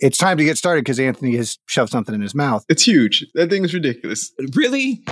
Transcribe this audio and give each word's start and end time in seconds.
It's 0.00 0.16
time 0.16 0.38
to 0.38 0.44
get 0.44 0.56
started 0.56 0.84
because 0.84 1.00
Anthony 1.00 1.36
has 1.36 1.58
shoved 1.66 1.90
something 1.90 2.14
in 2.14 2.20
his 2.20 2.34
mouth. 2.34 2.64
It's 2.68 2.84
huge. 2.84 3.26
That 3.34 3.50
thing 3.50 3.64
is 3.64 3.74
ridiculous. 3.74 4.32
Really? 4.54 5.02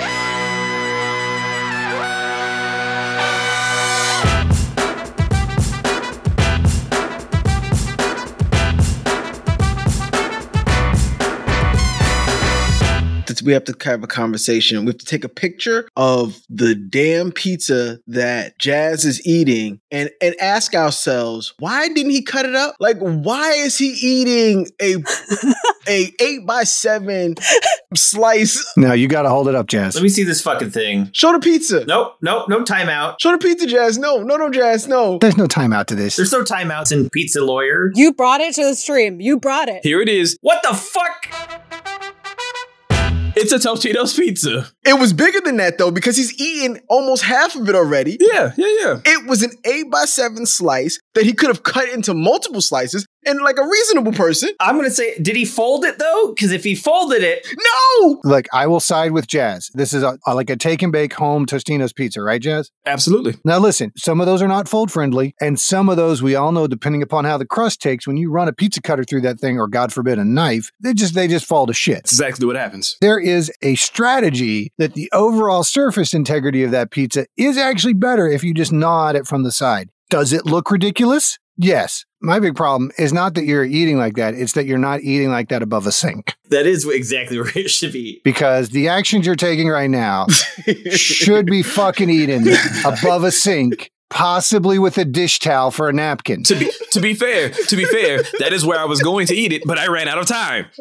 We 13.46 13.52
have 13.52 13.64
to 13.64 13.76
have 13.88 14.02
a 14.02 14.06
conversation. 14.06 14.80
We 14.80 14.88
have 14.88 14.98
to 14.98 15.06
take 15.06 15.24
a 15.24 15.28
picture 15.28 15.88
of 15.96 16.40
the 16.50 16.74
damn 16.74 17.32
pizza 17.32 18.00
that 18.08 18.58
Jazz 18.58 19.04
is 19.04 19.24
eating 19.26 19.80
and 19.90 20.10
and 20.20 20.34
ask 20.40 20.74
ourselves, 20.74 21.54
why 21.58 21.88
didn't 21.88 22.10
he 22.10 22.22
cut 22.22 22.44
it 22.44 22.54
up? 22.54 22.76
Like, 22.80 22.98
why 22.98 23.52
is 23.52 23.78
he 23.78 23.90
eating 24.02 24.68
a 24.80 24.96
a 25.88 26.12
eight 26.20 26.46
by 26.46 26.64
seven 26.64 27.36
slice? 27.94 28.64
Now 28.76 28.92
you 28.92 29.08
got 29.08 29.22
to 29.22 29.30
hold 29.30 29.48
it 29.48 29.54
up, 29.54 29.68
Jazz. 29.68 29.94
Let 29.94 30.02
me 30.02 30.08
see 30.08 30.24
this 30.24 30.42
fucking 30.42 30.70
thing. 30.70 31.10
Show 31.12 31.32
the 31.32 31.38
pizza. 31.38 31.84
Nope, 31.86 32.16
nope, 32.20 32.48
no 32.48 32.64
timeout. 32.64 33.16
Show 33.20 33.32
the 33.32 33.38
pizza, 33.38 33.66
Jazz. 33.66 33.98
No, 33.98 34.22
no, 34.22 34.36
no, 34.36 34.50
Jazz. 34.50 34.88
No. 34.88 35.18
There's 35.18 35.36
no 35.36 35.46
timeout 35.46 35.86
to 35.86 35.94
this. 35.94 36.16
There's 36.16 36.32
no 36.32 36.42
timeouts 36.42 36.92
in 36.92 37.08
Pizza 37.10 37.42
Lawyer. 37.42 37.92
You 37.94 38.12
brought 38.12 38.40
it 38.40 38.54
to 38.54 38.64
the 38.64 38.74
stream. 38.74 39.20
You 39.20 39.38
brought 39.38 39.68
it. 39.68 39.82
Here 39.84 40.00
it 40.00 40.08
is. 40.08 40.36
What 40.40 40.62
the 40.62 40.74
fuck? 40.74 41.85
It's 43.36 43.52
a 43.52 43.58
Totino's 43.58 44.14
pizza. 44.14 44.66
It 44.86 44.98
was 44.98 45.12
bigger 45.12 45.42
than 45.42 45.58
that 45.58 45.76
though, 45.76 45.90
because 45.90 46.16
he's 46.16 46.40
eaten 46.40 46.80
almost 46.88 47.22
half 47.22 47.54
of 47.54 47.68
it 47.68 47.74
already. 47.74 48.16
Yeah, 48.18 48.52
yeah, 48.56 48.66
yeah. 48.80 49.00
It 49.04 49.28
was 49.28 49.42
an 49.42 49.50
eight 49.66 49.90
by 49.90 50.06
seven 50.06 50.46
slice 50.46 50.98
that 51.14 51.24
he 51.24 51.34
could 51.34 51.48
have 51.48 51.62
cut 51.62 51.86
into 51.90 52.14
multiple 52.14 52.62
slices 52.62 53.06
and 53.26 53.40
like 53.40 53.58
a 53.58 53.66
reasonable 53.66 54.12
person. 54.12 54.50
I'm 54.60 54.76
gonna 54.76 54.90
say, 54.90 55.18
did 55.18 55.36
he 55.36 55.44
fold 55.44 55.84
it 55.84 55.98
though? 55.98 56.32
Because 56.34 56.52
if 56.52 56.64
he 56.64 56.74
folded 56.74 57.22
it, 57.22 57.46
no. 57.56 58.20
Like 58.24 58.48
I 58.52 58.66
will 58.66 58.80
side 58.80 59.12
with 59.12 59.26
Jazz. 59.26 59.70
This 59.74 59.92
is 59.92 60.02
a, 60.02 60.18
a, 60.26 60.34
like 60.34 60.50
a 60.50 60.56
take 60.56 60.82
and 60.82 60.92
bake 60.92 61.12
home 61.12 61.46
Tostino's 61.46 61.92
pizza, 61.92 62.22
right, 62.22 62.40
Jazz? 62.40 62.70
Absolutely. 62.86 63.34
Now 63.44 63.58
listen, 63.58 63.92
some 63.96 64.20
of 64.20 64.26
those 64.26 64.42
are 64.42 64.48
not 64.48 64.68
fold 64.68 64.90
friendly, 64.90 65.34
and 65.40 65.58
some 65.58 65.88
of 65.88 65.96
those 65.96 66.22
we 66.22 66.34
all 66.34 66.52
know, 66.52 66.66
depending 66.66 67.02
upon 67.02 67.24
how 67.24 67.36
the 67.36 67.46
crust 67.46 67.80
takes, 67.80 68.06
when 68.06 68.16
you 68.16 68.30
run 68.30 68.48
a 68.48 68.52
pizza 68.52 68.80
cutter 68.80 69.04
through 69.04 69.22
that 69.22 69.40
thing, 69.40 69.58
or 69.58 69.66
God 69.66 69.92
forbid, 69.92 70.18
a 70.18 70.24
knife, 70.24 70.70
they 70.80 70.94
just 70.94 71.14
they 71.14 71.28
just 71.28 71.46
fall 71.46 71.66
to 71.66 71.74
shit. 71.74 71.96
That's 71.96 72.12
exactly 72.12 72.46
what 72.46 72.56
happens. 72.56 72.96
There 73.00 73.18
is 73.18 73.52
a 73.62 73.74
strategy 73.74 74.72
that 74.78 74.94
the 74.94 75.10
overall 75.12 75.64
surface 75.64 76.14
integrity 76.14 76.62
of 76.62 76.70
that 76.70 76.90
pizza 76.90 77.26
is 77.36 77.56
actually 77.56 77.94
better 77.94 78.28
if 78.28 78.44
you 78.44 78.54
just 78.54 78.72
gnaw 78.72 79.08
at 79.08 79.16
it 79.16 79.26
from 79.26 79.42
the 79.42 79.52
side. 79.52 79.90
Does 80.08 80.32
it 80.32 80.46
look 80.46 80.70
ridiculous? 80.70 81.38
Yes. 81.58 82.04
My 82.20 82.40
big 82.40 82.56
problem 82.56 82.90
is 82.98 83.12
not 83.12 83.34
that 83.34 83.44
you're 83.44 83.64
eating 83.64 83.98
like 83.98 84.16
that, 84.16 84.34
it's 84.34 84.52
that 84.52 84.66
you're 84.66 84.78
not 84.78 85.00
eating 85.02 85.30
like 85.30 85.48
that 85.48 85.62
above 85.62 85.86
a 85.86 85.92
sink. 85.92 86.34
That 86.50 86.66
is 86.66 86.86
exactly 86.86 87.38
where 87.40 87.50
it 87.54 87.70
should 87.70 87.92
be. 87.92 88.20
Because 88.24 88.70
the 88.70 88.88
actions 88.88 89.26
you're 89.26 89.36
taking 89.36 89.68
right 89.68 89.90
now 89.90 90.26
should 90.90 91.46
be 91.46 91.62
fucking 91.62 92.10
eating 92.10 92.46
above 92.84 93.24
a 93.24 93.30
sink. 93.30 93.92
Possibly 94.08 94.78
with 94.78 94.98
a 94.98 95.04
dish 95.04 95.40
towel 95.40 95.72
for 95.72 95.88
a 95.88 95.92
napkin. 95.92 96.44
To 96.44 96.54
be 96.54 96.70
to 96.92 97.00
be 97.00 97.12
fair, 97.12 97.50
to 97.50 97.76
be 97.76 97.84
fair, 97.84 98.22
that 98.38 98.52
is 98.52 98.64
where 98.64 98.78
I 98.78 98.84
was 98.84 99.02
going 99.02 99.26
to 99.26 99.34
eat 99.34 99.52
it, 99.52 99.62
but 99.66 99.78
I 99.78 99.88
ran 99.88 100.06
out 100.06 100.18
of 100.18 100.26
time. 100.26 100.66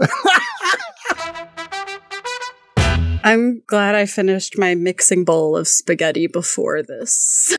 I'm 3.24 3.64
glad 3.66 3.96
I 3.96 4.06
finished 4.06 4.60
my 4.60 4.76
mixing 4.76 5.26
bowl 5.26 5.58
of 5.58 5.68
spaghetti 5.68 6.28
before 6.28 6.84
this. 6.84 7.58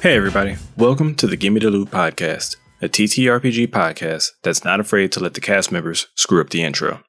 Hey, 0.02 0.16
everybody. 0.16 0.58
Welcome 0.78 1.14
to 1.16 1.28
the 1.28 1.36
Gimme 1.36 1.60
the 1.60 1.70
Loot 1.70 1.92
podcast, 1.92 2.56
a 2.82 2.90
TTRPG 2.90 3.68
podcast 3.68 4.30
that's 4.42 4.64
not 4.64 4.80
afraid 4.80 5.12
to 5.12 5.20
let 5.20 5.36
the 5.36 5.42
cast 5.42 5.72
members 5.72 6.08
screw 6.16 6.42
up 6.42 6.50
the 6.50 6.64
intro. 6.64 7.02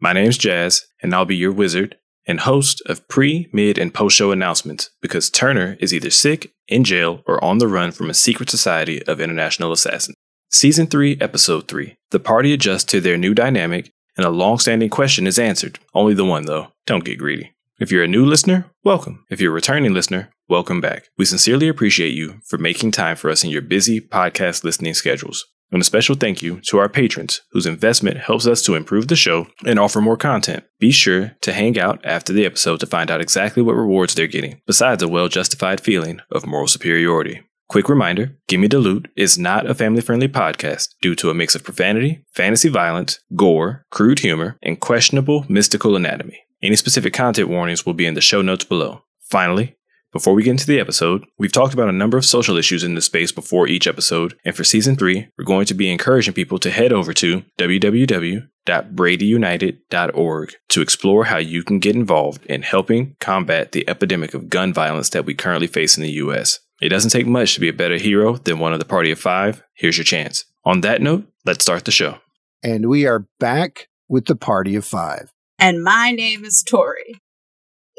My 0.00 0.12
name's 0.12 0.38
Jazz, 0.38 0.86
and 1.02 1.14
I'll 1.14 1.24
be 1.24 1.36
your 1.36 1.52
wizard 1.52 1.96
and 2.26 2.40
host 2.40 2.82
of 2.86 3.06
pre, 3.08 3.48
mid, 3.52 3.78
and 3.78 3.92
post 3.92 4.16
show 4.16 4.30
announcements 4.30 4.90
because 5.00 5.30
Turner 5.30 5.76
is 5.80 5.92
either 5.92 6.10
sick, 6.10 6.52
in 6.70 6.84
jail, 6.84 7.22
or 7.26 7.42
on 7.44 7.58
the 7.58 7.68
run 7.68 7.92
from 7.92 8.08
a 8.08 8.14
secret 8.14 8.48
society 8.48 9.02
of 9.06 9.20
international 9.20 9.72
assassins. 9.72 10.16
Season 10.48 10.86
3, 10.86 11.18
Episode 11.20 11.68
3. 11.68 11.96
The 12.10 12.18
party 12.18 12.52
adjusts 12.52 12.84
to 12.84 13.00
their 13.00 13.16
new 13.16 13.34
dynamic, 13.34 13.92
and 14.16 14.26
a 14.26 14.30
long 14.30 14.58
standing 14.58 14.88
question 14.88 15.26
is 15.26 15.38
answered. 15.38 15.78
Only 15.94 16.14
the 16.14 16.24
one, 16.24 16.46
though. 16.46 16.72
Don't 16.86 17.04
get 17.04 17.18
greedy. 17.18 17.52
If 17.78 17.90
you're 17.90 18.04
a 18.04 18.08
new 18.08 18.26
listener, 18.26 18.66
welcome. 18.84 19.24
If 19.30 19.40
you're 19.40 19.52
a 19.52 19.54
returning 19.54 19.94
listener, 19.94 20.30
welcome 20.48 20.80
back. 20.80 21.04
We 21.16 21.24
sincerely 21.24 21.68
appreciate 21.68 22.14
you 22.14 22.40
for 22.44 22.58
making 22.58 22.90
time 22.90 23.16
for 23.16 23.30
us 23.30 23.44
in 23.44 23.50
your 23.50 23.62
busy 23.62 24.00
podcast 24.00 24.64
listening 24.64 24.94
schedules. 24.94 25.46
And 25.72 25.80
a 25.80 25.84
special 25.84 26.16
thank 26.16 26.42
you 26.42 26.60
to 26.62 26.78
our 26.78 26.88
patrons, 26.88 27.42
whose 27.52 27.66
investment 27.66 28.18
helps 28.18 28.46
us 28.46 28.62
to 28.62 28.74
improve 28.74 29.08
the 29.08 29.16
show 29.16 29.46
and 29.64 29.78
offer 29.78 30.00
more 30.00 30.16
content. 30.16 30.64
Be 30.78 30.90
sure 30.90 31.36
to 31.42 31.52
hang 31.52 31.78
out 31.78 32.04
after 32.04 32.32
the 32.32 32.44
episode 32.44 32.80
to 32.80 32.86
find 32.86 33.10
out 33.10 33.20
exactly 33.20 33.62
what 33.62 33.76
rewards 33.76 34.14
they're 34.14 34.26
getting, 34.26 34.60
besides 34.66 35.02
a 35.02 35.08
well 35.08 35.28
justified 35.28 35.80
feeling 35.80 36.20
of 36.32 36.46
moral 36.46 36.66
superiority. 36.66 37.42
Quick 37.68 37.88
reminder 37.88 38.36
Gimme 38.48 38.66
the 38.66 38.80
Loot 38.80 39.08
is 39.14 39.38
not 39.38 39.70
a 39.70 39.76
family 39.76 40.00
friendly 40.00 40.26
podcast 40.26 40.88
due 41.00 41.14
to 41.14 41.30
a 41.30 41.34
mix 41.34 41.54
of 41.54 41.62
profanity, 41.62 42.24
fantasy 42.32 42.68
violence, 42.68 43.20
gore, 43.36 43.84
crude 43.92 44.18
humor, 44.18 44.58
and 44.60 44.80
questionable 44.80 45.46
mystical 45.48 45.94
anatomy. 45.94 46.40
Any 46.62 46.74
specific 46.74 47.12
content 47.12 47.48
warnings 47.48 47.86
will 47.86 47.94
be 47.94 48.06
in 48.06 48.14
the 48.14 48.20
show 48.20 48.42
notes 48.42 48.64
below. 48.64 49.02
Finally, 49.20 49.76
before 50.12 50.34
we 50.34 50.42
get 50.42 50.50
into 50.50 50.66
the 50.66 50.80
episode, 50.80 51.24
we've 51.38 51.52
talked 51.52 51.72
about 51.74 51.88
a 51.88 51.92
number 51.92 52.18
of 52.18 52.24
social 52.24 52.56
issues 52.56 52.84
in 52.84 52.94
this 52.94 53.04
space 53.04 53.32
before 53.32 53.68
each 53.68 53.86
episode, 53.86 54.38
and 54.44 54.56
for 54.56 54.64
season 54.64 54.96
3, 54.96 55.28
we're 55.38 55.44
going 55.44 55.66
to 55.66 55.74
be 55.74 55.90
encouraging 55.90 56.34
people 56.34 56.58
to 56.58 56.70
head 56.70 56.92
over 56.92 57.12
to 57.14 57.44
www.bradyunited.org 57.58 60.54
to 60.68 60.80
explore 60.80 61.24
how 61.24 61.38
you 61.38 61.62
can 61.62 61.78
get 61.78 61.96
involved 61.96 62.44
in 62.46 62.62
helping 62.62 63.16
combat 63.20 63.72
the 63.72 63.88
epidemic 63.88 64.34
of 64.34 64.48
gun 64.48 64.72
violence 64.72 65.10
that 65.10 65.24
we 65.24 65.34
currently 65.34 65.66
face 65.66 65.96
in 65.96 66.02
the 66.02 66.12
US. 66.12 66.60
It 66.80 66.88
doesn't 66.88 67.10
take 67.10 67.26
much 67.26 67.54
to 67.54 67.60
be 67.60 67.68
a 67.68 67.72
better 67.72 67.98
hero 67.98 68.36
than 68.36 68.58
one 68.58 68.72
of 68.72 68.78
the 68.78 68.84
party 68.84 69.10
of 69.10 69.20
5. 69.20 69.62
Here's 69.74 69.98
your 69.98 70.04
chance. 70.04 70.44
On 70.64 70.80
that 70.80 71.02
note, 71.02 71.26
let's 71.44 71.64
start 71.64 71.84
the 71.84 71.90
show. 71.90 72.18
And 72.62 72.88
we 72.88 73.06
are 73.06 73.26
back 73.38 73.88
with 74.08 74.26
the 74.26 74.36
party 74.36 74.76
of 74.76 74.84
5 74.84 75.32
and 75.60 75.84
my 75.84 76.10
name 76.10 76.44
is 76.44 76.62
Tori, 76.62 77.20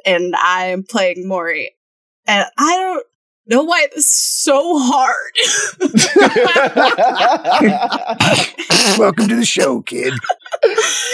and 0.03 0.35
I 0.35 0.65
am 0.65 0.83
playing 0.83 1.27
Mori. 1.27 1.75
And 2.27 2.45
I 2.57 2.75
don't 2.77 3.05
know 3.47 3.63
why 3.63 3.87
this 3.93 4.05
is 4.05 4.11
so 4.11 4.77
hard. 4.79 5.33
Welcome 8.99 9.27
to 9.29 9.35
the 9.35 9.45
show, 9.45 9.81
kid. 9.81 10.13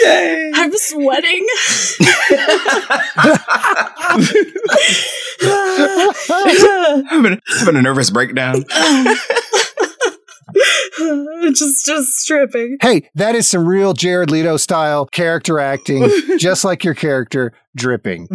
Yay. 0.04 0.52
I'm 0.54 0.72
sweating. 0.74 1.48
having, 7.10 7.40
having 7.60 7.76
a 7.76 7.82
nervous 7.82 8.10
breakdown. 8.10 8.64
just 11.54 11.86
just 11.86 12.18
stripping. 12.18 12.78
Hey, 12.82 13.10
that 13.16 13.36
is 13.36 13.48
some 13.48 13.68
real 13.68 13.94
Jared 13.94 14.32
Leto 14.32 14.58
style 14.58 15.06
character 15.06 15.60
acting, 15.60 16.10
just 16.38 16.64
like 16.64 16.84
your 16.84 16.94
character 16.94 17.54
dripping. 17.76 18.28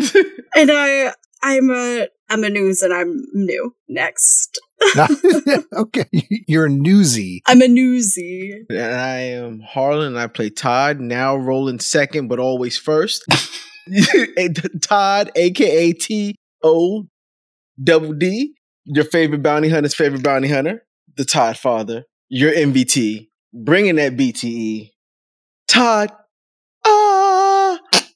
and 0.55 0.71
I 0.73 1.13
I'm 1.43 1.71
a 1.71 2.09
I'm 2.29 2.45
a 2.45 2.51
news 2.51 2.83
and 2.83 2.93
I'm 2.93 3.25
new. 3.33 3.75
Next. 3.89 4.61
okay, 5.73 6.07
you're 6.49 6.67
a 6.67 6.71
newsy. 6.71 7.43
I'm 7.47 7.63
a 7.63 7.69
newsy. 7.69 8.65
And 8.69 8.95
I 8.95 9.19
am 9.19 9.61
Harland 9.61 10.19
I 10.19 10.27
play 10.27 10.51
Todd, 10.51 11.01
now 11.01 11.37
rolling 11.37 11.79
second 11.79 12.29
but 12.29 12.39
always 12.39 12.79
first. 12.79 13.25
Todd, 14.83 15.31
aka 15.37 15.93
T 15.93 16.37
O 16.63 17.07
double 17.83 18.13
D, 18.13 18.55
your 18.85 19.05
favorite 19.05 19.43
bounty 19.43 19.69
hunter's 19.69 19.95
favorite 19.95 20.23
bounty 20.23 20.49
hunter, 20.49 20.85
the 21.17 21.25
Todd 21.25 21.57
father 21.57 22.05
your 22.33 22.51
MVT, 22.51 23.29
bringing 23.53 23.97
that 23.97 24.17
BTE. 24.17 24.91
Todd, 25.69 26.11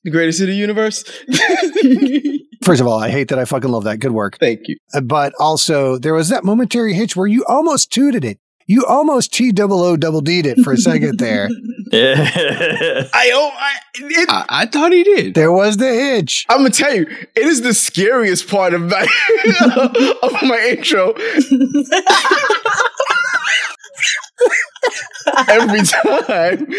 the 0.06 0.10
greatest 0.12 0.40
in 0.40 0.46
the 0.46 0.54
universe. 0.54 1.02
First 2.64 2.80
of 2.80 2.86
all, 2.86 2.98
I 2.98 3.10
hate 3.10 3.28
that 3.28 3.38
I 3.40 3.44
fucking 3.44 3.70
love 3.70 3.84
that. 3.84 3.98
Good 3.98 4.12
work. 4.12 4.38
Thank 4.38 4.60
you. 4.68 4.76
Uh, 4.94 5.00
but 5.00 5.32
also, 5.38 5.98
there 5.98 6.14
was 6.14 6.28
that 6.28 6.44
momentary 6.44 6.94
hitch 6.94 7.16
where 7.16 7.26
you 7.26 7.44
almost 7.46 7.92
tooted 7.92 8.24
it. 8.24 8.38
You 8.68 8.84
almost 8.84 9.32
T 9.32 9.52
double 9.52 9.82
O 9.82 9.96
double 9.96 10.20
D'd 10.20 10.46
it 10.46 10.58
for 10.58 10.72
a 10.72 10.76
second 10.76 11.18
there. 11.18 11.48
I 11.92 13.30
oh 13.32 13.52
I, 13.56 13.74
it, 13.94 14.28
I, 14.28 14.44
I 14.48 14.66
thought 14.66 14.92
he 14.92 15.04
did. 15.04 15.34
There 15.34 15.52
was 15.52 15.76
the 15.76 15.86
hitch. 15.86 16.46
I'm 16.48 16.58
gonna 16.58 16.70
tell 16.70 16.92
you, 16.92 17.06
it 17.36 17.46
is 17.46 17.62
the 17.62 17.72
scariest 17.72 18.48
part 18.48 18.74
of 18.74 18.82
my 18.82 19.02
of 20.22 20.32
my 20.42 20.76
intro. 20.76 21.14
every 25.48 25.82
time. 25.82 26.66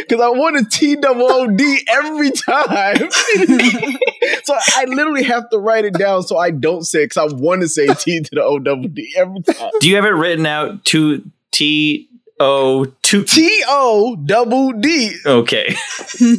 Because 0.00 0.20
I 0.20 0.28
want 0.30 0.56
a 0.56 0.64
T 0.64 0.96
double 0.96 1.30
O 1.30 1.46
D 1.46 1.80
every 1.88 2.30
time. 2.30 2.96
so 4.44 4.54
I 4.74 4.84
literally 4.86 5.22
have 5.24 5.48
to 5.50 5.58
write 5.58 5.84
it 5.84 5.94
down 5.94 6.22
so 6.22 6.36
I 6.36 6.50
don't 6.50 6.84
say 6.84 7.02
it 7.02 7.10
because 7.10 7.32
I 7.32 7.36
want 7.36 7.62
to 7.62 7.68
say 7.68 7.86
T 7.86 8.20
to 8.20 8.30
the 8.32 8.42
O 8.42 8.58
double 8.58 8.88
D 8.88 9.12
every 9.16 9.42
time. 9.42 9.70
Do 9.80 9.88
you 9.88 9.96
have 9.96 10.04
it 10.04 10.10
written 10.10 10.44
out 10.46 10.84
to 10.86 11.24
T 11.52 12.08
O 12.40 12.84
two? 13.02 13.24
T 13.24 13.62
O 13.68 14.16
double 14.16 14.72
D. 14.72 15.14
Okay. 15.24 15.74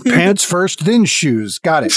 Pants 0.05 0.43
first, 0.43 0.85
then 0.85 1.05
shoes. 1.05 1.59
Got 1.59 1.85
it. 1.87 1.93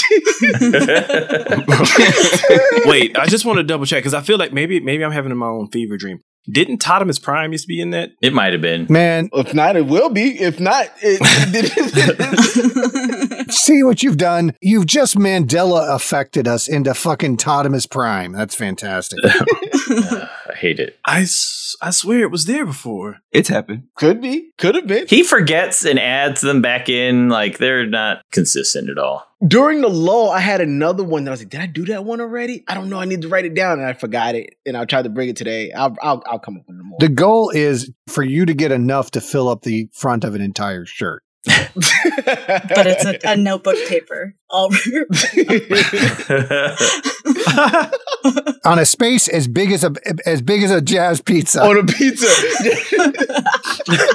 Wait, 2.85 3.17
I 3.17 3.25
just 3.27 3.45
want 3.45 3.57
to 3.57 3.63
double 3.63 3.85
check 3.85 3.99
because 3.99 4.13
I 4.13 4.21
feel 4.21 4.37
like 4.37 4.53
maybe 4.53 4.79
maybe 4.79 5.03
I'm 5.03 5.11
having 5.11 5.35
my 5.35 5.47
own 5.47 5.69
fever 5.69 5.97
dream. 5.97 6.21
Didn't 6.49 6.81
Totemus 6.81 7.21
Prime 7.21 7.51
used 7.51 7.65
to 7.65 7.67
be 7.67 7.79
in 7.79 7.91
that? 7.91 8.11
It 8.21 8.33
might 8.33 8.53
have 8.53 8.61
been. 8.61 8.87
Man, 8.89 9.29
If 9.33 9.53
not, 9.53 9.75
it 9.75 9.85
will 9.85 10.09
be. 10.09 10.39
If 10.41 10.59
not, 10.59 10.87
it, 11.01 11.19
it 11.53 13.51
see 13.51 13.83
what 13.83 14.01
you've 14.01 14.17
done? 14.17 14.55
You've 14.59 14.87
just 14.87 15.15
Mandela 15.15 15.93
affected 15.93 16.47
us 16.47 16.67
into 16.67 16.95
fucking 16.95 17.37
Totemus 17.37 17.85
Prime. 17.85 18.31
That's 18.31 18.55
fantastic. 18.55 19.19
I 20.51 20.55
hate 20.55 20.79
it. 20.79 20.97
I, 21.05 21.21
s- 21.21 21.75
I 21.81 21.91
swear 21.91 22.19
it 22.21 22.31
was 22.31 22.45
there 22.45 22.65
before. 22.65 23.19
It's 23.31 23.49
happened. 23.49 23.87
could 23.95 24.21
be. 24.21 24.51
Could 24.57 24.75
have 24.75 24.87
been. 24.87 25.07
He 25.07 25.23
forgets 25.23 25.85
and 25.85 25.97
adds 25.99 26.41
them 26.41 26.61
back 26.61 26.89
in. 26.89 27.29
Like 27.29 27.57
they're 27.57 27.85
not 27.87 28.21
consistent 28.31 28.89
at 28.89 28.97
all. 28.97 29.25
During 29.47 29.81
the 29.81 29.89
lull, 29.89 30.29
I 30.29 30.39
had 30.39 30.61
another 30.61 31.03
one 31.03 31.23
that 31.23 31.31
I 31.31 31.33
was 31.33 31.39
like, 31.41 31.49
"Did 31.49 31.61
I 31.61 31.65
do 31.65 31.85
that 31.85 32.05
one 32.05 32.21
already? 32.21 32.63
I 32.67 32.75
don't 32.75 32.89
know. 32.89 32.99
I 32.99 33.05
need 33.05 33.23
to 33.23 33.27
write 33.27 33.45
it 33.45 33.55
down, 33.55 33.79
and 33.79 33.87
I 33.87 33.93
forgot 33.93 34.35
it. 34.35 34.55
And 34.67 34.77
I 34.77 34.85
tried 34.85 35.03
to 35.03 35.09
bring 35.09 35.29
it 35.29 35.35
today. 35.35 35.71
I'll 35.71 35.95
I'll, 36.01 36.21
I'll 36.27 36.37
come 36.39 36.57
up 36.57 36.63
with 36.67 36.77
it 36.77 36.83
more. 36.83 36.97
The 36.99 37.09
goal 37.09 37.49
is 37.49 37.91
for 38.07 38.21
you 38.23 38.45
to 38.45 38.53
get 38.53 38.71
enough 38.71 39.09
to 39.11 39.21
fill 39.21 39.49
up 39.49 39.63
the 39.63 39.89
front 39.93 40.23
of 40.23 40.35
an 40.35 40.41
entire 40.41 40.85
shirt. 40.85 41.23
But 41.45 42.85
it's 42.87 43.05
a, 43.05 43.19
a 43.31 43.35
notebook 43.35 43.77
paper. 43.87 44.35
All 44.49 44.69
On 48.65 48.77
a 48.77 48.85
space 48.85 49.27
as 49.27 49.47
big 49.47 49.71
as 49.71 49.83
a 49.83 49.91
as 50.25 50.41
big 50.41 50.61
as 50.61 50.69
a 50.71 50.81
jazz 50.81 51.19
pizza. 51.21 51.63
on 51.63 51.77
a 51.77 51.83
pizza. 51.83 52.27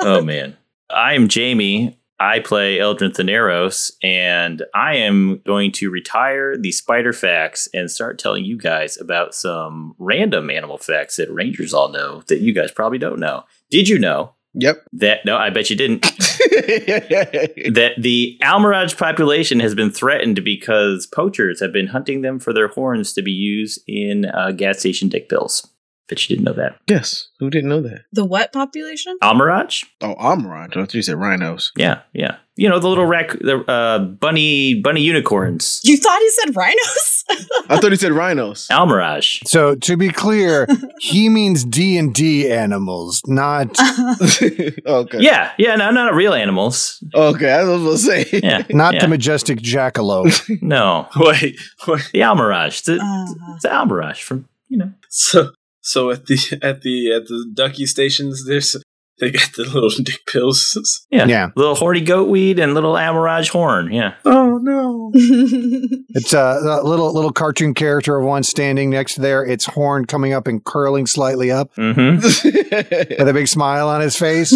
oh 0.00 0.22
man. 0.22 0.56
I 0.90 1.14
am 1.14 1.28
Jamie. 1.28 1.98
I 2.20 2.40
play 2.40 2.78
Eldrin 2.78 3.12
Thanaros, 3.12 3.92
and 4.02 4.64
I 4.74 4.96
am 4.96 5.40
going 5.46 5.70
to 5.72 5.88
retire 5.88 6.56
the 6.56 6.72
spider 6.72 7.12
facts 7.12 7.68
and 7.72 7.88
start 7.88 8.18
telling 8.18 8.44
you 8.44 8.58
guys 8.58 9.00
about 9.00 9.34
some 9.34 9.94
random 9.98 10.50
animal 10.50 10.78
facts 10.78 11.16
that 11.16 11.32
rangers 11.32 11.72
all 11.72 11.90
know 11.90 12.22
that 12.26 12.40
you 12.40 12.52
guys 12.52 12.72
probably 12.72 12.98
don't 12.98 13.20
know. 13.20 13.44
Did 13.70 13.88
you 13.88 14.00
know 14.00 14.34
yep. 14.54 14.84
that? 14.92 15.24
No, 15.24 15.36
I 15.36 15.50
bet 15.50 15.70
you 15.70 15.76
didn't. 15.76 16.02
that 16.02 17.94
the 17.98 18.38
Almiraj 18.42 18.96
population 18.96 19.60
has 19.60 19.74
been 19.74 19.90
threatened 19.90 20.42
because 20.44 21.06
poachers 21.06 21.60
have 21.60 21.72
been 21.72 21.88
hunting 21.88 22.22
them 22.22 22.38
for 22.38 22.52
their 22.52 22.68
horns 22.68 23.12
to 23.14 23.22
be 23.22 23.32
used 23.32 23.80
in 23.86 24.26
uh, 24.26 24.52
gas 24.52 24.80
station 24.80 25.08
dick 25.08 25.28
pills. 25.28 25.68
Bet 26.08 26.28
you 26.28 26.36
didn't 26.36 26.46
know 26.46 26.54
that. 26.54 26.78
yes. 26.88 27.28
Who 27.38 27.50
didn't 27.50 27.68
know 27.68 27.82
that? 27.82 28.04
the 28.12 28.24
what 28.24 28.52
population? 28.52 29.18
Almiraj? 29.22 29.84
Oh, 30.00 30.14
Amaranth. 30.18 30.74
I 30.74 30.80
thought 30.80 30.94
you 30.94 31.02
said 31.02 31.16
rhinos. 31.16 31.70
Yeah, 31.76 32.00
yeah. 32.14 32.36
You 32.58 32.68
know 32.68 32.80
the 32.80 32.88
little 32.88 33.06
rac- 33.06 33.38
the 33.38 33.58
uh, 33.70 33.98
bunny 34.00 34.74
bunny 34.82 35.00
unicorns. 35.00 35.80
You 35.84 35.96
thought 35.96 36.18
he 36.20 36.30
said 36.30 36.56
rhinos? 36.56 37.24
I 37.68 37.76
thought 37.78 37.92
he 37.92 37.96
said 37.96 38.10
rhinos. 38.10 38.66
Almiraj. 38.72 39.46
So 39.46 39.76
to 39.76 39.96
be 39.96 40.08
clear, 40.08 40.66
he 40.98 41.28
means 41.28 41.64
D 41.64 41.96
and 41.96 42.12
D 42.12 42.50
animals, 42.50 43.22
not 43.28 43.68
okay. 44.42 45.18
Yeah, 45.20 45.52
yeah. 45.56 45.76
No, 45.76 45.92
not 45.92 46.14
real 46.14 46.34
animals. 46.34 47.00
Okay. 47.14 47.48
I 47.52 47.62
was 47.62 47.82
gonna 47.82 47.98
say. 47.98 48.40
Yeah, 48.42 48.64
not 48.70 48.94
yeah. 48.94 49.02
the 49.02 49.08
majestic 49.08 49.60
jackalope. 49.60 50.60
no. 50.60 51.06
Wait, 51.16 51.56
wait. 51.86 52.10
The 52.12 52.20
Almiraj. 52.20 52.82
The, 52.84 52.94
Uh, 52.98 53.54
it's 53.54 53.62
the 53.62 53.68
Almiraj 53.68 54.20
from 54.20 54.48
you 54.68 54.78
know. 54.78 54.90
So 55.08 55.52
so 55.80 56.10
at 56.10 56.26
the 56.26 56.38
at 56.60 56.82
the 56.82 57.12
at 57.12 57.26
the 57.28 57.46
ducky 57.54 57.86
stations, 57.86 58.46
there's 58.46 58.74
they 59.20 59.30
got 59.30 59.50
the 59.56 59.64
little 59.64 59.90
dick 60.02 60.20
pills. 60.26 61.06
Yeah, 61.10 61.26
Yeah. 61.26 61.48
Little 61.56 61.74
horny 61.74 62.00
goat 62.00 62.28
weed 62.28 62.58
and 62.58 62.74
little 62.74 62.94
Almiraj 62.94 63.48
horn. 63.50 63.92
Yeah. 63.92 64.14
Oh 64.24 64.58
no! 64.62 65.10
It's 66.10 66.32
a, 66.32 66.60
a 66.62 66.82
little 66.82 67.12
little 67.12 67.32
cartoon 67.32 67.74
character 67.74 68.16
of 68.18 68.24
one 68.24 68.42
standing 68.42 68.90
next 68.90 69.14
to 69.16 69.20
there. 69.20 69.44
Its 69.44 69.66
horn 69.66 70.04
coming 70.06 70.32
up 70.32 70.46
and 70.46 70.64
curling 70.64 71.06
slightly 71.06 71.50
up, 71.50 71.74
Mm-hmm. 71.76 72.16
with 72.16 73.28
a 73.28 73.32
big 73.32 73.46
smile 73.48 73.88
on 73.88 74.00
his 74.00 74.16
face, 74.16 74.52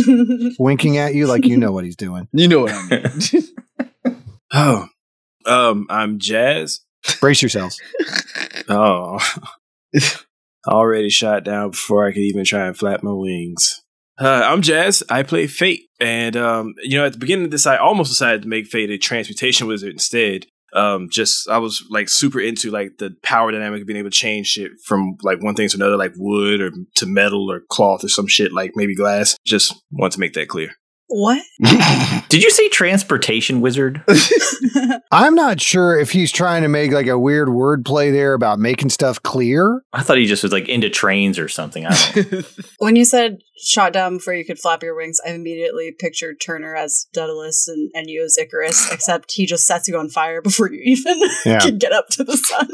winking 0.59 0.97
at 0.97 1.15
you 1.15 1.27
like 1.27 1.45
you 1.47 1.57
know 1.57 1.71
what 1.73 1.85
he's 1.85 1.97
doing. 1.97 2.29
you 2.33 2.49
know 2.49 2.61
what 2.61 2.73
I 2.73 2.89
mean. 2.89 4.15
Oh, 4.55 4.87
um, 5.47 5.87
I'm 5.89 6.19
Jazz. 6.19 6.81
Brace 7.21 7.43
yourselves. 7.43 7.81
Oh, 8.69 9.19
already 10.69 11.09
shot 11.11 11.45
down 11.45 11.71
before 11.71 12.07
I 12.07 12.13
could 12.13 12.23
even 12.23 12.45
try 12.45 12.67
and 12.67 12.77
flap 12.77 13.03
my 13.03 13.13
wings. 13.13 13.82
Uh, 14.21 14.43
I'm 14.45 14.63
Jazz. 14.63 15.03
I 15.09 15.23
play 15.23 15.47
Fait, 15.47 15.81
and 16.01 16.37
um, 16.37 16.75
you 16.83 16.99
know, 16.99 17.07
at 17.07 17.13
the 17.13 17.19
beginning 17.19 17.47
of 17.47 17.51
this, 17.51 17.67
I 17.67 17.77
almost 17.77 18.11
decided 18.11 18.43
to 18.43 18.49
make 18.49 18.67
Fait 18.67 18.91
a 18.91 18.99
transmutation 18.99 19.67
wizard 19.67 19.93
instead. 19.93 20.47
Um, 20.75 21.09
just 21.11 21.49
I 21.51 21.59
was 21.59 21.85
like 21.91 22.09
super 22.09 22.41
into 22.41 22.71
like 22.71 22.99
the 22.99 23.15
power 23.23 23.51
dynamic 23.53 23.83
of 23.83 23.87
being 23.87 23.99
able 23.99 24.11
to 24.11 24.17
change 24.17 24.47
shit 24.49 24.73
from 24.87 25.17
like 25.23 25.43
one 25.43 25.55
thing 25.55 25.69
to 25.69 25.77
another, 25.77 25.97
like 25.97 26.13
wood 26.17 26.61
or 26.61 26.71
to 26.97 27.07
metal 27.07 27.51
or 27.51 27.61
cloth 27.69 28.05
or 28.05 28.09
some 28.09 28.27
shit, 28.27 28.53
like 28.53 28.73
maybe 28.75 28.95
glass. 28.95 29.37
Just 29.45 29.75
want 29.91 30.13
to 30.15 30.21
make 30.21 30.33
that 30.35 30.49
clear. 30.49 30.71
what? 31.09 31.43
Did 32.31 32.43
you 32.43 32.51
say 32.51 32.71
transportation 32.71 33.61
wizard? 33.61 34.03
I'm 35.13 35.35
not 35.35 35.61
sure 35.61 35.99
if 35.99 36.11
he's 36.11 36.33
trying 36.33 36.63
to 36.63 36.69
make 36.69 36.91
like 36.91 37.07
a 37.07 37.19
weird 37.19 37.49
wordplay 37.49 38.11
there 38.11 38.33
about 38.33 38.59
making 38.59 38.89
stuff 38.89 39.23
clear. 39.23 39.83
I 39.93 40.03
thought 40.03 40.17
he 40.17 40.25
just 40.25 40.43
was 40.43 40.53
like 40.53 40.71
into 40.71 40.89
trains 40.89 41.39
or 41.39 41.49
something. 41.49 41.85
I 41.87 41.91
don't 42.15 42.33
know. 42.33 42.43
when 42.79 42.97
you 42.97 43.05
said 43.05 43.39
shot 43.63 43.93
down 43.93 44.17
before 44.19 44.35
you 44.35 44.45
could 44.45 44.59
flap 44.59 44.83
your 44.83 44.97
wings, 44.97 45.21
I 45.27 45.31
immediately 45.31 45.95
pictured 45.97 46.41
Turner 46.41 46.75
as 46.75 47.07
Daedalus 47.13 47.69
and, 47.69 47.91
and 47.95 48.11
you 48.11 48.25
as 48.25 48.37
Icarus, 48.39 48.89
except 48.93 49.33
he 49.33 49.47
just 49.47 49.67
sets 49.67 49.89
you 49.89 49.97
on 49.99 50.09
fire 50.09 50.43
before 50.43 50.71
you 50.73 50.81
even 50.85 51.21
Yeah. 51.45 51.61
can 51.61 51.79
get 51.79 51.93
up 51.93 52.09
to 52.11 52.25
the 52.25 52.37
sun. 52.37 52.69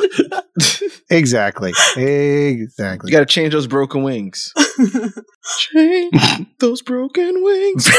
Exactly. 1.11 1.73
Exactly. 1.97 3.11
You 3.11 3.17
got 3.17 3.21
to 3.21 3.27
change 3.27 3.53
those 3.55 3.67
broken 3.67 4.03
wings. 4.03 4.53
Change 5.59 6.13
those 6.61 6.83
broken 6.83 7.43
wings. 7.43 7.91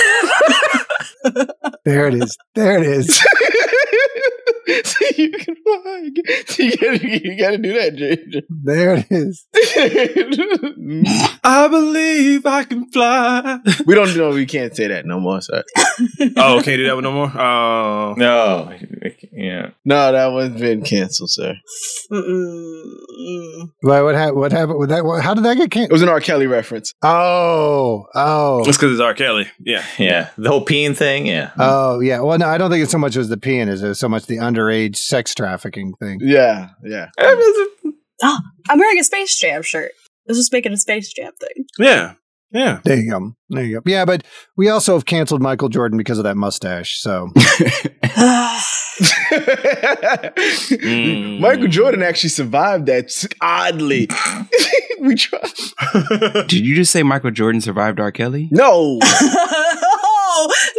There 1.85 2.07
it 2.07 2.13
is. 2.13 2.37
There 2.53 2.77
it 2.77 2.85
is. 2.85 3.25
so 4.83 5.05
you 5.17 5.31
can 5.31 5.55
fly. 5.55 6.09
So 6.47 6.63
you 6.63 6.77
gotta, 6.77 7.07
you 7.07 7.37
gotta 7.39 7.57
do 7.57 7.73
that, 7.73 7.95
Ginger. 7.95 8.41
There 8.49 8.95
it 8.95 9.07
is. 9.09 9.45
I 11.43 11.67
believe 11.67 12.45
I 12.45 12.63
can 12.65 12.89
fly. 12.91 13.59
we 13.85 13.95
don't 13.95 14.15
know. 14.15 14.29
We 14.29 14.45
can't 14.45 14.75
say 14.75 14.87
that 14.87 15.05
no 15.05 15.19
more. 15.19 15.41
Sorry. 15.41 15.63
oh, 16.37 16.61
can't 16.63 16.65
do 16.77 16.85
that 16.85 16.95
one 16.95 17.03
no 17.03 17.11
more. 17.11 17.31
Oh, 17.35 18.13
no. 18.17 18.73
Yeah. 19.31 19.71
No, 19.85 20.11
that 20.11 20.27
one's 20.27 20.59
been 20.59 20.83
canceled, 20.83 21.31
sir. 21.31 21.55
Mm-mm. 22.11 23.71
Why, 23.81 24.01
what, 24.01 24.15
hap- 24.15 24.35
what 24.35 24.51
happened 24.51 24.79
with 24.79 24.89
that? 24.89 25.05
What, 25.05 25.23
how 25.23 25.33
did 25.33 25.45
that 25.45 25.57
get 25.57 25.71
canceled? 25.71 25.91
It 25.91 25.93
was 25.93 26.01
an 26.01 26.09
R. 26.09 26.21
Kelly 26.21 26.47
reference. 26.47 26.93
Oh, 27.01 28.05
oh, 28.13 28.63
that's 28.65 28.77
because 28.77 28.91
it's 28.91 29.01
R. 29.01 29.13
Kelly. 29.13 29.47
Yeah. 29.59 29.83
Yeah. 29.97 30.29
The 30.37 30.49
whole 30.49 30.65
peeing 30.65 30.95
thing. 30.95 31.25
Yeah. 31.25 31.51
oh, 31.57 31.99
yeah. 31.99 32.21
Well, 32.21 32.37
no, 32.37 32.47
I 32.47 32.57
don't 32.57 32.69
think 32.69 32.83
it's 32.83 32.91
so 32.91 32.97
much 32.97 33.15
as 33.15 33.29
the 33.29 33.37
peeing 33.37 33.67
as 33.67 33.81
it's 33.81 33.99
so 33.99 34.09
much 34.09 34.25
the 34.25 34.39
underage 34.59 34.95
sex 34.95 35.33
trafficking 35.33 35.93
thing. 35.99 36.19
Yeah, 36.21 36.69
yeah. 36.83 37.07
oh, 37.19 38.39
I'm 38.69 38.79
wearing 38.79 38.99
a 38.99 39.03
Space 39.03 39.37
Jam 39.37 39.61
shirt. 39.61 39.91
Let's 40.27 40.39
just 40.39 40.51
make 40.53 40.65
it 40.65 40.71
a 40.71 40.77
Space 40.77 41.11
Jam 41.13 41.31
thing. 41.39 41.65
Yeah. 41.77 42.13
Yeah. 42.51 42.79
There 42.83 42.97
you 42.97 43.11
go. 43.11 43.31
There 43.49 43.63
you 43.63 43.75
go. 43.75 43.81
Yeah, 43.85 44.05
but 44.05 44.23
we 44.57 44.69
also 44.69 44.93
have 44.93 45.05
canceled 45.05 45.39
Michael 45.41 45.69
Jordan 45.69 45.97
because 45.99 46.17
of 46.17 46.23
that 46.23 46.35
mustache. 46.35 46.99
So 46.99 47.29
Mm. 50.69 51.39
Michael 51.39 51.67
Jordan 51.67 52.03
actually 52.03 52.29
survived 52.29 52.87
that 52.87 53.11
oddly. 53.41 54.09
we 54.99 55.15
tried. 55.15 55.49
Did 56.47 56.65
you 56.65 56.75
just 56.75 56.91
say 56.91 57.03
Michael 57.03 57.31
Jordan 57.31 57.61
survived 57.61 57.99
R. 57.99 58.11
Kelly? 58.11 58.49
No, 58.51 58.99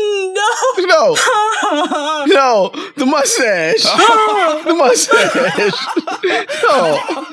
oh, 0.02 2.25
no, 2.26 2.35
no. 2.35 2.71
The 2.97 3.07
mustache. 3.07 3.83
the 4.64 4.75
mustache. 4.75 5.73
No. 6.62 7.26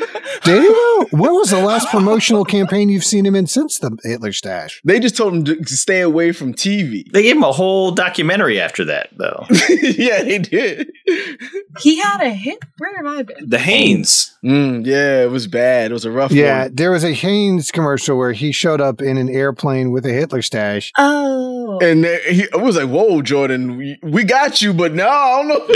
Did 0.44 0.62
he 0.62 0.68
though? 0.68 1.06
What 1.12 1.32
was 1.32 1.50
the 1.52 1.62
last 1.62 1.90
promotional 1.90 2.44
campaign 2.46 2.90
you've 2.90 3.04
seen 3.04 3.26
him 3.26 3.36
in 3.36 3.48
since 3.48 3.80
the 3.80 3.98
Hitler 4.04 4.34
stash? 4.34 4.82
They 4.84 5.00
just 5.00 5.16
told 5.16 5.34
him 5.34 5.46
to 5.46 5.66
stay 5.78 6.02
away 6.02 6.32
from 6.32 6.54
TV. 6.54 7.10
They 7.12 7.24
gave 7.24 7.36
him 7.36 7.44
a 7.44 7.52
whole 7.52 7.92
documentary 7.92 8.60
after 8.60 8.86
that, 8.86 9.10
though. 9.18 9.46
yeah, 9.70 10.24
they 10.24 10.40
did. 10.40 10.92
He 11.80 12.00
had 12.00 12.22
a 12.22 12.30
hit. 12.30 12.60
Where 12.78 12.96
have 12.98 13.06
I 13.06 13.24
been? 13.24 13.50
The 13.50 13.60
Hanes. 13.60 14.38
Mm, 14.44 14.86
yeah, 14.86 15.24
it 15.24 15.32
was 15.32 15.48
bad. 15.48 15.92
It 15.92 15.94
was 15.94 16.06
a 16.06 16.12
rough 16.12 16.32
Yeah, 16.32 16.64
one. 16.64 16.76
there 16.76 16.92
was 16.92 17.04
a 17.04 17.14
Hanes 17.14 17.72
commercial 17.72 18.18
where 18.18 18.34
he 18.34 18.52
showed 18.52 18.82
up 18.82 19.02
in 19.02 19.18
an 19.18 19.30
airplane 19.30 19.92
with 19.92 20.06
a 20.06 20.12
Hitler 20.14 20.42
stash. 20.42 20.92
Oh. 20.98 21.80
And 21.82 22.04
then 22.04 22.20
he 22.30 22.48
I 22.60 22.64
was 22.64 22.76
like, 22.78 22.90
"Whoa, 22.90 23.22
Jordan, 23.22 23.78
we, 23.78 24.00
we 24.04 24.24
got 24.24 24.62
you, 24.62 24.74
but 24.74 24.94
no, 24.94 25.08
I 25.08 25.44
don't 25.44 25.48
know." 25.48 25.76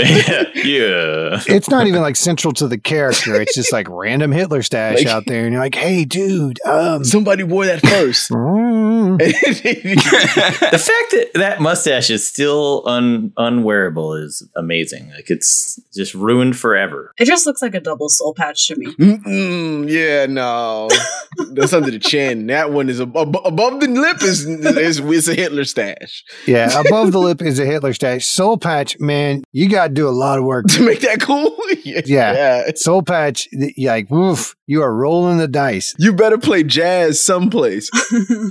yeah. 0.54 1.40
It's 1.46 1.68
not 1.68 1.86
even 1.86 2.02
like 2.02 2.16
central 2.16 2.52
to 2.54 2.68
the 2.68 2.78
character. 2.78 3.40
It's 3.40 3.54
just 3.54 3.72
like 3.72 3.86
random 3.90 4.32
Hitler 4.32 4.62
stash 4.62 4.98
Like- 4.98 5.06
out 5.06 5.24
there, 5.26 5.44
and 5.44 5.52
you're 5.52 5.62
like, 5.62 5.74
"Hey, 5.74 6.04
dude, 6.04 6.58
um." 6.66 7.04
Somebody 7.04 7.42
wore 7.42 7.66
that 7.66 7.80
first. 7.80 8.30
The 10.72 10.78
fact 10.78 11.10
that 11.12 11.30
that 11.34 11.60
mustache 11.60 12.10
is 12.10 12.26
still 12.26 12.82
un 12.86 13.32
unwearable 13.36 14.14
is 14.14 14.48
amazing. 14.56 15.10
Like 15.10 15.30
it's 15.30 15.80
just 15.94 16.14
ruined 16.14 16.56
forever. 16.56 17.12
It 17.18 17.26
just 17.26 17.46
looks 17.46 17.62
like 17.62 17.74
a 17.74 17.80
double 17.80 18.08
soul 18.08 18.34
patch 18.34 18.68
to 18.68 18.76
me. 18.76 18.86
Mm-mm, 18.86 19.88
yeah, 19.90 20.26
no, 20.26 20.88
that's 21.52 21.72
under 21.72 21.90
the 21.90 21.98
chin. 21.98 22.46
That 22.46 22.72
one 22.72 22.88
is 22.88 23.00
ab- 23.00 23.16
ab- 23.16 23.36
above 23.44 23.80
the 23.80 23.88
lip. 23.88 24.22
Is 24.22 24.46
is, 24.46 25.00
is 25.00 25.28
a 25.28 25.34
Hitler 25.34 25.64
stash 25.64 26.22
yeah, 26.46 26.80
above 26.80 27.12
the 27.12 27.18
lip 27.18 27.42
is 27.42 27.58
a 27.58 27.64
Hitler 27.66 27.92
stash. 27.92 28.26
Soul 28.26 28.56
patch, 28.56 28.98
man, 28.98 29.42
you 29.52 29.68
got 29.68 29.88
to 29.88 29.94
do 29.94 30.08
a 30.08 30.10
lot 30.10 30.38
of 30.38 30.44
work. 30.44 30.66
to 30.68 30.82
make 30.82 31.00
that 31.00 31.20
cool. 31.20 31.56
Yeah. 31.84 32.70
Soul 32.76 33.02
patch, 33.02 33.48
like, 33.78 34.10
woof, 34.10 34.54
you 34.66 34.82
are 34.82 34.94
rolling 34.94 35.38
the 35.38 35.48
dice. 35.48 35.94
You 35.98 36.12
better 36.12 36.38
play 36.38 36.62
jazz 36.62 37.20
someplace. 37.20 37.90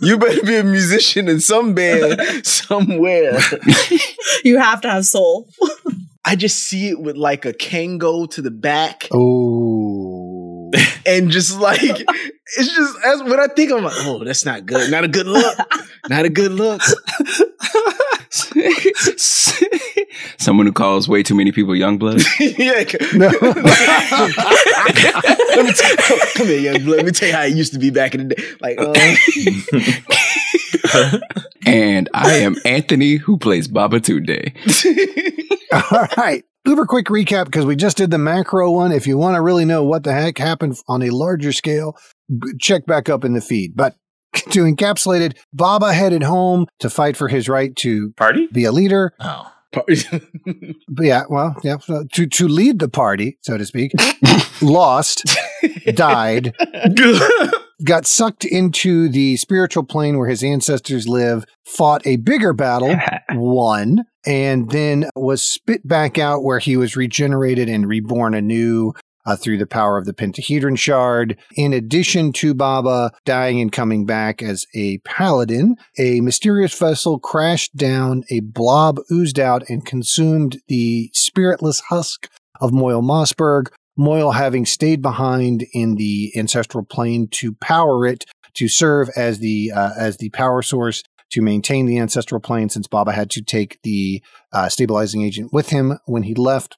You 0.01 0.18
better 0.18 0.41
be 0.44 0.50
a 0.58 0.63
musician 0.63 1.27
in 1.27 1.39
some 1.39 1.74
band 1.74 2.20
somewhere. 2.46 3.39
you 4.43 4.58
have 4.58 4.81
to 4.81 4.89
have 4.89 5.05
soul. 5.05 5.50
I 6.25 6.36
just 6.36 6.60
see 6.60 6.89
it 6.89 7.00
with 7.00 7.15
like 7.17 7.46
a 7.46 7.53
Kangol 7.53 8.29
to 8.31 8.41
the 8.41 8.51
back 8.51 9.08
Oh. 9.12 10.72
and 11.05 11.31
just 11.31 11.60
like 11.60 11.81
it's 11.81 12.75
just 12.75 12.98
as 13.05 13.24
when 13.24 13.39
I 13.39 13.48
think 13.48 13.72
I'm 13.72 13.84
like, 13.84 13.93
oh, 14.05 14.24
that's 14.24 14.46
not 14.46 14.65
good. 14.65 14.91
Not 14.91 15.03
a 15.03 15.08
good 15.08 15.25
look. 15.27 15.58
Not 16.10 16.25
a 16.25 16.29
good 16.29 16.51
look. 16.51 16.81
Someone 20.38 20.65
who 20.65 20.71
calls 20.71 21.09
way 21.09 21.21
too 21.21 21.35
many 21.35 21.51
people 21.51 21.75
young 21.75 21.97
blood. 21.97 22.21
yeah. 22.39 22.85
No. 23.13 23.27
Let 23.41 23.57
me 25.65 25.73
tell, 25.73 25.97
come 26.35 26.47
here, 26.47 26.59
young 26.59 26.83
blood. 26.85 26.97
Let 26.97 27.05
me 27.05 27.11
tell 27.11 27.27
you 27.27 27.35
how 27.35 27.43
it 27.43 27.55
used 27.55 27.73
to 27.73 27.79
be 27.79 27.89
back 27.89 28.15
in 28.15 28.29
the 28.29 28.35
day. 28.35 28.43
Like, 28.61 28.79
uh, 28.79 28.93
and 31.65 32.07
I 32.13 32.35
am 32.38 32.55
Anthony 32.63 33.17
who 33.17 33.38
plays 33.38 33.67
Baba 33.67 34.00
Tunde. 34.00 34.55
All 35.73 36.07
right. 36.15 36.45
Uber 36.65 36.85
quick 36.85 37.07
recap 37.07 37.45
because 37.45 37.65
we 37.65 37.75
just 37.75 37.97
did 37.97 38.11
the 38.11 38.17
macro 38.17 38.71
one. 38.71 38.91
If 38.91 39.07
you 39.07 39.17
want 39.17 39.35
to 39.35 39.41
really 39.41 39.65
know 39.65 39.83
what 39.83 40.03
the 40.03 40.13
heck 40.13 40.38
happened 40.38 40.77
on 40.88 41.01
a 41.01 41.09
larger 41.09 41.51
scale, 41.51 41.97
check 42.59 42.85
back 42.85 43.09
up 43.09 43.25
in 43.25 43.33
the 43.33 43.41
feed. 43.41 43.75
But 43.75 43.95
to 44.33 44.63
encapsulate 44.63 45.21
it, 45.21 45.38
Baba 45.53 45.93
headed 45.93 46.23
home 46.23 46.67
to 46.79 46.89
fight 46.89 47.17
for 47.17 47.27
his 47.27 47.50
right 47.50 47.75
to 47.77 48.11
Party? 48.13 48.47
be 48.51 48.65
a 48.65 48.71
leader. 48.71 49.13
Oh. 49.19 49.51
But 50.89 51.05
yeah, 51.05 51.23
well, 51.29 51.55
yeah, 51.63 51.77
so 51.77 52.03
to 52.11 52.27
to 52.27 52.47
lead 52.50 52.79
the 52.79 52.89
party, 52.89 53.38
so 53.41 53.57
to 53.57 53.65
speak. 53.65 53.93
lost, 54.61 55.23
died, 55.93 56.53
got 57.85 58.05
sucked 58.05 58.43
into 58.43 59.07
the 59.07 59.38
spiritual 59.38 59.83
plane 59.83 60.17
where 60.17 60.27
his 60.27 60.43
ancestors 60.43 61.07
live, 61.07 61.45
fought 61.65 62.05
a 62.05 62.17
bigger 62.17 62.51
battle, 62.51 62.95
won, 63.31 64.03
and 64.25 64.69
then 64.71 65.09
was 65.15 65.41
spit 65.41 65.88
back 65.88 66.17
out 66.17 66.43
where 66.43 66.59
he 66.59 66.75
was 66.75 66.97
regenerated 66.97 67.69
and 67.69 67.88
reborn 67.88 68.33
anew. 68.33 68.93
Uh, 69.24 69.36
through 69.36 69.58
the 69.58 69.68
power 69.68 70.00
of 70.00 70.06
the 70.06 70.13
pentahedron 70.13 70.75
shard. 70.75 71.38
In 71.56 71.74
addition 71.74 72.34
to 72.34 72.56
Baba 72.56 73.12
dying 73.24 73.62
and 73.62 73.72
coming 73.72 74.04
back 74.04 74.42
as 74.42 74.66
a 74.74 74.98
paladin, 75.00 75.75
a 76.00 76.22
mysterious 76.22 76.78
vessel 76.78 77.20
crashed 77.20 77.75
down, 77.75 78.24
a 78.32 78.40
blob 78.40 79.00
oozed 79.12 79.40
out 79.40 79.70
and 79.70 79.86
consumed 79.86 80.60
the 80.68 81.12
spiritless 81.13 81.82
husk 81.82 82.30
of 82.60 82.74
Moyle 82.74 83.04
Mossberg, 83.04 83.68
Moyle 83.98 84.32
having 84.32 84.66
stayed 84.66 85.01
behind 85.01 85.66
in 85.74 85.96
the 85.96 86.32
ancestral 86.36 86.84
plane 86.84 87.28
to 87.32 87.54
power 87.54 88.06
it 88.08 88.25
to 88.54 88.68
serve 88.68 89.10
as 89.16 89.40
the 89.40 89.72
uh, 89.74 89.92
as 89.98 90.18
the 90.18 90.30
power 90.30 90.62
source 90.62 91.04
to 91.32 91.42
maintain 91.42 91.86
the 91.86 91.98
ancestral 91.98 92.42
plane 92.42 92.70
since 92.70 92.88
Baba 92.88 93.12
had 93.12 93.30
to 93.32 93.42
take 93.42 93.80
the 93.84 94.22
uh, 94.51 94.70
stabilizing 94.70 95.22
agent 95.22 95.54
with 95.54 95.70
him 95.70 95.98
when 96.06 96.24
he 96.24 96.34
left. 96.34 96.78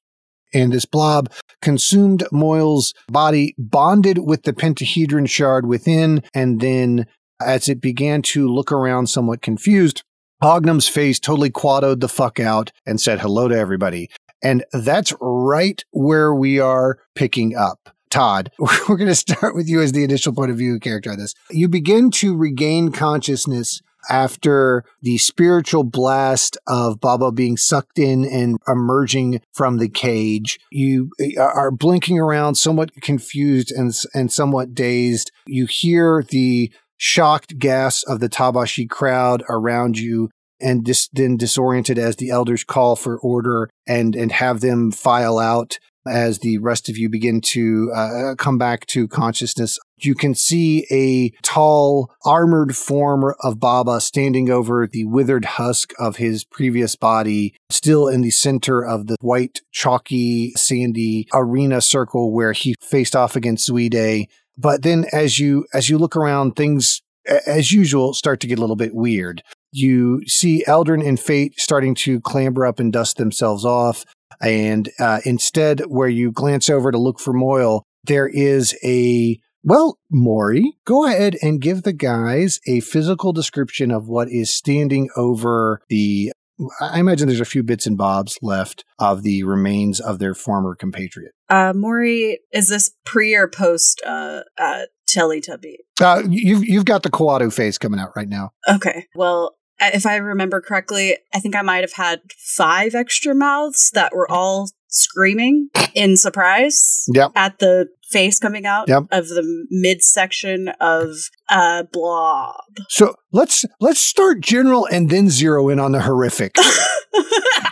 And 0.54 0.72
this 0.72 0.86
blob 0.86 1.32
consumed 1.62 2.24
Moyle's 2.32 2.94
body, 3.08 3.56
bonded 3.58 4.20
with 4.20 4.44
the 4.44 4.54
pentahedron 4.54 5.28
shard 5.28 5.66
within, 5.66 6.24
and 6.34 6.62
then 6.62 7.08
as 7.42 7.68
it 7.68 7.82
began 7.82 8.22
to 8.22 8.48
look 8.48 8.72
around 8.72 9.08
somewhat 9.08 9.42
confused, 9.42 10.04
Hognum's 10.42 10.88
face 10.88 11.20
totally 11.20 11.50
Kuato'd 11.50 12.02
the 12.02 12.10
fuck 12.10 12.40
out 12.40 12.72
and 12.86 13.00
said 13.00 13.20
hello 13.20 13.48
to 13.48 13.58
everybody. 13.58 14.10
And 14.44 14.66
that's 14.74 15.14
right 15.22 15.84
where 15.92 16.34
we 16.34 16.60
are 16.60 17.00
picking 17.16 17.56
up. 17.56 17.90
Todd, 18.10 18.52
we're 18.60 18.98
going 18.98 19.08
to 19.08 19.16
start 19.16 19.56
with 19.56 19.68
you 19.68 19.82
as 19.82 19.94
the 19.94 20.04
initial 20.04 20.34
point 20.34 20.52
of 20.52 20.58
view 20.58 20.80
character 20.80 21.12
on 21.12 21.18
this. 21.18 21.34
You 21.50 21.68
begin 21.68 22.12
to 22.12 22.36
regain 22.36 22.92
consciousness 22.92 23.82
after 24.10 24.84
the 25.02 25.18
spiritual 25.18 25.84
blast 25.84 26.58
of 26.68 27.00
Baba 27.00 27.32
being 27.32 27.58
sucked 27.58 28.00
in 28.00 28.26
and 28.26 28.58
emerging 28.68 29.42
from 29.54 29.78
the 29.78 29.90
cage. 29.90 30.60
You 30.72 31.12
uh, 31.38 31.42
are 31.42 31.72
blinking 31.72 32.20
around, 32.20 32.56
somewhat 32.56 32.94
confused 33.02 33.72
and, 33.72 33.94
and 34.14 34.32
somewhat 34.32 34.74
dazed. 34.74 35.32
You 35.48 35.66
hear 35.66 36.24
the 36.28 36.72
shocked 36.98 37.60
gasps 37.60 38.04
of 38.04 38.20
the 38.20 38.30
Tabashi 38.30 38.90
crowd 38.90 39.44
around 39.50 39.98
you 39.98 40.30
and 40.62 40.84
dis- 40.84 41.10
then 41.12 41.38
disoriented 41.38 42.00
as 42.00 42.16
the 42.16 42.30
elders 42.30 42.64
call 42.64 42.96
for 42.96 43.18
order 43.20 43.70
and 43.86 44.16
and 44.16 44.32
have 44.32 44.62
them 44.62 44.92
file 44.92 45.38
out 45.38 45.78
as 46.08 46.40
the 46.40 46.58
rest 46.58 46.90
of 46.90 46.98
you 46.98 47.10
begin 47.10 47.42
to 47.42 47.92
uh, 47.96 48.36
come 48.36 48.58
back 48.58 48.86
to 48.88 49.08
consciousness. 49.08 49.80
You 49.98 50.16
can 50.16 50.36
see 50.36 50.86
a 50.92 51.30
tall, 51.44 52.14
armored 52.26 52.76
form 52.76 53.34
of 53.42 53.60
Baba 53.60 54.02
standing 54.02 54.50
over 54.50 54.88
the 54.88 55.06
withered 55.06 55.46
husk 55.46 55.94
of 56.00 56.18
his 56.18 56.44
previous 56.44 56.96
body, 56.96 57.56
still 57.70 58.08
in 58.08 58.22
the 58.22 58.32
center 58.32 58.84
of 58.84 59.08
the 59.08 59.16
white, 59.22 59.62
chalky, 59.72 60.52
sandy 60.56 61.28
arena 61.34 61.82
circle 61.82 62.34
where 62.34 62.52
he 62.52 62.76
faced 62.82 63.16
off 63.16 63.36
against 63.36 63.70
Zuide. 63.70 64.28
But 64.58 64.84
then 64.84 65.06
as 65.12 65.40
you 65.40 65.66
as 65.74 65.90
you 65.90 65.98
look 65.98 66.16
around, 66.16 66.56
things 66.56 67.02
as 67.48 67.72
usual 67.72 68.14
start 68.14 68.40
to 68.42 68.48
get 68.48 68.58
a 68.58 68.62
little 68.62 68.76
bit 68.76 68.94
weird. 68.94 69.44
You 69.72 70.24
see 70.28 70.64
Eldrin 70.68 71.06
and 71.06 71.20
Fait 71.20 71.60
starting 71.60 71.96
to 71.96 72.22
clamber 72.22 72.66
up 72.66 72.80
and 72.80 72.94
dust 72.94 73.18
themselves 73.18 73.66
off. 73.66 74.06
And 74.42 74.90
uh, 75.00 75.22
instead, 75.26 75.82
where 75.88 76.10
you 76.10 76.32
glance 76.32 76.70
over 76.70 76.92
to 76.92 76.98
look 76.98 77.20
for 77.20 77.34
Moyle, 77.34 77.84
there 78.06 78.28
is 78.28 78.76
a 78.84 79.40
well, 79.64 79.98
Mori, 80.12 80.74
go 80.86 81.06
ahead 81.08 81.38
and 81.42 81.62
give 81.62 81.84
the 81.84 81.94
guys 81.94 82.60
a 82.68 82.82
physical 82.82 83.32
description 83.32 83.92
of 83.92 84.08
what 84.10 84.30
is 84.30 84.54
standing 84.54 85.10
over 85.16 85.82
the. 85.88 86.34
I 86.80 87.00
imagine 87.00 87.28
there's 87.28 87.40
a 87.40 87.46
few 87.46 87.64
bits 87.64 87.88
and 87.88 87.98
bobs 87.98 88.38
left 88.42 88.86
of 89.00 89.24
the 89.24 89.44
remains 89.44 90.00
of 90.00 90.20
their 90.20 90.36
former 90.36 90.76
compatriot. 90.76 91.32
Uh, 91.50 91.74
Mori, 91.74 92.40
is 92.52 92.70
this 92.70 92.92
pre 93.06 93.34
or 93.36 93.48
post 93.48 94.02
uh, 94.06 94.42
uh, 94.58 94.84
Teletubby? 95.08 95.78
Uh, 96.02 96.24
you've 96.30 96.64
you've 96.66 96.86
got 96.86 97.04
the 97.04 97.10
Kuato 97.10 97.52
face 97.52 97.78
coming 97.78 98.00
out 98.00 98.12
right 98.16 98.30
now. 98.30 98.52
Okay. 98.70 99.08
Well, 99.16 99.56
if 99.80 100.06
I 100.06 100.18
remember 100.18 100.62
correctly, 100.62 101.18
I 101.34 101.40
think 101.40 101.56
I 101.56 101.62
might 101.62 101.82
have 101.82 101.94
had 101.94 102.22
five 102.38 102.96
extra 102.96 103.34
mouths 103.36 103.92
that 103.94 104.14
were 104.16 104.30
all 104.30 104.70
screaming 104.88 105.70
in 105.96 106.16
surprise 106.18 107.06
Yep. 107.14 107.32
at 107.36 107.60
the 107.60 107.88
face 108.12 108.38
coming 108.38 108.66
out 108.68 108.88
Yep. 108.88 109.06
of 109.12 109.28
the 109.30 109.66
midsection 109.72 110.68
of 110.80 111.16
uh 111.50 111.84
blob. 111.92 112.62
So 112.90 113.16
let's 113.32 113.66
let's 113.80 114.00
start 114.02 114.40
general 114.42 114.86
and 114.86 115.10
then 115.10 115.30
zero 115.32 115.70
in 115.70 115.80
on 115.80 115.94
the 115.94 116.02
horrific. 116.02 116.56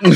All 0.03 0.12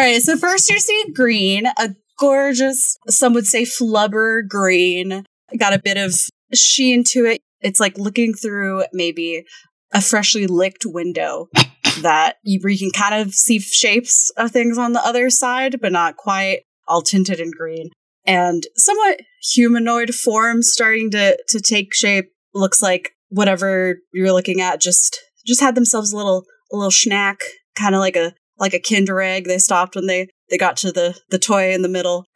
right, 0.00 0.22
so 0.22 0.36
first 0.36 0.68
you 0.70 0.78
see 0.78 1.04
green, 1.12 1.66
a 1.66 1.94
gorgeous, 2.18 2.96
some 3.08 3.34
would 3.34 3.46
say 3.46 3.64
flubber 3.64 4.46
green. 4.46 5.24
Got 5.58 5.72
a 5.74 5.78
bit 5.80 5.96
of 5.96 6.14
sheen 6.54 7.02
to 7.08 7.24
it. 7.26 7.40
It's 7.60 7.80
like 7.80 7.98
looking 7.98 8.34
through 8.34 8.84
maybe 8.92 9.44
a 9.92 10.00
freshly 10.00 10.46
licked 10.46 10.84
window 10.86 11.48
that 12.02 12.36
you, 12.42 12.60
you 12.64 12.78
can 12.78 12.90
kind 12.90 13.20
of 13.20 13.34
see 13.34 13.58
shapes 13.58 14.30
of 14.36 14.50
things 14.50 14.78
on 14.78 14.92
the 14.92 15.04
other 15.04 15.30
side, 15.30 15.80
but 15.80 15.92
not 15.92 16.16
quite 16.16 16.60
all 16.86 17.02
tinted 17.02 17.40
in 17.40 17.50
green. 17.50 17.90
and 18.26 18.64
somewhat 18.76 19.20
humanoid 19.52 20.14
form 20.14 20.62
starting 20.62 21.10
to 21.10 21.36
to 21.48 21.60
take 21.60 21.94
shape. 21.94 22.26
Looks 22.54 22.82
like 22.82 23.10
whatever 23.28 23.96
you're 24.12 24.32
looking 24.32 24.60
at 24.60 24.80
just 24.80 25.18
just 25.46 25.60
had 25.60 25.74
themselves 25.74 26.12
a 26.12 26.16
little 26.16 26.44
a 26.72 26.76
little 26.76 26.90
snack, 26.90 27.40
kind 27.74 27.94
of 27.94 28.00
like 28.00 28.16
a 28.16 28.34
like 28.58 28.74
a 28.74 28.80
Kinder 28.80 29.20
egg. 29.20 29.46
They 29.46 29.58
stopped 29.58 29.94
when 29.96 30.06
they 30.06 30.28
they 30.50 30.58
got 30.58 30.76
to 30.78 30.92
the 30.92 31.18
the 31.30 31.38
toy 31.38 31.72
in 31.72 31.82
the 31.82 31.88
middle, 31.88 32.26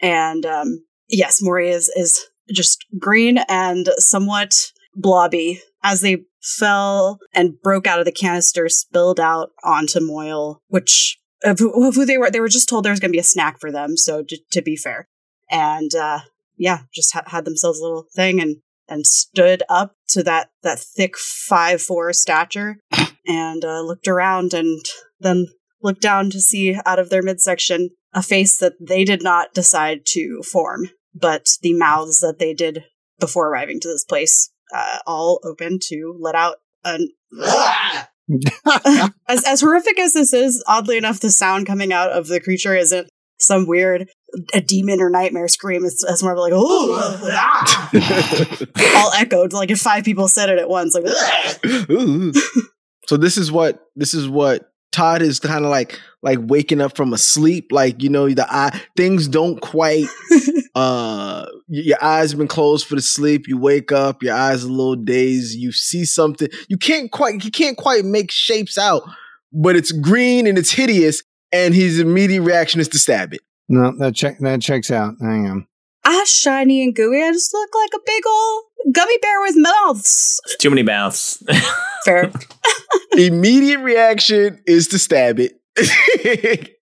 and 0.00 0.46
um, 0.46 0.84
yes, 1.08 1.40
Mori 1.42 1.70
is 1.70 1.88
is 1.96 2.26
just 2.52 2.84
green 2.98 3.38
and 3.48 3.88
somewhat 3.98 4.54
blobby 4.94 5.60
as 5.82 6.00
they 6.00 6.24
fell 6.42 7.18
and 7.34 7.60
broke 7.62 7.86
out 7.86 7.98
of 7.98 8.04
the 8.04 8.12
canister, 8.12 8.68
spilled 8.68 9.20
out 9.20 9.50
onto 9.62 10.00
Moyle, 10.00 10.62
which 10.68 11.18
of 11.44 11.58
who, 11.58 11.86
of 11.86 11.94
who 11.94 12.04
they 12.04 12.18
were. 12.18 12.30
They 12.30 12.40
were 12.40 12.48
just 12.48 12.68
told 12.68 12.84
there 12.84 12.92
was 12.92 13.00
going 13.00 13.10
to 13.10 13.16
be 13.16 13.20
a 13.20 13.24
snack 13.24 13.60
for 13.60 13.72
them. 13.72 13.96
So 13.96 14.22
to, 14.22 14.38
to 14.52 14.62
be 14.62 14.76
fair, 14.76 15.08
and 15.50 15.94
uh, 15.94 16.20
yeah, 16.56 16.80
just 16.94 17.12
ha- 17.14 17.22
had 17.26 17.44
themselves 17.44 17.78
a 17.80 17.82
little 17.82 18.06
thing 18.14 18.40
and 18.40 18.56
and 18.88 19.06
stood 19.06 19.62
up 19.68 19.94
to 20.08 20.22
that 20.24 20.50
that 20.62 20.78
thick 20.78 21.16
five 21.16 21.80
four 21.80 22.12
stature 22.12 22.78
and 23.26 23.64
uh, 23.64 23.80
looked 23.80 24.08
around 24.08 24.52
and 24.52 24.84
then 25.20 25.46
looked 25.82 26.02
down 26.02 26.30
to 26.30 26.40
see 26.40 26.78
out 26.84 26.98
of 26.98 27.10
their 27.10 27.22
midsection 27.22 27.90
a 28.12 28.22
face 28.22 28.58
that 28.58 28.74
they 28.80 29.04
did 29.04 29.22
not 29.22 29.54
decide 29.54 30.00
to 30.04 30.42
form, 30.42 30.90
but 31.14 31.48
the 31.62 31.74
mouths 31.74 32.20
that 32.20 32.38
they 32.38 32.54
did 32.54 32.84
before 33.18 33.48
arriving 33.48 33.80
to 33.80 33.88
this 33.88 34.04
place 34.04 34.50
uh, 34.74 34.98
all 35.06 35.40
open 35.44 35.78
to 35.82 36.16
let 36.18 36.34
out 36.34 36.56
an. 36.84 37.08
as 39.28 39.44
as 39.44 39.60
horrific 39.60 39.98
as 39.98 40.14
this 40.14 40.32
is, 40.32 40.64
oddly 40.66 40.96
enough, 40.96 41.20
the 41.20 41.30
sound 41.30 41.66
coming 41.66 41.92
out 41.92 42.10
of 42.10 42.28
the 42.28 42.40
creature 42.40 42.76
isn't 42.76 43.08
some 43.38 43.66
weird 43.66 44.08
a 44.54 44.60
demon 44.60 45.00
or 45.00 45.10
nightmare 45.10 45.48
scream. 45.48 45.84
It's, 45.84 46.04
it's 46.04 46.22
more 46.22 46.32
of 46.32 46.38
like 46.38 46.52
all 48.96 49.12
echoed. 49.18 49.52
Like 49.52 49.70
if 49.70 49.80
five 49.80 50.04
people 50.04 50.28
said 50.28 50.50
it 50.50 50.58
at 50.58 50.68
once, 50.68 50.94
like. 50.94 51.06
So 53.06 53.16
this 53.16 53.36
is 53.36 53.50
what 53.50 53.80
this 53.96 54.14
is 54.14 54.28
what 54.28 54.69
Todd 54.92 55.22
is 55.22 55.38
kind 55.38 55.64
of 55.64 55.70
like 55.70 55.98
like 56.22 56.38
waking 56.42 56.80
up 56.80 56.96
from 56.96 57.12
a 57.12 57.18
sleep. 57.18 57.68
Like 57.70 58.02
you 58.02 58.08
know 58.08 58.28
the 58.28 58.46
eye 58.52 58.80
things 58.96 59.28
don't 59.28 59.60
quite. 59.60 60.06
uh, 60.74 61.46
your 61.68 62.02
eyes 62.02 62.34
been 62.34 62.48
closed 62.48 62.86
for 62.86 62.96
the 62.96 63.00
sleep. 63.00 63.46
You 63.46 63.58
wake 63.58 63.92
up, 63.92 64.22
your 64.22 64.34
eyes 64.34 64.64
a 64.64 64.68
little 64.68 64.96
dazed. 64.96 65.56
You 65.58 65.72
see 65.72 66.04
something. 66.04 66.48
You 66.68 66.76
can't 66.76 67.10
quite 67.10 67.44
you 67.44 67.50
can't 67.50 67.76
quite 67.76 68.04
make 68.04 68.30
shapes 68.30 68.78
out, 68.78 69.02
but 69.52 69.76
it's 69.76 69.92
green 69.92 70.46
and 70.46 70.58
it's 70.58 70.72
hideous. 70.72 71.22
And 71.52 71.74
his 71.74 71.98
immediate 71.98 72.42
reaction 72.42 72.80
is 72.80 72.88
to 72.88 72.98
stab 72.98 73.34
it. 73.34 73.40
No, 73.68 73.92
that 73.98 74.14
check 74.14 74.38
that 74.40 74.60
checks 74.60 74.90
out. 74.90 75.14
Hang 75.20 75.46
on. 75.46 75.66
Ah, 76.04 76.22
shiny 76.24 76.82
and 76.82 76.94
gooey. 76.94 77.22
I 77.22 77.32
just 77.32 77.52
look 77.52 77.70
like 77.74 77.90
a 77.94 78.04
big 78.04 78.22
old 78.26 78.64
gummy 78.94 79.18
bear 79.18 79.40
with 79.40 79.54
mouths. 79.56 80.40
Too 80.58 80.70
many 80.70 80.82
mouths. 80.82 81.42
Fair. 82.04 82.32
Immediate 83.12 83.80
reaction 83.80 84.62
is 84.66 84.88
to 84.88 84.98
stab 84.98 85.38
it. 85.38 85.60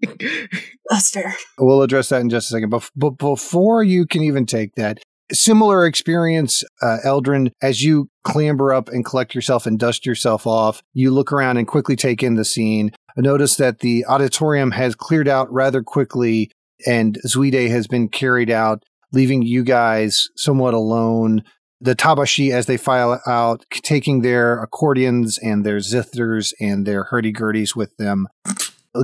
That's 0.90 1.10
fair. 1.10 1.34
We'll 1.58 1.82
address 1.82 2.10
that 2.10 2.20
in 2.20 2.28
just 2.28 2.50
a 2.50 2.52
second. 2.52 2.70
But, 2.70 2.90
but 2.94 3.10
before 3.12 3.82
you 3.82 4.06
can 4.06 4.22
even 4.22 4.44
take 4.44 4.74
that, 4.74 4.98
similar 5.32 5.86
experience, 5.86 6.62
uh, 6.82 6.98
Eldrin, 7.04 7.50
as 7.62 7.82
you 7.82 8.10
clamber 8.24 8.72
up 8.72 8.88
and 8.88 9.04
collect 9.04 9.34
yourself 9.34 9.66
and 9.66 9.78
dust 9.78 10.04
yourself 10.04 10.46
off, 10.46 10.82
you 10.92 11.10
look 11.10 11.32
around 11.32 11.56
and 11.56 11.66
quickly 11.66 11.96
take 11.96 12.22
in 12.22 12.34
the 12.34 12.44
scene. 12.44 12.90
Notice 13.16 13.56
that 13.56 13.80
the 13.80 14.04
auditorium 14.06 14.72
has 14.72 14.94
cleared 14.94 15.28
out 15.28 15.50
rather 15.52 15.82
quickly 15.82 16.50
and 16.86 17.18
Zuide 17.26 17.70
has 17.70 17.86
been 17.86 18.08
carried 18.08 18.50
out, 18.50 18.82
leaving 19.14 19.42
you 19.42 19.62
guys 19.62 20.28
somewhat 20.36 20.74
alone. 20.74 21.42
The 21.80 21.94
Tabashi, 21.94 22.50
as 22.50 22.66
they 22.66 22.76
file 22.76 23.20
out, 23.26 23.64
taking 23.70 24.20
their 24.20 24.62
accordions 24.62 25.38
and 25.38 25.64
their 25.64 25.78
zithers 25.78 26.52
and 26.60 26.86
their 26.86 27.04
hurdy-gurdies 27.04 27.76
with 27.76 27.96
them, 27.96 28.26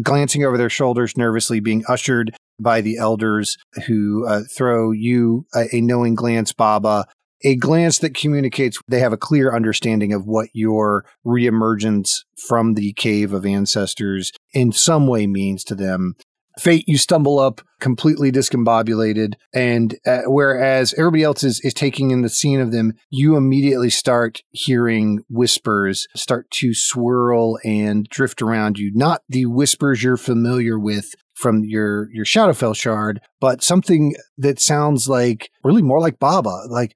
glancing 0.03 0.45
over 0.45 0.57
their 0.57 0.71
shoulders 0.71 1.17
nervously, 1.17 1.61
being 1.61 1.85
ushered 1.89 2.35
by 2.59 2.81
the 2.81 2.97
elders 2.97 3.57
who 3.87 4.27
uh, 4.27 4.43
throw 4.51 4.93
you 4.93 5.47
a, 5.55 5.75
a 5.77 5.81
knowing 5.81 6.15
glance, 6.15 6.53
Baba, 6.53 7.07
a 7.43 7.57
glance 7.57 7.99
that 7.99 8.15
communicates 8.15 8.79
they 8.87 9.01
have 9.01 9.13
a 9.13 9.19
clear 9.19 9.55
understanding 9.55 10.13
of 10.13 10.27
what 10.27 10.49
your 10.53 11.05
reemergence 11.27 12.19
from 12.49 12.75
the 12.75 12.93
cave 12.93 13.33
of 13.33 13.47
ancestors 13.47 14.31
in 14.53 14.73
some 14.73 15.07
way 15.07 15.27
means 15.27 15.65
to 15.65 15.75
them. 15.75 16.17
Fait, 16.61 16.85
you 16.87 16.99
stumble 16.99 17.39
up 17.39 17.63
completely 17.81 18.31
discombobulated, 18.31 19.35
and 19.55 19.97
uh, 20.07 20.23
whereas 20.27 20.93
everybody 20.99 21.23
else 21.23 21.43
is, 21.43 21.61
is 21.61 21.73
taking 21.73 22.11
in 22.11 22.21
the 22.21 22.29
scene 22.29 22.61
of 22.61 22.71
them, 22.71 22.93
you 23.09 23.37
immediately 23.37 23.89
start 23.89 24.43
hearing 24.51 25.25
whispers 25.31 26.07
start 26.15 26.51
to 26.51 26.75
swirl 26.75 27.59
and 27.65 28.07
drift 28.11 28.43
around 28.43 28.79
you. 28.79 28.93
Not 28.95 29.23
the 29.29 29.47
whispers 29.47 30.03
you're 30.03 30.19
familiar 30.19 30.79
with 30.79 31.15
from 31.33 31.65
your 31.65 32.13
your 32.13 32.27
Shadowfell 32.27 32.77
shard, 32.77 33.23
but 33.41 33.63
something 33.63 34.15
that 34.37 34.61
sounds 34.61 35.09
like 35.09 35.51
really 35.65 35.83
more 35.83 36.01
like 36.01 36.19
Baba, 36.19 36.65
like 36.69 36.95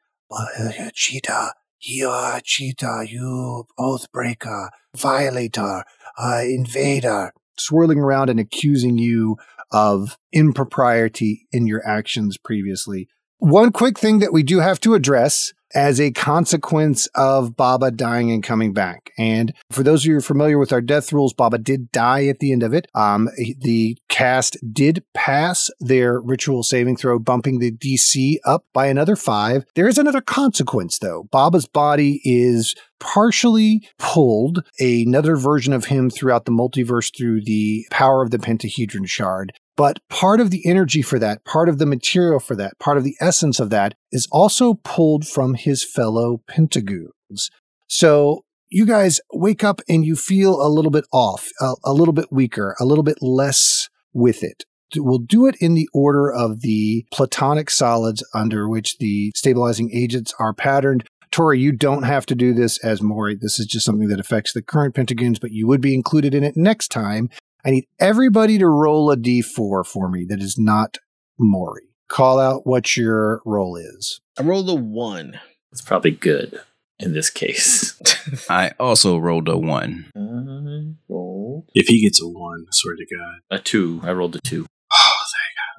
cheetah, 0.93 1.55
you 1.81 2.13
cheetah, 2.45 3.07
you 3.09 3.65
oathbreaker, 3.79 4.69
violator, 4.95 5.85
uh, 6.19 6.43
invader, 6.45 7.33
swirling 7.57 7.99
around 7.99 8.31
and 8.31 8.41
accusing 8.41 8.99
you 8.99 9.37
of 9.71 10.17
impropriety 10.33 11.47
in 11.53 11.67
your 11.67 11.87
actions 11.87 12.37
previously. 12.39 13.09
One 13.39 13.73
quick 13.73 13.99
thing 13.99 14.21
that 14.21 14.33
we 14.33 14.43
do 14.43 14.61
have 14.61 14.81
to 14.81 14.95
address 14.95 15.53
as 15.75 16.01
a 16.01 16.11
consequence 16.13 17.07
of 17.15 17.57
Baba 17.57 17.91
dying 17.91 18.31
and 18.31 18.43
coming 18.43 18.73
back. 18.73 19.11
And 19.19 19.53
for 19.71 19.83
those 19.83 20.03
of 20.05 20.07
you 20.07 20.21
familiar 20.21 20.59
with 20.59 20.73
our 20.73 20.81
death 20.81 21.13
rules, 21.13 21.33
Baba 21.33 21.59
did 21.59 21.91
die 21.93 22.27
at 22.27 22.39
the 22.39 22.53
end 22.53 22.63
of 22.63 22.73
it. 22.73 22.87
Um, 22.95 23.29
the 23.37 23.99
cast 24.09 24.57
did 24.73 25.05
pass 25.15 25.71
their 25.81 26.21
ritual 26.21 26.63
saving 26.63 26.97
throw, 26.97 27.19
bumping 27.19 27.59
the 27.59 27.73
DC 27.73 28.37
up 28.45 28.65
by 28.73 28.87
another 28.87 29.17
five. 29.17 29.65
There 29.75 29.89
is 29.89 29.99
another 29.99 30.21
consequence, 30.21 30.99
though. 30.99 31.29
Baba's 31.31 31.67
body 31.67 32.21
is 32.25 32.75
partially 33.01 33.87
pulled 33.99 34.65
another 34.79 35.37
version 35.37 35.73
of 35.73 35.87
him 35.87 36.09
throughout 36.09 36.47
the 36.47 36.53
multiverse 36.53 37.15
through 37.15 37.43
the 37.43 37.87
power 37.91 38.23
of 38.23 38.31
the 38.31 38.39
pentahedron 38.39 39.07
shard. 39.07 39.53
But 39.77 39.99
part 40.09 40.41
of 40.41 40.51
the 40.51 40.63
energy 40.67 41.03
for 41.03 41.19
that, 41.19 41.45
part 41.45 41.69
of 41.69 41.79
the 41.79 41.87
material 41.87 42.39
for 42.39 42.55
that, 42.57 42.79
part 42.79 42.97
of 42.97 43.05
the 43.05 43.17
essence 43.21 43.59
of 43.59 43.71
that 43.71 43.95
is 44.13 44.29
also 44.31 44.75
pulled 44.85 45.27
from 45.27 45.55
his 45.55 45.85
fellow 45.85 46.43
pentagoons. 46.49 47.51
So 47.89 48.43
you 48.71 48.87
guys 48.87 49.21
wake 49.33 49.65
up 49.65 49.81
and 49.89 50.05
you 50.05 50.17
feel 50.17 50.65
a 50.65 50.69
little 50.69 50.91
bit 50.91 51.07
off, 51.13 51.49
a, 51.61 51.75
a 51.85 51.93
little 51.93 52.15
bit 52.15 52.27
weaker, 52.31 52.77
a 52.81 52.85
little 52.85 53.05
bit 53.05 53.19
less 53.21 53.89
with 54.13 54.43
it. 54.43 54.65
We'll 54.97 55.19
do 55.19 55.47
it 55.47 55.57
in 55.61 55.75
the 55.75 55.89
order 55.93 56.33
of 56.33 56.61
the 56.61 57.05
platonic 57.13 57.69
solids 57.69 58.25
under 58.33 58.69
which 58.69 58.99
the 58.99 59.33
stabilizing 59.35 59.91
agents 59.93 60.33
are 60.39 60.53
patterned. 60.53 61.05
Tori, 61.33 61.59
you 61.59 61.73
don't 61.73 62.05
have 62.05 62.27
to 62.27 62.37
do 62.37 62.55
this 62.55 62.79
as 62.85 63.03
Mori. 63.03 63.35
This 63.35 63.59
is 63.59 63.67
just 63.67 63.85
something 63.85 64.07
that 64.07 64.21
affects 64.21 64.53
the 64.53 64.63
current 64.63 64.95
Pentagons, 64.95 65.41
but 65.41 65.51
you 65.51 65.67
would 65.67 65.81
be 65.81 65.95
included 65.95 66.33
in 66.33 66.45
it 66.45 66.57
next 66.57 66.93
time. 66.93 67.29
I 67.65 67.71
need 67.71 67.87
everybody 67.99 68.59
to 68.59 68.69
roll 68.69 69.11
a 69.11 69.17
d4 69.17 69.87
for 69.87 70.09
me 70.11 70.27
that 70.29 70.41
is 70.41 70.59
not 70.59 70.99
Mori. 71.39 71.83
Call 72.09 72.39
out 72.39 72.67
what 72.67 72.97
your 72.97 73.41
roll 73.47 73.77
is. 73.77 74.21
I 74.39 74.43
rolled 74.43 74.69
a 74.69 74.75
one. 74.75 75.41
It's 75.73 75.81
probably 75.81 76.11
good 76.11 76.61
in 76.99 77.13
this 77.15 77.31
case. 77.31 77.99
I 78.51 78.73
also 78.79 79.17
rolled 79.19 79.49
a 79.49 79.57
one. 79.57 80.07
I 80.15 80.95
rolled 81.09 81.71
If 81.75 81.87
he 81.89 82.03
gets 82.03 82.21
a 82.23 82.29
one, 82.29 82.65
I 82.69 82.73
swear 82.73 82.97
to 82.97 83.07
God. 83.17 83.39
a 83.51 83.59
two. 83.59 84.01
I 84.05 84.13
rolled 84.13 84.37
a 84.37 84.41
two. 84.41 84.67
Oh, 84.93 85.25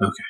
God. 0.00 0.08
Okay. 0.08 0.24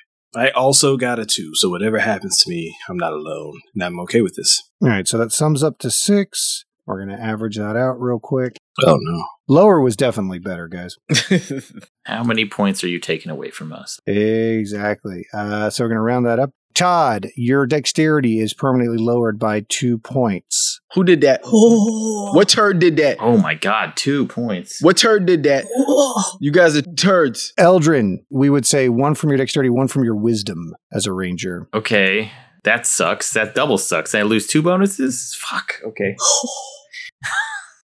I 0.49 0.51
also 0.51 0.99
got 0.99 1.19
a 1.19 1.25
two, 1.25 1.55
so 1.55 1.71
whatever 1.71 1.99
happens 1.99 2.37
to 2.45 2.51
me, 2.51 2.77
I'm 2.91 2.99
not 2.99 3.15
alone, 3.15 3.59
and 3.75 3.83
I'm 3.83 3.99
okay 4.01 4.21
with 4.21 4.37
this. 4.37 4.63
All 4.83 4.89
right, 4.91 5.09
so 5.09 5.17
that 5.17 5.33
sums 5.33 5.63
up 5.63 5.79
to 5.79 5.91
six. 5.91 6.66
We're 6.87 7.05
going 7.05 7.17
to 7.17 7.23
average 7.23 7.57
that 7.57 7.77
out 7.77 8.01
real 8.01 8.19
quick. 8.21 8.57
Oh 8.85 8.99
no. 9.01 9.25
Lower 9.49 9.81
was 9.81 9.97
definitely 9.97 10.39
better, 10.39 10.69
guys. 10.69 10.97
How 12.05 12.23
many 12.23 12.47
points 12.47 12.85
are 12.85 12.89
you 12.89 12.99
taking 12.99 13.31
away 13.31 13.51
from 13.51 13.73
us? 13.73 14.01
Exactly. 14.07 15.27
Uh, 15.33 15.71
so 15.71 15.85
we're 15.85 15.89
going 15.89 15.97
to 15.97 16.03
round 16.03 16.27
that 16.27 16.39
up. 16.39 16.51
Todd, 16.75 17.29
your 17.37 17.67
dexterity 17.67 18.39
is 18.39 18.53
permanently 18.53 18.99
lowered 18.99 19.39
by 19.39 19.65
two 19.69 19.97
points. 19.97 20.81
Who 20.93 21.05
did 21.05 21.23
that? 21.23 21.41
Oh. 21.47 22.35
What 22.35 22.49
turd 22.49 22.81
did 22.81 22.97
that? 22.97 23.17
Oh 23.21 23.39
my 23.39 23.55
god, 23.55 23.97
two 23.97 24.27
points. 24.27 24.83
What 24.83 24.97
turd 24.97 25.27
did 25.27 25.45
that? 25.45 25.65
Oh. 25.75 26.37
You 26.41 26.51
guys 26.51 26.77
are 26.77 26.83
turds. 26.83 27.53
Eldrin, 27.59 28.19
we 28.31 28.51
would 28.51 28.67
say 28.67 28.89
one 28.89 29.15
from 29.15 29.31
your 29.31 29.39
dexterity, 29.39 29.71
one 29.71 29.89
from 29.89 30.05
your 30.05 30.17
wisdom 30.17 30.75
as 30.93 31.07
a 31.07 31.13
ranger. 31.13 31.69
Okay, 31.73 32.33
that 32.65 32.85
sucks. 32.85 33.33
That 33.33 33.55
double 33.55 33.79
sucks. 33.79 34.15
I 34.15 34.23
lose 34.23 34.47
two 34.47 34.61
bonuses? 34.61 35.35
Fuck. 35.39 35.81
Okay. 35.85 36.17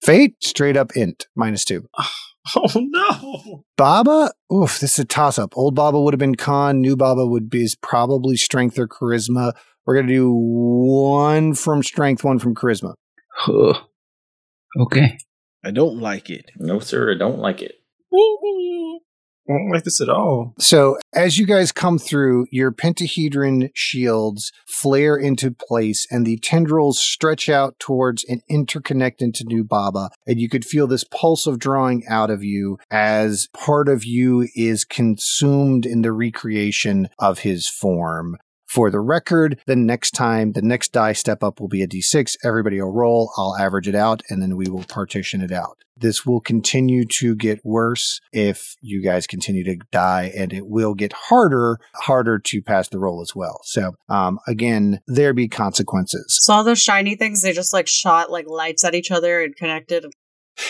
Fait, 0.04 0.36
straight 0.42 0.78
up 0.78 0.92
int, 0.96 1.28
minus 1.36 1.66
two. 1.66 1.88
Oh 2.56 2.70
no! 2.76 3.64
Baba, 3.76 4.32
oof, 4.54 4.80
this 4.80 4.94
is 4.94 5.00
a 5.00 5.06
toss 5.06 5.40
up. 5.40 5.58
Old 5.58 5.74
Baba 5.74 6.00
would 6.00 6.14
have 6.14 6.20
been 6.20 6.36
con. 6.36 6.80
New 6.80 6.96
Baba 6.96 7.26
would 7.26 7.50
be 7.50 7.64
is 7.64 7.74
probably 7.74 8.38
strength 8.38 8.78
or 8.78 8.88
charisma. 8.88 9.54
We're 9.84 9.96
gonna 9.96 10.14
do 10.14 10.32
one 10.32 11.56
from 11.56 11.82
strength, 11.82 12.24
one 12.24 12.38
from 12.38 12.54
charisma. 12.54 12.94
Huh. 13.34 13.82
Okay. 14.80 15.18
I 15.64 15.72
don't 15.72 15.98
like 15.98 16.30
it. 16.30 16.52
No, 16.58 16.78
sir, 16.78 17.16
I 17.16 17.18
don't 17.18 17.40
like 17.40 17.64
it. 17.64 17.74
I 19.48 19.54
don't 19.54 19.70
like 19.70 19.84
this 19.84 20.02
at 20.02 20.10
all. 20.10 20.54
So 20.60 20.98
as 21.14 21.38
you 21.38 21.46
guys 21.46 21.72
come 21.72 22.00
through, 22.00 22.48
your 22.52 22.72
pentahedron 22.72 23.70
shields 23.76 24.52
flare 24.68 25.16
into 25.16 25.52
place 25.52 26.08
and 26.10 26.26
the 26.26 26.38
tendrils 26.38 27.00
stretch 27.00 27.48
out 27.48 27.78
towards 27.80 28.24
and 28.24 28.42
interconnect 28.50 29.22
into 29.22 29.44
New 29.46 29.64
Baba. 29.64 30.10
And 30.26 30.40
you 30.40 30.50
could 30.50 30.66
feel 30.66 30.88
this 30.88 31.04
pulse 31.04 31.46
of 31.46 31.60
drawing 31.60 32.06
out 32.08 32.32
of 32.32 32.44
you 32.44 32.78
as 32.90 33.48
part 33.54 33.88
of 33.88 34.04
you 34.04 34.48
is 34.56 34.84
consumed 34.84 35.86
in 35.86 36.02
the 36.02 36.12
recreation 36.12 37.10
of 37.20 37.40
his 37.40 37.68
form. 37.68 38.38
For 38.68 38.90
the 38.90 39.00
record, 39.00 39.62
the 39.68 39.76
next 39.76 40.12
time, 40.12 40.54
the 40.54 40.62
next 40.62 40.92
die 40.92 41.14
step 41.14 41.44
up 41.44 41.60
will 41.60 41.68
be 41.68 41.84
a 41.84 41.88
d6. 41.88 42.36
Everybody 42.44 42.82
will 42.82 42.92
roll. 42.92 43.32
I'll 43.38 43.56
average 43.56 43.88
it 43.88 43.96
out 43.96 44.24
and 44.30 44.42
then 44.42 44.58
we 44.58 44.66
will 44.68 44.84
partition 44.84 45.42
it 45.42 45.52
out. 45.52 45.78
This 45.98 46.26
will 46.26 46.42
continue 46.42 47.06
to 47.06 47.36
get 47.36 47.64
worse 47.64 48.20
if 48.34 48.76
you 48.82 49.02
guys 49.02 49.28
continue 49.28 49.64
to 49.64 49.78
die, 49.92 50.32
and 50.36 50.52
it 50.52 50.68
will 50.68 50.94
get 50.94 51.14
harder, 51.14 51.80
harder 51.96 52.40
to 52.40 52.62
pass 52.62 52.90
the 52.90 53.00
roll 53.00 53.22
as 53.22 53.36
well. 53.36 53.62
So, 53.64 53.96
um, 54.10 54.40
again, 54.48 55.02
there 55.08 55.34
be 55.34 55.48
consequences. 55.48 56.38
So 56.42 56.54
all 56.54 56.64
those 56.64 56.82
shiny 56.82 57.16
things, 57.16 57.42
they 57.42 57.54
just 57.54 57.74
like 57.74 57.88
shot 57.88 58.30
like 58.30 58.48
lights 58.48 58.84
at 58.84 58.96
each 58.96 59.12
other 59.12 59.42
and 59.42 59.56
connected. 59.56 60.06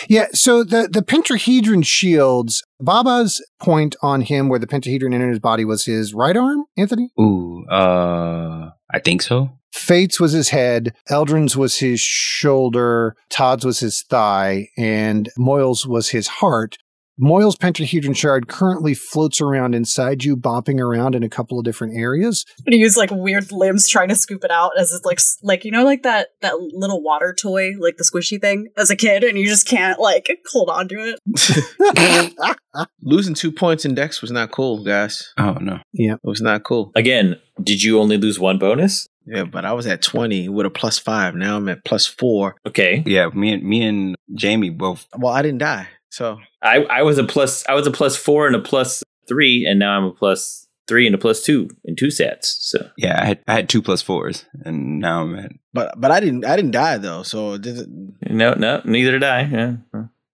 Yeah, 0.08 0.26
so 0.32 0.64
the 0.64 0.88
the 0.90 1.02
pentahedron 1.02 1.84
shields, 1.86 2.62
Baba's 2.80 3.44
point 3.60 3.96
on 4.02 4.22
him 4.22 4.48
where 4.48 4.58
the 4.58 4.66
pentahedron 4.66 5.14
entered 5.14 5.30
his 5.30 5.38
body 5.38 5.64
was 5.64 5.84
his 5.84 6.12
right 6.14 6.36
arm, 6.36 6.64
Anthony? 6.76 7.10
Ooh, 7.20 7.64
uh, 7.66 8.70
I 8.92 8.98
think 8.98 9.22
so. 9.22 9.50
Fait's 9.72 10.18
was 10.18 10.32
his 10.32 10.48
head, 10.50 10.94
Eldrin's 11.10 11.56
was 11.56 11.78
his 11.78 12.00
shoulder, 12.00 13.14
Todd's 13.28 13.64
was 13.64 13.80
his 13.80 14.02
thigh, 14.02 14.68
and 14.78 15.28
Moyle's 15.36 15.86
was 15.86 16.08
his 16.10 16.28
heart. 16.28 16.78
Moyle's 17.18 17.56
pentahedron 17.56 18.14
shard 18.14 18.48
currently 18.48 18.94
floats 18.94 19.40
around 19.40 19.74
inside 19.74 20.24
you, 20.24 20.36
bopping 20.36 20.80
around 20.80 21.14
in 21.14 21.22
a 21.22 21.28
couple 21.28 21.58
of 21.58 21.64
different 21.64 21.96
areas. 21.96 22.44
And 22.64 22.74
he 22.74 22.80
use 22.80 22.96
like 22.96 23.10
weird 23.10 23.50
limbs 23.52 23.88
trying 23.88 24.08
to 24.08 24.14
scoop 24.14 24.44
it 24.44 24.50
out 24.50 24.72
as 24.78 24.92
it's 24.92 25.04
like 25.04 25.20
like 25.42 25.64
you 25.64 25.70
know 25.70 25.84
like 25.84 26.02
that 26.02 26.28
that 26.42 26.58
little 26.58 27.02
water 27.02 27.34
toy 27.34 27.72
like 27.78 27.96
the 27.96 28.04
squishy 28.04 28.40
thing 28.40 28.68
as 28.76 28.90
a 28.90 28.96
kid 28.96 29.24
and 29.24 29.38
you 29.38 29.46
just 29.46 29.66
can't 29.66 29.98
like 29.98 30.28
hold 30.52 30.68
on 30.68 30.88
to 30.88 31.16
it. 31.34 32.58
Losing 33.02 33.34
two 33.34 33.52
points 33.52 33.84
in 33.84 33.94
Dex 33.94 34.20
was 34.20 34.30
not 34.30 34.50
cool, 34.50 34.84
guys. 34.84 35.32
Oh 35.38 35.54
no. 35.54 35.80
Yeah, 35.92 36.14
it 36.14 36.20
was 36.24 36.42
not 36.42 36.64
cool. 36.64 36.92
Again, 36.94 37.40
did 37.62 37.82
you 37.82 37.98
only 37.98 38.18
lose 38.18 38.38
one 38.38 38.58
bonus? 38.58 39.08
Yeah, 39.26 39.44
but 39.44 39.64
I 39.64 39.72
was 39.72 39.86
at 39.86 40.02
20 40.02 40.48
with 40.50 40.66
a 40.66 40.70
plus 40.70 40.98
five. 40.98 41.34
Now 41.34 41.56
I'm 41.56 41.68
at 41.68 41.84
plus 41.84 42.06
four. 42.06 42.56
Okay. 42.64 43.02
Yeah, 43.04 43.28
me 43.34 43.54
and 43.54 43.62
me 43.64 43.82
and 43.82 44.16
Jamie 44.34 44.70
both. 44.70 45.06
Well, 45.16 45.32
I 45.32 45.42
didn't 45.42 45.58
die. 45.58 45.88
So 46.16 46.38
I, 46.62 46.78
I 46.84 47.02
was 47.02 47.18
a 47.18 47.24
plus 47.24 47.62
I 47.68 47.74
was 47.74 47.86
a 47.86 47.90
plus 47.90 48.16
four 48.16 48.46
and 48.46 48.56
a 48.56 48.58
plus 48.58 49.04
three, 49.28 49.66
and 49.66 49.78
now 49.78 49.98
I'm 49.98 50.04
a 50.04 50.12
plus 50.12 50.66
three 50.88 51.04
and 51.04 51.14
a 51.14 51.18
plus 51.18 51.42
two 51.42 51.68
in 51.84 51.94
two 51.94 52.10
sets. 52.10 52.56
So 52.60 52.88
Yeah, 52.96 53.20
I 53.20 53.26
had 53.26 53.40
I 53.46 53.52
had 53.52 53.68
two 53.68 53.82
plus 53.82 54.00
fours, 54.00 54.46
and 54.64 54.98
now 54.98 55.24
I'm 55.24 55.38
at. 55.38 55.52
but 55.74 55.92
but 56.00 56.10
I 56.10 56.20
didn't 56.20 56.46
I 56.46 56.56
didn't 56.56 56.70
die 56.70 56.96
though. 56.96 57.22
So 57.22 57.52
it 57.52 57.62
didn't 57.62 58.14
no, 58.30 58.54
no, 58.54 58.80
neither 58.86 59.12
did 59.12 59.24
I. 59.24 59.42
Yeah. 59.42 59.76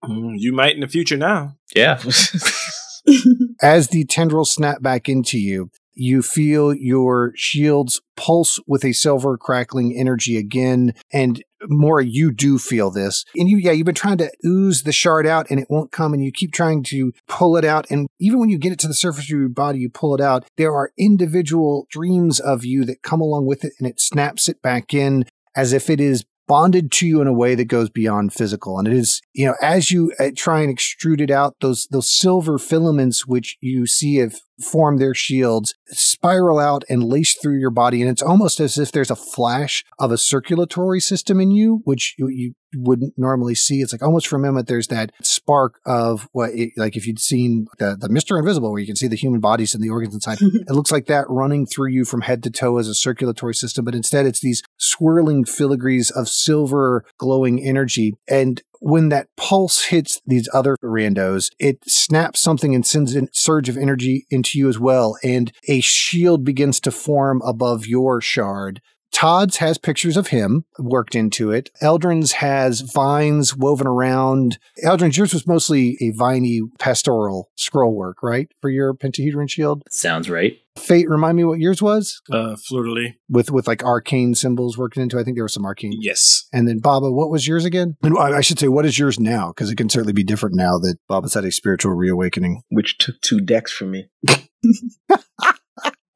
Mm, 0.05 0.35
You 0.37 0.53
might 0.53 0.75
in 0.75 0.79
the 0.79 0.87
future 0.87 1.17
now. 1.17 1.57
Yeah. 1.75 2.01
As 3.61 3.89
the 3.89 4.05
tendrils 4.05 4.51
snap 4.53 4.81
back 4.81 5.09
into 5.09 5.37
you, 5.37 5.69
you 5.95 6.21
feel 6.21 6.73
your 6.73 7.33
shields 7.35 8.01
pulse 8.15 8.59
with 8.67 8.83
a 8.83 8.93
silver 8.93 9.37
crackling 9.37 9.95
energy 9.97 10.37
again. 10.37 10.93
And 11.11 11.43
Mori, 11.67 12.07
you 12.07 12.31
do 12.31 12.57
feel 12.57 12.91
this. 12.91 13.25
And 13.35 13.49
you, 13.49 13.57
yeah, 13.57 13.71
you've 13.71 13.85
been 13.85 13.95
trying 13.95 14.17
to 14.17 14.31
ooze 14.45 14.83
the 14.83 14.91
shard 14.91 15.25
out 15.25 15.47
and 15.49 15.59
it 15.59 15.67
won't 15.69 15.91
come. 15.91 16.13
And 16.13 16.23
you 16.23 16.31
keep 16.31 16.51
trying 16.51 16.83
to 16.83 17.13
pull 17.27 17.57
it 17.57 17.65
out. 17.65 17.89
And 17.89 18.07
even 18.19 18.39
when 18.39 18.49
you 18.49 18.57
get 18.57 18.73
it 18.73 18.79
to 18.79 18.87
the 18.87 18.93
surface 18.93 19.25
of 19.25 19.29
your 19.29 19.49
body, 19.49 19.79
you 19.79 19.89
pull 19.89 20.15
it 20.15 20.21
out. 20.21 20.45
There 20.57 20.75
are 20.75 20.91
individual 20.97 21.85
streams 21.89 22.39
of 22.39 22.65
you 22.65 22.85
that 22.85 23.01
come 23.01 23.21
along 23.21 23.45
with 23.45 23.63
it 23.63 23.73
and 23.79 23.87
it 23.87 23.99
snaps 23.99 24.49
it 24.49 24.61
back 24.61 24.93
in 24.93 25.25
as 25.55 25.73
if 25.73 25.89
it 25.89 25.99
is 25.99 26.25
bonded 26.47 26.91
to 26.91 27.07
you 27.07 27.21
in 27.21 27.27
a 27.27 27.33
way 27.33 27.55
that 27.55 27.65
goes 27.65 27.89
beyond 27.89 28.33
physical. 28.33 28.77
And 28.77 28.87
it 28.87 28.93
is, 28.93 29.21
you 29.33 29.45
know, 29.45 29.55
as 29.61 29.91
you 29.91 30.13
uh, 30.19 30.29
try 30.35 30.61
and 30.61 30.75
extrude 30.75 31.21
it 31.21 31.31
out, 31.31 31.55
those, 31.61 31.87
those 31.87 32.11
silver 32.11 32.57
filaments, 32.57 33.25
which 33.25 33.57
you 33.61 33.87
see 33.87 34.17
have 34.17 34.35
formed 34.61 34.99
their 34.99 35.13
shields, 35.13 35.73
spiral 35.87 36.59
out 36.59 36.83
and 36.89 37.03
lace 37.03 37.35
through 37.35 37.59
your 37.59 37.69
body. 37.69 38.01
And 38.01 38.09
it's 38.09 38.21
almost 38.21 38.59
as 38.59 38.77
if 38.77 38.91
there's 38.91 39.11
a 39.11 39.15
flash 39.15 39.83
of 39.99 40.11
a 40.11 40.17
circulatory 40.17 40.99
system 40.99 41.39
in 41.39 41.51
you, 41.51 41.81
which 41.85 42.15
you, 42.17 42.27
you 42.27 42.53
wouldn't 42.75 43.13
normally 43.17 43.55
see. 43.55 43.81
It's 43.81 43.91
like 43.93 44.03
almost 44.03 44.27
from 44.27 44.45
Emmett, 44.45 44.67
there's 44.67 44.87
that 44.87 45.11
spark 45.21 45.79
of 45.85 46.27
what, 46.31 46.51
it, 46.51 46.71
like 46.77 46.95
if 46.95 47.07
you'd 47.07 47.19
seen 47.19 47.67
the, 47.79 47.95
the 47.99 48.09
Mr. 48.09 48.37
Invisible, 48.37 48.71
where 48.71 48.79
you 48.79 48.87
can 48.87 48.95
see 48.95 49.07
the 49.07 49.15
human 49.15 49.39
bodies 49.39 49.73
and 49.73 49.83
the 49.83 49.89
organs 49.89 50.13
inside, 50.13 50.39
it 50.41 50.71
looks 50.71 50.91
like 50.91 51.07
that 51.07 51.29
running 51.29 51.65
through 51.65 51.89
you 51.89 52.05
from 52.05 52.21
head 52.21 52.43
to 52.43 52.49
toe 52.49 52.77
as 52.77 52.87
a 52.87 52.95
circulatory 52.95 53.55
system. 53.55 53.85
But 53.85 53.95
instead, 53.95 54.25
it's 54.25 54.41
these 54.41 54.63
swirling 54.77 55.45
filigrees 55.45 56.11
of 56.11 56.29
silver 56.29 57.05
glowing 57.17 57.63
energy. 57.63 58.13
And 58.27 58.61
when 58.83 59.07
that 59.09 59.29
pulse 59.37 59.85
hits 59.85 60.19
these 60.25 60.49
other 60.53 60.75
randos, 60.83 61.49
it 61.57 61.79
snaps 61.87 62.41
something 62.41 62.75
and 62.75 62.85
sends 62.85 63.15
a 63.15 63.27
surge 63.31 63.69
of 63.69 63.77
energy 63.77 64.25
into 64.29 64.59
you 64.59 64.67
as 64.67 64.77
well. 64.77 65.17
And 65.23 65.53
a 65.69 65.79
shield 65.79 66.43
begins 66.43 66.81
to 66.81 66.91
form 66.91 67.41
above 67.45 67.87
your 67.87 68.19
shard. 68.19 68.81
Todd's 69.13 69.57
has 69.57 69.77
pictures 69.77 70.17
of 70.17 70.27
him 70.27 70.65
worked 70.79 71.15
into 71.15 71.51
it. 71.51 71.69
Eldrin's 71.81 72.33
has 72.33 72.81
vines 72.81 73.55
woven 73.55 73.87
around. 73.87 74.57
Eldrin's, 74.83 75.17
yours 75.17 75.33
was 75.33 75.47
mostly 75.47 75.97
a 76.01 76.11
viney 76.11 76.61
pastoral 76.79 77.49
scroll 77.55 77.95
work, 77.95 78.21
right? 78.21 78.51
For 78.59 78.69
your 78.69 78.93
pentahedron 78.93 79.47
shield. 79.49 79.83
Sounds 79.89 80.29
right. 80.29 80.57
Fait, 80.75 81.07
remind 81.07 81.37
me 81.37 81.43
what 81.43 81.59
yours 81.59 81.81
was? 81.81 82.21
Uh, 82.31 82.55
fleur 82.55 83.11
With 83.29 83.51
with 83.51 83.67
like 83.67 83.83
arcane 83.83 84.33
symbols 84.33 84.75
worked 84.75 84.97
into. 84.97 85.19
I 85.19 85.23
think 85.23 85.37
there 85.37 85.43
was 85.43 85.53
some 85.53 85.65
arcane. 85.65 85.93
Yes. 86.01 86.47
And 86.51 86.67
then 86.67 86.79
Baba, 86.79 87.11
what 87.11 87.29
was 87.29 87.47
yours 87.47 87.63
again? 87.63 87.95
And 88.01 88.17
I 88.17 88.37
I 88.37 88.41
should 88.41 88.57
say, 88.57 88.67
what 88.67 88.85
is 88.85 88.97
yours 88.97 89.19
now? 89.19 89.49
Because 89.49 89.69
it 89.69 89.75
can 89.75 89.89
certainly 89.89 90.13
be 90.13 90.23
different 90.23 90.55
now 90.55 90.79
that 90.79 90.97
Baba's 91.07 91.35
had 91.35 91.45
a 91.45 91.51
spiritual 91.51 91.93
reawakening. 91.93 92.63
which 92.69 92.97
took 92.97 93.21
two 93.21 93.39
Dex 93.39 93.71
from 93.71 93.91
me. 93.91 94.09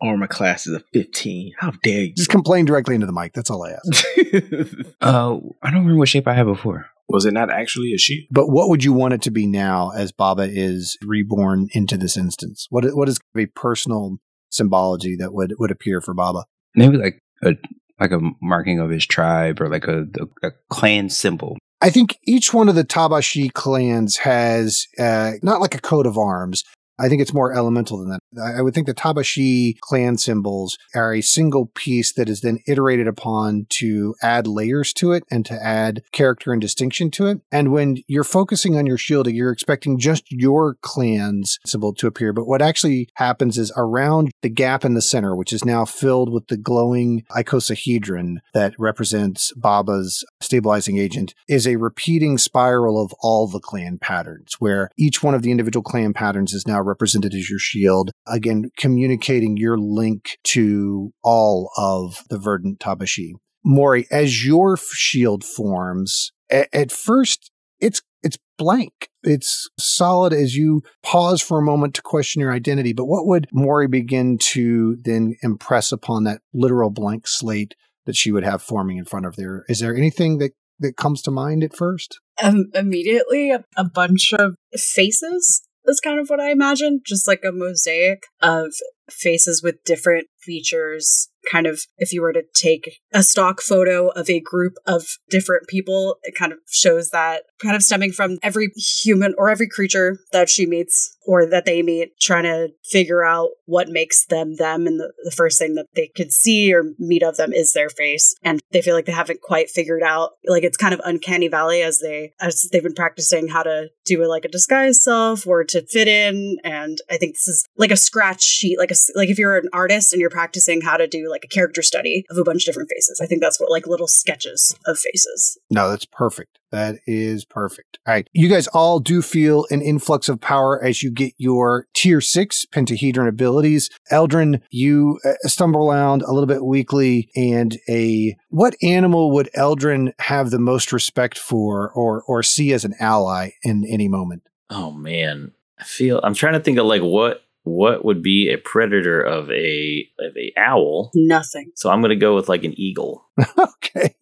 Armor 0.01 0.27
class 0.27 0.67
is 0.67 0.75
a 0.75 0.79
15. 0.93 1.53
How 1.57 1.71
dare 1.83 2.01
you? 2.01 2.13
Just 2.13 2.29
complain 2.29 2.65
directly 2.65 2.95
into 2.95 3.07
the 3.07 3.13
mic. 3.13 3.33
That's 3.33 3.49
all 3.49 3.63
I 3.63 3.71
ask. 3.71 4.05
Uh, 4.99 5.37
I 5.61 5.69
don't 5.69 5.81
remember 5.81 5.99
what 5.99 6.09
shape 6.09 6.27
I 6.27 6.33
had 6.33 6.45
before. 6.45 6.87
Was 7.09 7.25
it 7.25 7.33
not 7.33 7.49
actually 7.49 7.93
a 7.93 7.97
sheep? 7.97 8.27
But 8.31 8.49
what 8.49 8.67
would 8.69 8.83
you 8.83 8.91
want 8.91 9.13
it 9.13 9.21
to 9.23 9.31
be 9.31 9.47
now 9.47 9.91
as 9.91 10.11
Baba 10.11 10.43
is 10.43 10.97
reborn 11.01 11.69
into 11.71 11.97
this 11.97 12.17
instance? 12.17 12.67
What 12.69 12.83
what 12.95 13.07
is 13.07 13.19
a 13.37 13.45
personal 13.45 14.17
symbology 14.49 15.15
that 15.15 15.33
would, 15.33 15.53
would 15.59 15.71
appear 15.71 16.01
for 16.01 16.13
Baba? 16.13 16.45
Maybe 16.75 16.97
like 16.97 17.21
a 17.43 17.53
like 17.99 18.11
a 18.11 18.19
marking 18.41 18.79
of 18.79 18.89
his 18.89 19.05
tribe 19.05 19.61
or 19.61 19.69
like 19.69 19.87
a, 19.87 20.07
a, 20.19 20.47
a 20.47 20.51
clan 20.69 21.09
symbol. 21.09 21.57
I 21.81 21.89
think 21.89 22.17
each 22.23 22.53
one 22.53 22.69
of 22.69 22.75
the 22.75 22.83
Tabashi 22.83 23.53
clans 23.53 24.17
has 24.17 24.87
uh, 24.99 25.33
not 25.43 25.61
like 25.61 25.75
a 25.75 25.81
coat 25.81 26.07
of 26.07 26.17
arms. 26.17 26.63
I 26.99 27.09
think 27.09 27.21
it's 27.21 27.33
more 27.33 27.53
elemental 27.53 27.97
than 27.97 28.09
that. 28.09 28.19
I 28.57 28.61
would 28.61 28.73
think 28.73 28.87
the 28.87 28.93
Tabashi 28.93 29.77
clan 29.79 30.17
symbols 30.17 30.77
are 30.95 31.13
a 31.13 31.21
single 31.21 31.67
piece 31.75 32.13
that 32.13 32.29
is 32.29 32.41
then 32.41 32.59
iterated 32.67 33.07
upon 33.07 33.67
to 33.69 34.15
add 34.21 34.47
layers 34.47 34.93
to 34.93 35.11
it 35.11 35.23
and 35.29 35.45
to 35.45 35.53
add 35.63 36.01
character 36.11 36.51
and 36.51 36.61
distinction 36.61 37.11
to 37.11 37.27
it. 37.27 37.41
And 37.51 37.71
when 37.71 37.97
you're 38.07 38.23
focusing 38.23 38.77
on 38.77 38.85
your 38.85 38.97
shield, 38.97 39.27
you're 39.27 39.51
expecting 39.51 39.99
just 39.99 40.31
your 40.31 40.75
clan's 40.81 41.59
symbol 41.65 41.93
to 41.95 42.07
appear. 42.07 42.33
But 42.33 42.47
what 42.47 42.61
actually 42.61 43.09
happens 43.15 43.57
is 43.57 43.71
around 43.77 44.31
the 44.41 44.49
gap 44.49 44.83
in 44.83 44.93
the 44.93 45.01
center, 45.01 45.35
which 45.35 45.53
is 45.53 45.65
now 45.65 45.85
filled 45.85 46.31
with 46.31 46.47
the 46.47 46.57
glowing 46.57 47.23
icosahedron 47.31 48.37
that 48.53 48.73
represents 48.79 49.53
Baba's 49.53 50.25
stabilizing 50.41 50.97
agent, 50.97 51.35
is 51.47 51.67
a 51.67 51.75
repeating 51.75 52.37
spiral 52.37 53.01
of 53.01 53.13
all 53.21 53.47
the 53.47 53.59
clan 53.59 53.97
patterns, 53.99 54.55
where 54.59 54.89
each 54.97 55.21
one 55.21 55.35
of 55.35 55.41
the 55.41 55.51
individual 55.51 55.83
clan 55.83 56.13
patterns 56.13 56.53
is 56.53 56.65
now 56.65 56.81
represented 56.87 57.33
as 57.33 57.49
your 57.49 57.59
shield. 57.59 58.11
Again, 58.27 58.71
communicating 58.77 59.57
your 59.57 59.77
link 59.77 60.37
to 60.45 61.11
all 61.23 61.71
of 61.77 62.23
the 62.29 62.37
verdant 62.37 62.79
Tabashi. 62.79 63.33
Mori, 63.63 64.07
as 64.09 64.45
your 64.45 64.77
shield 64.77 65.43
forms, 65.43 66.31
a- 66.51 66.73
at 66.75 66.91
first 66.91 67.51
it's 67.79 68.01
it's 68.23 68.37
blank. 68.57 69.09
It's 69.23 69.69
solid 69.79 70.33
as 70.33 70.55
you 70.55 70.81
pause 71.03 71.41
for 71.41 71.59
a 71.59 71.63
moment 71.63 71.93
to 71.95 72.01
question 72.01 72.39
your 72.41 72.51
identity. 72.51 72.93
But 72.93 73.05
what 73.05 73.27
would 73.27 73.47
Mori 73.51 73.87
begin 73.87 74.37
to 74.39 74.97
then 75.03 75.35
impress 75.43 75.91
upon 75.91 76.23
that 76.23 76.41
literal 76.53 76.89
blank 76.89 77.27
slate 77.27 77.75
that 78.05 78.15
she 78.15 78.31
would 78.31 78.43
have 78.43 78.61
forming 78.61 78.97
in 78.97 79.05
front 79.05 79.25
of 79.25 79.35
there? 79.35 79.63
Is 79.69 79.79
there 79.79 79.95
anything 79.95 80.39
that 80.39 80.53
that 80.79 80.97
comes 80.97 81.21
to 81.23 81.31
mind 81.31 81.63
at 81.63 81.75
first? 81.75 82.19
Um, 82.41 82.65
immediately, 82.73 83.51
a, 83.51 83.63
a 83.75 83.83
bunch 83.83 84.33
of 84.37 84.55
faces 84.75 85.61
is 85.87 85.99
kind 85.99 86.19
of 86.19 86.27
what 86.29 86.39
I 86.39 86.51
imagine, 86.51 87.01
just 87.05 87.27
like 87.27 87.41
a 87.43 87.51
mosaic 87.51 88.23
of 88.41 88.73
faces 89.09 89.61
with 89.63 89.83
different 89.83 90.27
features. 90.39 91.29
Kind 91.51 91.67
of 91.67 91.81
if 91.97 92.11
you 92.11 92.21
were 92.21 92.33
to 92.33 92.43
take 92.53 92.99
a 93.13 93.23
stock 93.23 93.61
photo 93.61 94.09
of 94.09 94.29
a 94.29 94.39
group 94.39 94.73
of 94.85 95.03
different 95.29 95.67
people 95.67 96.17
it 96.23 96.35
kind 96.37 96.51
of 96.51 96.59
shows 96.69 97.09
that 97.11 97.43
kind 97.61 97.75
of 97.75 97.83
stemming 97.83 98.11
from 98.11 98.37
every 98.43 98.69
human 98.75 99.33
or 99.37 99.49
every 99.49 99.67
creature 99.67 100.19
that 100.31 100.49
she 100.49 100.65
meets 100.65 101.15
or 101.25 101.45
that 101.45 101.65
they 101.65 101.81
meet 101.81 102.19
trying 102.19 102.43
to 102.43 102.69
figure 102.83 103.23
out 103.23 103.49
what 103.65 103.89
makes 103.89 104.25
them 104.25 104.55
them 104.55 104.87
and 104.87 104.99
the, 104.99 105.11
the 105.23 105.31
first 105.31 105.59
thing 105.59 105.75
that 105.75 105.85
they 105.95 106.09
could 106.15 106.31
see 106.31 106.73
or 106.73 106.83
meet 106.99 107.23
of 107.23 107.35
them 107.37 107.51
is 107.51 107.73
their 107.73 107.89
face. 107.89 108.33
And 108.43 108.59
they 108.71 108.81
feel 108.81 108.95
like 108.95 109.05
they 109.05 109.11
haven't 109.11 109.41
quite 109.41 109.69
figured 109.69 110.03
out 110.03 110.31
like 110.45 110.63
it's 110.63 110.77
kind 110.77 110.93
of 110.93 111.01
uncanny 111.03 111.49
valley 111.49 111.81
as 111.81 111.99
they 111.99 112.33
as 112.39 112.67
they've 112.71 112.83
been 112.83 112.93
practicing 112.93 113.47
how 113.49 113.63
to 113.63 113.89
do 114.05 114.25
like 114.27 114.45
a 114.45 114.49
disguise 114.49 115.03
self 115.03 115.45
or 115.45 115.63
to 115.65 115.85
fit 115.85 116.07
in. 116.07 116.57
And 116.63 116.97
i 117.09 117.17
think 117.17 117.35
this 117.35 117.47
is 117.47 117.65
like 117.77 117.91
a 117.91 117.97
scratch 117.97 118.41
sheet 118.41 118.77
like 118.77 118.91
a 118.91 118.95
like 119.15 119.29
if 119.29 119.37
you're 119.37 119.57
an 119.57 119.69
artist 119.73 120.13
and 120.13 120.19
you're 120.19 120.29
practicing 120.29 120.81
how 120.81 120.97
to 120.97 121.07
do 121.07 121.29
like 121.29 121.43
a 121.43 121.47
character 121.47 121.81
study 121.81 122.25
of 122.29 122.37
a 122.37 122.43
bunch 122.43 122.63
of 122.63 122.65
different 122.65 122.89
faces 122.89 123.19
i 123.21 123.25
think 123.25 123.41
that's 123.41 123.59
what 123.59 123.71
like 123.71 123.87
little 123.87 124.07
sketches 124.07 124.75
of 124.85 124.97
faces 124.97 125.57
No, 125.69 125.89
that's 125.89 126.05
perfect. 126.05 126.59
That 126.71 126.97
is 127.05 127.45
perfect. 127.45 127.99
All 128.05 128.13
right. 128.13 128.27
You 128.33 128.49
guys 128.49 128.67
all 128.67 128.99
do 128.99 129.21
feel 129.21 129.65
an 129.69 129.81
influx 129.81 130.27
of 130.27 130.41
power 130.41 130.83
as 130.83 131.01
you 131.01 131.11
get 131.11 131.33
your 131.37 131.87
tier 131.93 132.19
six 132.19 132.65
pentahedron 132.65 133.27
abilities. 133.27 133.89
Eldrin, 134.11 134.61
you 134.69 135.19
uh, 135.25 135.33
stumble 135.47 135.89
around 135.89 136.23
a 136.23 136.31
little 136.31 136.47
bit 136.47 136.65
weakly 136.65 137.29
and 137.35 137.77
a, 137.87 138.35
what 138.49 138.75
animal 138.83 139.31
would 139.31 139.49
Eldrin 139.55 140.11
have 140.19 140.49
the 140.49 140.59
most 140.59 140.91
respect 140.91 141.37
for 141.37 141.91
or, 141.91 142.23
or 142.23 142.43
see 142.43 142.73
as 142.73 142.83
an 142.83 142.95
ally 142.99 143.51
in 143.63 143.85
any 143.89 144.07
moment? 144.07 144.43
Oh 144.69 144.91
man, 144.91 145.53
I 145.79 145.83
feel 145.83 146.19
I'm 146.23 146.33
trying 146.33 146.53
to 146.53 146.59
think 146.59 146.77
of 146.77 146.85
like 146.85 147.01
what 147.01 147.43
what 147.67 148.05
would 148.05 148.21
be 148.21 148.49
a 148.51 148.57
predator 148.57 149.21
of 149.21 149.51
a 149.51 150.07
of 150.19 150.35
a 150.37 150.53
owl. 150.57 151.11
nothing 151.13 151.71
So 151.75 151.89
I'm 151.89 152.01
gonna 152.01 152.15
go 152.15 152.35
with 152.35 152.49
like 152.49 152.63
an 152.63 152.73
eagle. 152.77 153.29
okay. 153.59 154.15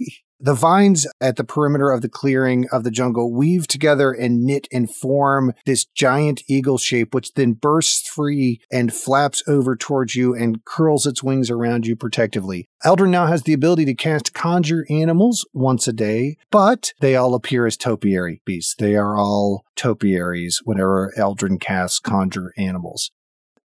The 0.45 0.53
vines 0.53 1.07
at 1.21 1.37
the 1.37 1.45
perimeter 1.45 1.89
of 1.91 2.01
the 2.01 2.09
clearing 2.09 2.67
of 2.69 2.83
the 2.83 2.91
jungle 2.91 3.33
weave 3.33 3.67
together 3.67 4.11
and 4.11 4.43
knit 4.43 4.67
and 4.71 4.93
form 4.93 5.53
this 5.65 5.85
giant 5.85 6.43
eagle 6.47 6.77
shape, 6.77 7.15
which 7.15 7.33
then 7.33 7.53
bursts 7.53 8.07
free 8.07 8.59
and 8.69 8.93
flaps 8.93 9.41
over 9.47 9.75
towards 9.77 10.15
you 10.15 10.35
and 10.35 10.63
curls 10.65 11.07
its 11.07 11.23
wings 11.23 11.49
around 11.49 11.87
you 11.87 11.95
protectively. 11.95 12.67
Eldrin 12.85 13.09
now 13.09 13.27
has 13.27 13.43
the 13.43 13.53
ability 13.53 13.85
to 13.85 13.95
cast 13.95 14.33
conjure 14.33 14.85
animals 14.89 15.47
once 15.53 15.87
a 15.87 15.93
day, 15.93 16.37
but 16.51 16.93
they 16.99 17.15
all 17.15 17.33
appear 17.33 17.65
as 17.65 17.77
topiary 17.77 18.41
beasts. 18.45 18.75
They 18.75 18.95
are 18.95 19.17
all 19.17 19.65
topiaries 19.75 20.61
whenever 20.65 21.13
Eldrin 21.17 21.59
casts 21.59 21.99
conjure 21.99 22.53
animals. 22.57 23.09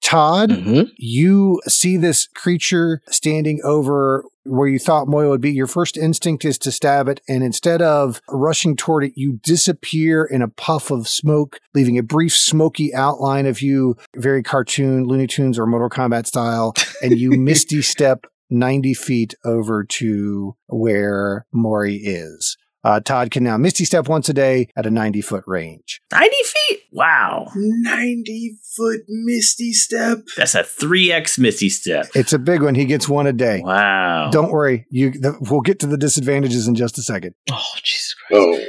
Todd, 0.01 0.49
Mm-hmm. 0.49 0.89
you 0.97 1.59
see 1.67 1.97
this 1.97 2.27
creature 2.27 3.01
standing 3.09 3.59
over 3.63 4.23
where 4.43 4.67
you 4.67 4.79
thought 4.79 5.07
Moyle 5.07 5.29
would 5.29 5.41
be. 5.41 5.51
Your 5.51 5.67
first 5.67 5.95
instinct 5.97 6.43
is 6.45 6.57
to 6.59 6.71
stab 6.71 7.07
it, 7.07 7.21
and 7.27 7.43
instead 7.43 7.81
of 7.81 8.19
rushing 8.29 8.75
toward 8.75 9.03
it, 9.03 9.13
you 9.15 9.39
disappear 9.43 10.23
in 10.25 10.41
a 10.41 10.47
puff 10.47 10.89
of 10.89 11.07
smoke, 11.07 11.59
leaving 11.75 11.97
a 11.97 12.03
brief 12.03 12.35
smoky 12.35 12.93
outline 12.95 13.45
of 13.45 13.61
you, 13.61 13.95
very 14.15 14.41
cartoon, 14.41 15.05
Looney 15.05 15.27
Tunes 15.27 15.59
or 15.59 15.67
Mortal 15.67 15.89
Kombat 15.89 16.25
style, 16.25 16.73
and 17.03 17.19
you 17.19 17.31
misty 17.37 17.81
step 17.83 18.25
90 18.49 18.95
feet 18.95 19.35
over 19.45 19.83
to 19.83 20.55
where 20.67 21.45
Mori 21.51 21.97
is. 21.97 22.57
Uh, 22.83 22.99
Todd 22.99 23.31
can 23.31 23.43
now 23.43 23.57
misty 23.57 23.85
step 23.85 24.07
once 24.07 24.29
a 24.29 24.33
day 24.33 24.69
at 24.75 24.85
a 24.85 24.91
90 24.91 25.21
foot 25.21 25.43
range. 25.47 26.01
90 26.11 26.35
feet. 26.43 26.79
Wow. 26.91 27.47
90 27.55 28.57
foot 28.75 29.01
misty 29.07 29.73
step. 29.73 30.19
That's 30.37 30.55
a 30.55 30.63
3x 30.63 31.37
Misty 31.39 31.69
step. 31.69 32.07
It's 32.15 32.33
a 32.33 32.39
big 32.39 32.61
one. 32.61 32.75
He 32.75 32.85
gets 32.85 33.07
one 33.07 33.27
a 33.27 33.33
day. 33.33 33.61
Wow. 33.63 34.29
Don't 34.31 34.51
worry. 34.51 34.85
You, 34.89 35.11
the, 35.11 35.37
we'll 35.41 35.61
get 35.61 35.79
to 35.79 35.87
the 35.87 35.97
disadvantages 35.97 36.67
in 36.67 36.75
just 36.75 36.97
a 36.97 37.01
second. 37.01 37.35
Oh, 37.51 37.63
Jesus 37.83 38.15
Christ. 38.27 38.61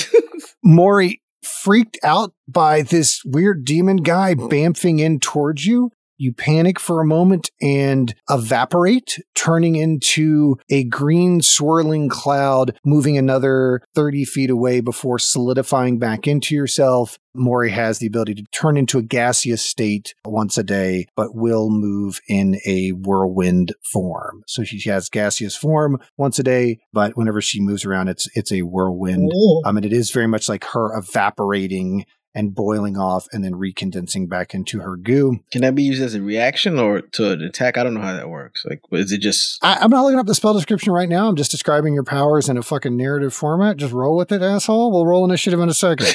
Oh. 0.00 0.38
Mori, 0.62 1.22
freaked 1.42 1.98
out 2.02 2.32
by 2.48 2.82
this 2.82 3.22
weird 3.24 3.64
demon 3.64 3.98
guy 3.98 4.34
bamfing 4.34 5.00
in 5.00 5.18
towards 5.20 5.64
you, 5.64 5.90
you 6.18 6.32
panic 6.32 6.78
for 6.78 7.00
a 7.00 7.06
moment 7.06 7.50
and 7.60 8.14
evaporate, 8.28 9.18
turning 9.34 9.76
into 9.76 10.56
a 10.70 10.84
green 10.84 11.42
swirling 11.42 12.08
cloud, 12.08 12.78
moving 12.84 13.16
another 13.18 13.82
30 13.94 14.24
feet 14.24 14.50
away 14.50 14.80
before 14.80 15.18
solidifying 15.18 15.98
back 15.98 16.26
into 16.26 16.54
yourself. 16.54 17.18
Mori 17.36 17.70
has 17.70 17.98
the 17.98 18.06
ability 18.06 18.34
to 18.34 18.44
turn 18.44 18.76
into 18.76 18.98
a 18.98 19.02
gaseous 19.02 19.62
state 19.62 20.14
once 20.24 20.56
a 20.58 20.62
day, 20.62 21.06
but 21.16 21.34
will 21.34 21.70
move 21.70 22.20
in 22.28 22.58
a 22.66 22.90
whirlwind 22.90 23.74
form. 23.92 24.42
So 24.46 24.64
she 24.64 24.88
has 24.88 25.08
gaseous 25.08 25.54
form 25.54 25.98
once 26.16 26.38
a 26.38 26.42
day, 26.42 26.78
but 26.92 27.16
whenever 27.16 27.40
she 27.40 27.60
moves 27.60 27.84
around, 27.84 28.08
it's 28.08 28.28
it's 28.34 28.52
a 28.52 28.62
whirlwind. 28.62 29.30
Ooh. 29.34 29.62
Um, 29.64 29.76
and 29.76 29.86
it 29.86 29.92
is 29.92 30.10
very 30.10 30.26
much 30.26 30.48
like 30.48 30.64
her 30.64 30.96
evaporating 30.96 32.06
and 32.36 32.54
boiling 32.54 32.98
off 32.98 33.26
and 33.32 33.42
then 33.42 33.54
recondensing 33.54 34.28
back 34.28 34.54
into 34.54 34.80
her 34.80 34.94
goo. 34.94 35.40
Can 35.50 35.62
that 35.62 35.74
be 35.74 35.82
used 35.82 36.02
as 36.02 36.14
a 36.14 36.20
reaction 36.20 36.78
or 36.78 37.00
to 37.00 37.32
an 37.32 37.42
attack? 37.42 37.78
I 37.78 37.82
don't 37.82 37.94
know 37.94 38.02
how 38.02 38.12
that 38.12 38.28
works. 38.28 38.62
Like, 38.68 38.82
is 38.92 39.10
it 39.10 39.22
just? 39.22 39.58
I, 39.64 39.78
I'm 39.80 39.90
not 39.90 40.02
looking 40.02 40.18
up 40.18 40.26
the 40.26 40.34
spell 40.34 40.52
description 40.52 40.92
right 40.92 41.08
now. 41.08 41.28
I'm 41.28 41.36
just 41.36 41.50
describing 41.50 41.94
your 41.94 42.04
powers 42.04 42.50
in 42.50 42.58
a 42.58 42.62
fucking 42.62 42.94
narrative 42.94 43.32
format. 43.32 43.78
Just 43.78 43.94
roll 43.94 44.18
with 44.18 44.30
it, 44.30 44.42
asshole. 44.42 44.92
We'll 44.92 45.06
roll 45.06 45.24
initiative 45.24 45.58
in 45.60 45.70
a 45.70 45.74
second. 45.74 46.14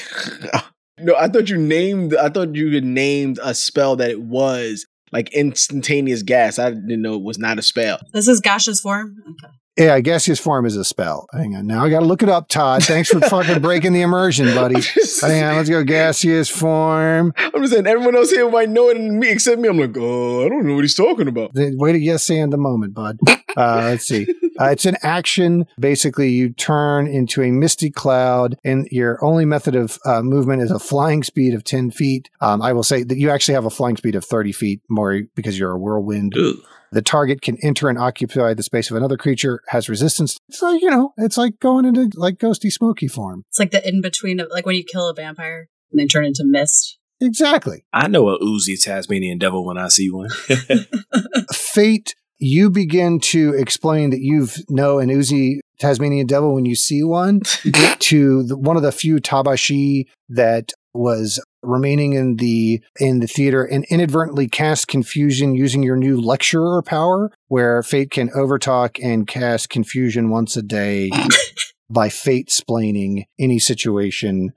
no, 1.00 1.16
I 1.16 1.28
thought 1.28 1.50
you 1.50 1.58
named. 1.58 2.16
I 2.16 2.30
thought 2.30 2.56
you 2.56 2.72
had 2.76 2.86
named 2.86 3.40
a 3.42 3.56
spell 3.56 3.96
that 3.96 4.12
it 4.12 4.22
was 4.22 4.86
like 5.12 5.34
instantaneous 5.34 6.22
gas. 6.22 6.60
I 6.60 6.70
didn't 6.70 7.02
know 7.02 7.16
it 7.16 7.24
was 7.24 7.40
not 7.40 7.58
a 7.58 7.64
spell. 7.64 8.00
This 8.14 8.28
is 8.28 8.42
gaseous 8.42 8.80
form. 8.80 9.16
Okay. 9.28 9.54
Yeah, 9.78 10.00
gaseous 10.02 10.40
form 10.40 10.66
is 10.66 10.76
a 10.76 10.84
spell. 10.84 11.28
Hang 11.32 11.56
on. 11.56 11.66
Now 11.66 11.86
I 11.86 11.90
got 11.90 12.02
to 12.02 12.06
look 12.06 12.22
it 12.22 12.30
up, 12.30 12.50
Todd. 12.50 12.84
Thanks 12.84 13.10
for 13.10 13.22
fucking 13.22 13.62
breaking 13.62 13.94
the 13.94 14.02
immersion, 14.02 14.54
buddy. 14.54 14.82
Hang 15.22 15.44
on. 15.44 15.56
Let's 15.56 15.70
go. 15.70 15.84
Gaseous 15.84 16.50
form. 16.50 17.34
I'm 17.38 17.62
just 17.62 17.72
saying 17.74 17.88
everyone 17.88 18.16
else 18.16 18.32
here 18.32 18.50
might 18.50 18.70
know 18.70 18.90
it 18.90 18.98
and 18.98 19.18
me 19.18 19.30
except 19.30 19.62
me. 19.62 19.70
I'm 19.70 19.80
like, 19.80 19.96
oh, 19.98 20.46
I 20.46 20.50
don't 20.50 20.66
know 20.66 20.76
what 20.76 20.84
he's 20.84 20.96
talking 20.96 21.30
about. 21.30 21.52
Wait 21.54 21.96
a 21.96 22.00
yes 22.00 22.30
and 22.30 22.52
the 22.52 22.58
moment, 22.58 22.94
bud. 22.94 23.18
Uh, 23.56 23.82
let's 23.86 24.06
see. 24.06 24.28
Uh, 24.60 24.66
it's 24.66 24.86
an 24.86 24.98
action. 25.02 25.66
Basically, 25.80 26.30
you 26.30 26.52
turn 26.52 27.08
into 27.08 27.42
a 27.42 27.52
misty 27.52 27.90
cloud, 27.90 28.58
and 28.64 28.88
your 28.92 29.24
only 29.24 29.46
method 29.46 29.76
of 29.76 29.98
uh, 30.06 30.22
movement 30.22 30.62
is 30.62 30.70
a 30.70 30.80
flying 30.80 31.24
speed 31.24 31.54
of 31.54 31.64
10 31.64 31.92
feet. 31.92 32.30
Um, 32.42 32.62
I 32.62 32.74
will 32.74 32.84
say 32.84 33.04
that 33.04 33.18
you 33.18 33.30
actually 33.30 33.56
have 33.56 33.66
a 33.66 33.70
flying 33.70 33.98
speed 33.98 34.16
of 34.16 34.26
30 34.26 34.52
feet, 34.52 34.82
Mori, 34.90 35.30
because 35.36 35.58
you're 35.58 35.72
a 35.72 35.80
whirlwind. 35.80 36.36
Ooh. 36.38 36.62
The 36.92 37.02
target 37.02 37.42
can 37.42 37.58
enter 37.64 37.90
and 37.90 37.98
occupy 37.98 38.54
the 38.54 38.64
space 38.64 38.92
of 38.92 38.98
another 38.98 39.18
creature, 39.18 39.62
has 39.70 39.88
resistance. 39.88 40.38
It's 40.50 40.62
like, 40.62 40.82
you 40.82 40.90
know, 40.90 41.14
it's 41.18 41.38
like 41.38 41.60
going 41.60 41.86
into 41.86 42.10
like 42.16 42.38
ghosty 42.38 42.72
smoky 42.72 43.08
form. 43.08 43.44
It's 43.50 43.60
like 43.60 43.72
the 43.72 43.88
in 43.88 44.02
between 44.02 44.40
of 44.40 44.50
like 44.52 44.66
when 44.66 44.76
you 44.76 44.84
kill 44.84 45.10
a 45.10 45.14
vampire 45.14 45.70
and 45.92 46.00
they 46.00 46.06
turn 46.06 46.26
into 46.26 46.44
mist. 46.46 46.98
Exactly. 47.22 47.86
I 47.94 48.08
know 48.08 48.30
a 48.30 48.44
oozy 48.44 48.76
Tasmanian 48.76 49.38
devil 49.38 49.66
when 49.66 49.78
I 49.78 49.90
see 49.90 50.10
one. 50.10 50.30
Fait, 51.54 52.16
you 52.42 52.72
begin 52.72 53.20
to 53.20 53.54
explain 53.54 54.10
that 54.10 54.20
you've 54.20 54.58
know 54.68 54.98
an 55.00 55.10
Uzi 55.10 55.60
Tasmanian 55.80 56.26
devil 56.26 56.56
when 56.56 56.66
you 56.66 56.76
see 56.76 57.04
one 57.04 57.40
to 58.00 58.44
the, 58.44 58.58
one 58.58 58.76
of 58.76 58.84
the 58.84 58.92
few 58.92 59.18
tabashi 59.18 60.06
that 60.30 60.74
was 60.94 61.40
remaining 61.64 62.14
in 62.14 62.38
the 62.38 62.82
in 63.00 63.20
the 63.20 63.28
theater 63.28 63.64
and 63.64 63.86
inadvertently 63.90 64.48
cast 64.48 64.88
confusion 64.88 65.54
using 65.54 65.84
your 65.84 65.96
new 65.96 66.20
lecturer 66.20 66.82
power 66.82 67.32
where 67.48 67.82
Fait 67.84 68.10
can 68.10 68.30
overtalk 68.30 68.98
and 69.04 69.28
cast 69.28 69.70
confusion 69.70 70.30
once 70.30 70.56
a 70.56 70.62
day 70.62 71.10
by 71.90 72.10
Fait 72.10 72.48
splaining 72.48 73.26
any 73.40 73.60
situation 73.60 74.54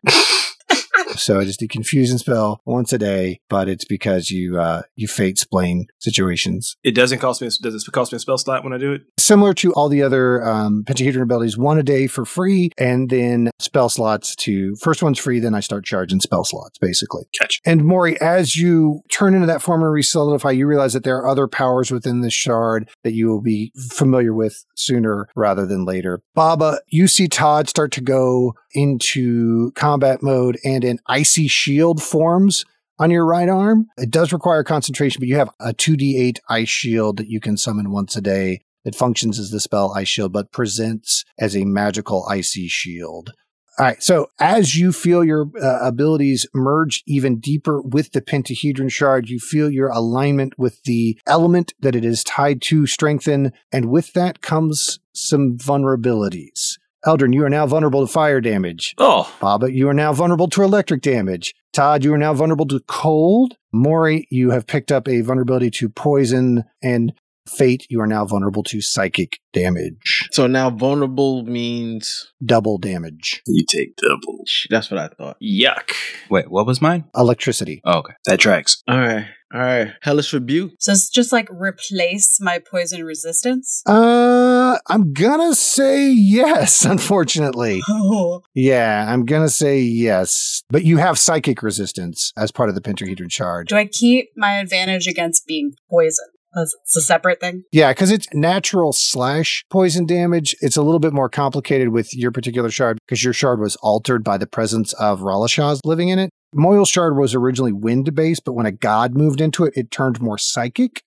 so 1.19 1.41
it 1.41 1.49
is 1.49 1.57
the 1.57 1.69
confusion 1.69 2.19
spell 2.19 2.61
once 2.65 2.93
a 2.93 2.99
day 2.99 3.41
but 3.49 3.69
it's 3.69 3.85
because 3.85 4.31
you 4.31 4.59
uh 4.59 4.83
you 4.97 5.09
Fait 5.09 5.39
splain 5.39 5.87
situations 6.01 6.77
it 6.83 6.95
doesn't 6.95 7.19
cost 7.19 7.41
me. 7.41 7.49
Does 7.49 7.87
it 7.87 7.93
cost 7.93 8.13
me 8.13 8.17
a 8.17 8.21
spell 8.21 8.39
slot 8.39 8.65
when 8.65 8.73
I 8.73 8.79
do 8.79 8.93
it? 8.93 9.03
similar 9.25 9.55
to 9.55 9.73
all 9.73 9.89
the 9.89 10.03
other 10.03 10.47
um, 10.47 10.85
pentahedron 10.87 11.23
abilities, 11.23 11.57
one 11.57 11.79
a 11.79 11.83
day 11.83 12.07
for 12.07 12.25
free, 12.25 12.71
and 12.79 13.09
then 13.11 13.51
spell 13.59 13.89
slots 13.89 14.37
to 14.37 14.77
first 14.77 15.03
one's 15.03 15.19
free, 15.19 15.41
then 15.41 15.55
I 15.55 15.61
start 15.61 15.85
charging 15.85 16.21
spell 16.21 16.45
slots, 16.45 16.79
basically. 16.79 17.25
Catch. 17.39 17.61
And 17.65 17.85
Mori, 17.85 18.21
as 18.21 18.57
you 18.57 19.01
turn 19.11 19.35
into 19.35 19.47
that 19.47 19.63
form 19.63 19.83
and 19.83 19.91
resolidify, 19.91 20.57
you 20.57 20.67
realize 20.67 20.93
that 20.93 21.05
there 21.05 21.17
are 21.17 21.29
other 21.29 21.49
powers 21.49 21.91
within 21.91 22.21
this 22.21 22.35
shard 22.35 22.89
that 23.03 23.15
you 23.15 23.29
will 23.29 23.41
be 23.41 23.73
familiar 23.91 24.35
with 24.35 24.65
sooner 24.77 25.29
rather 25.35 25.67
than 25.67 25.85
later. 25.85 26.21
Baba, 26.35 26.81
you 26.89 27.09
see 27.09 27.29
Todd 27.29 27.69
start 27.69 27.93
to 27.93 28.01
go 28.01 28.55
into 28.75 29.71
combat 29.73 30.23
mode 30.23 30.59
and 30.65 30.85
an 30.85 30.99
icy 31.07 31.49
shield 31.49 32.03
forms 32.03 32.65
on 32.99 33.11
your 33.11 33.25
right 33.25 33.49
arm. 33.49 33.87
It 33.97 34.11
does 34.11 34.33
require 34.33 34.63
concentration, 34.63 35.21
but 35.21 35.29
you 35.29 35.37
have 35.37 35.51
a 35.61 35.73
2d8 35.73 36.39
ice 36.49 36.69
shield 36.69 37.17
that 37.17 37.29
you 37.29 37.41
can 37.41 37.57
summon 37.57 37.91
once 37.91 38.17
a 38.17 38.21
day 38.21 38.63
It 38.85 38.95
functions 38.95 39.39
as 39.39 39.51
the 39.51 39.61
spell 39.61 39.95
Ice 39.95 40.09
Shield, 40.09 40.33
but 40.33 40.53
presents 40.53 41.25
as 41.39 41.57
a 41.57 41.65
magical 41.65 42.27
icy 42.29 42.69
shield. 42.69 43.33
All 43.77 43.87
right. 43.87 44.01
So 44.01 44.29
as 44.39 44.77
you 44.77 44.93
feel 44.93 45.25
your 45.25 45.51
uh, 45.61 45.79
abilities 45.81 46.47
merge 46.55 47.03
even 47.07 47.41
deeper 47.41 47.81
with 47.83 48.13
the 48.13 48.23
pentahedron 48.23 48.93
shard, 48.93 49.29
you 49.29 49.41
feel 49.41 49.69
your 49.69 49.89
alignment 49.89 50.57
with 50.57 50.81
the 50.85 51.19
element 51.27 51.73
that 51.81 51.97
it 51.97 52.05
is 52.05 52.23
tied 52.23 52.63
to 52.63 52.87
strengthen. 52.87 53.53
And 53.73 53.87
with 53.87 54.13
that 54.13 54.43
comes 54.43 55.01
some 55.13 55.57
vulnerabilities. 55.57 56.79
Eldrin, 57.07 57.35
you 57.35 57.45
are 57.45 57.51
now 57.51 57.67
vulnerable 57.67 58.07
to 58.07 58.13
fire 58.13 58.41
damage. 58.41 58.95
Oh, 58.99 59.31
Baba, 59.41 59.71
you 59.73 59.89
are 59.89 59.95
now 59.95 60.13
vulnerable 60.13 60.49
to 60.49 60.63
electric 60.63 61.03
damage. 61.03 61.55
Todd, 61.73 62.03
you 62.03 62.15
are 62.15 62.19
now 62.19 62.33
vulnerable 62.33 62.67
to 62.69 62.81
cold. 62.87 63.57
Mori, 63.73 64.27
you 64.31 64.51
have 64.51 64.67
picked 64.67 64.91
up 64.91 65.07
a 65.07 65.21
vulnerability 65.21 65.71
to 65.73 65.89
poison. 65.91 66.65
And 66.83 67.13
Fait, 67.49 67.87
you 67.91 68.01
are 68.01 68.07
now 68.07 68.25
vulnerable 68.25 68.63
to 68.65 68.81
psychic 68.81 69.39
damage. 69.53 70.29
So 70.33 70.47
now 70.47 70.71
vulnerable 70.71 71.45
means 71.45 72.33
Double 72.45 72.79
damage. 72.79 73.43
You 73.47 73.65
take 73.67 73.97
double. 73.97 74.45
That's 74.71 74.91
what 74.91 74.99
I 74.99 75.09
thought. 75.09 75.37
yuck. 75.43 75.93
Wait, 76.31 76.51
what 76.51 76.67
was 76.67 76.81
mine? 76.83 77.05
Electricity. 77.17 77.81
Oh, 77.85 77.99
okay. 77.99 78.15
That 78.27 78.39
tracks. 78.41 78.83
All 78.89 78.99
right, 78.99 79.27
all 79.53 79.61
right. 79.61 79.93
Hellish 80.03 80.33
rebuke. 80.33 80.73
So 80.79 80.93
it's 80.93 81.09
just 81.09 81.33
like 81.33 81.49
replace 81.51 82.39
my 82.41 82.59
poison 82.71 83.05
resistance. 83.05 83.83
Uh, 83.87 84.79
I'm 84.89 85.13
gonna 85.13 85.55
say 85.55 86.11
yes, 86.11 86.85
unfortunately. 86.85 87.81
Oh, 87.89 88.43
Yeah, 88.55 89.07
I'm 89.11 89.25
gonna 89.25 89.49
say 89.49 89.81
yes. 89.81 90.63
But 90.71 90.85
you 90.85 90.97
have 90.99 91.19
psychic 91.19 91.63
resistance 91.63 92.33
as 92.37 92.51
part 92.51 92.69
of 92.69 92.75
the 92.75 92.81
pentahedron 92.83 93.31
charge. 93.31 93.69
do 93.69 93.77
I 93.77 93.87
keep 93.87 94.31
my 94.37 94.55
advantage 94.59 95.07
against 95.07 95.47
being 95.47 95.73
poisoned? 95.89 96.31
It's 96.57 96.97
a 96.97 97.01
separate 97.01 97.41
thing. 97.41 97.65
Yeah, 97.73 97.93
because 97.93 98.11
it's 98.11 98.29
natural 98.33 98.93
slash 98.93 99.65
poison 99.71 100.07
damage. 100.07 100.55
It's 100.61 100.77
a 100.77 100.83
little 100.83 101.01
bit 101.01 101.13
more 101.13 101.29
complicated 101.29 101.89
with 101.89 102.15
your 102.15 102.31
particular 102.31 102.71
shard 102.71 102.99
because 103.07 103.25
your 103.25 103.33
shard 103.33 103.61
was 103.61 103.77
altered 103.77 104.23
by 104.25 104.39
the 104.39 104.47
presence 104.47 104.93
of 104.95 105.21
Ralashaz 105.21 105.81
living 105.85 106.09
in 106.09 106.19
it. 106.19 106.31
Moyle's 106.55 106.89
shard 106.89 107.17
was 107.17 107.35
originally 107.35 107.73
wind 107.73 108.15
based, 108.15 108.45
but 108.45 108.53
when 108.53 108.67
a 108.67 108.73
god 108.73 109.15
moved 109.15 109.41
into 109.41 109.65
it, 109.65 109.75
it 109.77 109.91
turned 109.91 110.21
more 110.21 110.39
psychic. 110.39 111.03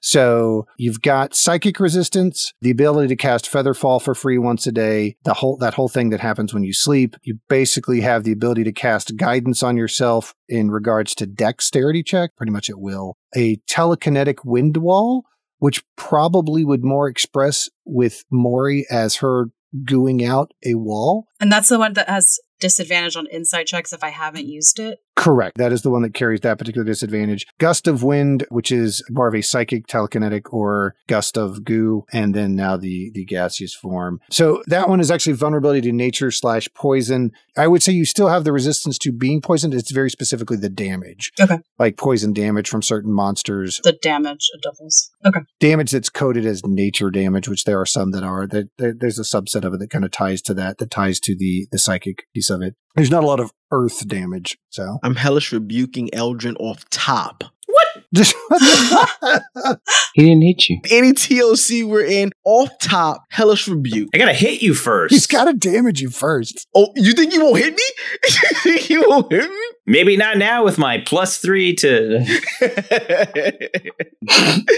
So 0.00 0.66
you've 0.76 1.02
got 1.02 1.34
psychic 1.34 1.78
resistance, 1.78 2.52
the 2.60 2.70
ability 2.70 3.08
to 3.08 3.16
cast 3.16 3.50
Featherfall 3.50 4.02
for 4.02 4.14
free 4.14 4.38
once 4.38 4.66
a 4.66 4.72
day, 4.72 5.16
the 5.24 5.34
whole 5.34 5.56
that 5.58 5.74
whole 5.74 5.88
thing 5.88 6.10
that 6.10 6.20
happens 6.20 6.52
when 6.52 6.64
you 6.64 6.72
sleep. 6.72 7.16
You 7.22 7.38
basically 7.48 8.00
have 8.00 8.24
the 8.24 8.32
ability 8.32 8.64
to 8.64 8.72
cast 8.72 9.16
guidance 9.16 9.62
on 9.62 9.76
yourself 9.76 10.34
in 10.48 10.70
regards 10.70 11.14
to 11.16 11.26
dexterity 11.26 12.02
check, 12.02 12.34
pretty 12.36 12.52
much 12.52 12.70
at 12.70 12.80
will. 12.80 13.16
A 13.36 13.56
telekinetic 13.68 14.44
wind 14.44 14.78
wall, 14.78 15.24
which 15.58 15.84
probably 15.96 16.64
would 16.64 16.82
more 16.82 17.08
express 17.08 17.68
with 17.84 18.24
Mori 18.30 18.86
as 18.90 19.16
her 19.16 19.50
gooing 19.84 20.26
out 20.26 20.52
a 20.64 20.74
wall. 20.74 21.26
And 21.38 21.52
that's 21.52 21.68
the 21.68 21.78
one 21.78 21.92
that 21.92 22.08
has 22.08 22.40
disadvantage 22.58 23.16
on 23.16 23.26
insight 23.26 23.66
checks 23.66 23.92
if 23.92 24.04
I 24.04 24.10
haven't 24.10 24.46
used 24.46 24.78
it. 24.78 24.98
Correct. 25.20 25.58
That 25.58 25.70
is 25.70 25.82
the 25.82 25.90
one 25.90 26.00
that 26.00 26.14
carries 26.14 26.40
that 26.40 26.58
particular 26.58 26.82
disadvantage. 26.82 27.46
Gust 27.58 27.86
of 27.86 28.02
wind, 28.02 28.46
which 28.48 28.72
is 28.72 29.04
more 29.10 29.28
of 29.28 29.34
a 29.34 29.42
psychic 29.42 29.86
telekinetic 29.86 30.50
or 30.50 30.94
gust 31.08 31.36
of 31.36 31.62
goo, 31.62 32.06
and 32.10 32.34
then 32.34 32.56
now 32.56 32.78
the 32.78 33.10
the 33.12 33.26
gaseous 33.26 33.74
form. 33.74 34.20
So 34.30 34.62
that 34.68 34.88
one 34.88 34.98
is 34.98 35.10
actually 35.10 35.34
vulnerability 35.34 35.82
to 35.82 35.92
nature 35.92 36.30
slash 36.30 36.70
poison. 36.74 37.32
I 37.54 37.68
would 37.68 37.82
say 37.82 37.92
you 37.92 38.06
still 38.06 38.28
have 38.28 38.44
the 38.44 38.52
resistance 38.52 38.96
to 38.96 39.12
being 39.12 39.42
poisoned. 39.42 39.74
It's 39.74 39.90
very 39.90 40.08
specifically 40.08 40.56
the 40.56 40.70
damage. 40.70 41.32
Okay. 41.38 41.58
Like 41.78 41.98
poison 41.98 42.32
damage 42.32 42.70
from 42.70 42.80
certain 42.80 43.12
monsters. 43.12 43.78
The 43.84 43.92
damage 43.92 44.48
it 44.54 44.62
doubles. 44.62 45.10
Okay. 45.26 45.40
Damage 45.58 45.90
that's 45.90 46.08
coded 46.08 46.46
as 46.46 46.64
nature 46.64 47.10
damage, 47.10 47.46
which 47.46 47.64
there 47.64 47.78
are 47.78 47.84
some 47.84 48.12
that 48.12 48.22
are. 48.22 48.46
That 48.46 48.70
there's 48.78 49.18
a 49.18 49.22
subset 49.22 49.64
of 49.64 49.74
it 49.74 49.80
that 49.80 49.90
kind 49.90 50.06
of 50.06 50.12
ties 50.12 50.40
to 50.42 50.54
that, 50.54 50.78
that 50.78 50.90
ties 50.90 51.20
to 51.20 51.36
the 51.36 51.66
the 51.70 51.78
psychic 51.78 52.24
piece 52.32 52.48
of 52.48 52.62
it. 52.62 52.76
There's 52.96 53.10
not 53.10 53.22
a 53.22 53.26
lot 53.26 53.40
of 53.40 53.52
earth 53.70 54.06
damage, 54.08 54.58
so 54.70 54.98
I'm 55.02 55.14
hellish 55.14 55.52
rebuking 55.52 56.08
Eldrin 56.12 56.56
off 56.58 56.88
top. 56.90 57.44
What? 57.66 58.04
He 60.14 60.22
didn't 60.22 60.42
hit 60.42 60.68
you. 60.68 60.80
Any 60.90 61.12
TLC 61.12 61.86
we're 61.86 62.04
in, 62.04 62.32
off 62.44 62.70
top, 62.80 63.22
hellish 63.30 63.68
rebuke. 63.68 64.08
I 64.12 64.18
gotta 64.18 64.32
hit 64.32 64.60
you 64.60 64.74
first. 64.74 65.14
He's 65.14 65.28
got 65.28 65.44
to 65.44 65.52
damage 65.52 66.00
you 66.00 66.10
first. 66.10 66.66
Oh, 66.74 66.88
you 66.96 67.12
think 67.12 67.32
you 67.32 67.44
won't 67.44 67.58
hit 67.58 67.74
me? 67.74 67.82
you 68.24 68.30
think 68.62 68.90
you 68.90 69.04
won't 69.08 69.30
hit 69.30 69.48
me? 69.48 69.56
Maybe 69.86 70.16
not 70.16 70.36
now 70.36 70.64
with 70.64 70.78
my 70.78 70.98
plus 70.98 71.38
three 71.38 71.74
to. 71.76 72.24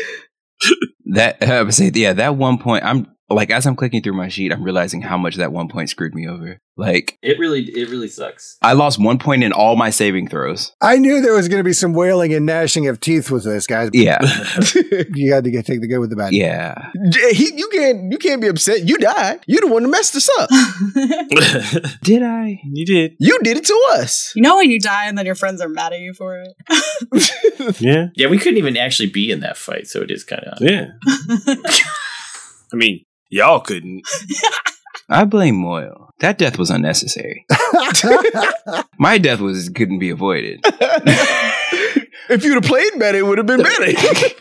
That 1.06 1.42
I 1.42 1.62
would 1.62 1.74
say, 1.74 1.90
yeah, 1.92 2.12
that 2.14 2.36
one 2.36 2.56
point. 2.56 2.84
I'm 2.84 3.06
like, 3.34 3.50
as 3.50 3.66
I'm 3.66 3.76
clicking 3.76 4.02
through 4.02 4.14
my 4.14 4.28
sheet, 4.28 4.52
I'm 4.52 4.62
realizing 4.62 5.02
how 5.02 5.16
much 5.18 5.36
that 5.36 5.52
one 5.52 5.68
point 5.68 5.90
screwed 5.90 6.14
me 6.14 6.26
over. 6.28 6.58
Like, 6.76 7.18
It 7.22 7.38
really, 7.38 7.64
it 7.64 7.90
really 7.90 8.08
sucks. 8.08 8.56
I 8.62 8.72
lost 8.72 8.98
one 8.98 9.18
point 9.18 9.44
in 9.44 9.52
all 9.52 9.76
my 9.76 9.90
saving 9.90 10.28
throws. 10.28 10.72
I 10.80 10.96
knew 10.96 11.20
there 11.20 11.34
was 11.34 11.46
going 11.48 11.60
to 11.60 11.64
be 11.64 11.74
some 11.74 11.92
wailing 11.92 12.32
and 12.32 12.46
gnashing 12.46 12.88
of 12.88 12.98
teeth 12.98 13.30
with 13.30 13.44
this, 13.44 13.66
guys. 13.66 13.90
Yeah, 13.94 14.18
You 15.14 15.32
had 15.34 15.44
to 15.44 15.50
get 15.50 15.66
take 15.66 15.80
the 15.82 15.86
good 15.88 15.98
with 15.98 16.10
the 16.10 16.16
bad. 16.16 16.32
yeah. 16.32 16.90
He, 17.32 17.52
you 17.54 17.68
can't 17.68 18.10
you 18.10 18.16
can't 18.18 18.40
be 18.40 18.48
upset. 18.48 18.88
You 18.88 18.96
died. 18.98 19.40
You 19.46 19.60
the 19.60 19.66
one 19.66 19.82
that 19.82 19.88
messed 19.90 20.16
us 20.16 20.28
up. 20.38 20.48
Did 22.02 22.22
I? 22.22 22.58
you 22.64 22.86
did. 22.86 23.12
You 23.20 23.38
did 23.42 23.58
it 23.58 23.64
to 23.66 23.86
us. 23.92 24.32
you 24.34 24.42
know 24.42 24.56
when 24.56 24.70
you 24.70 24.80
die 24.80 25.06
and 25.06 25.16
then 25.18 25.26
your 25.26 25.34
friends 25.34 25.60
are 25.60 25.68
mad 25.68 25.92
at 25.92 26.00
you 26.00 26.14
for 26.14 26.38
it? 26.42 26.54
Yeah. 27.80 28.06
Yeah, 28.16 28.26
we 28.28 28.38
couldn't 28.38 28.58
even 28.58 28.76
actually 28.76 29.10
be 29.10 29.30
in 29.30 29.40
that 29.40 29.56
fight, 29.56 29.86
so 29.86 30.00
it 30.02 30.10
is 30.10 30.24
kind 30.24 30.42
of. 30.44 30.58
Yeah. 30.60 30.86
I 32.72 32.76
mean, 32.76 33.04
y'all 33.32 33.60
couldn't. 33.60 34.06
I 35.08 35.24
blame 35.24 35.56
Moyle. 35.56 36.10
That 36.20 36.38
death 36.38 36.58
was 36.58 36.70
unnecessary. 36.70 37.44
My 38.98 39.18
death 39.18 39.40
was 39.40 39.68
couldn't 39.70 39.98
be 39.98 40.10
avoided. 40.10 40.60
if 40.64 42.44
you'd 42.44 42.54
have 42.54 42.62
played 42.62 42.92
better, 42.98 43.18
it 43.18 43.26
would 43.26 43.38
have 43.38 43.46
been 43.46 43.62
better. 43.62 43.86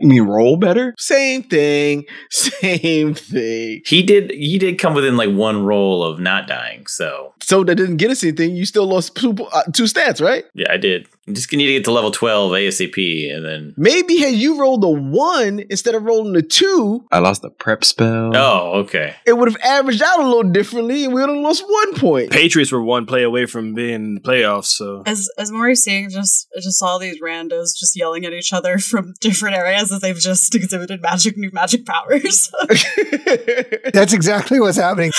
You 0.00 0.06
mean 0.08 0.22
roll 0.22 0.56
better? 0.56 0.94
Same 0.96 1.42
thing. 1.42 2.04
Same 2.30 3.14
thing. 3.14 3.82
He 3.84 4.00
did. 4.04 4.30
He 4.30 4.56
did 4.56 4.78
come 4.78 4.94
within 4.94 5.16
like 5.16 5.30
one 5.30 5.64
roll 5.64 6.04
of 6.04 6.20
not 6.20 6.46
dying. 6.46 6.86
So 6.86 7.34
So 7.42 7.64
that 7.64 7.74
didn't 7.74 7.96
get 7.96 8.08
us 8.12 8.22
anything. 8.22 8.54
You 8.54 8.64
still 8.64 8.86
lost 8.86 9.16
two, 9.16 9.34
uh, 9.52 9.64
two 9.72 9.84
stats, 9.84 10.24
right? 10.24 10.44
yeah, 10.54 10.72
I 10.72 10.76
did. 10.76 11.08
I'm 11.28 11.34
just 11.34 11.50
gonna 11.50 11.58
need 11.58 11.66
to 11.66 11.72
get 11.74 11.84
to 11.84 11.92
level 11.92 12.10
twelve 12.10 12.52
ASAP, 12.52 13.34
and 13.34 13.44
then. 13.44 13.74
Maybe 13.76 14.18
had 14.18 14.34
you 14.34 14.58
rolled 14.58 14.82
a 14.82 14.88
one 14.88 15.62
instead 15.68 15.94
of 15.94 16.02
rolling 16.04 16.34
a 16.36 16.42
two, 16.42 17.04
I 17.12 17.18
lost 17.18 17.42
the 17.42 17.50
prep 17.50 17.84
spell. 17.84 18.34
Oh, 18.34 18.78
okay. 18.80 19.14
it 19.26 19.36
would 19.36 19.48
have 19.48 19.60
averaged 19.62 20.02
out 20.02 20.20
a 20.20 20.26
little 20.26 20.50
differently, 20.50 21.04
and 21.04 21.12
we 21.12 21.20
would 21.20 21.28
have 21.28 21.38
lost 21.38 21.64
one 21.68 21.94
point. 21.96 22.30
Patriots 22.30 22.72
were 22.72 22.82
one 22.82 23.04
play 23.04 23.22
away 23.22 23.44
from 23.46 23.74
being 23.74 23.94
in 23.94 24.14
the 24.14 24.20
playoffs, 24.20 24.66
so 24.66 25.02
As 25.04 25.28
as 25.38 25.52
Mori's 25.52 25.82
seeing 25.82 26.08
just 26.08 26.48
I 26.56 26.60
just 26.60 26.82
all 26.82 26.98
these 26.98 27.20
randos 27.20 27.76
just 27.76 27.94
yelling 27.94 28.24
at 28.24 28.32
each 28.32 28.52
other 28.52 28.78
from 28.90 29.14
different 29.20 29.56
areas 29.56 29.92
as 29.92 30.00
they've 30.00 30.18
just 30.18 30.54
exhibited 30.54 31.02
magic 31.02 31.36
new 31.36 31.50
magic 31.52 31.84
powers. 31.84 32.50
That's 33.92 34.12
exactly 34.12 34.60
what's 34.60 34.78
happening. 34.78 35.12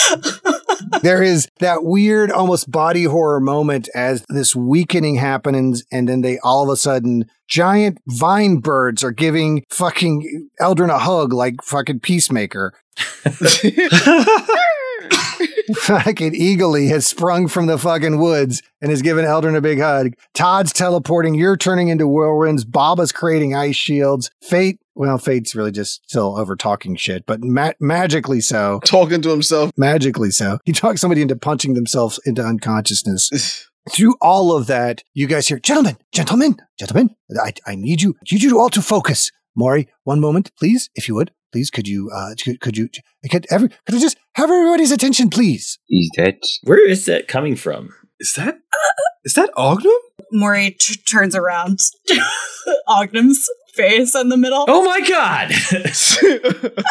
There 1.01 1.23
is 1.23 1.47
that 1.59 1.83
weird, 1.83 2.31
almost 2.31 2.69
body 2.71 3.03
horror 3.03 3.39
moment 3.39 3.89
as 3.95 4.25
this 4.29 4.55
weakening 4.55 5.15
happens, 5.15 5.83
and 5.91 6.07
then 6.07 6.21
they 6.21 6.39
all 6.39 6.63
of 6.63 6.69
a 6.69 6.77
sudden, 6.77 7.25
giant 7.47 7.99
vine 8.07 8.57
birds 8.57 9.03
are 9.03 9.11
giving 9.11 9.63
fucking 9.69 10.49
Eldrin 10.61 10.89
a 10.89 10.99
hug 10.99 11.33
like 11.33 11.63
fucking 11.63 11.99
Peacemaker. 11.99 12.73
fucking 15.75 16.33
Eagly 16.33 16.89
has 16.89 17.05
sprung 17.05 17.47
from 17.47 17.67
the 17.67 17.77
fucking 17.77 18.19
woods 18.19 18.61
and 18.81 18.89
has 18.91 19.01
given 19.01 19.25
Eldrin 19.25 19.55
a 19.55 19.61
big 19.61 19.79
hug. 19.79 20.13
Todd's 20.33 20.73
teleporting. 20.73 21.35
You're 21.35 21.57
turning 21.57 21.89
into 21.89 22.05
whirlwinds. 22.05 22.65
Baba's 22.65 23.11
creating 23.11 23.55
ice 23.55 23.75
shields. 23.75 24.31
Fait, 24.43 24.79
well, 24.95 25.17
Fait's 25.17 25.55
really 25.55 25.71
just 25.71 26.03
still 26.03 26.37
over 26.37 26.55
talking 26.55 26.95
shit, 26.95 27.25
but 27.25 27.43
ma- 27.43 27.73
magically 27.79 28.41
so. 28.41 28.79
Talking 28.85 29.21
to 29.21 29.29
himself. 29.29 29.71
Magically 29.77 30.31
so. 30.31 30.59
He 30.65 30.73
talks 30.73 31.01
somebody 31.01 31.21
into 31.21 31.35
punching 31.35 31.73
themselves 31.73 32.19
into 32.25 32.43
unconsciousness. 32.43 33.65
Through 33.89 34.15
all 34.21 34.55
of 34.55 34.67
that, 34.67 35.03
you 35.13 35.25
guys 35.25 35.47
hear, 35.47 35.57
gentlemen, 35.57 35.97
gentlemen, 36.11 36.57
gentlemen, 36.77 37.15
I, 37.43 37.53
I 37.65 37.75
need 37.75 38.01
you, 38.01 38.15
need 38.31 38.43
you 38.43 38.59
all 38.59 38.69
to 38.69 38.81
focus. 38.81 39.31
Mori, 39.55 39.87
one 40.03 40.19
moment, 40.19 40.51
please, 40.57 40.89
if 40.95 41.07
you 41.07 41.15
would. 41.15 41.31
Please, 41.51 41.69
could 41.71 41.87
you, 41.87 42.09
uh, 42.13 42.35
could, 42.43 42.59
could 42.61 42.77
you, 42.77 42.89
could 43.31 43.47
every, 43.49 43.69
could 43.69 43.95
I 43.95 43.99
just 43.99 44.17
have 44.35 44.49
everybody's 44.51 44.91
attention, 44.91 45.29
please? 45.29 45.77
is 45.89 46.09
that 46.17 46.37
Where 46.63 46.87
is 46.87 47.05
that 47.05 47.27
coming 47.27 47.55
from? 47.55 47.89
is 48.19 48.33
that 48.35 48.59
is 49.25 49.33
that 49.33 49.49
Ognum? 49.55 49.93
Mori 50.31 50.71
t- 50.79 50.95
turns 51.09 51.35
around 51.35 51.79
Ognum's 52.87 53.47
face 53.73 54.13
in 54.15 54.29
the 54.29 54.37
middle 54.37 54.65
Oh 54.67 54.83
my 54.83 54.99
god! 55.07 55.51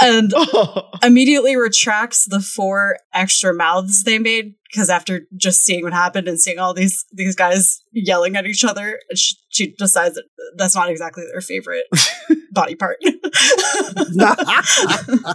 and 0.03 0.33
Oh. 0.35 0.89
immediately 1.03 1.55
retracts 1.57 2.25
the 2.25 2.41
four 2.41 2.99
extra 3.13 3.53
mouths 3.55 4.05
they 4.05 4.19
made 4.19 4.55
because 4.71 4.91
after 4.91 5.23
just 5.37 5.63
seeing 5.63 5.83
what 5.83 5.93
happened 5.93 6.29
and 6.29 6.41
seeing 6.41 6.59
all 6.59 6.75
these 6.75 7.05
these 7.13 7.35
guys 7.35 7.83
yelling 7.93 8.37
at 8.37 8.47
each 8.47 8.65
other, 8.65 9.01
she, 9.15 9.37
she 9.49 9.75
decides 9.79 10.15
that 10.15 10.25
that's 10.57 10.75
not 10.75 10.91
exactly 10.91 11.25
their 11.33 11.41
favorite 11.41 11.85
body 12.53 12.75
part. 12.75 12.99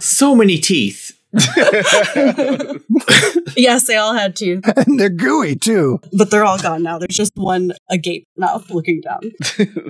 so 0.00 0.34
many 0.34 0.58
teeth. 0.58 1.18
yes, 3.56 3.86
they 3.88 3.96
all 3.96 4.14
had 4.14 4.36
teeth, 4.36 4.62
and 4.76 5.00
they're 5.00 5.08
gooey 5.08 5.56
too. 5.56 5.98
but 6.16 6.30
they're 6.30 6.44
all 6.44 6.58
gone 6.58 6.84
now. 6.84 6.96
There's 6.96 7.16
just 7.16 7.32
one 7.34 7.72
agape 7.90 8.28
mouth 8.36 8.70
looking 8.70 9.00
down. 9.00 9.32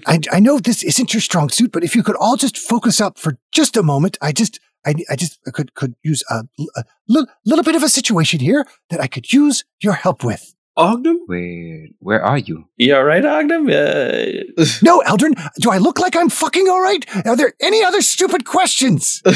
I, 0.07 0.21
I 0.33 0.41
know 0.41 0.59
this 0.59 0.83
isn't 0.83 1.13
your 1.13 1.21
strong 1.21 1.51
suit, 1.51 1.71
but 1.71 1.85
if 1.85 1.95
you 1.95 2.03
could 2.03 2.17
all 2.17 2.37
just 2.37 2.57
focus 2.57 2.99
up 2.99 3.19
for 3.19 3.37
just 3.53 3.77
a 3.77 3.83
moment, 3.83 4.17
I 4.23 4.33
just, 4.33 4.59
I, 4.87 4.95
I 5.11 5.17
just 5.17 5.41
could 5.53 5.75
could 5.75 5.95
use 6.03 6.23
a, 6.31 6.45
a 6.77 6.85
little, 7.09 7.29
little 7.45 7.65
bit 7.65 7.77
of 7.77 7.83
a 7.83 7.89
situation 7.89 8.41
here 8.41 8.67
that 8.91 9.01
I 9.01 9.07
could 9.07 9.33
use 9.33 9.65
your 9.81 9.95
help 9.95 10.25
with. 10.25 10.55
Ogden? 10.77 11.23
Where 11.27 11.87
where 12.01 12.23
are 12.25 12.39
you? 12.39 12.65
You 12.77 12.97
all 12.97 13.05
right, 13.05 13.25
Ogden? 13.25 13.71
Uh, 13.71 14.65
No, 14.83 15.01
Eldrin, 15.07 15.35
do 15.61 15.71
I 15.71 15.79
look 15.79 16.01
like 16.01 16.17
I'm 16.17 16.29
fucking 16.29 16.69
all 16.69 16.81
right? 16.83 17.05
Are 17.27 17.37
there 17.37 17.53
any 17.61 17.85
other 17.85 18.03
stupid 18.03 18.45
questions? 18.45 19.23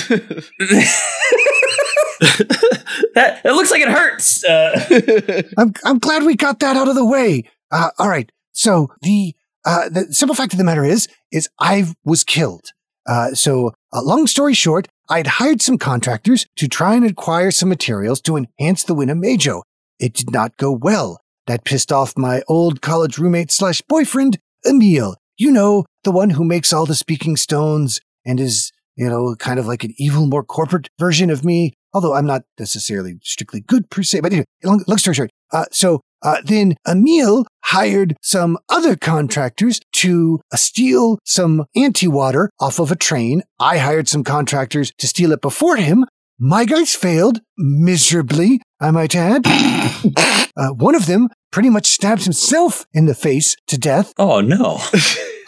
that 3.14 3.40
it 3.44 3.53
looks 3.53 3.70
like 3.70 3.82
it 3.82 3.88
hurts. 3.88 4.44
Uh, 4.44 5.42
I'm 5.59 5.72
I'm 5.84 5.99
glad 5.99 6.24
we 6.24 6.34
got 6.34 6.59
that 6.61 6.76
out 6.76 6.88
of 6.88 6.94
the 6.96 7.05
way. 7.07 7.44
Uh, 7.70 7.90
all 7.99 8.09
right. 8.09 8.30
So 8.53 8.88
the 9.03 9.34
uh, 9.64 9.88
the 9.88 10.12
simple 10.12 10.34
fact 10.34 10.53
of 10.53 10.59
the 10.59 10.64
matter 10.64 10.84
is 10.84 11.07
is 11.30 11.49
I 11.61 11.84
was 12.05 12.24
killed. 12.24 12.72
Uh, 13.09 13.34
so 13.34 13.72
uh, 13.92 14.02
long 14.02 14.26
story 14.26 14.54
short, 14.54 14.86
I'd 15.09 15.26
hired 15.26 15.62
some 15.62 15.78
contractors 15.78 16.46
to 16.56 16.68
try 16.68 16.94
and 16.94 17.04
acquire 17.04 17.50
some 17.50 17.70
materials 17.70 18.20
to 18.22 18.36
enhance 18.36 18.84
the 18.84 18.94
Winnebago. 18.94 19.62
It 19.98 20.12
did 20.12 20.30
not 20.30 20.56
go 20.59 20.70
well. 20.70 21.20
That 21.46 21.64
pissed 21.64 21.90
off 21.90 22.12
my 22.16 22.42
old 22.46 22.82
college 22.82 23.16
roommate 23.16 23.50
slash 23.50 23.80
boyfriend, 23.88 24.38
Emil. 24.66 25.16
You 25.38 25.50
know, 25.50 25.86
the 26.04 26.12
one 26.12 26.30
who 26.30 26.44
makes 26.44 26.72
all 26.72 26.84
the 26.84 26.94
speaking 26.94 27.36
stones 27.36 28.00
and 28.26 28.38
is, 28.38 28.70
you 28.96 29.09
know, 29.09 29.34
kind 29.36 29.59
of 29.59 29.66
like 29.66 29.82
an 29.82 29.94
evil, 29.96 30.26
more 30.26 30.44
corporate 30.44 30.88
version 30.98 31.30
of 31.30 31.44
me. 31.44 31.72
Although 31.94 32.12
I'm 32.14 32.26
not 32.26 32.42
necessarily 32.59 33.14
strictly 33.22 33.62
good 33.62 33.88
per 33.88 34.02
se. 34.02 34.20
But 34.20 34.32
anyway, 34.32 34.44
long, 34.62 34.84
long 34.86 34.98
story 34.98 35.14
short, 35.14 35.30
uh, 35.52 35.64
so 35.72 36.02
uh, 36.22 36.38
then 36.44 36.76
Emil 36.86 37.46
hired 37.64 38.16
some 38.22 38.58
other 38.68 38.96
contractors 38.96 39.80
to 39.92 40.40
uh, 40.52 40.56
steal 40.56 41.18
some 41.24 41.64
anti-water 41.76 42.50
off 42.60 42.78
of 42.78 42.90
a 42.90 42.96
train. 42.96 43.42
I 43.60 43.78
hired 43.78 44.08
some 44.08 44.24
contractors 44.24 44.92
to 44.98 45.06
steal 45.06 45.32
it 45.32 45.40
before 45.40 45.76
him. 45.76 46.04
My 46.38 46.64
guys 46.64 46.94
failed 46.94 47.40
miserably, 47.56 48.60
I 48.80 48.90
might 48.92 49.14
add. 49.14 49.42
uh, 50.56 50.68
one 50.68 50.94
of 50.94 51.06
them 51.06 51.28
pretty 51.50 51.68
much 51.68 51.86
stabbed 51.86 52.24
himself 52.24 52.86
in 52.92 53.06
the 53.06 53.14
face 53.14 53.56
to 53.66 53.76
death. 53.78 54.12
oh 54.18 54.40
no! 54.40 54.80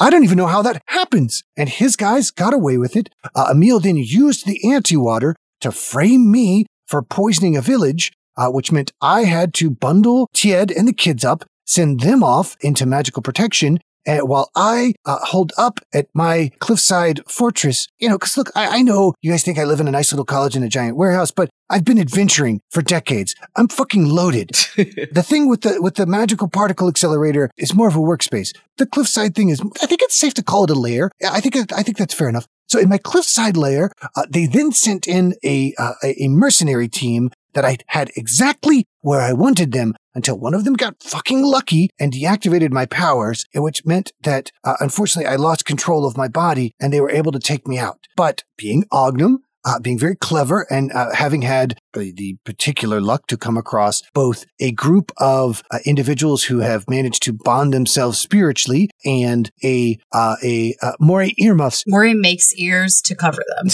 I 0.00 0.08
don't 0.08 0.24
even 0.24 0.38
know 0.38 0.46
how 0.46 0.62
that 0.62 0.82
happens. 0.86 1.42
And 1.56 1.68
his 1.68 1.94
guys 1.94 2.30
got 2.30 2.54
away 2.54 2.78
with 2.78 2.96
it. 2.96 3.10
Uh, 3.34 3.48
Emil 3.52 3.80
then 3.80 3.96
used 3.98 4.46
the 4.46 4.72
anti-water 4.72 5.36
to 5.60 5.70
frame 5.70 6.30
me 6.30 6.64
for 6.86 7.02
poisoning 7.02 7.56
a 7.56 7.60
village, 7.60 8.10
uh, 8.36 8.48
which 8.48 8.72
meant 8.72 8.92
I 9.00 9.24
had 9.24 9.54
to 9.54 9.70
bundle 9.70 10.28
Tied 10.34 10.70
and 10.70 10.86
the 10.86 10.92
kids 10.92 11.24
up, 11.24 11.44
send 11.66 12.00
them 12.00 12.22
off 12.22 12.56
into 12.60 12.86
magical 12.86 13.22
protection, 13.22 13.78
and 14.06 14.28
while 14.28 14.50
I 14.54 14.94
uh, 15.04 15.18
hold 15.22 15.52
up 15.58 15.80
at 15.92 16.06
my 16.14 16.50
cliffside 16.58 17.20
fortress, 17.28 17.86
you 17.98 18.08
know, 18.08 18.16
because 18.16 18.36
look, 18.36 18.50
I, 18.54 18.78
I 18.78 18.82
know 18.82 19.14
you 19.20 19.30
guys 19.30 19.42
think 19.42 19.58
I 19.58 19.64
live 19.64 19.80
in 19.80 19.88
a 19.88 19.90
nice 19.90 20.10
little 20.10 20.24
college 20.24 20.56
in 20.56 20.62
a 20.62 20.68
giant 20.68 20.96
warehouse, 20.96 21.30
but 21.30 21.50
I've 21.68 21.84
been 21.84 21.98
adventuring 21.98 22.60
for 22.70 22.82
decades. 22.82 23.34
I'm 23.56 23.68
fucking 23.68 24.06
loaded. 24.06 24.48
the 24.76 25.24
thing 25.24 25.48
with 25.48 25.62
the 25.62 25.80
with 25.82 25.96
the 25.96 26.06
magical 26.06 26.48
particle 26.48 26.88
accelerator 26.88 27.50
is 27.58 27.74
more 27.74 27.88
of 27.88 27.96
a 27.96 28.00
workspace. 28.00 28.56
The 28.78 28.86
cliffside 28.86 29.34
thing 29.34 29.50
is, 29.50 29.60
I 29.82 29.86
think 29.86 30.00
it's 30.02 30.16
safe 30.16 30.34
to 30.34 30.42
call 30.42 30.64
it 30.64 30.70
a 30.70 30.74
lair. 30.74 31.10
I 31.22 31.40
think 31.40 31.56
I 31.72 31.82
think 31.82 31.98
that's 31.98 32.14
fair 32.14 32.28
enough. 32.28 32.46
So 32.68 32.78
in 32.78 32.88
my 32.88 32.98
cliffside 32.98 33.56
lair, 33.56 33.90
uh, 34.16 34.26
they 34.30 34.46
then 34.46 34.72
sent 34.72 35.06
in 35.06 35.34
a 35.44 35.74
uh, 35.76 35.94
a 36.02 36.28
mercenary 36.28 36.88
team 36.88 37.30
that 37.54 37.64
I 37.64 37.78
had 37.88 38.10
exactly 38.16 38.86
where 39.00 39.20
I 39.20 39.32
wanted 39.32 39.72
them 39.72 39.94
until 40.14 40.38
one 40.38 40.54
of 40.54 40.64
them 40.64 40.74
got 40.74 41.02
fucking 41.02 41.42
lucky 41.42 41.90
and 41.98 42.12
deactivated 42.12 42.70
my 42.70 42.86
powers, 42.86 43.46
which 43.54 43.84
meant 43.84 44.12
that 44.22 44.50
uh, 44.64 44.74
unfortunately 44.80 45.30
I 45.30 45.36
lost 45.36 45.64
control 45.64 46.06
of 46.06 46.16
my 46.16 46.28
body 46.28 46.72
and 46.80 46.92
they 46.92 47.00
were 47.00 47.10
able 47.10 47.32
to 47.32 47.38
take 47.38 47.66
me 47.66 47.78
out. 47.78 48.06
But 48.16 48.44
being 48.56 48.84
Ognum, 48.90 49.44
uh, 49.64 49.78
being 49.78 49.98
very 49.98 50.16
clever 50.16 50.66
and 50.70 50.92
uh, 50.92 51.14
having 51.14 51.42
had 51.42 51.78
the, 51.92 52.12
the 52.12 52.36
particular 52.44 53.00
luck 53.00 53.26
to 53.28 53.36
come 53.36 53.56
across 53.56 54.02
both 54.14 54.46
a 54.58 54.72
group 54.72 55.12
of 55.18 55.62
uh, 55.70 55.78
individuals 55.84 56.44
who 56.44 56.58
have 56.58 56.88
managed 56.88 57.22
to 57.24 57.32
bond 57.32 57.72
themselves 57.72 58.18
spiritually 58.18 58.90
and 59.04 59.50
a 59.64 59.98
uh, 60.12 60.36
a 60.42 60.74
uh, 60.82 60.92
Mori 61.00 61.34
earmuffs 61.38 61.84
Mori 61.86 62.14
makes 62.14 62.54
ears 62.54 63.00
to 63.02 63.14
cover 63.14 63.42
them. 63.58 63.68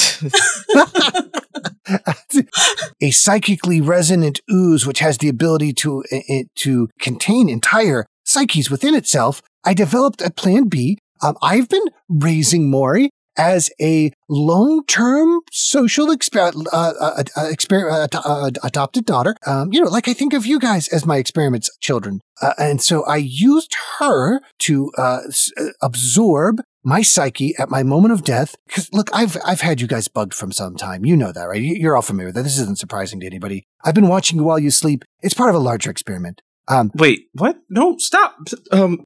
a 3.00 3.10
psychically 3.10 3.80
resonant 3.80 4.40
ooze 4.50 4.86
which 4.86 4.98
has 5.00 5.18
the 5.18 5.28
ability 5.28 5.72
to 5.72 6.02
uh, 6.12 6.42
to 6.54 6.88
contain 7.00 7.48
entire 7.48 8.06
psyches 8.24 8.70
within 8.70 8.94
itself. 8.94 9.42
I 9.64 9.74
developed 9.74 10.22
a 10.22 10.30
plan 10.30 10.68
B. 10.68 10.98
Um, 11.22 11.36
I've 11.42 11.68
been 11.68 11.86
raising 12.08 12.70
Mori 12.70 13.10
as 13.38 13.70
a 13.80 14.12
long-term 14.28 15.40
social 15.52 16.06
exper- 16.08 16.66
uh, 16.72 16.92
uh, 17.00 17.22
uh, 17.36 17.52
uh, 17.70 18.06
uh, 18.24 18.50
adopted 18.64 19.04
daughter. 19.04 19.34
Um, 19.46 19.72
you 19.72 19.80
know, 19.82 19.88
like 19.90 20.08
I 20.08 20.12
think 20.14 20.32
of 20.32 20.46
you 20.46 20.58
guys 20.58 20.88
as 20.88 21.04
my 21.06 21.16
experiments 21.18 21.70
children. 21.80 22.20
Uh, 22.40 22.52
and 22.58 22.82
so 22.82 23.04
I 23.04 23.16
used 23.16 23.74
her 23.98 24.40
to 24.60 24.90
uh, 24.98 25.20
s- 25.28 25.50
uh, 25.58 25.68
absorb 25.82 26.60
my 26.84 27.02
psyche 27.02 27.54
at 27.58 27.68
my 27.70 27.82
moment 27.82 28.12
of 28.12 28.24
death. 28.24 28.54
Because 28.66 28.88
look, 28.92 29.10
I've 29.12 29.36
I've 29.44 29.60
had 29.60 29.80
you 29.80 29.86
guys 29.86 30.08
bugged 30.08 30.34
from 30.34 30.52
some 30.52 30.76
time. 30.76 31.04
You 31.04 31.16
know 31.16 31.32
that, 31.32 31.44
right? 31.44 31.60
You- 31.60 31.74
You're 31.76 31.96
all 31.96 32.02
familiar 32.02 32.28
with 32.28 32.36
that. 32.36 32.42
This 32.42 32.58
isn't 32.58 32.78
surprising 32.78 33.20
to 33.20 33.26
anybody. 33.26 33.64
I've 33.84 33.94
been 33.94 34.08
watching 34.08 34.38
you 34.38 34.44
while 34.44 34.58
you 34.58 34.70
sleep. 34.70 35.04
It's 35.20 35.34
part 35.34 35.50
of 35.50 35.56
a 35.56 35.58
larger 35.60 35.90
experiment. 35.90 36.40
Um, 36.68 36.90
Wait, 36.96 37.28
what? 37.32 37.58
No, 37.70 37.96
stop. 37.98 38.36
Um, 38.72 39.04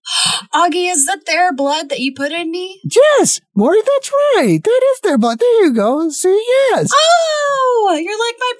Augie, 0.54 0.90
is 0.90 1.06
that 1.06 1.26
their 1.26 1.52
blood 1.52 1.88
that 1.88 2.00
you 2.00 2.12
put 2.14 2.32
in 2.32 2.50
me? 2.50 2.80
yes, 2.84 3.40
Mori, 3.54 3.78
that's 3.80 4.10
right. 4.36 4.60
That 4.62 4.80
is 4.94 5.00
their 5.00 5.18
blood. 5.18 5.38
There 5.38 5.64
you 5.64 5.74
go. 5.74 6.08
See, 6.10 6.42
yes. 6.48 6.90
Oh, 6.94 8.00
you're 8.00 8.18
like 8.18 8.36
my 8.38 8.52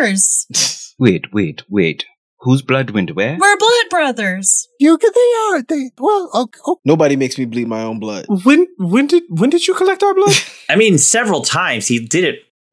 brothers. 0.00 0.46
Wait, 0.98 1.32
wait, 1.32 1.62
wait. 1.68 2.04
Whose 2.38 2.62
blood 2.62 2.90
went 2.90 3.16
where? 3.16 3.36
We're 3.40 3.56
blood 3.56 3.86
brothers. 3.90 4.68
You 4.78 4.96
they 4.96 5.56
are. 5.56 5.62
They 5.62 5.90
well, 5.98 6.30
okay, 6.34 6.60
okay. 6.68 6.80
Nobody 6.84 7.16
makes 7.16 7.36
me 7.36 7.46
bleed 7.46 7.66
my 7.66 7.82
own 7.82 7.98
blood. 7.98 8.26
when 8.44 8.68
when 8.78 9.06
did 9.08 9.24
when 9.28 9.50
did 9.50 9.66
you 9.66 9.74
collect 9.74 10.02
our 10.04 10.14
blood? 10.14 10.34
I 10.68 10.76
mean, 10.76 10.98
several 10.98 11.42
times 11.42 11.88
he 11.88 11.98
did 11.98 12.22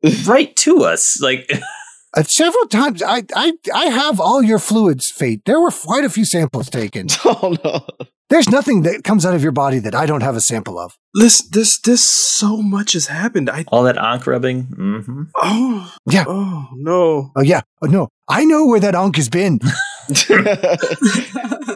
it 0.04 0.28
right 0.28 0.56
to 0.58 0.84
us. 0.84 1.20
Like, 1.22 1.50
Uh, 2.16 2.24
several 2.24 2.66
times, 2.68 3.02
I, 3.02 3.24
I, 3.36 3.54
I 3.74 3.86
have 3.86 4.20
all 4.20 4.44
your 4.44 4.60
fluids, 4.60 5.10
Fait. 5.10 5.42
There 5.46 5.60
were 5.62 5.72
quite 5.72 6.04
a 6.04 6.10
few 6.10 6.26
samples 6.26 6.70
taken. 6.70 7.08
Oh 7.26 7.56
no. 7.64 7.86
There's 8.30 8.50
nothing 8.50 8.84
that 8.84 9.04
comes 9.04 9.26
out 9.26 9.36
of 9.36 9.44
your 9.44 9.52
body 9.52 9.80
that 9.80 9.94
I 9.94 10.06
don't 10.06 10.22
have 10.24 10.38
a 10.38 10.42
sample 10.42 10.80
of. 10.80 10.96
This 11.14 11.42
this 11.50 11.78
this 11.80 12.02
so 12.02 12.62
much 12.62 12.94
has 12.94 13.08
happened. 13.08 13.50
I 13.50 13.66
all 13.68 13.84
that 13.84 13.98
onk 13.98 14.26
rubbing. 14.26 14.68
Mm-hmm. 14.68 15.24
oh 15.36 15.94
Yeah. 16.10 16.24
oh 16.28 16.70
no. 16.76 17.32
Oh 17.36 17.42
yeah. 17.42 17.62
Oh 17.82 17.88
no. 17.88 18.08
I 18.30 18.46
know 18.46 18.66
where 18.66 18.80
that 18.80 18.94
onk 18.94 19.18
has 19.18 19.28
been. 19.30 19.60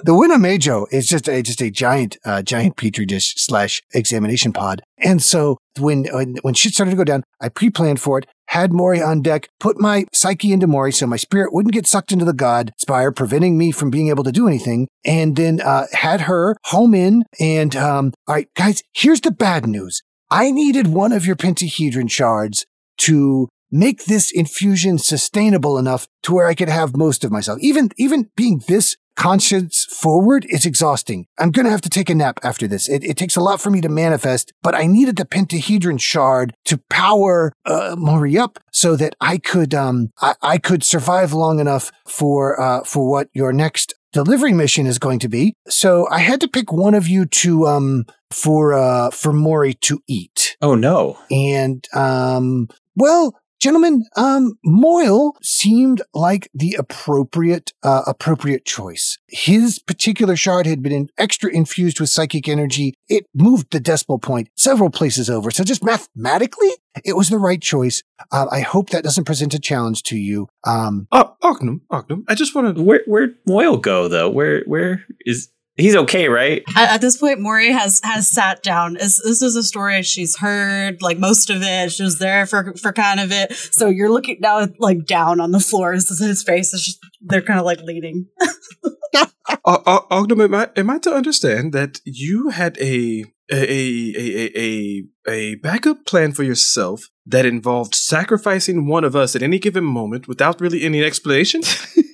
The 0.06 0.14
Winnebago 0.14 0.86
is 0.92 1.08
just 1.08 1.28
a 1.28 1.42
just 1.42 1.62
a 1.62 1.72
giant 1.72 2.18
uh, 2.26 2.42
giant 2.42 2.78
petri 2.78 3.06
dish 3.06 3.34
slash 3.38 3.82
examination 3.94 4.54
pod. 4.54 4.82
And 5.00 5.22
so 5.22 5.58
when, 5.80 6.06
when 6.12 6.36
when 6.44 6.54
shit 6.54 6.74
started 6.74 6.92
to 6.92 6.98
go 6.98 7.04
down, 7.04 7.24
I 7.42 7.50
pre-planned 7.50 8.00
for 8.00 8.20
it, 8.20 8.26
had 8.48 8.72
Mori 8.74 9.02
on 9.02 9.22
deck, 9.22 9.50
put 9.60 9.80
my 9.80 10.06
psyche 10.14 10.52
into 10.52 10.68
Mori 10.68 10.92
so 10.92 11.08
my 11.08 11.18
spirit 11.18 11.54
wouldn't 11.54 11.74
get 11.74 11.88
sucked 11.88 12.12
into 12.12 12.26
the 12.26 12.34
god 12.34 12.72
spire, 12.78 13.12
preventing 13.12 13.58
me 13.58 13.72
from 13.72 13.90
being 13.90 14.10
able 14.10 14.24
to 14.24 14.32
do 14.32 14.48
anything, 14.48 14.88
and 15.04 15.36
then 15.36 15.62
uh, 15.62 15.88
had 15.94 16.22
her 16.22 16.56
home 16.66 16.94
in. 16.94 17.24
And 17.40 17.76
um, 17.76 18.14
all 18.28 18.36
right, 18.36 18.48
guys, 18.56 18.84
here's 18.94 19.22
the 19.22 19.32
bad 19.32 19.68
news. 19.68 20.02
I 20.32 20.52
needed 20.52 20.88
one 20.88 21.12
of 21.12 21.26
your 21.26 21.36
pentahedron 21.36 22.10
shards 22.10 22.66
to 23.00 23.50
make 23.72 24.06
this 24.06 24.32
infusion 24.32 24.98
sustainable 24.98 25.78
enough 25.78 26.08
to 26.24 26.34
where 26.34 26.48
I 26.48 26.56
could 26.56 26.70
have 26.70 26.96
most 26.96 27.24
of 27.24 27.32
myself. 27.32 27.60
Even 27.62 27.90
even 27.98 28.30
being 28.36 28.62
this 28.68 28.96
conscience 29.16 29.85
forward 29.96 30.46
is 30.50 30.66
exhausting. 30.66 31.28
I'm 31.40 31.52
gonna 31.52 31.70
have 31.70 31.82
to 31.82 31.90
take 31.90 32.10
a 32.10 32.16
nap 32.16 32.40
after 32.44 32.68
this. 32.68 32.90
It, 32.90 33.04
it 33.04 33.18
takes 33.18 33.36
a 33.36 33.42
lot 33.42 33.62
for 33.62 33.70
me 33.70 33.82
to 33.82 33.90
manifest, 33.90 34.54
but 34.62 34.76
I 34.76 34.88
needed 34.88 35.16
the 35.16 35.26
pentahedron 35.26 36.00
shard 36.00 36.54
to 36.66 36.78
power 36.90 37.54
uh, 37.66 37.96
Mori 37.98 38.38
up 38.38 38.60
so 38.72 38.96
that 38.96 39.16
I 39.22 39.38
could 39.38 39.74
um 39.74 40.12
I, 40.22 40.36
I 40.42 40.58
could 40.58 40.84
survive 40.84 41.34
long 41.34 41.60
enough 41.60 41.92
for 42.06 42.60
uh 42.60 42.84
for 42.84 43.10
what 43.10 43.30
your 43.34 43.54
next 43.54 43.94
delivery 44.12 44.54
mission 44.54 44.86
is 44.86 45.00
going 45.00 45.20
to 45.20 45.30
be. 45.30 45.56
So 45.68 46.08
I 46.10 46.20
had 46.20 46.40
to 46.42 46.48
pick 46.48 46.72
one 46.72 46.94
of 46.94 47.08
you 47.08 47.26
to 47.26 47.68
um 47.68 48.06
for 48.32 48.74
uh 48.74 49.12
for 49.12 49.34
Mori 49.34 49.74
to 49.74 50.02
eat. 50.08 50.58
Oh 50.62 50.76
no! 50.76 51.18
And 51.32 51.86
um 51.94 52.68
well, 52.96 53.36
gentlemen, 53.66 54.06
um, 54.16 54.60
Moyle 54.64 55.36
seemed 55.42 56.00
like 56.14 56.48
the 56.54 56.76
appropriate, 56.78 57.74
uh, 57.82 58.04
appropriate 58.06 58.64
choice. 58.64 59.18
His 59.28 59.80
particular 59.80 60.36
shard 60.36 60.68
had 60.68 60.84
been 60.84 60.92
in 60.92 61.10
extra 61.18 61.52
infused 61.52 62.00
with 62.00 62.10
psychic 62.10 62.48
energy. 62.48 62.94
It 63.10 63.26
moved 63.34 63.72
the 63.72 63.80
decimal 63.80 64.20
point 64.20 64.50
several 64.56 64.92
places 64.92 65.32
over. 65.32 65.50
So 65.50 65.64
just 65.64 65.84
mathematically, 65.84 66.70
it 67.04 67.18
was 67.18 67.30
the 67.30 67.40
right 67.40 67.60
choice. 67.60 68.04
Uh, 68.32 68.46
I 68.52 68.60
hope 68.60 68.92
that 68.92 69.04
doesn't 69.04 69.26
present 69.26 69.56
a 69.56 69.60
challenge 69.60 70.04
to 70.04 70.16
you. 70.16 70.48
Um, 70.64 71.08
Ognum, 71.12 71.82
Ognum, 71.90 72.24
I 72.28 72.36
just 72.36 72.54
want 72.54 72.76
to. 72.76 72.84
Where, 72.84 73.02
where'd 73.08 73.36
Moyle 73.48 73.78
go 73.78 74.08
though? 74.08 74.30
Where, 74.30 74.64
where 74.66 75.06
is, 75.26 75.50
He's 75.78 75.96
okay, 75.96 76.30
right? 76.30 76.64
At, 76.78 76.96
at, 76.96 77.02
this 77.02 77.18
point, 77.18 77.42
Mori 77.42 77.72
has 77.72 78.00
has 78.06 78.30
sat 78.30 78.64
down. 78.64 78.94
This, 78.94 79.22
this 79.22 79.42
is 79.42 79.58
a 79.58 79.64
story 79.64 80.02
she's 80.04 80.38
heard, 80.38 81.02
like 81.02 81.20
most 81.20 81.50
of 81.50 81.62
it. 81.62 81.92
She 81.92 82.02
was 82.02 82.18
there 82.18 82.46
for 82.46 82.74
for 82.82 82.94
kind 82.94 83.20
of 83.20 83.32
it. 83.34 83.52
So 83.54 83.88
you're 83.88 84.10
looking 84.10 84.38
now, 84.40 84.68
like 84.80 85.06
down 85.06 85.42
on 85.42 85.52
the 85.52 85.60
floor. 85.60 85.92
His 85.92 86.44
face 86.44 86.74
is 86.74 86.86
just 86.86 87.00
they're 87.22 87.42
kind 87.42 87.60
of 87.60 87.66
like 87.66 87.82
leaning. 87.82 88.28
uh, 89.16 89.28
uh, 89.66 90.00
Ogden, 90.10 90.40
am 90.40 90.56
I, 90.56 90.70
am 90.78 90.90
I 90.90 90.98
to 91.00 91.14
understand 91.14 91.74
that 91.74 92.00
you 92.06 92.50
had 92.50 92.78
a 92.80 93.26
a, 93.52 93.58
a 93.58 94.14
a 94.18 94.58
a 94.58 95.04
a 95.28 95.56
backup 95.56 96.06
plan 96.06 96.32
for 96.32 96.44
yourself 96.44 97.10
that 97.26 97.46
involved 97.46 97.96
sacrificing 97.96 98.88
one 98.88 99.04
of 99.04 99.14
us 99.14 99.36
at 99.36 99.44
any 99.44 99.60
given 99.60 99.84
moment 99.84 100.30
without 100.30 100.62
really 100.62 100.84
any 100.84 101.04
explanation? 101.04 101.64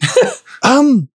um, 0.63 1.09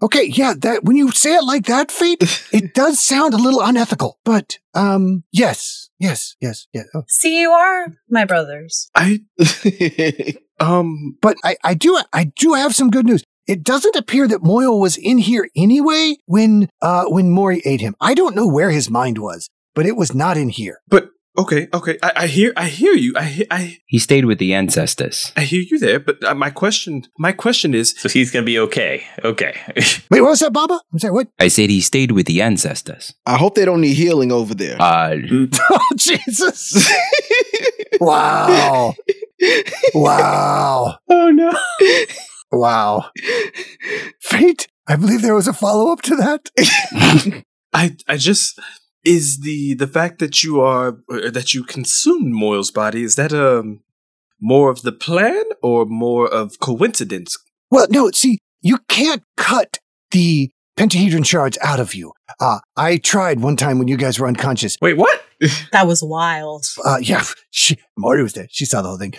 Okay, 0.00 0.26
yeah, 0.26 0.54
that 0.58 0.84
when 0.84 0.96
you 0.96 1.10
say 1.10 1.34
it 1.34 1.44
like 1.44 1.66
that, 1.66 1.90
Fait, 1.90 2.18
it 2.52 2.74
does 2.74 3.00
sound 3.00 3.34
a 3.34 3.38
little 3.38 3.60
unethical. 3.60 4.18
But 4.24 4.58
um 4.74 5.24
yes, 5.32 5.90
yes, 5.98 6.36
yes, 6.40 6.66
yes. 6.72 6.86
Oh. 6.94 7.02
See 7.08 7.40
you 7.40 7.50
are 7.50 7.86
my 8.08 8.24
brothers. 8.24 8.90
I 8.94 9.20
um 10.60 11.16
but 11.20 11.36
I, 11.44 11.56
I 11.64 11.74
do 11.74 11.98
I 12.12 12.24
do 12.24 12.54
have 12.54 12.74
some 12.74 12.90
good 12.90 13.06
news. 13.06 13.24
It 13.46 13.62
doesn't 13.64 13.96
appear 13.96 14.28
that 14.28 14.42
Moyle 14.42 14.78
was 14.78 14.96
in 14.96 15.18
here 15.18 15.48
anyway 15.56 16.16
when 16.26 16.68
uh 16.80 17.04
when 17.08 17.30
Mori 17.30 17.62
ate 17.64 17.80
him. 17.80 17.96
I 18.00 18.14
don't 18.14 18.36
know 18.36 18.46
where 18.46 18.70
his 18.70 18.90
mind 18.90 19.18
was, 19.18 19.48
but 19.74 19.86
it 19.86 19.96
was 19.96 20.14
not 20.14 20.36
in 20.36 20.48
here. 20.48 20.80
But 20.88 21.10
Okay, 21.38 21.68
okay. 21.72 21.96
I, 22.02 22.12
I, 22.16 22.26
hear, 22.26 22.52
I 22.56 22.66
hear 22.66 22.94
you. 22.94 23.12
I, 23.16 23.46
I. 23.48 23.78
He 23.86 24.00
stayed 24.00 24.24
with 24.24 24.38
the 24.38 24.54
ancestors. 24.54 25.32
I 25.36 25.42
hear 25.42 25.62
you 25.62 25.78
there, 25.78 26.00
but 26.00 26.22
uh, 26.24 26.34
my 26.34 26.50
question, 26.50 27.04
my 27.16 27.30
question 27.30 27.74
is. 27.74 27.94
So 27.96 28.08
he's 28.08 28.32
gonna 28.32 28.44
be 28.44 28.58
okay. 28.58 29.04
Okay. 29.22 29.54
Wait, 30.10 30.20
what 30.20 30.30
was 30.30 30.40
that, 30.40 30.52
Baba? 30.52 30.80
Was 30.92 31.02
that 31.02 31.12
what? 31.12 31.28
I 31.38 31.46
said 31.46 31.70
he 31.70 31.80
stayed 31.80 32.10
with 32.10 32.26
the 32.26 32.42
ancestors. 32.42 33.14
I 33.24 33.36
hope 33.36 33.54
they 33.54 33.64
don't 33.64 33.80
need 33.80 33.94
healing 33.94 34.32
over 34.32 34.52
there. 34.52 34.82
Uh, 34.82 35.14
oh 35.70 35.90
Jesus! 35.96 36.90
wow! 38.00 38.94
Wow! 39.94 40.98
Oh 41.08 41.30
no! 41.30 41.52
Wow! 42.50 43.10
Fait. 44.20 44.66
I 44.88 44.96
believe 44.96 45.22
there 45.22 45.34
was 45.34 45.46
a 45.46 45.52
follow 45.52 45.92
up 45.92 46.02
to 46.02 46.16
that. 46.16 46.50
I, 47.72 47.94
I 48.08 48.16
just 48.16 48.58
is 49.08 49.40
the 49.40 49.74
the 49.74 49.86
fact 49.86 50.18
that 50.18 50.44
you 50.44 50.60
are 50.60 50.98
that 51.08 51.54
you 51.54 51.64
consumed 51.64 52.32
Moyle's 52.34 52.70
body 52.70 53.02
is 53.02 53.14
that 53.14 53.32
um 53.32 53.80
more 54.40 54.70
of 54.70 54.82
the 54.82 54.92
plan 54.92 55.44
or 55.62 55.86
more 55.86 56.28
of 56.28 56.60
coincidence? 56.60 57.36
Well, 57.70 57.86
no. 57.90 58.10
See, 58.10 58.38
you 58.60 58.78
can't 58.88 59.22
cut 59.36 59.78
the 60.10 60.50
pentahedron 60.76 61.26
shards 61.26 61.58
out 61.62 61.80
of 61.80 61.94
you. 61.94 62.12
Uh, 62.38 62.60
I 62.76 62.98
tried 62.98 63.40
one 63.40 63.56
time 63.56 63.78
when 63.78 63.88
you 63.88 63.96
guys 63.96 64.18
were 64.20 64.28
unconscious. 64.28 64.76
Wait, 64.80 64.96
what? 64.96 65.24
that 65.72 65.86
was 65.86 66.02
wild. 66.02 66.66
Uh, 66.84 66.98
yeah, 67.00 67.24
she, 67.50 67.78
Marty 67.96 68.22
was 68.22 68.34
there. 68.34 68.46
She 68.50 68.64
saw 68.64 68.82
the 68.82 68.88
whole 68.88 68.98
thing. 68.98 69.14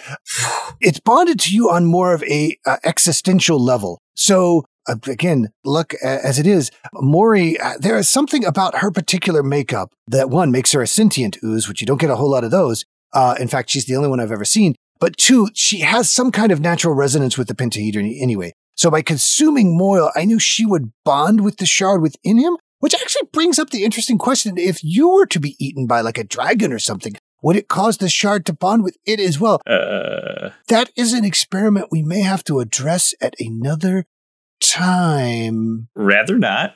It's 0.80 1.00
bonded 1.00 1.40
to 1.42 1.54
you 1.54 1.70
on 1.70 1.86
more 1.86 2.14
of 2.14 2.24
a 2.24 2.58
uh, 2.66 2.78
existential 2.86 3.60
level. 3.62 4.02
So 4.16 4.60
uh, 4.60 4.62
again, 5.08 5.50
look 5.64 5.94
as 5.96 6.40
it 6.40 6.48
is, 6.48 6.72
Mori, 6.94 7.60
uh, 7.60 7.74
there 7.80 7.98
is 7.98 8.10
something 8.10 8.46
about 8.46 8.80
her 8.80 8.92
particular 8.92 9.44
makeup 9.44 9.94
that 10.08 10.30
one 10.30 10.52
makes 10.52 10.72
her 10.72 10.82
a 10.82 10.88
sentient 10.88 11.38
ooze, 11.44 11.68
which 11.68 11.82
you 11.82 11.88
don't 11.88 12.00
get 12.00 12.10
a 12.10 12.16
whole 12.16 12.30
lot 12.30 12.44
of 12.44 12.52
those. 12.52 12.86
Uh, 13.14 13.36
in 13.40 13.48
fact, 13.48 13.70
she's 13.70 13.86
the 13.86 13.96
only 13.96 14.10
one 14.10 14.20
I've 14.20 14.32
ever 14.32 14.46
seen. 14.46 14.76
But 15.00 15.18
two, 15.18 15.48
she 15.54 15.80
has 15.80 16.10
some 16.10 16.32
kind 16.32 16.52
of 16.52 16.60
natural 16.60 16.94
resonance 16.94 17.38
with 17.38 17.48
the 17.48 17.56
pentahedron 17.56 18.22
anyway. 18.22 18.54
So 18.76 18.92
by 18.92 19.02
consuming 19.02 19.78
Moyle, 19.78 20.12
I 20.16 20.26
knew 20.26 20.40
she 20.40 20.66
would 20.66 20.92
bond 21.04 21.42
with 21.42 21.58
the 21.58 21.66
shard 21.66 22.02
within 22.02 22.38
him, 22.38 22.58
which 22.80 22.94
actually 22.94 23.28
brings 23.34 23.60
up 23.60 23.70
the 23.72 23.84
interesting 23.84 24.18
question. 24.18 24.58
If 24.58 24.84
you 24.84 25.10
were 25.10 25.26
to 25.28 25.40
be 25.40 25.56
eaten 25.60 25.88
by 25.88 26.02
like 26.02 26.18
a 26.18 26.24
dragon 26.24 26.72
or 26.72 26.80
something, 26.80 27.16
would 27.42 27.56
it 27.56 27.68
cause 27.68 27.98
the 27.98 28.10
shard 28.10 28.46
to 28.46 28.54
bond 28.54 28.84
with 28.84 28.98
it 29.06 29.20
as 29.20 29.40
well? 29.40 29.62
Uh... 29.66 30.52
That 30.68 30.92
is 30.96 31.14
an 31.14 31.26
experiment 31.26 31.88
we 31.92 32.02
may 32.02 32.22
have 32.22 32.44
to 32.46 32.60
address 32.60 33.14
at 33.22 33.36
another 33.40 34.06
time. 34.62 35.88
Rather 35.96 36.38
not. 36.38 36.76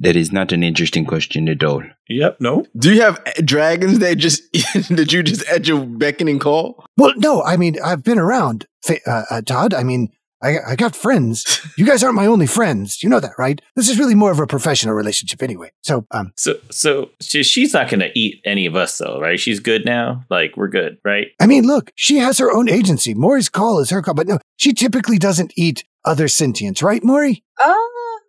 That 0.00 0.16
is 0.16 0.32
not 0.32 0.52
an 0.52 0.62
interesting 0.62 1.04
question 1.04 1.48
at 1.48 1.62
all. 1.62 1.82
Yep, 2.08 2.38
no. 2.40 2.64
Do 2.76 2.94
you 2.94 3.02
have 3.02 3.22
dragons 3.44 3.98
that 3.98 4.16
just 4.16 4.42
that 4.90 5.12
you 5.12 5.22
just 5.22 5.46
at 5.48 5.68
your 5.68 5.84
beckoning 5.84 6.38
call? 6.38 6.84
Well, 6.96 7.12
no. 7.16 7.42
I 7.42 7.56
mean, 7.58 7.76
I've 7.84 8.02
been 8.02 8.18
around, 8.18 8.66
uh, 8.88 9.22
uh, 9.30 9.42
Todd. 9.42 9.74
I 9.74 9.82
mean, 9.82 10.10
I, 10.42 10.58
I 10.68 10.76
got 10.76 10.94
friends. 10.94 11.66
You 11.76 11.86
guys 11.86 12.02
aren't 12.02 12.14
my 12.14 12.26
only 12.26 12.46
friends. 12.46 13.02
You 13.02 13.08
know 13.08 13.20
that, 13.20 13.32
right? 13.38 13.60
This 13.74 13.88
is 13.88 13.98
really 13.98 14.14
more 14.14 14.30
of 14.30 14.38
a 14.38 14.46
professional 14.46 14.94
relationship 14.94 15.42
anyway. 15.42 15.72
So, 15.82 16.06
um, 16.10 16.32
so, 16.36 16.54
so 16.70 17.10
she's 17.20 17.72
not 17.72 17.88
going 17.88 18.00
to 18.00 18.16
eat 18.18 18.40
any 18.44 18.66
of 18.66 18.76
us 18.76 18.98
though, 18.98 19.18
right? 19.20 19.38
She's 19.38 19.60
good 19.60 19.84
now. 19.84 20.24
Like 20.30 20.56
we're 20.56 20.68
good, 20.68 20.98
right? 21.04 21.28
I 21.40 21.46
mean, 21.46 21.64
look, 21.66 21.90
she 21.94 22.18
has 22.18 22.38
her 22.38 22.52
own 22.52 22.68
agency. 22.68 23.14
Mori's 23.14 23.48
call 23.48 23.80
is 23.80 23.90
her 23.90 24.02
call, 24.02 24.14
but 24.14 24.28
no, 24.28 24.38
she 24.56 24.72
typically 24.72 25.18
doesn't 25.18 25.52
eat 25.56 25.84
other 26.04 26.26
sentients, 26.26 26.82
right, 26.82 27.02
Mori? 27.04 27.44
Uh, 27.62 27.74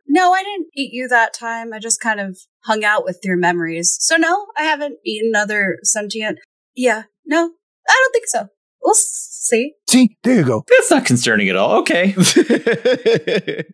no, 0.07 0.33
I 0.33 0.43
didn't 0.43 0.67
eat 0.75 0.91
you 0.91 1.07
that 1.07 1.33
time. 1.33 1.71
I 1.71 1.79
just 1.79 2.01
kind 2.01 2.19
of 2.19 2.39
hung 2.65 2.83
out 2.83 3.05
with 3.05 3.19
your 3.23 3.37
memories. 3.37 3.95
So 3.99 4.17
no, 4.17 4.47
I 4.57 4.63
haven't 4.63 4.97
eaten 5.05 5.35
other 5.35 5.77
sentient. 5.83 6.39
Yeah, 6.75 7.03
no, 7.25 7.51
I 7.87 8.01
don't 8.03 8.11
think 8.11 8.27
so. 8.27 8.49
We'll 8.83 8.95
see. 8.95 9.73
See, 9.87 10.17
there 10.23 10.35
you 10.35 10.43
go. 10.43 10.63
That's 10.67 10.91
not 10.91 11.05
concerning 11.05 11.49
at 11.49 11.55
all. 11.55 11.79
Okay. 11.79 12.11
that 12.13 13.65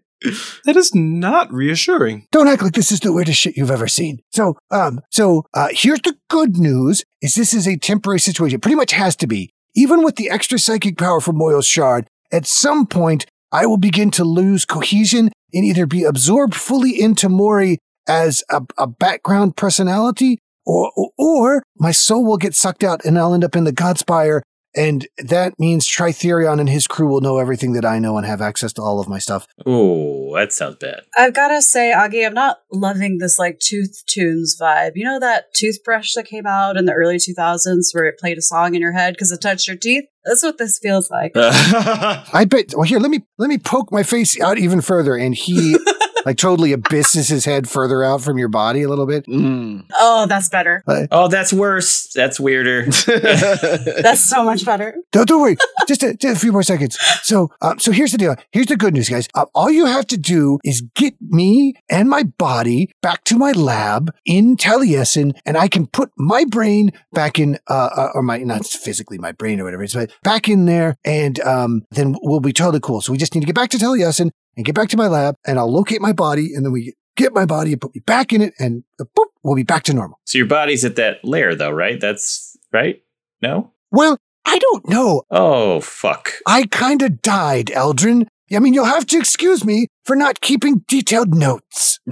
is 0.75 0.95
not 0.95 1.51
reassuring. 1.51 2.27
Don't 2.31 2.47
act 2.47 2.63
like 2.63 2.73
this 2.73 2.91
is 2.91 2.99
the 2.99 3.13
weirdest 3.13 3.39
shit 3.39 3.57
you've 3.57 3.71
ever 3.71 3.87
seen. 3.87 4.19
So, 4.31 4.57
um, 4.71 5.01
so 5.11 5.45
uh, 5.53 5.67
here's 5.71 6.01
the 6.01 6.15
good 6.29 6.57
news: 6.57 7.03
is 7.21 7.35
this 7.35 7.53
is 7.53 7.67
a 7.67 7.77
temporary 7.77 8.19
situation. 8.19 8.59
Pretty 8.59 8.75
much 8.75 8.91
has 8.91 9.15
to 9.17 9.27
be. 9.27 9.51
Even 9.75 10.03
with 10.03 10.15
the 10.15 10.29
extra 10.29 10.57
psychic 10.57 10.97
power 10.97 11.19
from 11.19 11.37
Moyle's 11.37 11.67
shard, 11.67 12.07
at 12.31 12.45
some 12.45 12.87
point 12.87 13.25
I 13.51 13.65
will 13.65 13.77
begin 13.77 14.11
to 14.11 14.23
lose 14.23 14.65
cohesion 14.65 15.31
and 15.53 15.65
either 15.65 15.85
be 15.85 16.03
absorbed 16.03 16.55
fully 16.55 16.99
into 16.99 17.29
Mori 17.29 17.79
as 18.07 18.43
a, 18.49 18.61
a 18.77 18.87
background 18.87 19.55
personality, 19.55 20.39
or, 20.65 20.91
or 21.17 21.63
my 21.77 21.91
soul 21.91 22.25
will 22.25 22.37
get 22.37 22.55
sucked 22.55 22.83
out 22.83 23.03
and 23.05 23.17
I'll 23.17 23.33
end 23.33 23.43
up 23.43 23.55
in 23.55 23.63
the 23.63 23.73
Godspire 23.73 24.41
and 24.76 25.07
that 25.17 25.57
means 25.59 25.88
Tritherion 25.88 26.59
and 26.59 26.69
his 26.69 26.88
crew 26.88 27.07
will 27.07 27.21
know 27.21 27.38
everything 27.38 27.73
that 27.73 27.86
I 27.86 27.99
know 27.99 28.17
and 28.17 28.26
have 28.26 28.41
access 28.41 28.73
to 28.73 28.82
all 28.82 28.99
of 28.99 29.07
my 29.07 29.19
stuff. 29.19 29.47
Oh, 29.65 30.36
that 30.36 30.51
sounds 30.51 30.78
bad. 30.78 31.01
I've 31.17 31.34
got 31.34 31.49
to 31.49 31.61
say, 31.61 31.93
Augie, 31.95 32.26
I'm 32.26 32.34
not 32.34 32.59
loving 32.71 33.17
this 33.19 33.39
like 33.39 33.59
Tooth 33.59 34.03
Tunes 34.05 34.57
vibe. 34.59 34.93
You 34.95 35.05
know 35.05 35.19
that 35.19 35.53
toothbrush 35.53 36.13
that 36.13 36.26
came 36.26 36.45
out 36.45 36.78
in 36.78 36.86
the 36.86 36.93
early 36.93 37.17
2000s 37.17 37.93
where 37.93 38.05
it 38.05 38.19
played 38.19 38.38
a 38.38 38.41
song 38.41 38.76
in 38.76 38.82
your 38.82 38.93
head 38.93 39.13
because 39.13 39.32
it 39.32 39.41
touched 39.41 39.67
your 39.67 39.78
teeth? 39.78 40.05
That's 40.26 40.43
what 40.43 40.57
this 40.57 40.80
feels 40.80 41.11
like. 41.11 41.34
I 41.36 42.45
bet. 42.49 42.73
Well, 42.73 42.84
here, 42.84 42.99
let 42.99 43.11
me 43.11 43.23
let 43.38 43.47
me 43.47 43.59
poke 43.59 43.91
my 43.91 44.01
face 44.03 44.39
out 44.41 44.57
even 44.57 44.82
further, 44.82 45.15
and 45.15 45.36
he 45.36 45.78
like 46.26 46.38
totally 46.38 46.73
abysses 46.73 47.28
his 47.28 47.45
head 47.45 47.69
further 47.69 48.03
out 48.03 48.21
from 48.21 48.38
your 48.38 48.47
body 48.47 48.82
a 48.82 48.89
little 48.89 49.05
bit. 49.05 49.26
Mm. 49.28 49.86
Oh, 49.97 50.26
that's 50.28 50.49
better. 50.49 50.84
Uh, 50.88 51.07
oh, 51.11 51.28
that's 51.28 51.53
worse. 51.53 52.11
That's 52.13 52.39
weirder. 52.39 52.86
that's 53.07 54.23
so 54.23 54.43
much 54.43 54.65
better. 54.65 54.95
Don't, 55.11 55.28
don't 55.28 55.41
worry. 55.41 55.57
just, 55.88 56.03
a, 56.03 56.15
just 56.15 56.38
a 56.38 56.39
few 56.39 56.51
more 56.51 56.63
seconds. 56.63 56.97
So, 57.21 57.51
uh, 57.61 57.76
so 57.78 57.91
here's 57.91 58.11
the 58.11 58.17
deal. 58.17 58.36
Here's 58.51 58.67
the 58.67 58.76
good 58.76 58.93
news, 58.93 59.09
guys. 59.09 59.28
Uh, 59.36 59.45
all 59.53 59.69
you 59.69 59.86
have 59.86 60.07
to 60.07 60.17
do 60.17 60.59
is 60.63 60.82
get 60.95 61.13
me 61.21 61.76
and 61.89 62.09
my 62.09 62.23
body 62.23 62.91
back 63.01 63.23
to 63.26 63.38
my 63.38 63.51
lab 63.51 64.11
in 64.26 64.57
Taliesin, 64.57 65.38
and 65.45 65.57
I 65.57 65.67
can 65.67 65.86
put 65.88 66.11
my 66.17 66.43
brain 66.45 66.91
back 67.13 67.39
in, 67.39 67.59
uh, 67.69 67.89
uh 67.95 68.09
or 68.15 68.23
my 68.23 68.38
not 68.39 68.65
physically 68.65 69.17
my 69.17 69.32
brain 69.32 69.59
or 69.59 69.65
whatever 69.65 69.84
it 69.84 69.88
is, 69.88 69.93
but 69.93 70.11
back 70.23 70.49
in 70.49 70.65
there, 70.65 70.95
and 71.05 71.39
um, 71.41 71.84
then 71.91 72.15
we'll 72.21 72.39
be 72.39 72.53
totally 72.53 72.80
cool. 72.80 73.01
So 73.01 73.11
we 73.11 73.17
just 73.17 73.36
need 73.36 73.41
to 73.41 73.45
get 73.45 73.55
back 73.55 73.69
to 73.71 73.78
Taliesin 73.78 74.32
and 74.55 74.65
get 74.65 74.75
back 74.75 74.89
to 74.89 74.97
my 74.97 75.07
lab 75.07 75.35
and 75.45 75.59
I'll 75.59 75.71
locate 75.71 76.01
my 76.01 76.13
body 76.13 76.53
and 76.53 76.65
then 76.65 76.71
we 76.71 76.95
get 77.15 77.33
my 77.33 77.45
body 77.45 77.71
and 77.71 77.81
put 77.81 77.95
me 77.95 78.01
back 78.05 78.33
in 78.33 78.41
it 78.41 78.53
and 78.59 78.83
boop, 78.99 79.25
we'll 79.43 79.55
be 79.55 79.63
back 79.63 79.83
to 79.83 79.93
normal. 79.93 80.19
So 80.25 80.37
your 80.37 80.47
body's 80.47 80.83
at 80.85 80.95
that 80.97 81.23
layer 81.23 81.55
though, 81.55 81.71
right? 81.71 81.99
That's 81.99 82.57
right? 82.71 83.01
No? 83.41 83.71
Well, 83.91 84.17
I 84.45 84.59
don't 84.59 84.87
know. 84.89 85.23
Oh, 85.31 85.79
fuck. 85.81 86.33
I 86.45 86.65
kind 86.67 87.01
of 87.01 87.21
died, 87.21 87.67
Eldrin. 87.67 88.27
I 88.53 88.59
mean, 88.59 88.73
you'll 88.75 88.85
have 88.85 89.07
to 89.07 89.17
excuse 89.17 89.65
me 89.65 89.87
for 90.03 90.15
not 90.15 90.39
keeping 90.39 90.85
detailed 90.87 91.33
notes. 91.33 91.99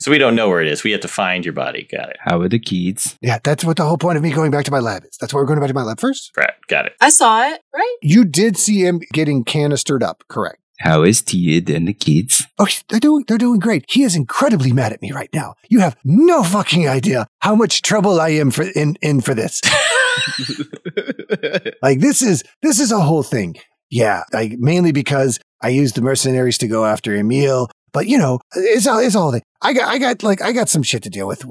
So 0.00 0.10
we 0.10 0.16
don't 0.18 0.34
know 0.34 0.48
where 0.48 0.62
it 0.62 0.68
is. 0.68 0.82
We 0.82 0.92
have 0.92 1.02
to 1.02 1.08
find 1.08 1.44
your 1.44 1.52
body. 1.52 1.86
Got 1.92 2.08
it. 2.08 2.16
How 2.20 2.40
are 2.40 2.48
the 2.48 2.58
kids? 2.58 3.18
Yeah, 3.20 3.38
that's 3.44 3.64
what 3.64 3.76
the 3.76 3.84
whole 3.84 3.98
point 3.98 4.16
of 4.16 4.22
me 4.22 4.32
going 4.32 4.50
back 4.50 4.64
to 4.64 4.70
my 4.70 4.78
lab 4.78 5.04
is. 5.04 5.16
That's 5.20 5.34
why 5.34 5.40
we're 5.40 5.46
going 5.46 5.60
back 5.60 5.68
to 5.68 5.74
my 5.74 5.82
lab 5.82 6.00
first. 6.00 6.32
Right. 6.36 6.54
Got 6.68 6.86
it. 6.86 6.94
I 7.02 7.10
saw 7.10 7.46
it, 7.46 7.60
right? 7.74 7.96
You 8.00 8.24
did 8.24 8.56
see 8.56 8.80
him 8.80 9.00
getting 9.12 9.44
canistered 9.44 10.02
up, 10.02 10.24
correct? 10.28 10.59
How 10.80 11.02
is 11.02 11.20
Tia 11.20 11.62
and 11.68 11.86
the 11.86 11.92
kids? 11.92 12.46
Oh, 12.58 12.66
they're 12.88 13.00
doing 13.00 13.24
they're 13.28 13.36
doing 13.36 13.60
great. 13.60 13.84
He 13.88 14.02
is 14.02 14.16
incredibly 14.16 14.72
mad 14.72 14.92
at 14.92 15.02
me 15.02 15.12
right 15.12 15.28
now. 15.34 15.54
You 15.68 15.80
have 15.80 15.96
no 16.04 16.42
fucking 16.42 16.88
idea 16.88 17.26
how 17.40 17.54
much 17.54 17.82
trouble 17.82 18.18
I 18.18 18.30
am 18.30 18.50
for 18.50 18.62
in 18.62 18.96
in 19.02 19.20
for 19.20 19.34
this. 19.34 19.60
like 21.82 22.00
this 22.00 22.22
is 22.22 22.42
this 22.62 22.80
is 22.80 22.92
a 22.92 23.00
whole 23.00 23.22
thing. 23.22 23.56
Yeah, 23.90 24.22
like 24.32 24.52
mainly 24.58 24.92
because 24.92 25.38
I 25.60 25.68
used 25.68 25.96
the 25.96 26.02
mercenaries 26.02 26.56
to 26.58 26.68
go 26.68 26.86
after 26.86 27.14
Emil. 27.14 27.68
But 27.92 28.06
you 28.06 28.18
know, 28.18 28.40
it's 28.54 28.86
all 28.86 28.98
it's 28.98 29.16
all 29.16 29.32
thing. 29.32 29.42
I 29.62 29.72
got 29.72 29.88
I 29.88 29.98
got 29.98 30.22
like 30.22 30.40
I 30.42 30.52
got 30.52 30.68
some 30.68 30.82
shit 30.82 31.02
to 31.02 31.10
deal 31.10 31.26
with. 31.26 31.44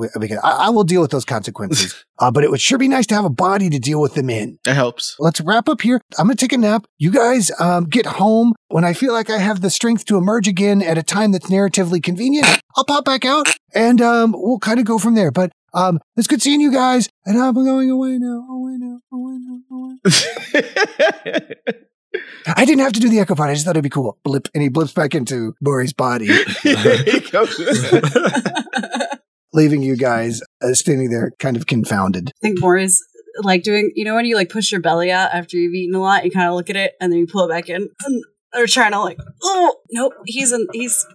I, 0.43 0.49
I 0.49 0.69
will 0.69 0.83
deal 0.83 1.01
with 1.01 1.11
those 1.11 1.25
consequences. 1.25 2.03
uh, 2.19 2.31
but 2.31 2.43
it 2.43 2.51
would 2.51 2.61
sure 2.61 2.77
be 2.77 2.87
nice 2.87 3.05
to 3.07 3.15
have 3.15 3.25
a 3.25 3.29
body 3.29 3.69
to 3.69 3.79
deal 3.79 4.01
with 4.01 4.15
them 4.15 4.29
in. 4.29 4.59
that 4.65 4.75
helps. 4.75 5.15
Let's 5.19 5.41
wrap 5.41 5.69
up 5.69 5.81
here. 5.81 6.01
I'm 6.17 6.27
gonna 6.27 6.35
take 6.35 6.53
a 6.53 6.57
nap. 6.57 6.85
You 6.97 7.11
guys 7.11 7.51
um, 7.59 7.85
get 7.85 8.05
home 8.05 8.53
when 8.69 8.83
I 8.83 8.93
feel 8.93 9.13
like 9.13 9.29
I 9.29 9.37
have 9.37 9.61
the 9.61 9.69
strength 9.69 10.05
to 10.05 10.17
emerge 10.17 10.47
again 10.47 10.81
at 10.81 10.97
a 10.97 11.03
time 11.03 11.31
that's 11.31 11.49
narratively 11.49 12.01
convenient. 12.01 12.47
I'll 12.75 12.85
pop 12.85 13.05
back 13.05 13.25
out 13.25 13.47
and 13.73 14.01
um, 14.01 14.33
we'll 14.35 14.59
kind 14.59 14.79
of 14.79 14.85
go 14.85 14.97
from 14.97 15.15
there. 15.15 15.31
But 15.31 15.51
um, 15.73 15.99
it's 16.15 16.27
good 16.27 16.41
seeing 16.41 16.61
you 16.61 16.71
guys. 16.71 17.09
And 17.25 17.37
I'm 17.37 17.53
going 17.53 17.89
away 17.91 18.17
now. 18.17 18.45
Away 18.49 18.77
now. 18.77 19.01
Away 19.11 19.37
now. 19.39 19.59
Away. 19.71 21.49
I 22.47 22.65
didn't 22.65 22.81
have 22.81 22.93
to 22.93 22.99
do 22.99 23.09
the 23.09 23.19
echo 23.19 23.35
part. 23.35 23.49
I 23.49 23.53
just 23.53 23.65
thought 23.65 23.71
it'd 23.71 23.83
be 23.83 23.89
cool. 23.89 24.17
Blip, 24.23 24.47
and 24.53 24.63
he 24.63 24.69
blips 24.69 24.93
back 24.93 25.13
into 25.13 25.55
Mori's 25.61 25.93
body, 25.93 26.27
leaving 29.53 29.81
you 29.81 29.95
guys 29.95 30.41
uh, 30.61 30.73
standing 30.73 31.09
there, 31.09 31.31
kind 31.39 31.55
of 31.55 31.67
confounded. 31.67 32.29
I 32.29 32.39
think 32.41 32.59
more 32.59 32.77
is 32.77 33.03
like 33.43 33.63
doing, 33.63 33.91
you 33.95 34.05
know, 34.05 34.15
when 34.15 34.25
you 34.25 34.35
like 34.35 34.49
push 34.49 34.71
your 34.71 34.81
belly 34.81 35.11
out 35.11 35.31
after 35.33 35.57
you've 35.57 35.73
eaten 35.73 35.95
a 35.95 35.99
lot, 35.99 36.25
you 36.25 36.31
kind 36.31 36.47
of 36.47 36.55
look 36.55 36.69
at 36.69 36.75
it 36.75 36.93
and 36.99 37.11
then 37.11 37.19
you 37.19 37.27
pull 37.27 37.45
it 37.45 37.49
back 37.49 37.69
in. 37.69 37.89
And 38.05 38.23
they're 38.53 38.67
trying 38.67 38.91
to 38.91 38.99
like, 38.99 39.19
oh, 39.43 39.75
nope, 39.91 40.13
he's 40.25 40.51
in, 40.51 40.67
he's, 40.73 41.05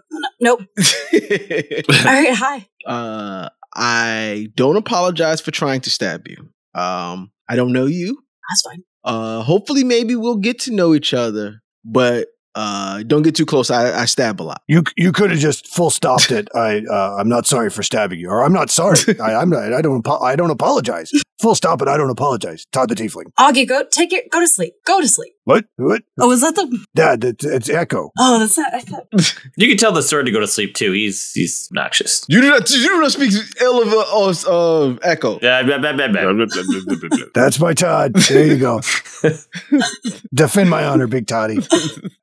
nope. 0.40 0.60
All 0.78 2.04
right, 2.04 2.34
hi. 2.34 2.66
uh, 2.86 3.48
I 3.74 4.48
don't 4.54 4.76
apologize 4.76 5.40
for 5.40 5.50
trying 5.50 5.80
to 5.82 5.90
stab 5.90 6.28
you. 6.28 6.48
Um, 6.74 7.32
I 7.48 7.56
don't 7.56 7.72
know 7.72 7.86
you. 7.86 8.18
That's 8.50 8.62
fine. 8.62 8.82
Uh, 9.04 9.42
hopefully, 9.42 9.84
maybe 9.84 10.16
we'll 10.16 10.36
get 10.36 10.58
to 10.60 10.72
know 10.72 10.94
each 10.94 11.12
other, 11.12 11.62
but 11.84 12.28
uh, 12.54 13.02
don't 13.02 13.22
get 13.22 13.34
too 13.34 13.44
close. 13.44 13.70
I, 13.70 14.02
I 14.02 14.04
stab 14.04 14.40
a 14.40 14.44
lot. 14.44 14.62
You 14.68 14.84
you 14.96 15.12
could 15.12 15.30
have 15.30 15.40
just 15.40 15.66
full 15.68 15.90
stopped 15.90 16.30
it. 16.38 16.48
I 16.54 16.82
uh, 16.90 17.16
I'm 17.18 17.28
not 17.28 17.46
sorry 17.46 17.70
for 17.70 17.82
stabbing 17.82 18.18
you, 18.18 18.28
or 18.30 18.42
I'm 18.44 18.52
not 18.52 18.70
sorry. 18.70 18.98
I, 19.20 19.34
I'm 19.34 19.50
not. 19.50 19.72
I 19.72 19.82
don't. 19.82 20.06
I 20.22 20.36
don't 20.36 20.50
apologize. 20.50 21.10
Full 21.40 21.54
stop 21.54 21.82
it. 21.82 21.88
I 21.88 21.96
don't 21.96 22.10
apologize. 22.10 22.64
Todd 22.72 22.88
the 22.88 22.94
Tiefling. 22.94 23.32
Augie, 23.38 23.66
go 23.68 23.84
take 23.90 24.12
it, 24.12 24.30
go 24.30 24.40
to 24.40 24.46
sleep. 24.48 24.74
Go 24.84 25.00
to 25.00 25.08
sleep. 25.08 25.34
What? 25.44 25.66
What? 25.76 26.02
Oh, 26.18 26.30
is 26.32 26.40
that 26.40 26.54
the, 26.54 26.84
Dad, 26.94 27.22
it's, 27.22 27.44
it's 27.44 27.68
Echo. 27.68 28.10
oh, 28.18 28.38
that's 28.38 28.56
not, 28.56 28.72
I 28.72 28.80
thought, 28.80 29.06
You 29.56 29.68
can 29.68 29.76
tell 29.76 29.92
the 29.92 30.02
sword 30.02 30.26
to 30.26 30.32
go 30.32 30.40
to 30.40 30.46
sleep 30.46 30.74
too. 30.74 30.92
He's 30.92 31.32
he's 31.32 31.68
obnoxious. 31.70 32.24
You 32.28 32.40
do 32.40 32.48
not. 32.50 32.70
You 32.70 32.82
do 32.88 33.00
not 33.00 33.12
speak 33.12 33.32
ill 33.60 33.82
of 33.82 33.92
uh, 33.92 34.50
uh, 34.50 34.96
Echo. 35.02 35.38
That's 37.34 37.60
my 37.60 37.74
Todd. 37.74 38.14
There 38.14 38.46
you 38.46 38.58
go. 38.58 38.80
Defend 40.34 40.70
my 40.70 40.84
honor, 40.84 41.06
Big 41.06 41.26
Toddy. 41.26 41.58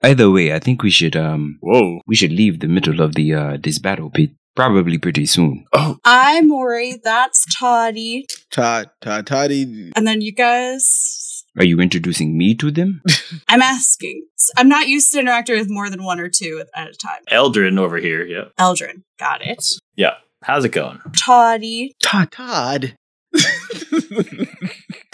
Either 0.02 0.32
way, 0.32 0.54
I 0.54 0.60
think 0.60 0.82
we 0.84 0.90
should 0.90 1.16
um 1.16 1.58
Whoa. 1.62 2.02
we 2.08 2.16
should 2.16 2.32
leave 2.32 2.60
the 2.60 2.68
middle 2.68 3.02
of 3.02 3.16
the 3.16 3.34
uh 3.34 3.58
this 3.62 3.78
battle 3.80 4.10
pit 4.10 4.32
probably 4.56 4.98
pretty 4.98 5.26
soon. 5.26 5.66
Oh, 5.74 5.98
I'm 6.04 6.48
Mori, 6.48 7.00
that's 7.04 7.46
Toddy. 7.58 8.26
Todd, 8.52 8.90
Todd, 9.02 9.28
Toddy. 9.28 9.92
And 9.96 10.08
then 10.08 10.22
you 10.22 10.32
guys, 10.32 11.44
Are 11.58 11.64
you 11.66 11.80
introducing 11.80 12.38
me 12.38 12.56
to 12.56 12.72
them? 12.72 13.02
I'm 13.48 13.62
asking. 13.62 14.26
I'm 14.58 14.70
not 14.70 14.88
used 14.88 15.12
to 15.14 15.20
interacting 15.20 15.58
with 15.58 15.70
more 15.70 15.90
than 15.90 16.04
one 16.04 16.20
or 16.20 16.30
two 16.30 16.62
at, 16.62 16.68
at 16.80 16.90
a 16.94 16.98
time. 16.98 17.22
Eldrin 17.32 17.78
over 17.80 17.98
here. 17.98 18.26
Yeah. 18.26 18.46
Eldrin, 18.60 19.04
got 19.20 19.46
it. 19.46 19.66
Yeah. 19.96 20.16
How's 20.44 20.66
it 20.66 20.72
going? 20.72 21.00
Toddy. 21.24 21.94
Todd, 22.04 22.32
Todd. 22.32 22.96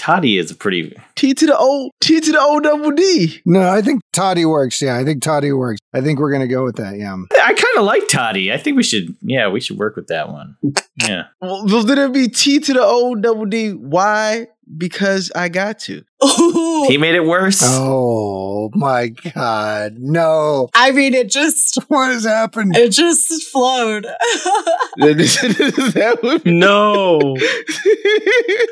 Toddy 0.08 0.38
is 0.38 0.50
a 0.52 0.56
pretty. 0.56 0.96
T 1.18 1.34
to 1.34 1.46
the 1.46 1.56
O, 1.60 1.92
T 2.00 2.22
to 2.22 2.32
the 2.32 2.40
O 2.40 2.62
double 2.62 2.92
D. 2.92 3.42
No, 3.46 3.70
I 3.70 3.82
think 3.82 4.00
Toddy 4.14 4.46
works. 4.46 4.82
Yeah, 4.82 4.98
I 4.98 5.04
think 5.04 5.22
Toddy 5.22 5.52
works. 5.52 5.82
I 5.94 6.00
think 6.00 6.18
we're 6.18 6.32
gonna 6.32 6.48
go 6.48 6.64
with 6.64 6.78
that. 6.78 6.98
Yeah. 6.98 7.18
I 7.44 7.54
kind 7.54 7.78
of 7.78 7.84
like 7.84 8.08
Toddy. 8.08 8.54
I 8.54 8.58
think 8.58 8.78
we 8.78 8.84
should. 8.84 9.18
Yeah, 9.22 9.50
we 9.50 9.60
should 9.60 9.78
work 9.78 9.98
with 9.98 10.08
that 10.08 10.30
one. 10.30 10.56
Yeah. 11.02 11.24
Well, 11.42 11.66
well, 11.66 11.84
then 11.84 11.98
it'd 11.98 12.14
be 12.14 12.30
T 12.30 12.60
to 12.60 12.74
the 12.74 12.82
O 12.82 13.16
double 13.16 13.48
D. 13.48 13.72
Why? 13.72 14.48
Because 14.76 15.32
I 15.36 15.50
got 15.50 15.80
to. 15.82 16.04
Ooh. 16.24 16.86
He 16.88 16.98
made 16.98 17.16
it 17.16 17.26
worse. 17.26 17.62
Oh 17.64 18.70
my 18.74 19.08
God! 19.34 19.94
No. 19.98 20.70
I 20.74 20.92
mean, 20.92 21.14
it 21.14 21.30
just, 21.30 21.80
What 21.88 22.12
has 22.12 22.26
happened? 22.26 22.76
it 22.76 22.90
just 22.92 23.44
flowed. 23.50 24.04
that 24.98 26.20
would 26.24 26.44
be- 26.44 26.52
No. 26.52 27.36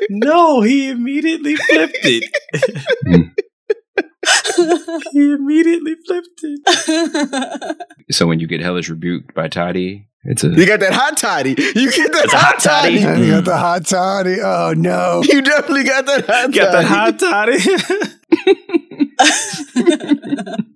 no, 0.10 0.60
he 0.62 0.88
immediately 0.90 1.56
flipped 1.56 1.98
it. 2.02 2.24
he 5.12 5.32
immediately 5.32 5.94
flipped 6.06 6.40
it. 6.42 7.76
so 8.10 8.26
when 8.26 8.40
you 8.40 8.46
get 8.46 8.60
hellish 8.60 8.88
rebuked 8.88 9.34
by 9.34 9.48
Toddy, 9.48 10.08
it's 10.28 10.42
a 10.44 10.48
You 10.48 10.66
got 10.66 10.80
that 10.80 10.92
hot 10.92 11.16
toddy. 11.16 11.50
You 11.50 11.90
get 11.92 12.12
that 12.12 12.28
hot, 12.30 12.54
hot 12.54 12.60
toddy. 12.60 13.00
toddy. 13.02 13.22
You 13.22 13.30
got 13.30 13.44
the 13.44 13.56
hot 13.56 13.86
Toddy. 13.86 14.36
Oh 14.42 14.74
no. 14.76 15.22
You 15.28 15.40
definitely 15.42 15.84
got 15.84 16.06
that 16.06 16.26
hot 16.26 16.52
Got 16.52 16.72
toddy. 16.72 16.82
the 17.58 18.16
hot 19.18 20.36
Toddy. 20.38 20.64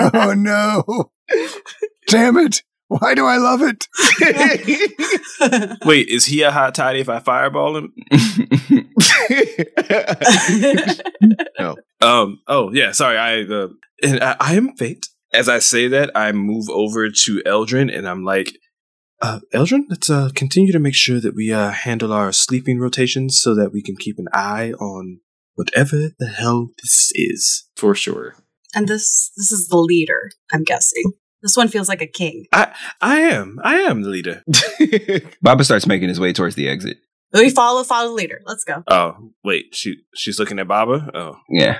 Oh 0.00 0.32
no. 0.32 0.84
Damn 2.06 2.36
it. 2.38 2.62
Why 2.86 3.14
do 3.14 3.26
I 3.26 3.36
love 3.38 3.62
it? 3.62 3.88
wait, 5.84 6.06
is 6.08 6.26
he 6.26 6.42
a 6.42 6.52
hot 6.52 6.76
toddy 6.76 7.00
if 7.00 7.08
I 7.08 7.18
fireball 7.18 7.76
him? 7.76 7.92
no. 11.58 11.74
Um. 12.00 12.40
Oh 12.46 12.70
yeah. 12.72 12.92
Sorry. 12.92 13.18
I. 13.18 13.42
Uh, 13.42 13.68
and 14.02 14.22
I, 14.22 14.36
I 14.40 14.54
am 14.54 14.74
Fait. 14.76 15.04
As 15.34 15.48
I 15.48 15.58
say 15.58 15.88
that, 15.88 16.10
I 16.14 16.30
move 16.32 16.70
over 16.70 17.10
to 17.10 17.42
Eldrin, 17.44 17.92
and 17.94 18.08
I'm 18.08 18.24
like, 18.24 18.52
uh, 19.20 19.40
Eldrin, 19.54 19.82
let's 19.88 20.08
uh, 20.10 20.30
continue 20.34 20.72
to 20.72 20.78
make 20.78 20.94
sure 20.94 21.20
that 21.20 21.34
we 21.34 21.52
uh, 21.52 21.70
handle 21.70 22.12
our 22.12 22.32
sleeping 22.32 22.78
rotations 22.78 23.38
so 23.40 23.54
that 23.54 23.72
we 23.72 23.82
can 23.82 23.96
keep 23.96 24.18
an 24.18 24.26
eye 24.32 24.72
on 24.80 25.20
whatever 25.54 26.10
the 26.18 26.28
hell 26.28 26.68
this 26.82 27.10
is. 27.14 27.64
For 27.76 27.94
sure. 27.94 28.36
and 28.74 28.86
this, 28.88 29.30
this 29.36 29.50
is 29.52 29.68
the 29.68 29.76
leader, 29.78 30.30
I'm 30.52 30.64
guessing. 30.64 31.12
This 31.42 31.56
one 31.56 31.68
feels 31.68 31.88
like 31.88 32.02
a 32.02 32.06
king. 32.08 32.46
I 32.52 32.74
I 33.00 33.20
am. 33.20 33.60
I 33.62 33.76
am 33.76 34.02
the 34.02 34.08
leader. 34.08 34.42
Baba 35.42 35.62
starts 35.62 35.86
making 35.86 36.08
his 36.08 36.18
way 36.18 36.32
towards 36.32 36.56
the 36.56 36.68
exit. 36.68 36.96
We 37.32 37.50
follow, 37.50 37.84
follow 37.84 38.08
the 38.08 38.14
leader. 38.14 38.40
Let's 38.44 38.64
go. 38.64 38.82
Oh 38.88 39.30
wait, 39.44 39.66
she 39.72 39.98
she's 40.16 40.40
looking 40.40 40.58
at 40.58 40.66
Baba. 40.66 41.08
Oh, 41.14 41.36
Yeah. 41.48 41.78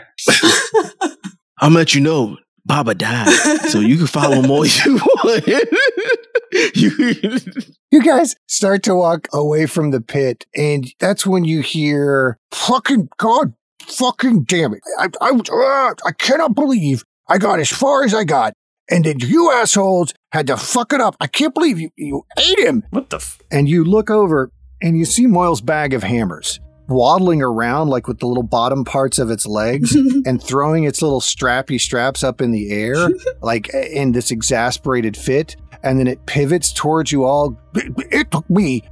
I'm 1.60 1.72
going 1.72 1.72
to 1.72 1.78
let 1.78 1.94
you 1.94 2.00
know, 2.02 2.36
Baba 2.64 2.94
died, 2.94 3.32
so 3.68 3.80
you 3.80 3.96
can 3.96 4.06
follow 4.06 4.36
him 4.36 4.48
all 4.50 4.64
you 4.66 4.94
want. 4.96 5.44
you, 6.74 6.90
You 7.90 8.02
guys 8.02 8.36
start 8.46 8.82
to 8.84 8.94
walk 8.94 9.28
away 9.32 9.66
from 9.66 9.90
the 9.90 10.00
pit, 10.00 10.46
and 10.54 10.86
that's 10.98 11.26
when 11.26 11.44
you 11.44 11.62
hear, 11.62 12.38
fucking 12.52 13.08
God, 13.16 13.54
fucking 13.82 14.44
damn 14.44 14.74
it. 14.74 14.80
I, 14.98 15.08
I, 15.20 15.30
uh, 15.30 15.94
I 16.06 16.12
cannot 16.18 16.54
believe 16.54 17.02
I 17.28 17.38
got 17.38 17.60
as 17.60 17.70
far 17.70 18.04
as 18.04 18.12
I 18.14 18.24
got, 18.24 18.52
and 18.90 19.04
then 19.04 19.20
you 19.20 19.50
assholes 19.52 20.12
had 20.32 20.46
to 20.48 20.56
fuck 20.58 20.92
it 20.92 21.00
up. 21.00 21.16
I 21.20 21.26
can't 21.28 21.54
believe 21.54 21.80
you, 21.80 21.90
you 21.96 22.26
ate 22.38 22.58
him. 22.58 22.84
What 22.90 23.08
the? 23.10 23.16
F- 23.16 23.38
And 23.50 23.68
you 23.68 23.84
look 23.84 24.10
over, 24.10 24.50
and 24.82 24.98
you 24.98 25.04
see 25.06 25.26
Moyle's 25.26 25.60
bag 25.62 25.94
of 25.94 26.02
hammers 26.02 26.60
waddling 26.90 27.42
around, 27.42 27.88
like 27.88 28.08
with 28.08 28.18
the 28.18 28.26
little 28.26 28.42
bottom 28.42 28.82
parts 28.82 29.18
of 29.18 29.30
its 29.30 29.46
legs, 29.46 29.94
and 30.26 30.42
throwing 30.42 30.84
its 30.84 31.02
little 31.02 31.20
strappy 31.20 31.78
straps 31.80 32.22
up 32.24 32.40
in 32.40 32.50
the 32.50 32.70
air, 32.70 33.10
like 33.42 33.68
in 33.74 34.12
this 34.12 34.30
exasperated 34.30 35.16
fit. 35.16 35.56
And 35.82 35.98
then 35.98 36.06
it 36.06 36.24
pivots 36.26 36.72
towards 36.72 37.12
you 37.12 37.24
all. 37.24 37.58
It, 37.74 38.30
took 38.30 38.48
me 38.50 38.82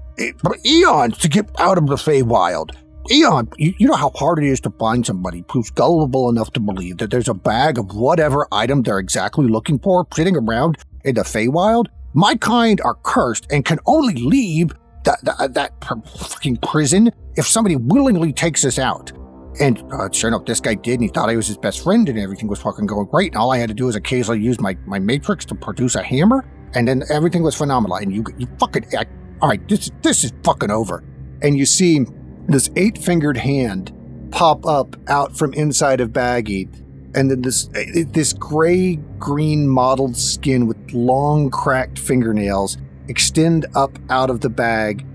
eons 0.65 1.19
to 1.19 1.29
get 1.29 1.51
out 1.59 1.79
of 1.79 1.87
the 1.87 1.97
Feywild. 1.97 2.71
Eon, 3.11 3.49
you, 3.57 3.75
you 3.79 3.87
know 3.87 3.95
how 3.95 4.11
hard 4.17 4.43
it 4.43 4.47
is 4.47 4.61
to 4.61 4.71
find 4.71 5.07
somebody 5.07 5.45
who's 5.51 5.71
gullible 5.71 6.29
enough 6.29 6.53
to 6.53 6.61
believe 6.61 6.99
that 6.99 7.11
there's 7.11 7.29
a 7.29 7.35
bag 7.35 7.79
of 7.79 7.95
whatever 7.95 8.49
item 8.51 8.83
they're 8.83 8.99
exactly 8.99 9.47
looking 9.47 9.79
for 9.79 10.07
sitting 10.15 10.37
around 10.37 10.79
in 11.05 11.15
the 11.15 11.23
Feywild? 11.23 11.87
My 12.15 12.35
kind 12.35 12.81
are 12.81 12.95
cursed 13.03 13.47
and 13.51 13.65
can 13.65 13.79
only 13.87 14.15
leave 14.15 14.73
that, 15.05 15.25
that, 15.25 15.55
that 15.55 15.73
fucking 15.85 16.57
prison 16.59 17.11
if 17.37 17.47
somebody 17.47 17.77
willingly 17.77 18.33
takes 18.33 18.65
us 18.65 18.79
out. 18.79 19.13
And 19.61 19.83
uh, 19.93 20.11
sure 20.13 20.29
enough, 20.29 20.45
this 20.45 20.61
guy 20.61 20.75
did, 20.75 20.95
and 20.95 21.03
he 21.03 21.09
thought 21.09 21.31
I 21.31 21.37
was 21.37 21.47
his 21.47 21.57
best 21.57 21.83
friend, 21.83 22.09
and 22.09 22.19
everything 22.19 22.49
was 22.49 22.61
fucking 22.61 22.87
going 22.87 23.07
great. 23.07 23.33
And 23.33 23.37
all 23.37 23.53
I 23.53 23.59
had 23.59 23.69
to 23.69 23.75
do 23.75 23.87
was 23.87 23.97
occasionally 23.97 24.41
use 24.41 24.61
my, 24.61 24.77
my 24.87 24.99
matrix 24.99 25.45
to 25.47 25.55
produce 25.55 25.95
a 25.95 26.03
hammer, 26.03 26.45
and 26.77 26.87
then 26.87 27.03
everything 27.11 27.43
was 27.43 27.57
phenomenal. 27.57 27.97
And 27.97 28.13
you 28.13 28.25
you 28.39 28.47
fucking 28.59 28.87
I, 28.97 29.07
all 29.41 29.49
right, 29.49 29.67
this 29.69 29.91
this 30.03 30.23
is 30.23 30.33
fucking 30.45 30.71
over. 30.71 31.03
And 31.43 31.59
you 31.59 31.67
see 31.67 32.07
this 32.49 32.71
eight 32.77 32.99
fingered 32.99 33.39
hand 33.39 33.93
pop 34.31 34.67
up 34.67 34.97
out 35.09 35.37
from 35.37 35.53
inside 35.55 36.01
of 36.01 36.13
Baggy, 36.13 36.69
and 37.15 37.31
then 37.31 37.43
this 37.43 37.69
this 38.13 38.33
gray 38.35 38.97
green 39.19 39.67
mottled 39.67 40.17
skin 40.17 40.67
with 40.67 40.77
long 40.93 41.51
cracked 41.51 41.99
fingernails 41.99 42.77
extend 43.09 43.67
up 43.75 43.99
out 44.11 44.31
of 44.31 44.41
the 44.41 44.51
bag 44.51 45.07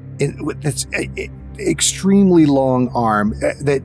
this 0.62 0.88
extremely 1.60 2.46
long 2.46 2.88
arm 2.90 3.32
that 3.40 3.82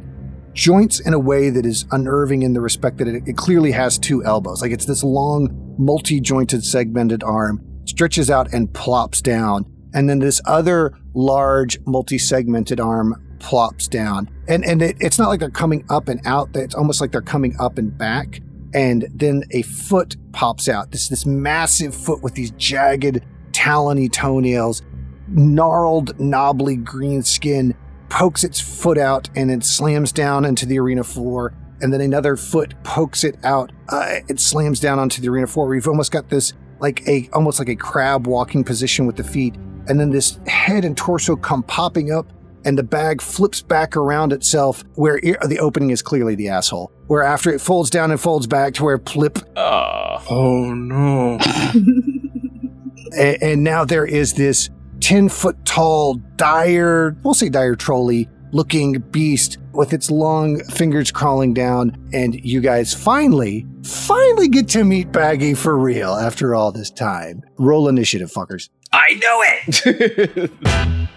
joints 0.52 1.00
in 1.00 1.12
a 1.12 1.18
way 1.18 1.50
that 1.50 1.66
is 1.66 1.84
unnerving 1.92 2.42
in 2.42 2.54
the 2.54 2.60
respect 2.60 2.96
that 2.98 3.06
it, 3.06 3.22
it 3.26 3.36
clearly 3.36 3.72
has 3.72 3.98
two 3.98 4.24
elbows. 4.24 4.62
Like 4.62 4.72
it's 4.72 4.86
this 4.86 5.04
long, 5.04 5.74
multi 5.78 6.20
jointed, 6.20 6.64
segmented 6.64 7.22
arm, 7.22 7.62
stretches 7.86 8.30
out 8.30 8.52
and 8.52 8.72
plops 8.72 9.22
down. 9.22 9.64
And 9.94 10.10
then 10.10 10.18
this 10.18 10.40
other 10.44 10.92
large, 11.14 11.78
multi 11.86 12.18
segmented 12.18 12.80
arm 12.80 13.22
plops 13.38 13.88
down. 13.88 14.28
And, 14.48 14.64
and 14.64 14.82
it, 14.82 14.96
it's 15.00 15.18
not 15.18 15.28
like 15.28 15.40
they're 15.40 15.50
coming 15.50 15.84
up 15.88 16.08
and 16.08 16.20
out, 16.26 16.50
it's 16.54 16.74
almost 16.74 17.00
like 17.00 17.12
they're 17.12 17.22
coming 17.22 17.56
up 17.58 17.78
and 17.78 17.96
back. 17.96 18.40
And 18.74 19.08
then 19.14 19.44
a 19.52 19.62
foot 19.62 20.16
pops 20.32 20.68
out. 20.68 20.90
This 20.90 21.08
this 21.08 21.24
massive 21.24 21.94
foot 21.94 22.22
with 22.22 22.34
these 22.34 22.50
jagged, 22.52 23.24
talony 23.52 24.12
toenails, 24.12 24.82
gnarled, 25.28 26.18
knobbly 26.20 26.76
green 26.76 27.22
skin, 27.22 27.74
pokes 28.08 28.44
its 28.44 28.60
foot 28.60 28.98
out 28.98 29.30
and 29.34 29.50
it 29.50 29.64
slams 29.64 30.12
down 30.12 30.44
into 30.44 30.66
the 30.66 30.78
arena 30.78 31.04
floor. 31.04 31.54
And 31.80 31.92
then 31.92 32.00
another 32.00 32.36
foot 32.36 32.74
pokes 32.84 33.24
it 33.24 33.36
out. 33.44 33.72
Uh, 33.88 34.16
it 34.28 34.40
slams 34.40 34.80
down 34.80 34.98
onto 34.98 35.20
the 35.20 35.28
arena 35.28 35.46
floor. 35.46 35.68
We've 35.68 35.88
almost 35.88 36.10
got 36.10 36.28
this 36.28 36.52
like 36.80 37.06
a 37.08 37.28
almost 37.32 37.58
like 37.58 37.68
a 37.68 37.76
crab 37.76 38.26
walking 38.26 38.64
position 38.64 39.06
with 39.06 39.16
the 39.16 39.24
feet. 39.24 39.54
And 39.88 40.00
then 40.00 40.10
this 40.10 40.38
head 40.46 40.84
and 40.84 40.96
torso 40.96 41.36
come 41.36 41.62
popping 41.62 42.10
up 42.10 42.32
and 42.64 42.76
the 42.76 42.82
bag 42.82 43.22
flips 43.22 43.62
back 43.62 43.96
around 43.96 44.32
itself 44.32 44.82
where 44.96 45.18
it, 45.22 45.38
the 45.48 45.60
opening 45.60 45.90
is 45.90 46.02
clearly 46.02 46.34
the 46.34 46.48
asshole. 46.48 46.90
Where 47.06 47.22
after 47.22 47.50
it 47.50 47.60
folds 47.60 47.90
down 47.90 48.10
and 48.10 48.20
folds 48.20 48.48
back 48.48 48.74
to 48.74 48.84
where 48.84 48.98
plip. 48.98 49.38
Oh, 49.56 50.24
oh 50.28 50.74
no. 50.74 51.38
and, 53.16 53.42
and 53.42 53.64
now 53.64 53.84
there 53.84 54.04
is 54.04 54.34
this 54.34 54.68
10 55.00 55.28
foot 55.28 55.64
tall, 55.64 56.14
dire, 56.34 57.16
we'll 57.22 57.34
say 57.34 57.48
dire 57.48 57.76
trolley 57.76 58.28
looking 58.56 59.00
beast 59.10 59.58
with 59.72 59.92
its 59.92 60.10
long 60.10 60.58
fingers 60.64 61.12
crawling 61.12 61.52
down. 61.52 61.94
And 62.14 62.34
you 62.42 62.62
guys 62.62 62.94
finally, 62.94 63.66
finally 63.84 64.48
get 64.48 64.66
to 64.70 64.82
meet 64.82 65.12
Baggy 65.12 65.52
for 65.52 65.76
real 65.76 66.14
after 66.14 66.54
all 66.54 66.72
this 66.72 66.90
time. 66.90 67.42
Roll 67.58 67.86
initiative, 67.86 68.32
fuckers. 68.32 68.70
I 68.92 69.14
know 69.14 69.42
it. 69.44 70.50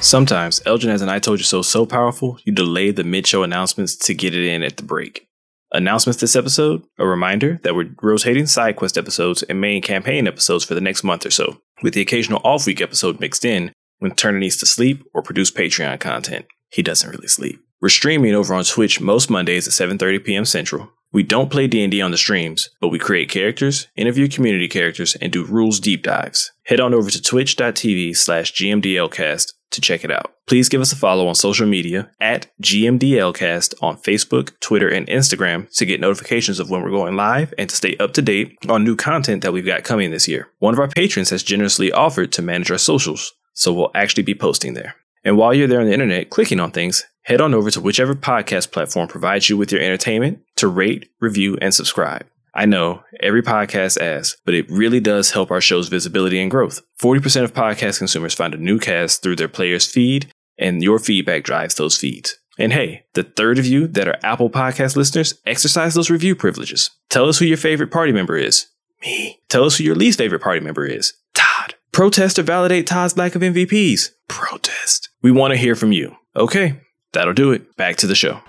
Sometimes 0.00 0.60
Eldrin 0.66 0.90
has 0.90 1.00
an 1.00 1.08
I 1.08 1.18
Told 1.18 1.38
You 1.38 1.44
So 1.44 1.62
so 1.62 1.86
powerful, 1.86 2.38
you 2.44 2.52
delay 2.52 2.90
the 2.90 3.04
mid 3.04 3.26
show 3.26 3.42
announcements 3.42 3.96
to 3.96 4.12
get 4.12 4.34
it 4.34 4.44
in 4.46 4.62
at 4.62 4.76
the 4.76 4.82
break. 4.82 5.26
Announcements 5.74 6.20
this 6.20 6.36
episode 6.36 6.84
a 7.00 7.06
reminder 7.06 7.58
that 7.64 7.74
we're 7.74 7.90
rotating 8.00 8.46
side 8.46 8.76
quest 8.76 8.96
episodes 8.96 9.42
and 9.42 9.60
main 9.60 9.82
campaign 9.82 10.28
episodes 10.28 10.64
for 10.64 10.74
the 10.74 10.80
next 10.80 11.02
month 11.02 11.26
or 11.26 11.32
so, 11.32 11.60
with 11.82 11.94
the 11.94 12.00
occasional 12.00 12.40
off 12.44 12.64
week 12.64 12.80
episode 12.80 13.18
mixed 13.18 13.44
in 13.44 13.72
when 13.98 14.14
Turner 14.14 14.38
needs 14.38 14.56
to 14.58 14.66
sleep 14.66 15.04
or 15.12 15.20
produce 15.20 15.50
Patreon 15.50 15.98
content. 15.98 16.46
He 16.70 16.80
doesn't 16.80 17.10
really 17.10 17.26
sleep. 17.26 17.58
We're 17.80 17.88
streaming 17.88 18.36
over 18.36 18.54
on 18.54 18.62
Twitch 18.62 19.00
most 19.00 19.28
Mondays 19.28 19.66
at 19.66 19.74
7:30 19.74 20.24
p.m. 20.24 20.44
Central. 20.44 20.92
We 21.12 21.24
don't 21.24 21.50
play 21.50 21.66
D&D 21.66 22.00
on 22.00 22.12
the 22.12 22.18
streams, 22.18 22.70
but 22.80 22.88
we 22.88 23.00
create 23.00 23.28
characters, 23.28 23.88
interview 23.96 24.28
community 24.28 24.68
characters, 24.68 25.16
and 25.16 25.32
do 25.32 25.44
rules 25.44 25.80
deep 25.80 26.04
dives. 26.04 26.52
Head 26.66 26.78
on 26.78 26.94
over 26.94 27.10
to 27.10 27.20
twitch.tv 27.20 28.16
slash 28.16 28.52
gmdlcast 28.52 29.52
to 29.74 29.80
check 29.80 30.04
it 30.04 30.10
out. 30.10 30.34
Please 30.46 30.68
give 30.68 30.80
us 30.80 30.92
a 30.92 30.96
follow 30.96 31.26
on 31.28 31.34
social 31.34 31.66
media 31.66 32.10
at 32.20 32.50
GMDLcast 32.62 33.74
on 33.82 33.96
Facebook, 33.98 34.58
Twitter, 34.60 34.88
and 34.88 35.06
Instagram 35.06 35.70
to 35.76 35.86
get 35.86 36.00
notifications 36.00 36.58
of 36.58 36.70
when 36.70 36.82
we're 36.82 36.90
going 36.90 37.16
live 37.16 37.54
and 37.58 37.70
to 37.70 37.76
stay 37.76 37.96
up 37.98 38.12
to 38.14 38.22
date 38.22 38.56
on 38.68 38.84
new 38.84 38.96
content 38.96 39.42
that 39.42 39.52
we've 39.52 39.66
got 39.66 39.84
coming 39.84 40.10
this 40.10 40.28
year. 40.28 40.48
One 40.58 40.74
of 40.74 40.80
our 40.80 40.88
patrons 40.88 41.30
has 41.30 41.42
generously 41.42 41.92
offered 41.92 42.32
to 42.32 42.42
manage 42.42 42.70
our 42.70 42.78
socials, 42.78 43.32
so 43.52 43.72
we'll 43.72 43.90
actually 43.94 44.22
be 44.22 44.34
posting 44.34 44.74
there. 44.74 44.96
And 45.24 45.38
while 45.38 45.54
you're 45.54 45.68
there 45.68 45.80
on 45.80 45.86
the 45.86 45.92
internet 45.92 46.30
clicking 46.30 46.60
on 46.60 46.70
things, 46.70 47.04
head 47.22 47.40
on 47.40 47.54
over 47.54 47.70
to 47.70 47.80
whichever 47.80 48.14
podcast 48.14 48.70
platform 48.72 49.08
provides 49.08 49.48
you 49.48 49.56
with 49.56 49.72
your 49.72 49.80
entertainment 49.80 50.40
to 50.56 50.68
rate, 50.68 51.08
review, 51.20 51.56
and 51.62 51.74
subscribe. 51.74 52.26
I 52.54 52.66
know 52.66 53.02
every 53.20 53.42
podcast 53.42 54.00
asks, 54.00 54.40
but 54.44 54.54
it 54.54 54.70
really 54.70 55.00
does 55.00 55.32
help 55.32 55.50
our 55.50 55.60
show's 55.60 55.88
visibility 55.88 56.40
and 56.40 56.50
growth. 56.50 56.80
40% 57.00 57.42
of 57.44 57.52
podcast 57.52 57.98
consumers 57.98 58.34
find 58.34 58.54
a 58.54 58.58
new 58.58 58.78
cast 58.78 59.22
through 59.22 59.36
their 59.36 59.48
player's 59.48 59.86
feed, 59.86 60.32
and 60.56 60.82
your 60.82 60.98
feedback 61.00 61.42
drives 61.42 61.74
those 61.74 61.98
feeds. 61.98 62.38
And 62.56 62.72
hey, 62.72 63.04
the 63.14 63.24
third 63.24 63.58
of 63.58 63.66
you 63.66 63.88
that 63.88 64.06
are 64.06 64.18
Apple 64.22 64.50
Podcast 64.50 64.94
listeners, 64.94 65.34
exercise 65.44 65.94
those 65.94 66.10
review 66.10 66.36
privileges. 66.36 66.90
Tell 67.10 67.28
us 67.28 67.38
who 67.38 67.44
your 67.44 67.56
favorite 67.56 67.90
party 67.90 68.12
member 68.12 68.36
is. 68.36 68.66
Me. 69.02 69.40
Tell 69.48 69.64
us 69.64 69.78
who 69.78 69.84
your 69.84 69.96
least 69.96 70.18
favorite 70.18 70.42
party 70.42 70.60
member 70.60 70.86
is. 70.86 71.12
Todd. 71.34 71.74
Protest 71.90 72.38
or 72.38 72.42
validate 72.44 72.86
Todd's 72.86 73.16
lack 73.16 73.34
of 73.34 73.42
MVPs. 73.42 74.10
Protest. 74.28 75.08
We 75.22 75.32
want 75.32 75.52
to 75.52 75.58
hear 75.58 75.74
from 75.74 75.90
you. 75.90 76.14
Okay, 76.36 76.80
that'll 77.12 77.34
do 77.34 77.50
it. 77.50 77.76
Back 77.76 77.96
to 77.96 78.06
the 78.06 78.14
show. 78.14 78.40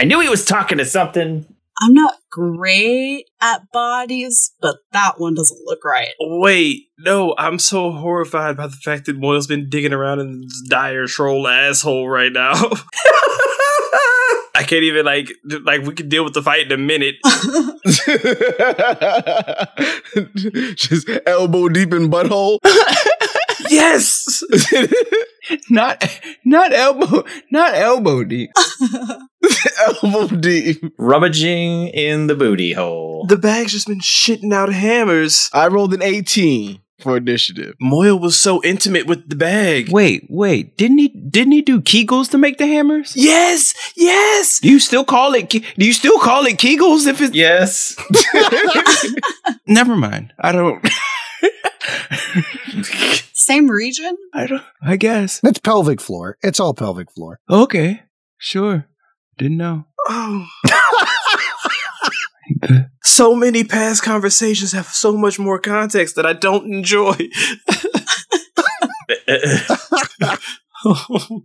I 0.00 0.04
knew 0.04 0.18
he 0.20 0.30
was 0.30 0.46
talking 0.46 0.78
to 0.78 0.86
something. 0.86 1.44
I'm 1.82 1.92
not 1.92 2.14
great 2.32 3.26
at 3.42 3.70
bodies, 3.70 4.54
but 4.58 4.76
that 4.92 5.20
one 5.20 5.34
doesn't 5.34 5.60
look 5.66 5.84
right. 5.84 6.08
Wait, 6.18 6.84
no, 6.98 7.34
I'm 7.36 7.58
so 7.58 7.92
horrified 7.92 8.56
by 8.56 8.68
the 8.68 8.76
fact 8.76 9.04
that 9.04 9.18
Moyle's 9.18 9.46
been 9.46 9.68
digging 9.68 9.92
around 9.92 10.20
in 10.20 10.40
this 10.40 10.62
dire 10.70 11.06
troll 11.06 11.46
asshole 11.46 12.08
right 12.08 12.32
now. 12.32 12.54
I 14.54 14.64
can't 14.64 14.82
even 14.82 15.04
like 15.04 15.30
like 15.62 15.82
we 15.82 15.94
can 15.94 16.08
deal 16.08 16.24
with 16.24 16.34
the 16.34 16.42
fight 16.42 16.66
in 16.66 16.72
a 16.72 16.76
minute. 16.76 17.16
Just 20.76 21.08
elbow 21.26 21.68
deep 21.68 21.92
in 21.92 22.10
butthole. 22.10 22.58
yes. 23.70 24.42
not 25.70 26.20
not 26.44 26.72
elbow 26.72 27.24
not 27.50 27.74
elbow 27.74 28.24
deep. 28.24 28.50
elbow 29.86 30.26
deep. 30.28 30.82
Rummaging 30.98 31.88
in 31.88 32.26
the 32.26 32.34
booty 32.34 32.72
hole. 32.72 33.26
The 33.26 33.36
bag's 33.36 33.72
just 33.72 33.86
been 33.86 34.00
shitting 34.00 34.52
out 34.52 34.72
hammers. 34.72 35.50
I 35.52 35.68
rolled 35.68 35.94
an 35.94 36.02
18 36.02 36.80
for 37.02 37.16
initiative. 37.16 37.74
Moyle 37.80 38.18
was 38.18 38.38
so 38.38 38.62
intimate 38.62 39.06
with 39.06 39.28
the 39.28 39.36
bag. 39.36 39.90
Wait, 39.90 40.26
wait, 40.28 40.76
didn't 40.76 40.98
he 40.98 41.08
didn't 41.08 41.52
he 41.52 41.62
do 41.62 41.80
Kegels 41.80 42.30
to 42.30 42.38
make 42.38 42.58
the 42.58 42.66
hammers? 42.66 43.12
Yes, 43.16 43.74
yes. 43.96 44.60
Do 44.60 44.68
you 44.68 44.78
still 44.78 45.04
call 45.04 45.34
it 45.34 45.48
do 45.48 45.60
you 45.76 45.92
still 45.92 46.18
call 46.18 46.46
it 46.46 46.58
Kegels 46.58 47.06
if 47.06 47.20
it's 47.20 47.34
Yes. 47.34 47.96
Never 49.66 49.96
mind. 49.96 50.32
I 50.38 50.52
don't 50.52 50.84
Same 53.32 53.70
region? 53.70 54.16
I 54.34 54.46
don't 54.46 54.62
I 54.82 54.96
guess. 54.96 55.40
It's 55.42 55.58
pelvic 55.60 56.00
floor. 56.00 56.36
It's 56.42 56.60
all 56.60 56.74
pelvic 56.74 57.10
floor. 57.10 57.40
Okay. 57.48 58.02
Sure. 58.38 58.86
Didn't 59.38 59.56
know. 59.56 59.86
Oh. 60.08 60.46
so 63.02 63.34
many 63.34 63.64
past 63.64 64.02
conversations 64.02 64.72
have 64.72 64.86
so 64.86 65.16
much 65.16 65.38
more 65.38 65.58
context 65.58 66.16
that 66.16 66.26
I 66.26 66.32
don't 66.32 66.66
enjoy. 66.72 67.14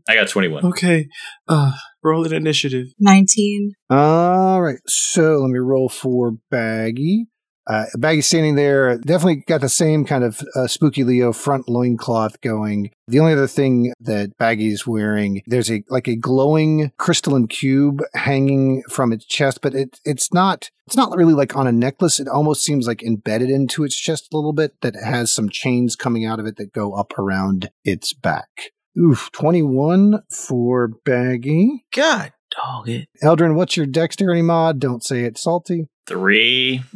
I 0.08 0.16
got 0.16 0.30
21. 0.30 0.66
okay. 0.66 1.08
Uh 1.48 1.72
roll 2.04 2.26
an 2.26 2.34
initiative. 2.34 2.88
19. 3.00 3.74
All 3.90 4.62
right. 4.62 4.80
So 4.88 5.40
let 5.40 5.50
me 5.50 5.60
roll 5.60 5.90
for 5.90 6.38
Baggy. 6.52 7.28
Uh, 7.68 7.86
Baggy's 7.98 8.28
standing 8.28 8.56
there, 8.56 8.98
definitely 8.98 9.44
got 9.48 9.62
the 9.62 9.70
same 9.70 10.06
kind 10.06 10.24
of 10.24 10.42
uh, 10.56 10.68
spooky 10.68 11.04
Leo 11.04 11.34
front 11.34 11.68
loincloth 11.68 12.40
going. 12.42 12.92
The 13.08 13.20
only 13.20 13.34
other 13.34 13.48
thing 13.48 13.94
that 14.00 14.38
Baggy's 14.38 14.86
wearing, 14.86 15.42
there's 15.48 15.72
a 15.72 15.84
like 15.90 16.08
a 16.08 16.16
glowing 16.16 16.92
crystalline 16.98 17.48
cube 17.48 18.04
hanging 18.14 18.84
from 18.90 19.12
its 19.12 19.26
chest, 19.26 19.60
but 19.62 19.74
it 19.74 20.00
it's 20.06 20.34
not 20.34 20.70
it's 20.88 20.98
not 20.98 21.16
really 21.16 21.34
like 21.34 21.56
on 21.56 21.68
a 21.68 21.72
necklace. 21.72 22.20
It 22.20 22.28
almost 22.28 22.64
seems 22.64 22.88
like 22.88 23.04
embedded 23.04 23.50
into 23.50 23.84
its 23.84 23.96
chest 23.96 24.28
a 24.32 24.38
little 24.38 24.54
bit. 24.54 24.80
That 24.82 24.96
has 24.96 25.34
some 25.34 25.50
chains 25.50 25.96
coming 25.96 26.26
out 26.26 26.40
of 26.40 26.46
it 26.46 26.58
that 26.58 26.74
go 26.74 26.94
up 26.94 27.18
around 27.18 27.70
its 27.84 28.14
back. 28.14 28.72
Oof, 28.98 29.30
21 29.34 30.24
for 30.30 30.88
Baggy. 30.88 31.86
God 31.94 32.32
dog 32.56 32.90
it. 32.90 33.08
Eldrin, 33.24 33.56
what's 33.56 33.76
your 33.78 33.86
dexterity 33.86 34.42
mod? 34.42 34.80
Don't 34.80 35.04
say 35.04 35.24
it 35.26 35.38
salty. 35.38 35.88
Three. 36.08 36.84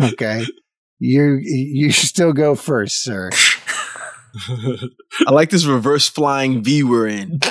Okay. 0.00 0.46
You 0.98 1.38
you 1.42 1.92
still 1.92 2.32
go 2.32 2.54
first, 2.54 3.02
sir. 3.02 3.30
I 5.26 5.30
like 5.32 5.50
this 5.50 5.64
reverse 5.66 6.08
flying 6.08 6.62
V 6.62 6.82
we're 6.82 7.08
in. 7.08 7.40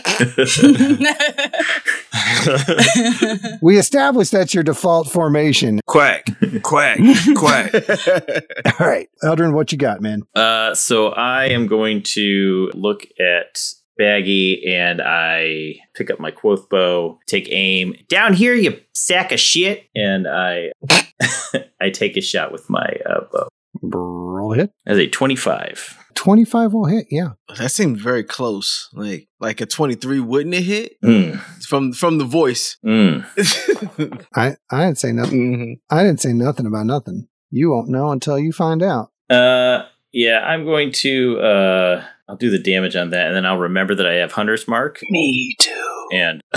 We 3.62 3.78
established 3.78 4.32
that's 4.32 4.54
your 4.54 4.64
default 4.64 5.10
formation. 5.10 5.80
quack, 5.86 6.26
quack, 6.64 7.00
quack. 7.36 7.74
All 8.80 8.88
right. 8.88 9.10
Eldrin, 9.24 9.54
what 9.54 9.72
you 9.72 9.78
got, 9.78 10.02
man? 10.02 10.24
Uh, 10.36 10.74
so 10.74 11.10
I 11.10 11.45
am 11.45 11.68
going 11.68 12.04
to 12.14 12.72
look 12.74 13.06
at 13.20 13.62
Baggy 14.00 14.64
and 14.66 15.02
I 15.04 15.76
pick 15.93 16.10
up 16.10 16.20
my 16.22 16.32
quoth 16.32 16.70
bow, 16.70 17.20
take 17.28 17.50
aim 17.52 17.93
down 18.08 18.34
here, 18.34 18.56
you 18.56 18.80
sack 18.93 19.34
of 19.34 19.39
shit, 19.41 19.84
and 19.93 20.26
I 20.26 20.72
I 21.82 21.89
take 21.91 22.16
a 22.16 22.22
shot 22.22 22.52
with 22.54 22.70
my 22.70 22.88
uh, 23.06 23.26
bow. 23.32 23.50
Roll 23.84 24.54
hit. 24.54 24.72
As 24.88 24.97
a 24.97 25.08
twenty-five. 25.08 25.97
25 26.16 26.74
will 26.74 26.86
hit, 26.86 27.06
yeah. 27.10 27.30
that 27.58 27.72
seemed 27.72 27.97
very 27.97 28.26
close. 28.26 28.89
Like 28.91 29.30
like 29.39 29.62
a 29.62 29.66
23 29.66 30.20
wouldn't 30.20 30.54
it 30.54 30.64
hit? 30.64 30.93
Mm, 31.02 31.39
From 31.66 31.93
from 31.93 32.18
the 32.18 32.26
voice. 32.26 32.78
mm. 32.86 33.24
I, 34.36 34.58
I 34.70 34.86
didn't 34.86 34.97
say 34.97 35.14
nothing. 35.14 35.58
Mhm. 35.58 35.74
I 35.89 36.04
didn't 36.04 36.20
say 36.20 36.34
nothing 36.34 36.66
about 36.66 36.88
nothing. 36.88 37.28
You 37.52 37.70
won't 37.72 37.88
know 37.88 38.12
until 38.12 38.38
you 38.38 38.52
find 38.52 38.84
out. 38.84 39.12
Uh, 39.30 39.84
yeah, 40.12 40.39
I'm 40.41 40.66
going 40.66 40.91
to 41.04 41.39
uh, 41.39 42.04
I'll 42.30 42.36
do 42.38 42.50
the 42.52 42.60
damage 42.60 42.96
on 42.96 43.10
that, 43.10 43.28
and 43.28 43.36
then 43.36 43.46
I'll 43.46 43.58
remember 43.58 43.96
that 43.96 44.06
I 44.06 44.14
have 44.16 44.32
Hunter's 44.34 44.68
Mark, 44.68 45.00
Me 45.10 45.56
too. 45.60 46.08
and 46.14 46.42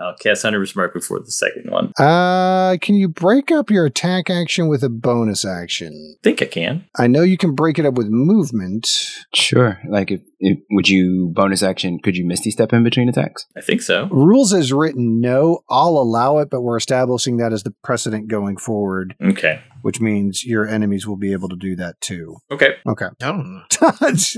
I'll 0.00 0.16
cast 0.20 0.42
Hunter's 0.42 0.74
Mark 0.74 0.92
before 0.92 1.20
the 1.20 1.30
second 1.30 1.70
one. 1.70 1.92
Uh, 1.98 2.76
can 2.80 2.94
you 2.96 3.08
break 3.08 3.50
up 3.52 3.70
your 3.70 3.86
attack 3.86 4.28
action 4.30 4.66
with 4.68 4.82
a 4.82 4.88
bonus 4.88 5.44
action? 5.44 6.16
think 6.22 6.42
I 6.42 6.46
can. 6.46 6.84
I 6.98 7.06
know 7.06 7.22
you 7.22 7.36
can 7.38 7.54
break 7.54 7.78
it 7.78 7.86
up 7.86 7.94
with 7.94 8.08
movement. 8.08 8.88
Sure. 9.34 9.78
Like, 9.88 10.10
if, 10.10 10.20
if 10.40 10.58
would 10.70 10.88
you 10.88 11.28
bonus 11.34 11.62
action? 11.62 11.98
Could 12.02 12.16
you 12.16 12.24
misty 12.26 12.50
step 12.50 12.72
in 12.72 12.82
between 12.82 13.08
attacks? 13.08 13.46
I 13.56 13.60
think 13.60 13.82
so. 13.82 14.06
Rules 14.10 14.52
as 14.52 14.72
written, 14.72 15.20
no. 15.20 15.60
I'll 15.70 15.98
allow 15.98 16.38
it, 16.38 16.50
but 16.50 16.62
we're 16.62 16.76
establishing 16.76 17.36
that 17.36 17.52
as 17.52 17.62
the 17.62 17.74
precedent 17.84 18.28
going 18.28 18.56
forward, 18.56 19.14
Okay. 19.22 19.60
Which 19.82 20.00
means 20.00 20.44
your 20.44 20.66
enemies 20.66 21.06
will 21.06 21.16
be 21.16 21.32
able 21.32 21.48
to 21.48 21.56
do 21.56 21.76
that 21.76 22.00
too. 22.00 22.36
Okay. 22.50 22.76
Okay. 22.86 23.06
I 23.20 23.26
don't 23.26 23.52
know. 23.52 23.62
I 23.80 23.94
don't, 24.00 24.36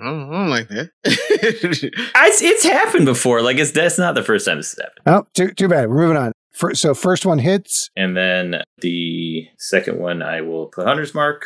I 0.00 0.04
don't 0.04 0.50
like 0.50 0.68
that. 0.68 0.90
I, 2.14 2.26
it's, 2.28 2.42
it's 2.42 2.64
happened 2.64 3.06
before. 3.06 3.42
Like 3.42 3.58
it's 3.58 3.72
that's 3.72 3.98
not 3.98 4.14
the 4.14 4.22
first 4.22 4.46
time 4.46 4.56
this 4.56 4.74
has 4.76 4.84
happened. 4.84 5.02
oh, 5.06 5.26
too, 5.34 5.52
too 5.52 5.68
bad. 5.68 5.88
We're 5.88 5.96
moving 5.96 6.16
on. 6.16 6.32
Fir- 6.52 6.74
so 6.74 6.94
first 6.94 7.26
one 7.26 7.38
hits. 7.38 7.90
And 7.96 8.16
then 8.16 8.62
the 8.78 9.48
second 9.58 9.98
one, 9.98 10.22
I 10.22 10.40
will 10.40 10.66
put 10.66 10.86
Hunter's 10.86 11.14
Mark, 11.14 11.44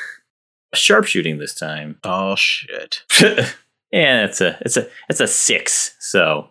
sharpshooting 0.74 1.38
this 1.38 1.55
time, 1.55 1.99
oh 2.05 2.36
shit. 2.36 3.03
and 3.92 4.28
it's 4.28 4.40
a 4.40 4.59
it's 4.61 4.76
a 4.76 4.86
it's 5.09 5.20
a 5.20 5.26
six. 5.26 5.96
So 5.99 6.49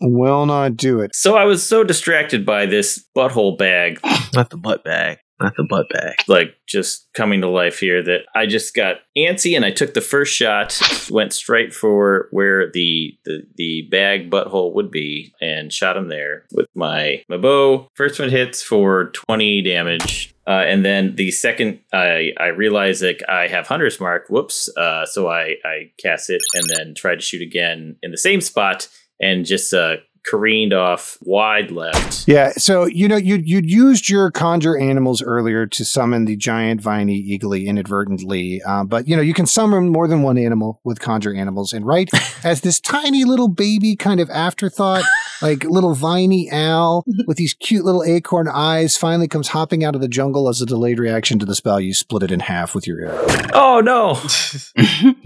Will 0.00 0.46
not 0.46 0.76
do 0.76 1.00
it. 1.00 1.14
so 1.14 1.36
I 1.36 1.44
was 1.44 1.62
so 1.64 1.84
distracted 1.84 2.44
by 2.44 2.66
this 2.66 3.04
butthole 3.16 3.56
bag 3.56 4.00
Not 4.34 4.50
the 4.50 4.56
butt 4.56 4.82
bag. 4.84 5.18
Not 5.40 5.54
the 5.56 5.66
butt 5.68 5.86
bag. 5.92 6.14
like 6.28 6.54
just 6.66 7.08
coming 7.12 7.40
to 7.40 7.48
life 7.48 7.80
here 7.80 8.02
that 8.02 8.20
I 8.36 8.46
just 8.46 8.72
got 8.74 8.96
antsy 9.18 9.56
and 9.56 9.64
I 9.64 9.70
took 9.72 9.92
the 9.94 10.00
first 10.00 10.32
shot, 10.34 10.80
went 11.10 11.32
straight 11.32 11.74
for 11.74 12.28
where 12.30 12.70
the 12.70 13.18
the, 13.24 13.42
the 13.56 13.82
bag 13.90 14.30
butthole 14.30 14.74
would 14.74 14.90
be 14.92 15.32
and 15.40 15.72
shot 15.72 15.96
him 15.96 16.08
there 16.08 16.44
with 16.52 16.66
my 16.74 17.22
my 17.28 17.36
bow. 17.36 17.88
First 17.94 18.20
one 18.20 18.30
hits 18.30 18.62
for 18.62 19.10
20 19.10 19.62
damage. 19.62 20.32
Uh, 20.46 20.62
and 20.66 20.84
then 20.84 21.16
the 21.16 21.30
second, 21.30 21.80
I 21.92 22.32
I 22.38 22.48
realize 22.48 23.00
that 23.00 23.22
I 23.28 23.48
have 23.48 23.66
Hunter's 23.66 23.98
Mark. 23.98 24.26
Whoops! 24.28 24.68
Uh, 24.76 25.04
so 25.06 25.28
I 25.28 25.56
I 25.64 25.90
cast 26.02 26.30
it 26.30 26.42
and 26.54 26.64
then 26.74 26.94
tried 26.94 27.16
to 27.16 27.22
shoot 27.22 27.42
again 27.42 27.96
in 28.02 28.10
the 28.10 28.18
same 28.18 28.40
spot 28.40 28.88
and 29.20 29.44
just 29.44 29.72
uh, 29.72 29.96
careened 30.24 30.72
off 30.72 31.18
wide 31.22 31.70
left. 31.70 32.26
Yeah, 32.26 32.50
so 32.52 32.86
you 32.86 33.08
know 33.08 33.16
you 33.16 33.36
you 33.36 33.60
used 33.62 34.08
your 34.08 34.30
conjure 34.30 34.76
animals 34.76 35.22
earlier 35.22 35.66
to 35.66 35.84
summon 35.84 36.24
the 36.24 36.36
giant 36.36 36.80
viney 36.80 37.22
eagly 37.22 37.66
inadvertently, 37.66 38.62
uh, 38.62 38.84
but 38.84 39.06
you 39.06 39.16
know 39.16 39.22
you 39.22 39.34
can 39.34 39.46
summon 39.46 39.90
more 39.90 40.08
than 40.08 40.22
one 40.22 40.38
animal 40.38 40.80
with 40.84 41.00
conjure 41.00 41.34
animals, 41.34 41.72
and 41.72 41.86
right 41.86 42.08
as 42.44 42.62
this 42.62 42.80
tiny 42.80 43.24
little 43.24 43.48
baby 43.48 43.96
kind 43.96 44.20
of 44.20 44.30
afterthought, 44.30 45.04
like 45.42 45.64
little 45.64 45.94
viney 45.94 46.50
owl 46.50 47.04
with 47.26 47.36
these 47.36 47.54
cute 47.54 47.84
little 47.84 48.02
acorn 48.04 48.48
eyes, 48.48 48.96
finally 48.96 49.28
comes 49.28 49.48
hopping 49.48 49.84
out 49.84 49.94
of 49.94 50.00
the 50.00 50.08
jungle 50.08 50.48
as 50.48 50.60
a 50.60 50.66
delayed 50.66 50.98
reaction 50.98 51.38
to 51.38 51.46
the 51.46 51.54
spell. 51.54 51.80
You 51.80 51.92
split 51.92 52.22
it 52.22 52.30
in 52.30 52.40
half 52.40 52.74
with 52.74 52.86
your 52.86 53.00
arrow. 53.00 53.26
Oh 53.52 53.80
no! 53.80 54.14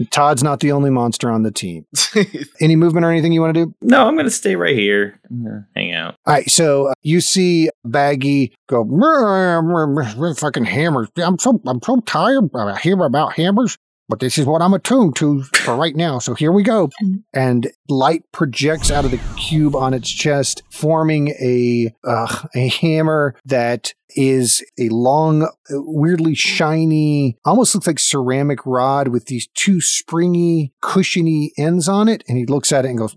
Todd's 0.11 0.43
not 0.43 0.59
the 0.59 0.71
only 0.71 0.89
monster 0.89 1.31
on 1.31 1.43
the 1.43 1.51
team. 1.51 1.85
Any 2.61 2.75
movement 2.75 3.05
or 3.05 3.11
anything 3.11 3.31
you 3.31 3.41
want 3.41 3.55
to 3.55 3.65
do? 3.65 3.75
No, 3.81 4.07
I'm 4.07 4.17
gonna 4.17 4.29
stay 4.29 4.55
right 4.55 4.75
here. 4.75 4.88
I'm 5.29 5.43
gonna 5.43 5.67
hang 5.75 5.93
out. 5.93 6.15
All 6.25 6.33
right, 6.33 6.49
so 6.49 6.87
uh, 6.87 6.93
you 7.01 7.21
see 7.21 7.69
Baggy 7.85 8.53
go 8.67 8.83
"Rrr, 8.83 9.63
rrr, 9.63 10.15
rrr, 10.15 10.39
fucking 10.39 10.65
hammers. 10.65 11.09
I'm 11.17 11.39
so 11.39 11.61
I'm 11.65 11.81
so 11.81 12.01
tired. 12.01 12.49
I 12.55 12.77
hear 12.79 12.99
about 13.03 13.33
hammers, 13.33 13.77
but 14.09 14.19
this 14.19 14.37
is 14.37 14.45
what 14.45 14.61
I'm 14.61 14.73
attuned 14.73 15.15
to 15.17 15.43
for 15.43 15.75
right 15.75 15.95
now. 15.95 16.19
So 16.19 16.33
here 16.33 16.51
we 16.51 16.63
go. 16.63 16.89
And 17.33 17.71
light 17.87 18.23
projects 18.31 18.91
out 18.91 19.05
of 19.05 19.11
the 19.11 19.19
cube 19.37 19.75
on 19.75 19.93
its 19.93 20.09
chest, 20.09 20.63
forming 20.71 21.29
a 21.39 21.93
uh, 22.03 22.47
a 22.55 22.67
hammer 22.67 23.35
that 23.45 23.93
is 24.15 24.63
a 24.79 24.89
long, 24.89 25.49
weirdly 25.69 26.35
shiny, 26.35 27.37
almost 27.45 27.73
looks 27.75 27.87
like 27.87 27.99
ceramic 27.99 28.65
rod 28.65 29.09
with 29.09 29.25
these 29.25 29.47
two 29.53 29.81
springy, 29.81 30.73
cushiony 30.81 31.51
ends 31.57 31.87
on 31.87 32.07
it. 32.07 32.23
And 32.27 32.37
he 32.37 32.45
looks 32.45 32.71
at 32.71 32.85
it 32.85 32.89
and 32.89 32.97
goes, 32.97 33.15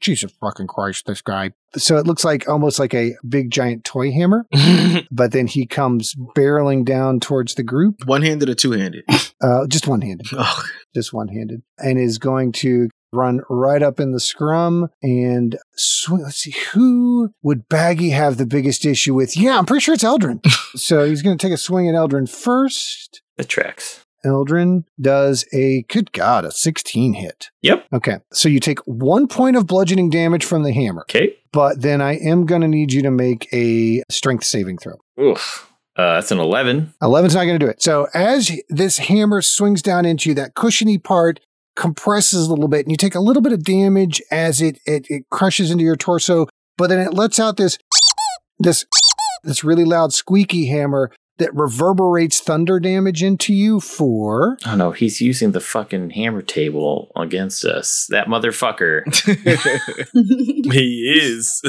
Jesus 0.00 0.32
fucking 0.40 0.66
Christ, 0.66 1.06
this 1.06 1.22
guy. 1.22 1.52
So 1.76 1.96
it 1.98 2.06
looks 2.06 2.24
like 2.24 2.48
almost 2.48 2.78
like 2.78 2.94
a 2.94 3.14
big 3.28 3.50
giant 3.50 3.84
toy 3.84 4.10
hammer. 4.10 4.44
but 5.10 5.32
then 5.32 5.46
he 5.46 5.66
comes 5.66 6.14
barreling 6.36 6.84
down 6.84 7.20
towards 7.20 7.54
the 7.54 7.62
group, 7.62 8.06
One 8.06 8.22
handed 8.22 8.48
or 8.48 8.54
two 8.54 8.72
handed? 8.72 9.04
uh, 9.40 9.66
just 9.68 9.86
one 9.86 10.00
handed 10.00 10.26
Oh, 10.32 10.62
just 10.94 11.12
one 11.12 11.28
handed, 11.28 11.62
and 11.78 11.98
is 11.98 12.18
going 12.18 12.52
to 12.52 12.88
run 13.12 13.40
right 13.48 13.82
up 13.82 13.98
in 14.00 14.12
the 14.12 14.20
scrum 14.20 14.88
and 15.02 15.58
swing. 15.76 16.22
Let's 16.22 16.36
see, 16.38 16.54
who 16.72 17.32
would 17.42 17.68
Baggy 17.68 18.10
have 18.10 18.36
the 18.36 18.46
biggest 18.46 18.84
issue 18.84 19.14
with? 19.14 19.36
Yeah, 19.36 19.58
I'm 19.58 19.66
pretty 19.66 19.80
sure 19.82 19.94
it's 19.94 20.04
Eldrin. 20.04 20.44
so 20.76 21.04
he's 21.08 21.22
going 21.22 21.36
to 21.36 21.46
take 21.46 21.54
a 21.54 21.58
swing 21.58 21.88
at 21.88 21.94
Eldrin 21.94 22.28
first. 22.28 23.22
The 23.36 23.44
tracks. 23.44 24.04
Eldrin 24.24 24.84
does 25.00 25.46
a, 25.52 25.82
good 25.88 26.12
God, 26.12 26.44
a 26.44 26.50
16 26.50 27.14
hit. 27.14 27.48
Yep. 27.62 27.86
Okay, 27.94 28.18
so 28.32 28.48
you 28.50 28.60
take 28.60 28.78
one 28.80 29.26
point 29.26 29.56
of 29.56 29.66
bludgeoning 29.66 30.10
damage 30.10 30.44
from 30.44 30.62
the 30.62 30.72
hammer, 30.72 31.02
Okay. 31.02 31.36
but 31.52 31.80
then 31.80 32.02
I 32.02 32.16
am 32.18 32.44
going 32.44 32.60
to 32.60 32.68
need 32.68 32.92
you 32.92 33.00
to 33.02 33.10
make 33.10 33.48
a 33.52 34.02
strength 34.10 34.44
saving 34.44 34.76
throw. 34.78 34.96
Oof. 35.18 35.66
Uh, 35.96 36.14
that's 36.14 36.30
an 36.30 36.38
11. 36.38 36.92
11's 37.02 37.34
not 37.34 37.44
going 37.44 37.58
to 37.58 37.64
do 37.64 37.70
it. 37.70 37.82
So 37.82 38.08
as 38.14 38.52
this 38.68 38.98
hammer 38.98 39.40
swings 39.42 39.82
down 39.82 40.04
into 40.06 40.28
you, 40.28 40.34
that 40.34 40.54
cushiony 40.54 40.98
part 40.98 41.40
compresses 41.80 42.46
a 42.46 42.50
little 42.50 42.68
bit, 42.68 42.84
and 42.84 42.90
you 42.90 42.96
take 42.96 43.14
a 43.14 43.20
little 43.20 43.40
bit 43.40 43.54
of 43.54 43.64
damage 43.64 44.20
as 44.30 44.60
it 44.60 44.78
it, 44.84 45.06
it 45.08 45.24
crushes 45.30 45.70
into 45.70 45.82
your 45.82 45.96
torso. 45.96 46.46
But 46.76 46.88
then 46.88 46.98
it 46.98 47.14
lets 47.14 47.40
out 47.40 47.56
this 47.56 47.78
this 48.58 48.84
this 49.42 49.64
really 49.64 49.86
loud 49.86 50.12
squeaky 50.12 50.66
hammer 50.66 51.10
that 51.38 51.54
reverberates 51.54 52.38
thunder 52.38 52.78
damage 52.78 53.22
into 53.22 53.54
you 53.54 53.80
for 53.80 54.58
Oh 54.66 54.76
no, 54.76 54.90
he's 54.92 55.22
using 55.22 55.52
the 55.52 55.60
fucking 55.60 56.10
hammer 56.10 56.42
table 56.42 57.10
against 57.16 57.64
us. 57.64 58.06
That 58.10 58.26
motherfucker. 58.26 59.04
he 60.72 61.18
is. 61.18 61.62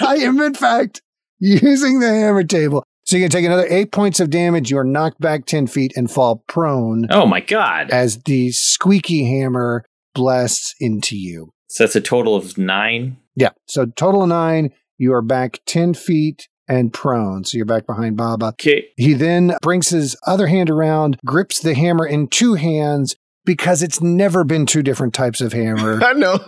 I 0.00 0.16
am 0.18 0.40
in 0.40 0.54
fact 0.54 1.02
using 1.40 1.98
the 1.98 2.08
hammer 2.08 2.44
table. 2.44 2.84
So 3.08 3.16
you're 3.16 3.26
gonna 3.26 3.40
take 3.40 3.46
another 3.46 3.66
eight 3.70 3.90
points 3.90 4.20
of 4.20 4.28
damage. 4.28 4.70
You 4.70 4.76
are 4.76 4.84
knocked 4.84 5.18
back 5.18 5.46
ten 5.46 5.66
feet 5.66 5.94
and 5.96 6.10
fall 6.10 6.44
prone 6.46 7.06
Oh 7.08 7.24
my 7.24 7.40
god. 7.40 7.88
as 7.90 8.18
the 8.24 8.50
squeaky 8.52 9.24
hammer 9.24 9.82
blasts 10.14 10.74
into 10.78 11.16
you. 11.16 11.48
So 11.68 11.84
that's 11.84 11.96
a 11.96 12.02
total 12.02 12.36
of 12.36 12.58
nine. 12.58 13.16
Yeah. 13.34 13.52
So 13.66 13.86
total 13.86 14.24
of 14.24 14.28
nine. 14.28 14.72
You 14.98 15.14
are 15.14 15.22
back 15.22 15.60
10 15.64 15.94
feet 15.94 16.48
and 16.68 16.92
prone. 16.92 17.44
So 17.44 17.56
you're 17.56 17.64
back 17.64 17.86
behind 17.86 18.18
Baba. 18.18 18.46
Okay. 18.48 18.88
He 18.98 19.14
then 19.14 19.56
brings 19.62 19.88
his 19.88 20.14
other 20.26 20.48
hand 20.48 20.68
around, 20.68 21.18
grips 21.24 21.60
the 21.60 21.74
hammer 21.74 22.06
in 22.06 22.26
two 22.28 22.54
hands 22.54 23.16
because 23.46 23.82
it's 23.82 24.02
never 24.02 24.44
been 24.44 24.66
two 24.66 24.82
different 24.82 25.14
types 25.14 25.40
of 25.40 25.54
hammer, 25.54 25.98
I 26.04 26.12
know. 26.12 26.44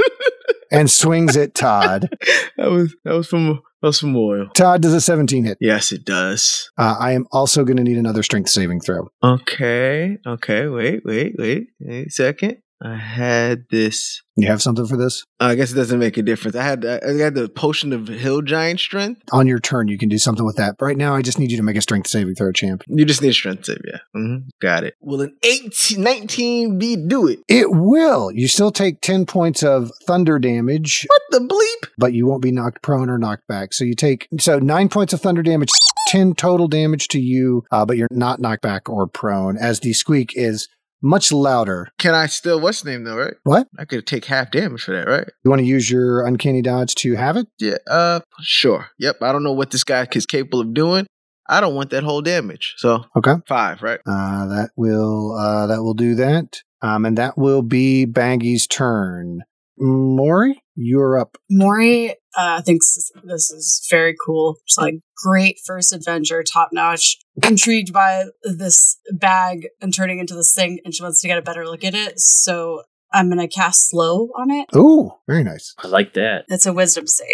and 0.71 0.91
swings 0.91 1.39
at 1.39 1.55
Todd. 1.55 2.11
that 2.59 2.71
was 2.71 2.95
that 3.05 3.15
was 3.15 3.29
from 3.29 3.63
that 3.81 3.89
was 3.89 4.01
from 4.01 4.17
oil. 4.17 4.49
Todd 4.55 4.83
does 4.83 4.93
a 4.95 5.01
17 5.01 5.45
hit. 5.45 5.59
Yes, 5.61 5.93
it 5.93 6.05
does. 6.05 6.71
Uh, 6.77 6.97
I 6.99 7.13
am 7.13 7.27
also 7.33 7.65
going 7.65 7.77
to 7.79 7.83
need 7.83 7.97
another 7.99 8.23
strength 8.23 8.51
saving 8.51 8.81
throw. 8.81 9.09
Okay. 9.23 10.19
Okay. 10.27 10.67
Wait. 10.67 11.03
Wait. 11.05 11.35
Wait. 11.39 11.69
Wait 11.81 12.07
a 12.07 12.11
second. 12.11 12.59
I 12.83 12.97
had 12.97 13.65
this. 13.71 14.23
You 14.43 14.49
have 14.49 14.63
something 14.63 14.87
for 14.87 14.97
this? 14.97 15.25
I 15.39 15.55
guess 15.55 15.73
it 15.73 15.75
doesn't 15.77 15.99
make 15.99 16.17
a 16.17 16.23
difference. 16.23 16.57
I 16.57 16.63
had 16.65 16.85
I 16.85 17.15
had 17.19 17.35
the 17.35 17.49
potion 17.49 17.93
of 17.93 18.09
hill 18.09 18.43
giant 18.43 18.81
strength. 18.81 19.23
On 19.33 19.47
your 19.47 19.59
turn, 19.59 19.89
you 19.89 19.99
can 19.99 20.09
do 20.09 20.19
something 20.19 20.45
with 20.45 20.57
that. 20.57 20.77
But 20.79 20.87
right 20.87 20.97
now, 20.97 21.15
I 21.15 21.23
just 21.23 21.39
need 21.39 21.51
you 21.51 21.57
to 21.57 21.63
make 21.63 21.77
a 21.77 21.81
strength 21.83 22.09
saving 22.09 22.35
throw, 22.35 22.53
champ. 22.53 22.83
You 22.89 23.05
just 23.05 23.23
need 23.23 23.33
strength 23.35 23.65
save, 23.67 23.81
yeah. 23.87 23.99
hmm 24.15 24.37
Got 24.61 24.85
it. 24.85 24.95
Will 25.01 25.21
an 25.23 25.37
18, 25.43 26.03
19 26.03 26.79
be 26.79 26.97
do 26.97 27.27
it? 27.29 27.41
It 27.49 27.71
will. 27.71 28.31
You 28.33 28.49
still 28.49 28.71
take 28.71 29.01
10 29.01 29.27
points 29.27 29.63
of 29.63 29.91
thunder 30.07 30.39
damage, 30.39 31.07
What 31.09 31.23
the 31.31 31.47
bleep? 31.47 31.89
but 31.99 32.13
you 32.13 32.27
won't 32.27 32.43
be 32.43 32.53
knocked 32.53 32.83
prone 32.83 33.11
or 33.11 33.19
knocked 33.19 33.47
back. 33.47 33.73
So 33.75 33.85
you 33.85 33.95
take, 33.95 34.29
so 34.39 34.59
nine 34.59 34.89
points 34.89 35.13
of 35.13 35.21
thunder 35.21 35.43
damage, 35.43 35.69
10 36.09 36.35
total 36.35 36.67
damage 36.69 37.09
to 37.09 37.21
you, 37.21 37.63
uh, 37.71 37.85
but 37.85 37.97
you're 37.97 38.09
not 38.11 38.41
knocked 38.41 38.63
back 38.63 38.89
or 38.89 39.07
prone 39.07 39.57
as 39.57 39.81
the 39.81 39.93
squeak 39.93 40.33
is 40.37 40.69
much 41.03 41.33
louder. 41.33 41.89
Can 41.99 42.15
I 42.15 42.27
still 42.27 42.61
what's 42.61 42.83
the 42.83 42.91
name 42.91 43.05
though, 43.05 43.17
right? 43.17 43.35
What? 43.45 43.69
I 43.79 43.85
could 43.85 44.07
take 44.07 44.25
half 44.27 44.51
damage 44.51 44.83
for 44.85 44.93
that, 44.93 45.07
right? 45.09 45.27
You 45.45 45.51
want 45.51 45.61
to 45.61 45.67
use 45.67 45.91
your 45.91 46.27
uncanny 46.27 46.63
dodge 46.63 46.95
to 46.97 47.15
have 47.17 47.37
it? 47.37 47.47
Yeah, 47.59 47.79
uh 47.91 48.21
sure. 48.41 48.89
Yep. 48.99 49.17
I 49.23 49.33
don't 49.33 49.43
know 49.43 49.53
what 49.53 49.71
this 49.71 49.85
guy 49.85 50.07
is 50.13 50.27
capable 50.27 50.61
of 50.61 50.75
doing. 50.75 51.07
I 51.49 51.61
don't 51.61 51.75
want 51.75 51.91
that 51.91 52.05
whole 52.05 52.23
damage. 52.23 52.75
So 52.77 53.05
Okay. 53.17 53.35
five, 53.49 53.83
right? 53.83 53.99
Uh, 54.07 54.47
that 54.47 54.71
will, 54.77 55.33
uh, 55.37 55.67
that 55.67 55.83
will 55.83 55.95
do 55.95 56.15
that. 56.15 56.59
Um, 56.81 57.05
and 57.05 57.19
that 57.19 57.37
will 57.37 57.63
be 57.63 58.05
Baggy's 58.07 58.69
turn. 58.69 59.41
Mori, 59.77 60.63
you're 60.77 61.19
up. 61.19 61.37
Mori 61.51 62.15
uh, 62.37 62.63
thinks 62.63 63.11
this 63.25 63.51
is 63.51 63.87
very 63.91 64.15
cool. 64.25 64.57
It's 64.65 64.79
like 64.79 64.95
great 65.17 65.59
first 65.65 65.93
adventure, 65.93 66.43
top 66.43 66.71
notch. 66.73 67.19
Intrigued 67.43 67.93
by 67.93 68.27
this 68.43 68.99
bag 69.13 69.69
and 69.81 69.95
turning 69.95 70.19
into 70.19 70.35
this 70.35 70.55
thing, 70.55 70.81
and 70.85 70.95
she 70.95 71.03
wants 71.03 71.21
to 71.23 71.29
get 71.29 71.39
a 71.39 71.43
better 71.43 71.67
look 71.67 71.85
at 71.85 71.95
it. 71.95 72.21
So 72.21 72.83
I'm 73.13 73.29
gonna 73.29 73.49
cast 73.49 73.89
slow 73.89 74.29
on 74.37 74.51
it. 74.51 74.67
Ooh, 74.77 75.11
very 75.27 75.45
nice. 75.45 75.75
I 75.79 75.89
like 75.89 76.15
that. 76.15 76.45
It's 76.49 76.67
a 76.67 76.73
wisdom 76.73 77.07
save. 77.07 77.29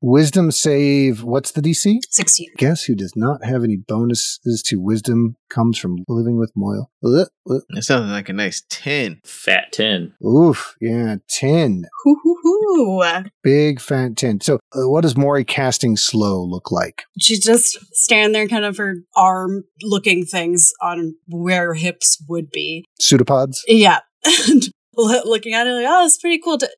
Wisdom 0.00 0.50
save. 0.50 1.22
What's 1.22 1.52
the 1.52 1.60
DC? 1.60 1.98
Sixteen. 2.10 2.48
Guess 2.56 2.84
who 2.84 2.94
does 2.94 3.14
not 3.16 3.44
have 3.44 3.64
any 3.64 3.76
bonuses 3.76 4.62
to 4.66 4.76
wisdom 4.76 5.36
comes 5.48 5.78
from 5.78 5.98
living 6.08 6.38
with 6.38 6.52
Moyle. 6.56 6.90
Ugh, 7.04 7.26
ugh. 7.50 7.62
That 7.70 7.82
sounds 7.82 8.10
like 8.10 8.28
a 8.28 8.32
nice 8.32 8.62
ten. 8.68 9.20
Fat 9.24 9.72
10. 9.72 10.14
Oof, 10.24 10.76
yeah, 10.80 11.16
10. 11.28 11.84
Hoo 12.04 12.16
hoo 12.22 12.36
hoo. 12.42 13.02
Big 13.42 13.80
fat 13.80 14.16
10. 14.16 14.40
So, 14.40 14.56
uh, 14.74 14.88
what 14.88 15.02
does 15.02 15.16
Mori 15.16 15.44
casting 15.44 15.96
slow 15.96 16.44
look 16.44 16.70
like? 16.70 17.04
She's 17.18 17.42
just 17.44 17.78
standing 17.94 18.32
there, 18.32 18.48
kind 18.48 18.64
of 18.64 18.76
her 18.76 18.96
arm 19.16 19.64
looking 19.82 20.24
things 20.24 20.72
on 20.82 21.14
where 21.28 21.68
her 21.68 21.74
hips 21.74 22.22
would 22.28 22.50
be. 22.50 22.84
Pseudopods? 23.00 23.64
Yeah. 23.66 24.00
And 24.24 24.62
looking 25.24 25.54
at 25.54 25.66
it 25.66 25.72
like, 25.72 25.86
oh, 25.88 26.04
it's 26.04 26.18
pretty 26.18 26.40
cool. 26.42 26.58
To, 26.58 26.68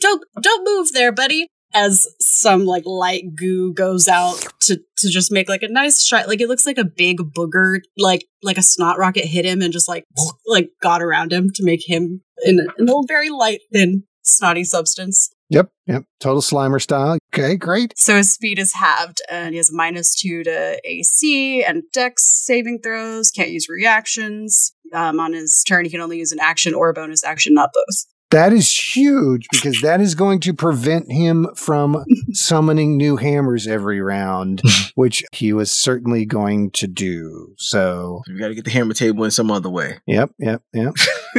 don't 0.00 0.22
don't 0.40 0.64
move 0.64 0.92
there, 0.92 1.12
buddy. 1.12 1.48
As 1.74 2.06
some 2.20 2.66
like 2.66 2.82
light 2.84 3.34
goo 3.34 3.72
goes 3.72 4.06
out 4.06 4.46
to 4.62 4.76
to 4.98 5.08
just 5.08 5.32
make 5.32 5.48
like 5.48 5.62
a 5.62 5.68
nice 5.68 6.04
shot. 6.04 6.28
Like 6.28 6.40
it 6.40 6.48
looks 6.48 6.66
like 6.66 6.76
a 6.76 6.84
big 6.84 7.18
booger, 7.18 7.80
like 7.96 8.26
like 8.42 8.58
a 8.58 8.62
snot 8.62 8.98
rocket 8.98 9.24
hit 9.24 9.46
him 9.46 9.62
and 9.62 9.72
just 9.72 9.88
like 9.88 10.04
like 10.46 10.70
got 10.82 11.02
around 11.02 11.32
him 11.32 11.48
to 11.54 11.64
make 11.64 11.88
him 11.88 12.20
in 12.44 12.58
a, 12.58 12.82
in 12.82 12.88
a 12.88 12.94
very 13.06 13.30
light, 13.30 13.60
thin, 13.72 14.04
snotty 14.22 14.64
substance. 14.64 15.30
Yep, 15.52 15.68
yep. 15.86 16.04
Total 16.18 16.40
Slimer 16.40 16.80
style. 16.80 17.18
Okay, 17.34 17.56
great. 17.56 17.92
So 17.98 18.16
his 18.16 18.32
speed 18.32 18.58
is 18.58 18.72
halved, 18.72 19.20
and 19.30 19.50
he 19.50 19.58
has 19.58 19.70
minus 19.70 20.14
two 20.14 20.42
to 20.44 20.80
AC 20.82 21.62
and 21.62 21.82
Dex 21.92 22.24
saving 22.24 22.80
throws. 22.82 23.30
Can't 23.30 23.50
use 23.50 23.68
reactions. 23.68 24.72
Um, 24.92 25.20
on 25.20 25.32
his 25.32 25.62
turn, 25.64 25.84
he 25.84 25.90
can 25.90 26.00
only 26.00 26.18
use 26.18 26.32
an 26.32 26.40
action 26.40 26.74
or 26.74 26.88
a 26.88 26.94
bonus 26.94 27.24
action, 27.24 27.54
not 27.54 27.70
both. 27.72 28.04
That 28.32 28.54
is 28.54 28.74
huge 28.96 29.46
because 29.52 29.82
that 29.82 30.00
is 30.00 30.14
going 30.14 30.40
to 30.40 30.54
prevent 30.54 31.12
him 31.12 31.48
from 31.54 32.02
summoning 32.32 32.96
new 32.96 33.16
hammers 33.18 33.66
every 33.66 34.00
round, 34.00 34.62
which 34.94 35.22
he 35.32 35.52
was 35.52 35.70
certainly 35.70 36.24
going 36.24 36.70
to 36.72 36.86
do. 36.86 37.52
So, 37.58 38.22
We 38.26 38.38
gotta 38.38 38.54
get 38.54 38.64
the 38.64 38.70
hammer 38.70 38.94
table 38.94 39.24
in 39.24 39.30
some 39.30 39.50
other 39.50 39.68
way. 39.68 39.98
yep, 40.06 40.30
yep, 40.38 40.62
yep. 40.72 40.94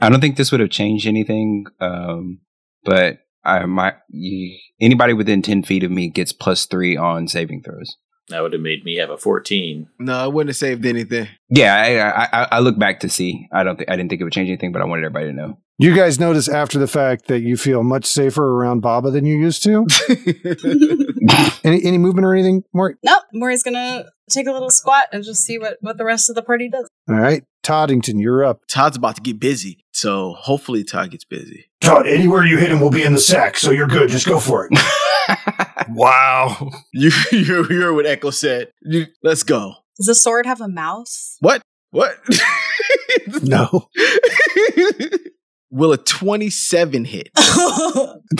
I 0.00 0.08
don't 0.08 0.20
think 0.22 0.36
this 0.36 0.50
would 0.50 0.60
have 0.60 0.70
changed 0.70 1.06
anything, 1.06 1.66
um, 1.78 2.38
but 2.82 3.18
I 3.44 3.66
might. 3.66 3.96
You, 4.08 4.56
anybody 4.80 5.12
within 5.12 5.42
ten 5.42 5.62
feet 5.62 5.84
of 5.84 5.90
me 5.90 6.08
gets 6.08 6.32
plus 6.32 6.64
three 6.64 6.96
on 6.96 7.28
saving 7.28 7.62
throws. 7.64 7.98
That 8.28 8.42
would 8.42 8.52
have 8.52 8.62
made 8.62 8.84
me 8.84 8.96
have 8.96 9.10
a 9.10 9.16
14. 9.16 9.88
no, 10.00 10.14
I 10.14 10.26
wouldn't 10.26 10.48
have 10.48 10.56
saved 10.56 10.84
anything. 10.84 11.28
Yeah, 11.48 11.76
I, 11.76 11.98
I, 12.00 12.42
I, 12.42 12.48
I 12.52 12.58
look 12.58 12.76
back 12.78 13.00
to 13.00 13.08
see. 13.08 13.48
I 13.52 13.62
don't. 13.62 13.76
Think, 13.76 13.88
I 13.88 13.94
didn't 13.94 14.10
think 14.10 14.20
it 14.20 14.24
would 14.24 14.32
change 14.32 14.48
anything, 14.48 14.72
but 14.72 14.82
I 14.82 14.84
wanted 14.84 15.04
everybody 15.04 15.26
to 15.26 15.32
know. 15.32 15.58
You 15.78 15.94
guys 15.94 16.18
notice 16.18 16.48
after 16.48 16.78
the 16.78 16.88
fact 16.88 17.26
that 17.28 17.40
you 17.40 17.56
feel 17.56 17.82
much 17.82 18.06
safer 18.06 18.42
around 18.42 18.80
Baba 18.80 19.10
than 19.10 19.26
you 19.26 19.38
used 19.38 19.62
to? 19.64 19.86
any, 21.64 21.84
any 21.84 21.98
movement 21.98 22.24
or 22.24 22.32
anything, 22.34 22.64
Mori? 22.72 22.96
Nope. 23.04 23.24
Mori's 23.32 23.62
gonna 23.62 24.06
take 24.30 24.46
a 24.46 24.52
little 24.52 24.70
squat 24.70 25.04
and 25.12 25.22
just 25.22 25.44
see 25.44 25.58
what, 25.58 25.76
what 25.80 25.98
the 25.98 26.04
rest 26.04 26.30
of 26.30 26.34
the 26.34 26.42
party 26.42 26.68
does. 26.68 26.88
All 27.08 27.16
right. 27.16 27.44
Toddington, 27.62 28.18
you're 28.18 28.44
up. 28.44 28.60
Todd's 28.68 28.96
about 28.96 29.16
to 29.16 29.20
get 29.20 29.38
busy, 29.40 29.84
so 29.92 30.34
hopefully 30.34 30.82
Todd 30.84 31.10
gets 31.10 31.24
busy. 31.24 31.66
Todd, 31.86 32.06
anywhere 32.08 32.44
you 32.44 32.58
hit 32.58 32.72
him 32.72 32.80
will 32.80 32.90
be 32.90 33.04
in 33.04 33.12
the 33.12 33.20
sack, 33.20 33.56
so 33.56 33.70
you're 33.70 33.86
good. 33.86 34.10
Just 34.10 34.26
go 34.26 34.40
for 34.40 34.66
it. 34.66 34.78
Wow. 35.88 36.70
You 36.92 37.10
you 37.30 37.62
heard 37.62 37.94
what 37.94 38.06
Echo 38.06 38.30
said. 38.30 38.72
You, 38.82 39.06
let's 39.22 39.44
go. 39.44 39.74
Does 39.96 40.06
the 40.06 40.14
sword 40.16 40.46
have 40.46 40.60
a 40.60 40.66
mouth? 40.68 41.08
What? 41.40 41.62
What? 41.90 42.16
no. 43.42 43.88
Will 45.70 45.92
a 45.92 45.98
27 45.98 47.04
hit? 47.04 47.30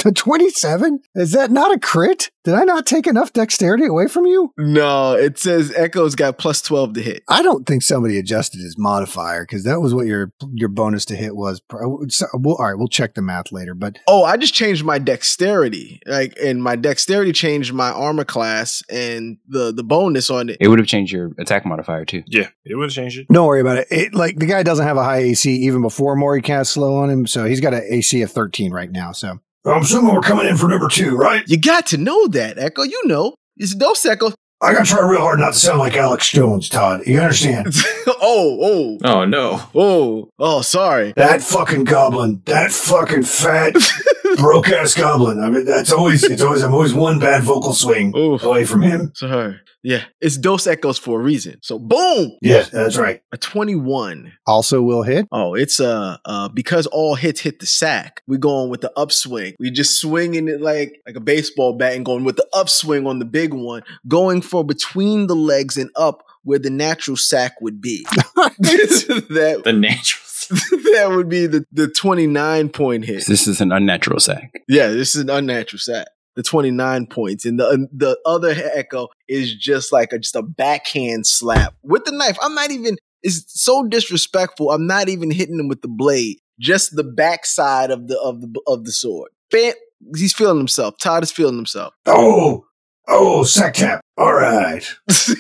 The 0.03 0.13
27? 0.13 1.01
Is 1.15 1.33
that 1.33 1.51
not 1.53 1.73
a 1.73 1.79
crit? 1.79 2.31
Did 2.47 2.55
I 2.55 2.63
not 2.63 2.87
take 2.87 3.09
enough 3.09 3.33
dexterity 3.33 3.87
away 3.87 4.07
from 4.07 4.25
you? 4.25 4.53
No, 4.57 5.15
it 5.15 5.37
says 5.37 5.73
Echo's 5.75 6.15
got 6.15 6.39
plus 6.39 6.63
12 6.63 6.95
to 6.95 7.03
hit. 7.03 7.25
I 7.29 7.43
don't 7.43 7.67
think 7.67 7.83
somebody 7.83 8.21
adjusted 8.21 8.59
his 8.61 8.77
modifier 8.79 9.43
because 9.43 9.65
that 9.65 9.81
was 9.81 9.93
what 9.93 10.07
your 10.07 10.33
your 10.55 10.69
bonus 10.69 11.05
to 11.07 11.17
hit 11.17 11.35
was. 11.35 11.61
So, 12.09 12.27
we'll, 12.35 12.55
all 12.55 12.67
right, 12.67 12.79
we'll 12.79 12.87
check 12.87 13.15
the 13.15 13.23
math 13.23 13.51
later. 13.51 13.75
But 13.75 13.99
Oh, 14.07 14.23
I 14.23 14.37
just 14.37 14.55
changed 14.55 14.85
my 14.85 15.01
dexterity. 15.01 15.99
Like, 16.07 16.35
and 16.41 16.63
my 16.63 16.77
dexterity 16.77 17.33
changed 17.33 17.73
my 17.73 17.91
armor 17.91 18.25
class 18.25 18.81
and 18.89 19.39
the 19.49 19.73
the 19.73 19.83
bonus 19.83 20.31
on 20.31 20.49
it. 20.49 20.59
It 20.61 20.69
would 20.69 20.79
have 20.79 20.87
changed 20.87 21.13
your 21.13 21.33
attack 21.41 21.67
modifier 21.67 22.05
too. 22.05 22.23
Yeah, 22.29 22.49
it 22.65 22.77
would 22.77 22.85
have 22.85 22.93
changed 22.93 23.19
it. 23.19 23.27
don't 23.29 23.49
worry 23.49 23.61
about 23.61 23.79
it. 23.79 23.89
it. 23.91 24.15
Like 24.15 24.39
the 24.39 24.47
guy 24.47 24.63
doesn't 24.63 24.87
have 24.87 24.97
a 24.97 25.03
high 25.03 25.19
AC 25.19 25.53
even 25.53 25.83
before 25.83 26.15
Mori 26.15 26.43
cast 26.43 26.75
slow 26.75 26.99
on 26.99 27.11
him, 27.11 27.27
so 27.27 27.45
he's 27.45 27.61
got 27.61 27.75
an 27.75 27.83
AC 27.91 28.23
of 28.23 28.31
13 28.31 28.73
right 28.73 28.93
now. 28.93 29.11
So 29.11 29.41
I'm 29.67 29.83
assuming 29.83 30.15
we're 30.15 30.21
coming 30.21 30.47
in 30.47 30.57
for 30.57 30.69
number 30.69 30.89
two, 30.89 31.17
right? 31.17 31.43
You 31.47 31.59
got 31.61 31.87
to 31.89 31.97
know 31.97 32.29
that, 32.29 32.57
Echo. 32.59 32.83
You 32.83 33.03
know, 33.07 33.35
it's 33.57 33.75
Dos 33.75 34.07
Echo. 34.07 34.33
I 34.63 34.73
gotta 34.73 34.87
try 34.87 35.07
real 35.07 35.21
hard 35.21 35.39
not 35.39 35.53
to 35.53 35.59
sound 35.59 35.81
like 35.81 35.97
Alex 35.97 36.31
Jones, 36.31 36.71
Todd. 36.71 37.03
You 37.07 37.21
understand? 37.21 37.67
oh, 38.07 38.59
oh, 38.63 38.99
Oh, 39.05 39.25
no. 39.27 39.61
oh, 39.75 40.31
oh. 40.39 40.63
Sorry. 40.63 41.13
That 41.17 41.43
fucking 41.43 41.85
goblin, 41.85 42.41
that 42.47 42.71
fucking 42.71 43.25
fat, 43.25 43.75
broke 44.41 44.69
ass 44.69 44.95
goblin. 44.95 45.41
I 45.43 45.51
mean, 45.51 45.65
that's 45.65 45.93
always, 45.93 46.25
it's 46.25 46.43
always, 46.43 46.63
I'm 46.63 46.73
always 46.75 46.95
one 46.95 47.19
bad 47.19 47.43
vocal 47.43 47.73
swing 47.73 48.17
Oof. 48.17 48.43
away 48.43 48.65
from 48.65 48.83
him. 48.83 49.13
Sorry. 49.15 49.59
Yeah, 49.83 50.03
it's 50.21 50.37
Dos 50.37 50.67
Echoes 50.67 50.99
for 50.99 51.21
a 51.21 51.23
reason. 51.23 51.59
So, 51.63 51.79
boom, 51.79 52.33
Yes, 52.43 52.71
that's 52.71 52.97
right. 52.97 53.23
a 53.31 53.37
21. 53.37 54.33
Also 54.45 54.83
will 54.83 55.05
hit. 55.05 55.29
Oh, 55.31 55.55
it's 55.55 55.79
uh 55.79 56.17
uh 56.25 56.49
because 56.49 56.89
all 56.89 57.15
hits 57.15 57.41
hit 57.41 57.61
the 57.61 57.67
sack. 57.67 58.23
We're 58.27 58.39
going 58.39 58.69
with 58.69 58.81
the 58.81 58.91
upswing. 58.97 59.55
We 59.61 59.71
just 59.71 60.01
swinging 60.01 60.49
it 60.49 60.61
like 60.61 61.01
like 61.07 61.15
a 61.15 61.21
baseball 61.21 61.75
bat 61.75 61.95
and 61.95 62.05
going 62.05 62.25
with 62.25 62.35
the 62.35 62.49
upswing 62.53 63.07
on 63.07 63.21
the 63.21 63.25
big 63.25 63.55
one, 63.55 63.85
going 64.09 64.43
for 64.43 64.65
between 64.65 65.29
the 65.29 65.37
legs 65.37 65.77
and 65.77 65.91
up 65.95 66.25
where 66.43 66.59
the 66.59 66.71
natural 66.71 67.17
sack 67.17 67.61
would 67.61 67.81
be. 67.81 68.05
that 68.37 69.63
The 69.65 69.73
natural. 69.73 70.23
that 70.95 71.09
would 71.11 71.29
be 71.29 71.47
the 71.47 71.65
the 71.73 71.89
29 71.89 72.69
point 72.71 73.05
hit. 73.05 73.27
This 73.27 73.47
is 73.47 73.61
an 73.61 73.73
unnatural 73.73 74.21
sack. 74.21 74.53
Yeah, 74.69 74.89
this 74.89 75.15
is 75.15 75.23
an 75.23 75.31
unnatural 75.31 75.81
sack. 75.81 76.09
The 76.35 76.43
29 76.43 77.07
points. 77.07 77.45
And 77.47 77.59
the 77.59 77.67
uh, 77.67 77.77
the 77.93 78.19
other 78.27 78.55
echo 78.75 79.09
is 79.29 79.55
just 79.55 79.93
like 79.93 80.13
a 80.13 80.19
just 80.19 80.37
a 80.37 80.43
backhand 80.43 81.27
slap 81.27 81.75
with 81.83 82.05
the 82.05 82.13
knife. 82.13 82.37
I'm 82.43 82.55
not 82.55 82.71
even 82.71 82.97
it's 83.23 83.45
so 83.61 83.85
disrespectful. 83.85 84.71
I'm 84.71 84.87
not 84.87 85.09
even 85.09 85.31
hitting 85.31 85.59
him 85.59 85.69
with 85.69 85.83
the 85.83 85.89
blade. 85.89 86.39
Just 86.61 86.95
the 86.97 87.05
backside 87.05 87.91
of 87.91 88.09
the 88.09 88.19
of 88.21 88.41
the 88.41 88.61
of 88.67 88.85
the 88.85 88.93
sword. 88.93 89.31
Bam, 89.51 89.75
He's 90.17 90.33
feeling 90.33 90.59
himself. 90.59 90.99
Todd 90.99 91.23
is 91.23 91.33
feeling 91.33 91.57
himself. 91.57 91.95
Oh, 92.07 92.67
oh, 93.09 93.45
sack 93.45 93.75
cap. 93.75 94.01
All 94.17 94.33
right. 94.35 94.85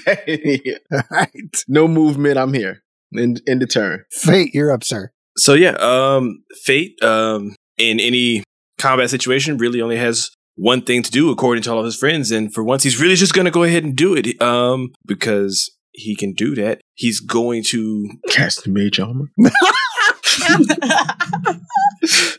All 0.06 1.02
right. 1.10 1.64
no 1.68 1.88
movement. 1.88 2.38
I'm 2.38 2.52
here. 2.52 2.82
In 3.12 3.36
in 3.46 3.58
the 3.58 3.66
turn. 3.66 4.04
Fait, 4.10 4.50
you're 4.52 4.72
up, 4.72 4.84
sir. 4.84 5.10
So 5.36 5.54
yeah, 5.54 5.76
um, 5.78 6.42
Fait, 6.64 7.00
um, 7.02 7.54
in 7.78 8.00
any 8.00 8.42
combat 8.78 9.10
situation, 9.10 9.58
really 9.58 9.80
only 9.80 9.96
has 9.96 10.30
one 10.56 10.82
thing 10.82 11.02
to 11.02 11.10
do 11.10 11.30
according 11.30 11.62
to 11.64 11.72
all 11.72 11.78
of 11.78 11.84
his 11.84 11.96
friends, 11.96 12.30
and 12.30 12.52
for 12.52 12.64
once, 12.64 12.82
he's 12.82 13.00
really 13.00 13.14
just 13.14 13.34
going 13.34 13.44
to 13.44 13.50
go 13.50 13.62
ahead 13.62 13.84
and 13.84 13.94
do 13.94 14.14
it, 14.14 14.40
um, 14.40 14.92
because 15.04 15.70
he 15.92 16.16
can 16.16 16.32
do 16.32 16.54
that. 16.54 16.80
He's 16.94 17.20
going 17.20 17.62
to 17.64 18.08
cast 18.28 18.64
the 18.64 18.70
mage 18.70 18.98
armor. 18.98 19.30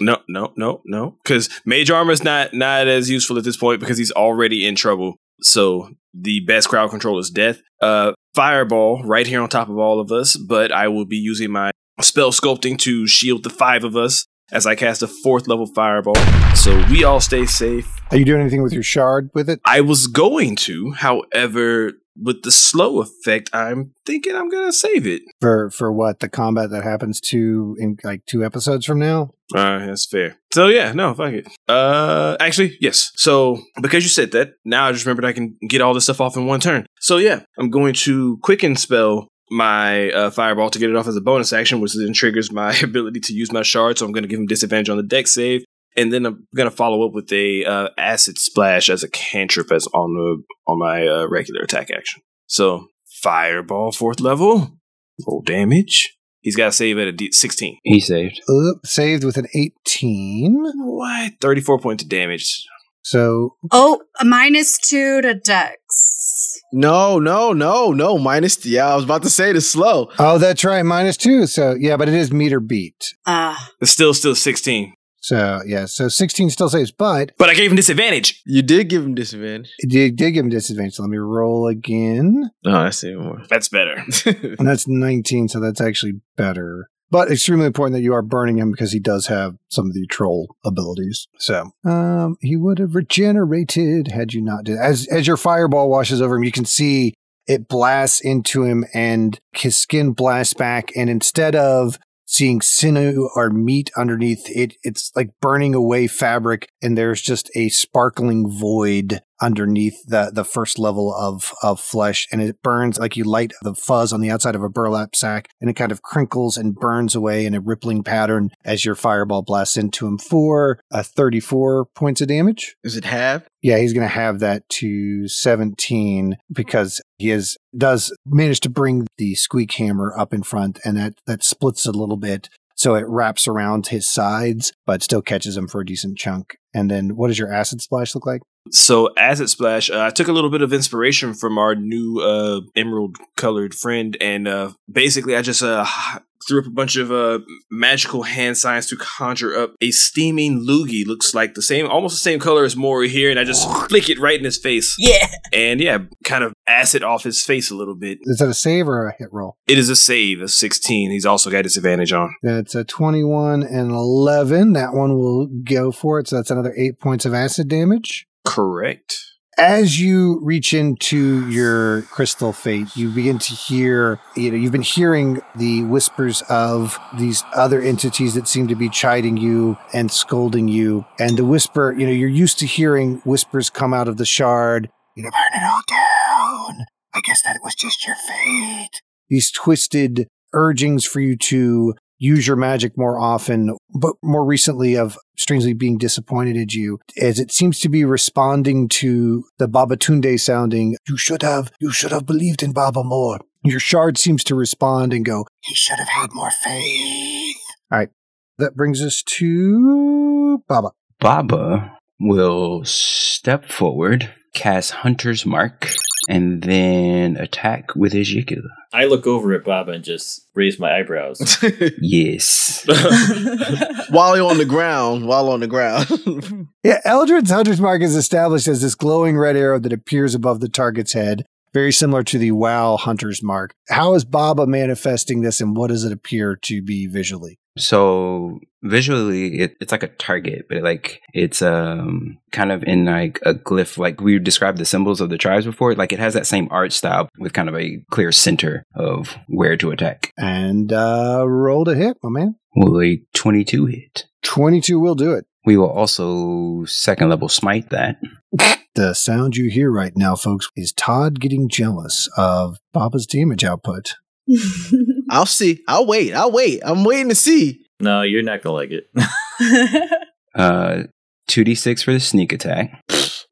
no, 0.00 0.18
no, 0.28 0.52
no, 0.56 0.82
no, 0.84 1.18
because 1.22 1.48
mage 1.64 1.90
armor 1.90 2.12
is 2.12 2.24
not 2.24 2.54
not 2.54 2.88
as 2.88 3.10
useful 3.10 3.38
at 3.38 3.44
this 3.44 3.56
point 3.56 3.80
because 3.80 3.98
he's 3.98 4.12
already 4.12 4.66
in 4.66 4.74
trouble. 4.74 5.16
So 5.42 5.90
the 6.14 6.40
best 6.40 6.68
crowd 6.68 6.90
control 6.90 7.18
is 7.18 7.30
death. 7.30 7.60
Uh, 7.80 8.12
fireball 8.34 9.02
right 9.04 9.26
here 9.26 9.40
on 9.40 9.48
top 9.48 9.68
of 9.68 9.78
all 9.78 10.00
of 10.00 10.12
us, 10.12 10.36
but 10.36 10.72
I 10.72 10.88
will 10.88 11.04
be 11.04 11.16
using 11.16 11.50
my 11.50 11.70
spell 12.00 12.32
sculpting 12.32 12.78
to 12.78 13.06
shield 13.06 13.42
the 13.42 13.50
five 13.50 13.84
of 13.84 13.96
us 13.96 14.26
as 14.50 14.66
I 14.66 14.74
cast 14.74 15.02
a 15.02 15.06
fourth 15.06 15.48
level 15.48 15.66
fireball. 15.66 16.14
So 16.54 16.76
we 16.90 17.04
all 17.04 17.20
stay 17.20 17.46
safe. 17.46 17.90
Are 18.10 18.16
you 18.18 18.24
doing 18.24 18.40
anything 18.40 18.62
with 18.62 18.72
your 18.72 18.82
shard 18.82 19.30
with 19.34 19.48
it? 19.48 19.60
I 19.64 19.80
was 19.80 20.06
going 20.06 20.56
to, 20.56 20.92
however, 20.92 21.92
with 22.20 22.42
the 22.42 22.50
slow 22.50 23.00
effect, 23.00 23.50
I'm 23.52 23.92
thinking 24.04 24.34
I'm 24.34 24.48
gonna 24.48 24.72
save 24.72 25.06
it 25.06 25.22
for 25.40 25.70
for 25.70 25.92
what 25.92 26.20
the 26.20 26.28
combat 26.28 26.70
that 26.70 26.84
happens 26.84 27.20
to 27.28 27.76
in 27.78 27.96
like 28.04 28.24
two 28.26 28.44
episodes 28.44 28.84
from 28.86 28.98
now. 28.98 29.30
Uh, 29.54 29.86
that's 29.86 30.06
fair. 30.06 30.36
So 30.52 30.68
yeah, 30.68 30.92
no, 30.92 31.14
fuck 31.14 31.32
it. 31.32 31.48
Uh, 31.68 32.36
actually, 32.40 32.76
yes. 32.80 33.10
So 33.16 33.60
because 33.80 34.02
you 34.02 34.08
said 34.08 34.32
that, 34.32 34.54
now 34.64 34.86
I 34.86 34.92
just 34.92 35.04
remembered 35.04 35.24
I 35.24 35.32
can 35.32 35.56
get 35.68 35.80
all 35.80 35.94
this 35.94 36.04
stuff 36.04 36.20
off 36.20 36.36
in 36.36 36.46
one 36.46 36.60
turn. 36.60 36.86
So 37.00 37.18
yeah, 37.18 37.42
I'm 37.58 37.70
going 37.70 37.94
to 37.94 38.38
quicken 38.42 38.76
spell 38.76 39.28
my 39.52 40.10
uh, 40.10 40.30
fireball 40.30 40.70
to 40.70 40.78
get 40.78 40.90
it 40.90 40.96
off 40.96 41.06
as 41.06 41.16
a 41.16 41.20
bonus 41.20 41.52
action, 41.52 41.80
which 41.80 41.94
then 41.94 42.12
triggers 42.12 42.50
my 42.50 42.74
ability 42.82 43.20
to 43.20 43.34
use 43.34 43.52
my 43.52 43.62
shard. 43.62 43.98
So 43.98 44.06
I'm 44.06 44.12
going 44.12 44.24
to 44.24 44.28
give 44.28 44.40
him 44.40 44.46
disadvantage 44.46 44.88
on 44.88 44.96
the 44.96 45.02
Dex 45.02 45.34
save, 45.34 45.64
and 45.96 46.12
then 46.12 46.26
I'm 46.26 46.46
going 46.54 46.68
to 46.70 46.74
follow 46.74 47.06
up 47.06 47.12
with 47.12 47.32
a 47.32 47.64
uh, 47.64 47.88
acid 47.98 48.38
splash 48.38 48.88
as 48.90 49.02
a 49.02 49.10
cantrip 49.10 49.70
as 49.72 49.86
on 49.88 50.14
the 50.14 50.42
on 50.66 50.78
my 50.78 51.06
uh, 51.06 51.26
regular 51.28 51.62
attack 51.62 51.90
action. 51.90 52.22
So 52.46 52.88
fireball 53.22 53.92
fourth 53.92 54.20
level, 54.20 54.78
roll 55.26 55.42
damage. 55.44 56.16
He's 56.40 56.56
got 56.56 56.66
to 56.66 56.72
save 56.72 56.98
at 56.98 57.06
a 57.06 57.12
D- 57.12 57.30
16. 57.30 57.78
He 57.84 58.00
saved. 58.00 58.40
Oop, 58.50 58.84
saved 58.84 59.22
with 59.22 59.36
an 59.36 59.46
18. 59.54 60.72
What? 60.78 61.34
34 61.40 61.78
points 61.78 62.02
of 62.02 62.08
damage. 62.08 62.66
So 63.04 63.56
oh, 63.70 64.02
a 64.20 64.24
minus 64.24 64.78
two 64.78 65.20
to 65.22 65.34
Dex. 65.34 66.60
No, 66.72 67.18
no, 67.18 67.52
no, 67.52 67.92
no. 67.92 68.16
Minus. 68.18 68.64
Yeah, 68.64 68.88
I 68.88 68.94
was 68.96 69.04
about 69.04 69.22
to 69.24 69.30
say 69.30 69.52
the 69.52 69.60
slow. 69.60 70.08
Oh, 70.18 70.38
that's 70.38 70.64
right. 70.64 70.82
Minus 70.82 71.16
two. 71.16 71.46
So 71.46 71.74
yeah, 71.78 71.96
but 71.96 72.08
it 72.08 72.14
is 72.14 72.32
meter 72.32 72.60
beat. 72.60 73.14
Ah, 73.26 73.70
It's 73.80 73.90
still 73.90 74.14
still 74.14 74.34
16. 74.34 74.94
So 75.22 75.62
yeah, 75.64 75.86
so 75.86 76.08
16 76.08 76.50
still 76.50 76.68
saves, 76.68 76.90
but 76.90 77.32
But 77.38 77.48
I 77.48 77.54
gave 77.54 77.70
him 77.70 77.76
disadvantage. 77.76 78.42
You 78.44 78.60
did 78.62 78.88
give 78.88 79.04
him 79.04 79.14
disadvantage. 79.14 79.72
it 79.78 79.88
did, 79.88 80.16
did 80.16 80.32
give 80.32 80.44
him 80.44 80.50
disadvantage. 80.50 80.94
So 80.94 81.02
let 81.04 81.10
me 81.10 81.18
roll 81.18 81.68
again. 81.68 82.50
Oh, 82.66 82.72
I 82.76 82.90
see 82.90 83.14
more. 83.14 83.42
That's 83.48 83.68
better. 83.68 84.04
And 84.58 84.66
that's 84.66 84.86
19, 84.88 85.48
so 85.48 85.60
that's 85.60 85.80
actually 85.80 86.20
better. 86.36 86.88
But 87.10 87.30
extremely 87.30 87.66
important 87.66 87.94
that 87.94 88.02
you 88.02 88.14
are 88.14 88.22
burning 88.22 88.58
him 88.58 88.70
because 88.70 88.92
he 88.92 88.98
does 89.00 89.26
have 89.26 89.56
some 89.68 89.86
of 89.86 89.94
the 89.94 90.06
troll 90.06 90.56
abilities. 90.64 91.28
So 91.38 91.70
um, 91.84 92.36
he 92.40 92.56
would 92.56 92.78
have 92.78 92.94
regenerated 92.94 94.08
had 94.08 94.32
you 94.32 94.40
not 94.40 94.64
did. 94.64 94.78
As 94.78 95.06
as 95.08 95.26
your 95.26 95.36
fireball 95.36 95.90
washes 95.90 96.22
over 96.22 96.36
him, 96.36 96.42
you 96.42 96.52
can 96.52 96.64
see 96.64 97.12
it 97.46 97.68
blasts 97.68 98.20
into 98.20 98.62
him, 98.64 98.84
and 98.94 99.38
his 99.52 99.76
skin 99.76 100.12
blasts 100.12 100.54
back. 100.54 100.90
And 100.96 101.10
instead 101.10 101.54
of 101.54 101.98
seeing 102.32 102.62
sinew 102.62 103.28
or 103.36 103.50
meat 103.50 103.90
underneath 103.96 104.48
it, 104.48 104.76
it's 104.82 105.12
like 105.14 105.30
burning 105.40 105.74
away 105.74 106.06
fabric, 106.06 106.70
and 106.80 106.96
there's 106.96 107.20
just 107.20 107.50
a 107.54 107.68
sparkling 107.68 108.50
void 108.50 109.20
underneath 109.42 110.02
the 110.06 110.30
the 110.32 110.44
first 110.44 110.78
level 110.78 111.14
of 111.14 111.52
of 111.62 111.80
flesh 111.80 112.26
and 112.32 112.40
it 112.40 112.62
burns 112.62 112.98
like 112.98 113.16
you 113.16 113.24
light 113.24 113.52
the 113.62 113.74
fuzz 113.74 114.12
on 114.12 114.20
the 114.20 114.30
outside 114.30 114.54
of 114.54 114.62
a 114.62 114.68
burlap 114.68 115.14
sack 115.14 115.48
and 115.60 115.68
it 115.68 115.74
kind 115.74 115.92
of 115.92 116.00
crinkles 116.02 116.56
and 116.56 116.76
burns 116.76 117.14
away 117.14 117.44
in 117.44 117.54
a 117.54 117.60
rippling 117.60 118.02
pattern 118.02 118.50
as 118.64 118.84
your 118.84 118.94
fireball 118.94 119.42
blasts 119.42 119.76
into 119.76 120.06
him 120.06 120.16
for 120.16 120.78
a 120.90 121.02
34 121.02 121.86
points 121.94 122.20
of 122.20 122.28
damage. 122.28 122.76
Is 122.84 122.96
it 122.96 123.04
half? 123.04 123.42
yeah 123.62 123.78
he's 123.78 123.92
going 123.92 124.06
to 124.06 124.12
have 124.12 124.40
that 124.40 124.68
to 124.68 125.26
17 125.28 126.36
because 126.52 127.00
he 127.18 127.28
has 127.28 127.56
does 127.76 128.14
manage 128.26 128.60
to 128.60 128.68
bring 128.70 129.06
the 129.18 129.34
squeak 129.34 129.72
hammer 129.72 130.12
up 130.18 130.34
in 130.34 130.42
front 130.42 130.78
and 130.84 130.96
that 130.96 131.14
that 131.26 131.42
splits 131.42 131.86
a 131.86 131.92
little 131.92 132.16
bit 132.16 132.48
so 132.76 132.94
it 132.94 133.06
wraps 133.06 133.46
around 133.46 133.86
his 133.86 134.12
sides 134.12 134.72
but 134.86 135.02
still 135.02 135.22
catches 135.22 135.56
him 135.56 135.68
for 135.68 135.80
a 135.80 135.86
decent 135.86 136.18
chunk. 136.18 136.56
And 136.74 136.90
then 136.90 137.16
what 137.16 137.28
does 137.28 137.38
your 137.38 137.52
acid 137.52 137.80
splash 137.80 138.14
look 138.14 138.26
like 138.26 138.42
So, 138.70 139.10
Acid 139.16 139.50
Splash, 139.50 139.90
uh, 139.90 140.00
I 140.00 140.10
took 140.10 140.28
a 140.28 140.32
little 140.32 140.50
bit 140.50 140.62
of 140.62 140.72
inspiration 140.72 141.34
from 141.34 141.58
our 141.58 141.74
new 141.74 142.20
uh, 142.20 142.60
emerald 142.76 143.16
colored 143.36 143.74
friend, 143.74 144.16
and 144.20 144.46
uh, 144.48 144.72
basically, 144.90 145.36
I 145.36 145.42
just 145.42 145.62
uh, 145.62 145.84
threw 146.48 146.60
up 146.60 146.66
a 146.66 146.70
bunch 146.70 146.96
of 146.96 147.12
uh, 147.12 147.38
magical 147.70 148.22
hand 148.22 148.56
signs 148.58 148.86
to 148.86 148.96
conjure 148.96 149.56
up 149.56 149.74
a 149.80 149.90
steaming 149.90 150.66
loogie. 150.66 151.06
Looks 151.06 151.34
like 151.34 151.54
the 151.54 151.62
same, 151.62 151.86
almost 151.86 152.14
the 152.14 152.20
same 152.20 152.38
color 152.38 152.64
as 152.64 152.76
Mori 152.76 153.08
here, 153.08 153.30
and 153.30 153.38
I 153.38 153.44
just 153.44 153.68
flick 153.88 154.08
it 154.08 154.18
right 154.18 154.38
in 154.38 154.44
his 154.44 154.58
face. 154.58 154.96
yeah. 154.98 155.26
And 155.52 155.80
yeah, 155.80 155.98
kind 156.24 156.42
of 156.42 156.54
acid 156.66 157.02
off 157.02 157.24
his 157.24 157.44
face 157.44 157.70
a 157.70 157.74
little 157.74 157.94
bit. 157.94 158.18
is 158.22 158.38
that 158.38 158.48
a 158.48 158.54
save 158.54 158.88
or 158.88 159.06
a 159.06 159.14
hit 159.18 159.28
roll 159.32 159.58
It 159.66 159.76
is 159.76 159.90
a 159.90 159.96
save, 159.96 160.40
a 160.40 160.48
16. 160.48 161.10
He's 161.10 161.26
also 161.26 161.50
got 161.50 161.62
disadvantage 161.62 162.12
on. 162.12 162.34
That's 162.42 162.74
a 162.74 162.84
21 162.84 163.62
and 163.62 163.90
11. 163.90 164.72
That 164.72 164.94
one 164.94 165.18
will 165.18 165.46
go 165.46 165.92
for 165.92 166.18
it. 166.20 166.28
So 166.28 166.36
that's 166.36 166.50
another 166.50 166.72
eight 166.76 166.98
points 166.98 167.26
of 167.26 167.34
acid 167.34 167.68
damage. 167.68 168.26
Correct. 168.44 169.16
As 169.58 170.00
you 170.00 170.40
reach 170.42 170.72
into 170.72 171.48
your 171.50 172.02
crystal 172.02 172.54
fate, 172.54 172.96
you 172.96 173.10
begin 173.10 173.38
to 173.38 173.52
hear, 173.52 174.18
you 174.34 174.50
know, 174.50 174.56
you've 174.56 174.72
been 174.72 174.80
hearing 174.80 175.42
the 175.54 175.82
whispers 175.84 176.42
of 176.48 176.98
these 177.18 177.44
other 177.54 177.80
entities 177.80 178.34
that 178.34 178.48
seem 178.48 178.66
to 178.68 178.74
be 178.74 178.88
chiding 178.88 179.36
you 179.36 179.76
and 179.92 180.10
scolding 180.10 180.68
you. 180.68 181.04
And 181.18 181.36
the 181.36 181.44
whisper, 181.44 181.92
you 181.92 182.06
know, 182.06 182.12
you're 182.12 182.30
used 182.30 182.58
to 182.60 182.66
hearing 182.66 183.16
whispers 183.24 183.68
come 183.68 183.92
out 183.92 184.08
of 184.08 184.16
the 184.16 184.24
shard. 184.24 184.88
You 185.16 185.24
know, 185.24 185.30
burn 185.30 185.62
it 185.62 185.64
all 185.64 185.82
down. 185.86 186.86
I 187.14 187.20
guess 187.22 187.42
that 187.42 187.60
was 187.62 187.74
just 187.74 188.06
your 188.06 188.16
fate. 188.16 189.02
These 189.28 189.52
twisted 189.52 190.28
urgings 190.54 191.04
for 191.04 191.20
you 191.20 191.36
to 191.36 191.94
use 192.22 192.46
your 192.46 192.56
magic 192.56 192.96
more 192.96 193.18
often, 193.18 193.76
but 193.92 194.14
more 194.22 194.44
recently 194.44 194.96
of 194.96 195.18
strangely 195.36 195.72
being 195.72 195.98
disappointed 195.98 196.56
at 196.56 196.72
you, 196.72 197.00
as 197.20 197.40
it 197.40 197.50
seems 197.50 197.80
to 197.80 197.88
be 197.88 198.04
responding 198.04 198.88
to 198.88 199.44
the 199.58 199.68
Babatunde 199.68 200.38
sounding, 200.38 200.96
you 201.08 201.16
should 201.16 201.42
have, 201.42 201.72
you 201.80 201.90
should 201.90 202.12
have 202.12 202.24
believed 202.24 202.62
in 202.62 202.72
Baba 202.72 203.02
more. 203.02 203.40
Your 203.64 203.80
shard 203.80 204.18
seems 204.18 204.44
to 204.44 204.54
respond 204.54 205.12
and 205.12 205.24
go, 205.24 205.46
he 205.60 205.74
should 205.74 205.98
have 205.98 206.08
had 206.08 206.30
more 206.32 206.50
faith. 206.50 207.56
All 207.90 207.98
right. 207.98 208.10
That 208.58 208.76
brings 208.76 209.02
us 209.02 209.22
to 209.24 210.62
Baba. 210.68 210.90
Baba 211.18 211.98
will 212.20 212.84
step 212.84 213.64
forward, 213.64 214.32
cast 214.52 214.90
Hunter's 214.92 215.44
Mark, 215.46 215.88
and 216.28 216.62
then 216.62 217.36
attack 217.36 217.94
with 217.96 218.12
his 218.12 218.32
Yiku. 218.32 218.62
I 218.92 219.06
look 219.06 219.26
over 219.26 219.52
at 219.54 219.64
Bob 219.64 219.88
and 219.88 220.04
just 220.04 220.46
raise 220.54 220.78
my 220.78 220.98
eyebrows. 220.98 221.58
Yes. 222.00 222.84
while 224.10 224.36
you're 224.36 224.50
on 224.50 224.58
the 224.58 224.64
ground, 224.64 225.26
while 225.26 225.48
on 225.48 225.60
the 225.60 225.66
ground. 225.66 226.68
Yeah, 226.82 227.00
Eldrin's 227.06 227.50
Hunter's 227.50 227.80
Mark 227.80 228.02
is 228.02 228.16
established 228.16 228.68
as 228.68 228.82
this 228.82 228.94
glowing 228.94 229.38
red 229.38 229.56
arrow 229.56 229.78
that 229.78 229.92
appears 229.92 230.34
above 230.34 230.60
the 230.60 230.68
target's 230.68 231.12
head, 231.12 231.44
very 231.72 231.92
similar 231.92 232.22
to 232.24 232.38
the 232.38 232.52
WoW 232.52 232.96
Hunter's 232.96 233.42
Mark. 233.42 233.74
How 233.88 234.14
is 234.14 234.24
Baba 234.24 234.66
manifesting 234.66 235.40
this 235.42 235.60
and 235.60 235.76
what 235.76 235.88
does 235.88 236.04
it 236.04 236.12
appear 236.12 236.56
to 236.62 236.82
be 236.82 237.06
visually? 237.06 237.58
So 237.78 238.60
visually, 238.82 239.60
it, 239.60 239.76
it's 239.80 239.92
like 239.92 240.02
a 240.02 240.08
target, 240.08 240.66
but 240.68 240.82
like 240.82 241.20
it's 241.32 241.62
um 241.62 242.38
kind 242.50 242.72
of 242.72 242.82
in 242.84 243.04
like 243.04 243.40
a 243.44 243.54
glyph. 243.54 243.98
Like 243.98 244.20
we 244.20 244.38
described 244.38 244.78
the 244.78 244.84
symbols 244.84 245.20
of 245.20 245.30
the 245.30 245.38
tribes 245.38 245.66
before. 245.66 245.94
Like 245.94 246.12
it 246.12 246.18
has 246.18 246.34
that 246.34 246.46
same 246.46 246.68
art 246.70 246.92
style 246.92 247.28
with 247.38 247.52
kind 247.52 247.68
of 247.68 247.76
a 247.76 248.04
clear 248.10 248.32
center 248.32 248.84
of 248.94 249.36
where 249.48 249.76
to 249.76 249.90
attack. 249.90 250.32
And 250.36 250.92
uh, 250.92 251.44
roll 251.46 251.84
to 251.84 251.94
hit, 251.94 252.18
my 252.22 252.30
man. 252.30 252.56
Will 252.74 253.02
a 253.02 253.22
twenty-two 253.34 253.86
hit? 253.86 254.26
22 254.42 254.98
will 254.98 255.14
do 255.14 255.32
it. 255.32 255.46
We 255.64 255.76
will 255.76 255.90
also 255.90 256.84
second 256.86 257.28
level 257.28 257.48
smite 257.48 257.90
that. 257.90 258.16
The 258.94 259.14
sound 259.14 259.56
you 259.56 259.70
hear 259.70 259.90
right 259.90 260.12
now, 260.14 260.36
folks, 260.36 260.68
is 260.76 260.92
Todd 260.92 261.40
getting 261.40 261.70
jealous 261.70 262.28
of 262.36 262.76
Baba's 262.92 263.26
damage 263.26 263.64
output. 263.64 264.16
I'll 265.30 265.46
see. 265.46 265.82
I'll 265.88 266.06
wait. 266.06 266.34
I'll 266.34 266.52
wait. 266.52 266.82
I'm 266.84 267.02
waiting 267.02 267.30
to 267.30 267.34
see. 267.34 267.81
No, 268.02 268.22
you're 268.22 268.42
not 268.42 268.62
gonna 268.62 268.74
like 268.74 268.90
it. 268.90 269.08
Uh, 270.54 271.04
2d6 271.48 272.04
for 272.04 272.12
the 272.12 272.20
sneak 272.20 272.52
attack, 272.52 273.02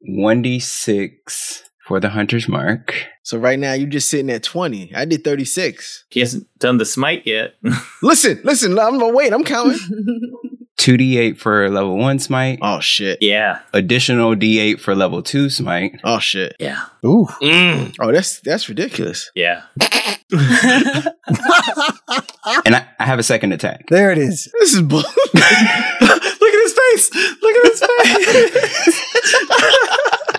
1d6 0.07 1.61
for 1.87 1.99
the 1.99 2.09
hunter's 2.09 2.47
mark. 2.47 2.93
So 3.23 3.39
right 3.39 3.57
now 3.57 3.73
you're 3.73 3.89
just 3.89 4.07
sitting 4.09 4.29
at 4.29 4.43
20. 4.43 4.93
I 4.95 5.05
did 5.05 5.23
36. 5.23 6.05
He 6.09 6.19
hasn't 6.19 6.47
done 6.59 6.77
the 6.77 6.85
smite 6.85 7.25
yet. 7.25 7.55
Listen, 8.03 8.39
listen, 8.43 8.77
I'm 8.77 8.99
gonna 8.99 9.13
wait, 9.13 9.33
I'm 9.33 9.43
counting. 9.43 9.79
2d8 10.81 11.37
for 11.37 11.69
level 11.69 11.95
1 11.97 12.17
smite, 12.19 12.57
oh 12.63 12.79
shit. 12.79 13.19
yeah. 13.21 13.59
additional 13.71 14.35
d8 14.35 14.79
for 14.79 14.95
level 14.95 15.21
2 15.21 15.49
smite. 15.51 15.99
Oh 16.03 16.17
shit. 16.19 16.55
Yeah. 16.59 16.85
Ooh. 17.05 17.27
Mm. 17.41 17.93
Oh, 17.99 18.11
that's 18.11 18.39
that's 18.41 18.67
ridiculous. 18.67 19.29
Yeah. 19.35 19.61
And 22.65 22.75
I, 22.75 22.85
I 22.99 23.05
have 23.05 23.19
a 23.19 23.23
second 23.23 23.51
attack. 23.53 23.85
There 23.89 24.11
it 24.11 24.17
is. 24.17 24.51
This 24.59 24.73
is 24.73 24.81
bull. 24.81 25.03
Look 25.33 25.43
at 25.43 26.61
his 26.63 26.73
face. 26.73 27.11
Look 27.41 27.55
at 27.55 27.65
his 27.71 27.79
face. 28.85 29.01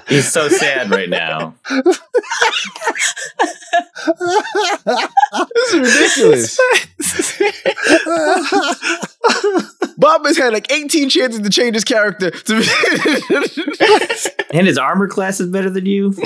He's 0.09 0.29
so 0.33 0.49
sad 0.49 0.91
right 0.91 1.09
now. 1.09 1.55
this 5.55 5.73
is 5.73 5.79
ridiculous. 5.79 6.59
Bob 9.97 10.25
has 10.27 10.37
had 10.39 10.53
like 10.53 10.71
18 10.73 11.09
chances 11.09 11.41
to 11.41 11.51
change 11.51 11.75
his 11.75 11.85
character. 11.85 12.31
To 12.31 12.63
And 14.53 14.67
his 14.67 14.77
armor 14.77 15.09
class 15.09 15.41
is 15.41 15.49
better 15.49 15.71
than 15.71 15.87
you. 15.87 16.13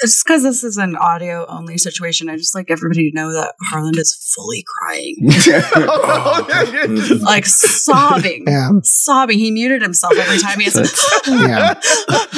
Just 0.00 0.24
because 0.24 0.42
this 0.42 0.64
is 0.64 0.78
an 0.78 0.96
audio 0.96 1.44
only 1.48 1.76
situation, 1.78 2.28
I 2.30 2.36
just 2.36 2.54
like 2.54 2.70
everybody 2.70 3.10
to 3.10 3.14
know 3.16 3.32
that 3.32 3.54
Harland 3.70 3.96
is 3.98 4.14
fully 4.34 4.64
crying, 4.78 5.16
like 7.22 7.44
sobbing, 7.46 8.44
Yeah. 8.46 8.70
sobbing. 8.82 9.38
He 9.38 9.50
muted 9.50 9.82
himself 9.82 10.14
every 10.16 10.38
time 10.38 10.58
he 10.58 10.64
has 10.64 10.74
to. 10.74 11.32
Yeah. 11.32 11.74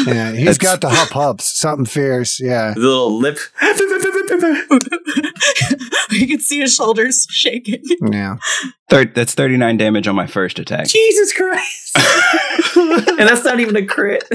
Yeah. 0.06 0.32
He's 0.32 0.58
got 0.58 0.80
the 0.80 0.90
hup 0.90 1.10
hups. 1.10 1.58
Something 1.58 1.86
fierce. 1.86 2.40
Yeah. 2.40 2.72
The 2.74 2.80
little 2.80 3.16
lip. 3.18 3.38
you 6.10 6.26
can 6.26 6.40
see 6.40 6.60
his 6.60 6.74
shoulders 6.74 7.26
shaking. 7.30 7.82
Yeah. 8.10 8.36
Third, 8.88 9.14
that's 9.14 9.34
39 9.34 9.76
damage 9.76 10.08
on 10.08 10.16
my 10.16 10.26
first 10.28 10.58
attack. 10.58 10.86
Jesus 10.86 11.32
Christ. 11.32 11.96
and 12.76 13.28
that's 13.28 13.44
not 13.44 13.60
even 13.60 13.76
a 13.76 13.84
crit. 13.84 14.24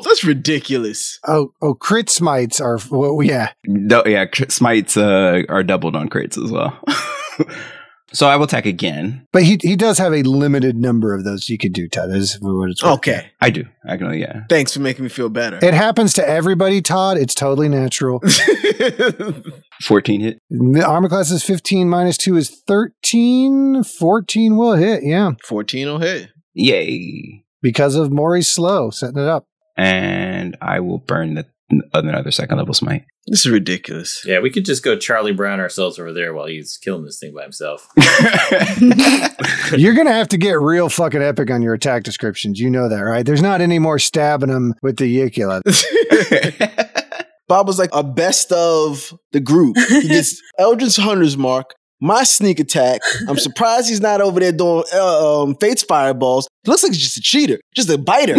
That's 0.00 0.22
ridiculous. 0.24 1.18
Oh, 1.26 1.52
oh, 1.60 1.74
crit 1.74 2.08
smites 2.08 2.60
are, 2.60 2.78
well, 2.90 3.20
yeah. 3.22 3.50
No, 3.66 4.02
yeah, 4.06 4.26
crit 4.26 4.52
smites 4.52 4.96
uh, 4.96 5.42
are 5.48 5.62
doubled 5.62 5.96
on 5.96 6.08
crits 6.08 6.42
as 6.42 6.50
well. 6.50 6.78
so 8.12 8.26
I 8.26 8.36
will 8.36 8.44
attack 8.44 8.66
again. 8.66 9.26
But 9.32 9.42
he 9.42 9.58
he 9.60 9.76
does 9.76 9.98
have 9.98 10.12
a 10.12 10.22
limited 10.22 10.76
number 10.76 11.14
of 11.14 11.24
those 11.24 11.48
you 11.48 11.58
could 11.58 11.72
do, 11.72 11.88
Todd. 11.88 12.10
That 12.10 12.16
is 12.16 12.38
what 12.40 12.70
it's 12.70 12.82
worth. 12.82 12.98
Okay. 12.98 13.30
I 13.40 13.50
do. 13.50 13.64
I 13.86 13.96
can, 13.96 14.12
yeah. 14.14 14.42
Thanks 14.48 14.74
for 14.74 14.80
making 14.80 15.04
me 15.04 15.08
feel 15.08 15.28
better. 15.28 15.58
It 15.62 15.74
happens 15.74 16.12
to 16.14 16.28
everybody, 16.28 16.80
Todd. 16.80 17.18
It's 17.18 17.34
totally 17.34 17.68
natural. 17.68 18.20
14 19.82 20.20
hit. 20.20 20.38
The 20.50 20.84
armor 20.86 21.08
class 21.08 21.30
is 21.30 21.44
15 21.44 21.88
minus 21.88 22.16
2 22.16 22.36
is 22.36 22.50
13. 22.66 23.84
14 23.84 24.56
will 24.56 24.74
hit, 24.74 25.04
yeah. 25.04 25.32
14 25.44 25.86
will 25.86 25.98
hit. 25.98 26.30
Yay. 26.54 27.44
Because 27.62 27.94
of 27.94 28.10
Mori's 28.10 28.48
slow, 28.48 28.90
setting 28.90 29.18
it 29.18 29.28
up. 29.28 29.46
And 29.76 30.56
I 30.60 30.80
will 30.80 30.98
burn 30.98 31.34
the 31.34 31.46
another 31.70 32.30
second 32.30 32.58
level 32.58 32.74
smite. 32.74 33.04
This 33.26 33.44
is 33.44 33.52
ridiculous. 33.52 34.22
Yeah, 34.24 34.40
we 34.40 34.50
could 34.50 34.64
just 34.64 34.82
go 34.82 34.96
Charlie 34.96 35.32
Brown 35.32 35.60
ourselves 35.60 35.98
over 35.98 36.12
there 36.12 36.32
while 36.32 36.46
he's 36.46 36.78
killing 36.78 37.04
this 37.04 37.18
thing 37.18 37.34
by 37.34 37.42
himself. 37.42 37.86
You're 39.76 39.94
going 39.94 40.06
to 40.06 40.12
have 40.12 40.28
to 40.28 40.38
get 40.38 40.60
real 40.60 40.88
fucking 40.88 41.22
epic 41.22 41.50
on 41.50 41.62
your 41.62 41.74
attack 41.74 42.04
descriptions. 42.04 42.58
You 42.58 42.70
know 42.70 42.88
that, 42.88 43.00
right? 43.00 43.24
There's 43.24 43.42
not 43.42 43.60
any 43.60 43.78
more 43.78 43.98
stabbing 43.98 44.48
him 44.48 44.74
with 44.82 44.96
the 44.96 45.04
Yicula. 45.04 45.60
Bob 47.48 47.66
was 47.66 47.78
like 47.78 47.90
a 47.92 48.02
best 48.02 48.52
of 48.52 49.12
the 49.32 49.40
group. 49.40 49.76
He 49.88 50.08
gets 50.08 50.40
Eldrin's 50.60 50.96
Hunter's 50.96 51.36
mark, 51.36 51.74
my 52.00 52.22
sneak 52.22 52.60
attack. 52.60 53.00
I'm 53.26 53.38
surprised 53.38 53.88
he's 53.88 54.02
not 54.02 54.20
over 54.20 54.38
there 54.38 54.52
doing 54.52 54.84
uh, 54.92 55.42
um, 55.42 55.56
Fait's 55.58 55.82
fireballs. 55.82 56.46
He 56.64 56.70
looks 56.70 56.82
like 56.82 56.92
he's 56.92 57.02
just 57.02 57.16
a 57.16 57.22
cheater, 57.22 57.58
just 57.74 57.88
a 57.88 57.96
biter. 57.96 58.34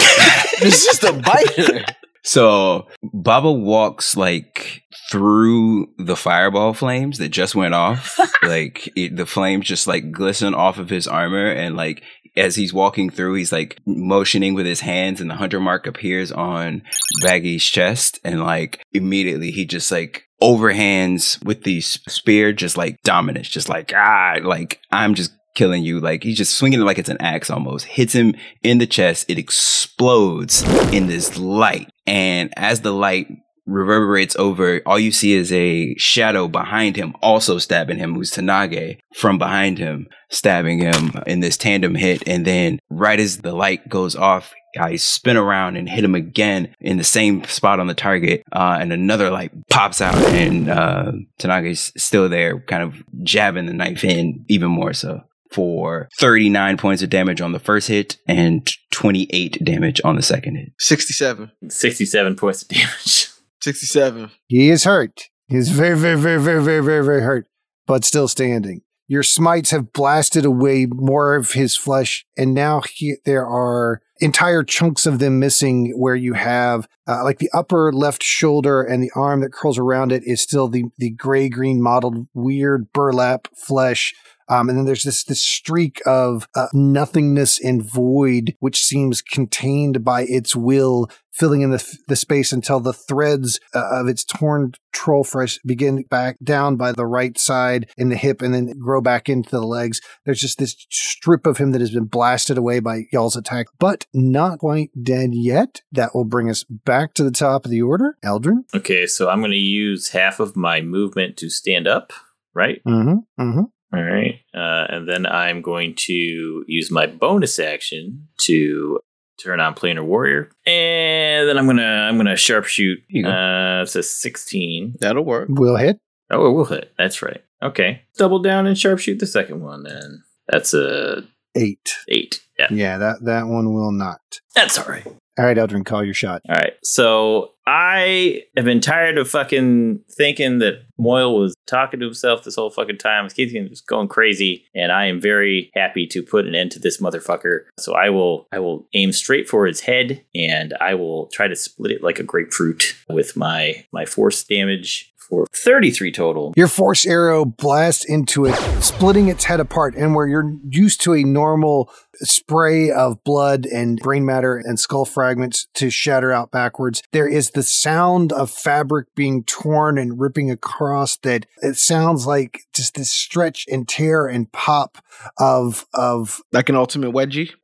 He's 0.60 0.86
just 0.86 1.04
a 1.04 1.14
biter. 1.14 1.86
So 2.24 2.88
Baba 3.02 3.52
walks 3.52 4.18
like 4.18 4.84
through 5.12 5.88
the 5.98 6.16
fireball 6.16 6.74
flames 6.74 7.18
that 7.18 7.30
just 7.30 7.56
went 7.56 7.74
off. 7.74 8.20
like 8.44 8.92
it, 8.96 9.16
the 9.16 9.26
flames 9.26 9.66
just 9.68 9.88
like 9.88 10.12
glisten 10.12 10.54
off 10.54 10.78
of 10.78 10.90
his 10.90 11.08
armor, 11.08 11.48
and 11.52 11.76
like 11.76 12.04
as 12.36 12.56
he's 12.56 12.74
walking 12.74 13.10
through, 13.10 13.36
he's 13.36 13.52
like 13.52 13.78
motioning 13.86 14.54
with 14.54 14.66
his 14.66 14.82
hands, 14.82 15.22
and 15.22 15.30
the 15.30 15.36
hunter 15.36 15.60
mark 15.60 15.88
appears 15.88 16.32
on 16.32 16.84
Baggy's 17.24 17.64
chest, 17.64 18.20
and 18.24 18.44
like 18.44 18.84
immediately 18.94 19.52
he 19.52 19.66
just 19.66 19.92
like 19.92 20.26
overhands 20.42 21.44
with 21.44 21.64
the 21.64 21.82
spear, 21.82 22.54
just 22.54 22.78
like 22.78 23.02
dominance, 23.04 23.50
just 23.50 23.70
like 23.70 23.94
ah, 23.96 24.38
like 24.44 24.80
I'm 24.92 25.16
just 25.16 25.32
killing 25.56 25.84
you. 25.84 26.00
Like 26.00 26.24
he's 26.24 26.38
just 26.38 26.56
swinging 26.56 26.80
it 26.80 26.86
like 26.86 27.00
it's 27.00 27.10
an 27.10 27.22
axe 27.22 27.50
almost. 27.50 27.86
Hits 27.86 28.14
him 28.14 28.34
in 28.64 28.78
the 28.78 28.88
chest. 28.88 29.30
It 29.30 29.38
explodes 29.38 30.64
in 30.94 31.08
this 31.08 31.38
light. 31.38 31.90
And 32.10 32.52
as 32.58 32.82
the 32.82 32.92
light 32.92 33.28
reverberates 33.68 34.36
over, 34.36 34.82
all 34.84 34.98
you 34.98 35.12
see 35.12 35.34
is 35.34 35.54
a 35.54 35.96
shadow 35.96 36.48
behind 36.48 36.96
him, 36.96 37.16
also 37.22 37.60
stabbing 37.60 38.00
him, 38.00 38.16
who's 38.16 38.32
Tanage 38.32 38.98
from 39.14 39.38
behind 39.38 39.78
him, 39.78 40.08
stabbing 40.30 40.80
him 40.80 41.12
in 41.28 41.40
this 41.40 41.56
tandem 41.56 41.94
hit. 41.94 42.28
And 42.28 42.46
then 42.46 42.80
right 42.90 43.20
as 43.20 43.38
the 43.38 43.54
light 43.54 43.88
goes 43.88 44.16
off, 44.16 44.54
I 44.80 44.96
spin 44.96 45.38
around 45.38 45.78
and 45.78 45.88
hit 45.88 46.04
him 46.04 46.16
again 46.16 46.76
in 46.82 46.98
the 46.98 47.04
same 47.04 47.44
spot 47.44 47.80
on 47.80 47.86
the 47.86 47.94
target, 47.94 48.44
uh, 48.52 48.78
and 48.82 48.92
another 48.92 49.30
light 49.30 49.52
pops 49.70 50.02
out, 50.02 50.16
and 50.16 50.70
uh, 50.70 51.12
Tanage's 51.40 51.92
still 51.96 52.28
there, 52.28 52.60
kind 52.60 52.84
of 52.84 53.04
jabbing 53.24 53.66
the 53.66 53.74
knife 53.74 54.04
in 54.04 54.46
even 54.48 54.70
more 54.70 54.94
so 54.94 55.24
for 55.52 56.10
39 56.20 56.78
points 56.78 57.02
of 57.02 57.10
damage 57.10 57.42
on 57.42 57.52
the 57.52 57.60
first 57.60 57.88
hit 57.88 58.18
and 58.28 58.72
28 58.92 59.64
damage 59.64 60.02
on 60.04 60.16
the 60.16 60.22
second 60.22 60.56
hit. 60.56 60.70
67. 60.80 61.52
67 61.70 62.36
points 62.36 62.62
of 62.62 62.68
damage. 62.70 63.30
67. 63.62 64.32
He 64.48 64.70
is 64.70 64.84
hurt. 64.84 65.24
He's 65.48 65.70
very, 65.72 65.98
very, 65.98 66.18
very, 66.18 66.42
very, 66.42 66.64
very, 66.64 66.84
very, 66.84 67.04
very 67.04 67.22
hurt, 67.22 67.48
but 67.88 68.06
still 68.06 68.28
standing. 68.28 68.82
Your 69.08 69.24
smites 69.24 69.72
have 69.72 69.92
blasted 69.92 70.46
away 70.46 70.86
more 70.86 71.36
of 71.36 71.54
his 71.54 71.76
flesh, 71.76 72.26
and 72.38 72.54
now 72.54 72.84
he, 72.94 73.16
there 73.26 73.46
are 73.46 74.02
entire 74.20 74.64
chunks 74.64 75.08
of 75.08 75.18
them 75.18 75.40
missing 75.40 75.94
where 75.98 76.16
you 76.16 76.34
have 76.34 76.88
uh, 77.08 77.24
like 77.24 77.40
the 77.40 77.50
upper 77.52 77.92
left 77.92 78.22
shoulder 78.22 78.84
and 78.84 79.02
the 79.02 79.12
arm 79.16 79.42
that 79.42 79.52
curls 79.52 79.80
around 79.80 80.12
it 80.12 80.22
is 80.26 80.42
still 80.42 80.68
the, 80.68 80.84
the 81.00 81.10
gray 81.10 81.50
green 81.50 81.82
mottled 81.82 82.28
weird 82.36 82.94
burlap 82.94 83.48
flesh. 83.56 84.14
Um, 84.50 84.70
and 84.70 84.78
then 84.78 84.86
there's 84.86 85.04
this 85.04 85.24
this 85.24 85.46
streak 85.46 86.02
of 86.06 86.48
uh, 86.56 86.68
nothingness 86.74 87.64
and 87.64 87.84
void, 87.84 88.56
which 88.60 88.84
seems 88.84 89.22
contained 89.22 90.04
by 90.04 90.24
its 90.24 90.56
will, 90.56 91.10
filling 91.32 91.62
in 91.62 91.72
the, 91.72 91.98
the 92.08 92.16
space 92.16 92.52
until 92.52 92.80
the 92.80 92.94
threads 92.94 93.60
uh, 93.74 93.88
of 93.92 94.08
its 94.08 94.26
torn 94.26 94.74
troll 94.92 95.24
flesh 95.24 95.58
begin 95.66 96.04
back 96.10 96.38
down 96.44 96.76
by 96.76 96.92
the 96.92 97.06
right 97.06 97.38
side 97.38 97.90
in 97.98 98.10
the 98.10 98.18
hip 98.18 98.42
and 98.42 98.54
then 98.54 98.78
grow 98.78 99.00
back 99.02 99.30
into 99.30 99.50
the 99.50 99.62
legs. 99.62 100.02
There's 100.26 100.42
just 100.42 100.58
this 100.58 100.76
strip 100.90 101.46
of 101.48 101.58
him 101.58 101.72
that 101.72 101.82
has 101.82 101.92
been 101.92 102.06
blasted 102.06 102.58
away 102.58 102.80
by 102.80 103.04
y'all's 103.14 103.38
attack, 103.38 103.68
but 103.80 104.06
not 104.14 104.60
quite 104.60 104.90
dead 105.02 105.30
yet. 105.34 105.82
That 105.92 106.14
will 106.14 106.26
bring 106.26 106.50
us 106.50 106.66
back 106.66 107.14
to 107.14 107.24
the 107.24 107.32
top 107.32 107.66
of 107.66 107.72
the 107.72 107.82
order. 107.82 108.18
Eldrin. 108.24 108.64
Okay, 108.76 109.08
so 109.08 109.30
I'm 109.30 109.40
going 109.40 109.52
to 109.52 109.58
use 109.58 110.10
half 110.10 110.40
of 110.40 110.58
my 110.58 110.82
movement 110.82 111.38
to 111.38 111.50
stand 111.50 111.88
up, 111.88 112.12
right? 112.54 112.82
Mm-hmm. 112.86 113.42
Mm-hmm. 113.42 113.64
All 113.94 114.02
right. 114.04 114.40
Uh, 114.54 114.86
and 114.90 115.10
then 115.10 115.26
I'm 115.26 115.62
going 115.62 115.96
to 115.96 116.64
use 116.68 116.92
my 116.92 117.08
bonus 117.08 117.58
action 117.60 118.28
to 118.42 119.00
turn 119.42 119.60
on 119.60 119.74
planar 119.74 120.04
warrior. 120.04 120.52
And 120.66 121.48
then 121.48 121.58
I'm 121.58 121.66
gonna 121.66 121.82
I'm 121.84 122.18
gonna 122.18 122.34
sharpshoot. 122.34 122.98
You 123.08 123.24
go. 123.24 123.30
Uh 123.30 123.82
it's 123.84 123.96
a 123.96 124.04
16. 124.04 124.98
That'll 125.00 125.24
work. 125.24 125.48
We'll 125.50 125.78
hit. 125.78 126.00
Oh 126.30 126.46
it 126.48 126.52
will 126.52 126.66
hit. 126.66 126.92
That's 126.98 127.22
right. 127.22 127.44
Okay. 127.64 128.02
Double 128.18 128.40
down 128.40 128.68
and 128.68 128.76
sharpshoot 128.76 129.20
the 129.20 129.28
second 129.28 129.62
one 129.62 129.84
then. 129.84 130.24
That's 130.50 130.74
a 130.74 131.24
Eight. 131.56 131.96
eight. 132.08 132.42
Yeah. 132.60 132.68
Yeah, 132.72 132.98
that, 133.00 133.24
that 133.26 133.48
one 133.48 133.74
will 133.74 133.92
not. 133.92 134.20
That's 134.56 134.78
all 134.78 134.86
right. 134.86 135.08
All 135.40 135.46
right, 135.46 135.56
Eldrin, 135.56 135.86
call 135.86 136.04
your 136.04 136.14
shot. 136.14 136.42
All 136.50 136.56
right. 136.56 136.74
So 136.84 137.54
I 137.66 138.44
have 138.58 138.66
been 138.66 138.82
tired 138.82 139.18
of 139.18 139.30
fucking 139.30 140.02
thinking 140.12 140.60
that 140.60 140.82
Moyle 140.98 141.40
was 141.40 141.56
talking 141.66 142.02
to 142.02 142.08
himself 142.08 142.44
this 142.44 142.56
whole 142.56 142.70
fucking 142.70 142.98
time. 142.98 143.30
He's 143.34 143.54
just 143.54 143.88
going 143.88 144.10
crazy, 144.10 144.66
and 144.76 144.92
I 144.92 145.06
am 145.06 145.22
very 145.22 145.72
happy 145.76 146.08
to 146.08 146.22
put 146.22 146.46
an 146.46 146.56
end 146.56 146.72
to 146.72 146.80
this 146.80 147.00
motherfucker. 147.00 147.62
So 147.78 147.94
I 147.94 148.10
will 148.10 148.50
I 148.52 148.60
will 148.60 148.86
aim 148.94 149.14
straight 149.14 149.48
for 149.48 149.66
his 149.66 149.80
head, 149.80 150.26
and 150.36 150.74
I 150.82 150.96
will 150.96 151.28
try 151.28 151.48
to 151.48 151.56
split 151.56 151.94
it 151.94 152.04
like 152.04 152.20
a 152.20 152.24
grapefruit 152.24 152.98
with 153.08 153.38
my 153.38 153.86
my 153.94 154.04
force 154.04 154.44
damage 154.44 155.14
for 155.30 155.46
33 155.54 156.12
total. 156.12 156.54
Your 156.58 156.68
force 156.68 157.06
arrow 157.06 157.46
blasts 157.46 158.04
into 158.06 158.46
it, 158.46 158.56
splitting 158.82 159.28
its 159.28 159.46
head 159.46 159.60
apart. 159.60 159.96
And 159.96 160.16
where 160.16 160.28
you're 160.28 160.54
used 160.68 161.02
to 161.02 161.14
a 161.14 161.24
normal 161.24 161.92
spray 162.22 162.92
of 162.92 163.24
blood 163.24 163.66
and 163.66 163.98
brain 164.00 164.26
matter 164.26 164.58
and 164.58 164.78
skull 164.80 165.06
fragments 165.06 165.68
to 165.76 165.90
shatter 165.90 166.34
out 166.34 166.52
backwards, 166.52 167.02
there 167.14 167.28
is 167.30 167.52
the 167.52 167.64
sound 167.64 168.34
of 168.34 168.50
fabric 168.52 169.08
being 169.16 169.44
torn 169.46 169.98
and 169.98 170.20
ripping 170.20 170.52
across 170.52 171.16
that 171.18 171.46
it 171.62 171.76
sounds 171.78 172.26
like 172.26 172.62
just 172.74 172.96
this 172.96 173.10
stretch 173.12 173.66
and 173.72 173.88
tear 173.88 174.28
and 174.28 174.52
pop 174.52 174.98
of 175.38 175.86
of 175.94 176.42
Like 176.52 176.70
an 176.70 176.76
ultimate 176.76 177.14
wedgie. 177.14 177.52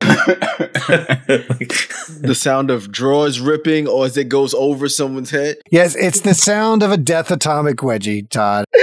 The 2.20 2.34
sound 2.34 2.70
of 2.70 2.90
drawers 2.92 3.40
ripping 3.40 3.88
or 3.88 4.06
as 4.06 4.16
it 4.16 4.28
goes 4.28 4.54
over 4.54 4.88
someone's 4.88 5.30
head. 5.30 5.56
yes, 5.70 5.94
it's 5.96 6.20
the 6.20 6.34
sound 6.34 6.82
of 6.82 6.92
a 6.92 6.96
death 6.96 7.30
atomic 7.56 7.78
wedgie, 7.78 8.28
Todd. 8.28 8.64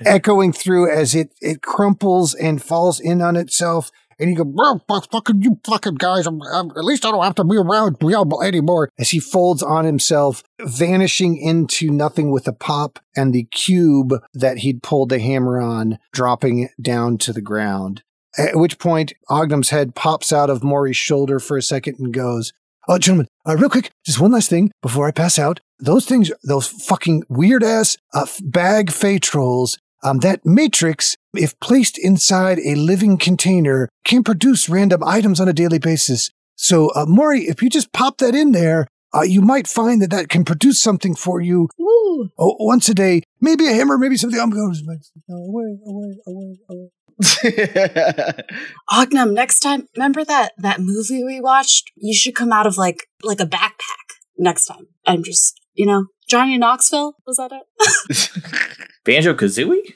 echoing 0.06 0.52
through 0.52 0.90
as 0.90 1.14
it 1.14 1.32
it 1.40 1.62
crumples 1.62 2.34
and 2.34 2.62
falls 2.62 3.00
in 3.00 3.22
on 3.22 3.36
itself. 3.36 3.90
And 4.18 4.28
you 4.28 4.36
go, 4.36 4.44
well, 4.44 4.84
fucking 5.10 5.40
you 5.40 5.58
fucking 5.64 5.94
guys. 5.94 6.26
I'm, 6.26 6.42
I'm- 6.42 6.70
at 6.76 6.84
least 6.84 7.06
I 7.06 7.10
don't 7.10 7.24
have 7.24 7.36
to 7.36 7.44
be 7.44 7.56
around 7.56 7.98
Diablo 8.00 8.42
anymore. 8.42 8.90
As 8.98 9.08
he 9.10 9.18
folds 9.18 9.62
on 9.62 9.86
himself, 9.86 10.42
vanishing 10.60 11.38
into 11.38 11.90
nothing 11.90 12.30
with 12.30 12.46
a 12.46 12.52
pop 12.52 12.98
and 13.16 13.32
the 13.32 13.44
cube 13.44 14.12
that 14.34 14.58
he'd 14.58 14.82
pulled 14.82 15.08
the 15.08 15.20
hammer 15.20 15.58
on 15.58 15.98
dropping 16.12 16.68
down 16.78 17.16
to 17.18 17.32
the 17.32 17.40
ground. 17.40 18.02
At 18.36 18.56
which 18.56 18.78
point, 18.78 19.14
Ognum's 19.30 19.70
head 19.70 19.94
pops 19.94 20.34
out 20.34 20.50
of 20.50 20.62
Mori's 20.62 20.98
shoulder 20.98 21.40
for 21.40 21.56
a 21.56 21.62
second 21.62 21.98
and 21.98 22.12
goes, 22.12 22.52
Oh, 22.88 22.98
gentlemen, 22.98 23.28
uh, 23.48 23.56
real 23.56 23.70
quick, 23.70 23.90
just 24.04 24.20
one 24.20 24.32
last 24.32 24.50
thing 24.50 24.70
before 24.82 25.08
I 25.08 25.12
pass 25.12 25.38
out. 25.38 25.60
Those 25.80 26.06
things, 26.06 26.30
those 26.42 26.68
fucking 26.68 27.24
weird 27.28 27.62
ass 27.62 27.96
uh, 28.12 28.26
bag 28.42 28.90
fey 28.90 29.18
trolls, 29.18 29.78
um, 30.02 30.18
that 30.18 30.44
matrix, 30.44 31.16
if 31.34 31.58
placed 31.60 31.98
inside 31.98 32.58
a 32.60 32.74
living 32.74 33.18
container, 33.18 33.88
can 34.04 34.22
produce 34.22 34.68
random 34.68 35.02
items 35.04 35.40
on 35.40 35.48
a 35.48 35.52
daily 35.52 35.78
basis. 35.78 36.30
So, 36.56 36.90
uh, 36.90 37.06
Mori, 37.06 37.40
if 37.42 37.62
you 37.62 37.70
just 37.70 37.92
pop 37.92 38.18
that 38.18 38.34
in 38.34 38.52
there, 38.52 38.86
uh, 39.14 39.22
you 39.22 39.40
might 39.40 39.66
find 39.66 40.00
that 40.02 40.10
that 40.10 40.28
can 40.28 40.44
produce 40.44 40.80
something 40.80 41.14
for 41.14 41.40
you 41.40 41.68
Woo! 41.78 42.30
oh, 42.38 42.56
once 42.60 42.88
a 42.88 42.94
day. 42.94 43.22
Maybe 43.40 43.66
a 43.66 43.72
hammer, 43.72 43.98
maybe 43.98 44.16
something. 44.16 44.38
I'm 44.38 44.50
going 44.50 44.74
away, 45.28 45.78
away, 45.86 46.16
away, 46.26 46.58
away. 46.68 46.90
Ognum, 48.92 49.34
next 49.34 49.60
time, 49.60 49.88
remember 49.96 50.24
that 50.24 50.52
that 50.58 50.80
movie 50.80 51.22
we 51.24 51.40
watched? 51.40 51.90
You 51.96 52.14
should 52.14 52.34
come 52.34 52.52
out 52.52 52.66
of 52.66 52.78
like 52.78 53.08
like 53.22 53.40
a 53.40 53.46
backpack 53.46 54.16
next 54.38 54.66
time 54.66 54.86
and 55.06 55.24
just 55.24 55.59
you 55.74 55.86
know 55.86 56.06
Johnny 56.28 56.58
Knoxville 56.58 57.16
was 57.26 57.36
that 57.38 57.50
it? 57.52 58.80
Banjo 59.04 59.34
Kazooie? 59.34 59.94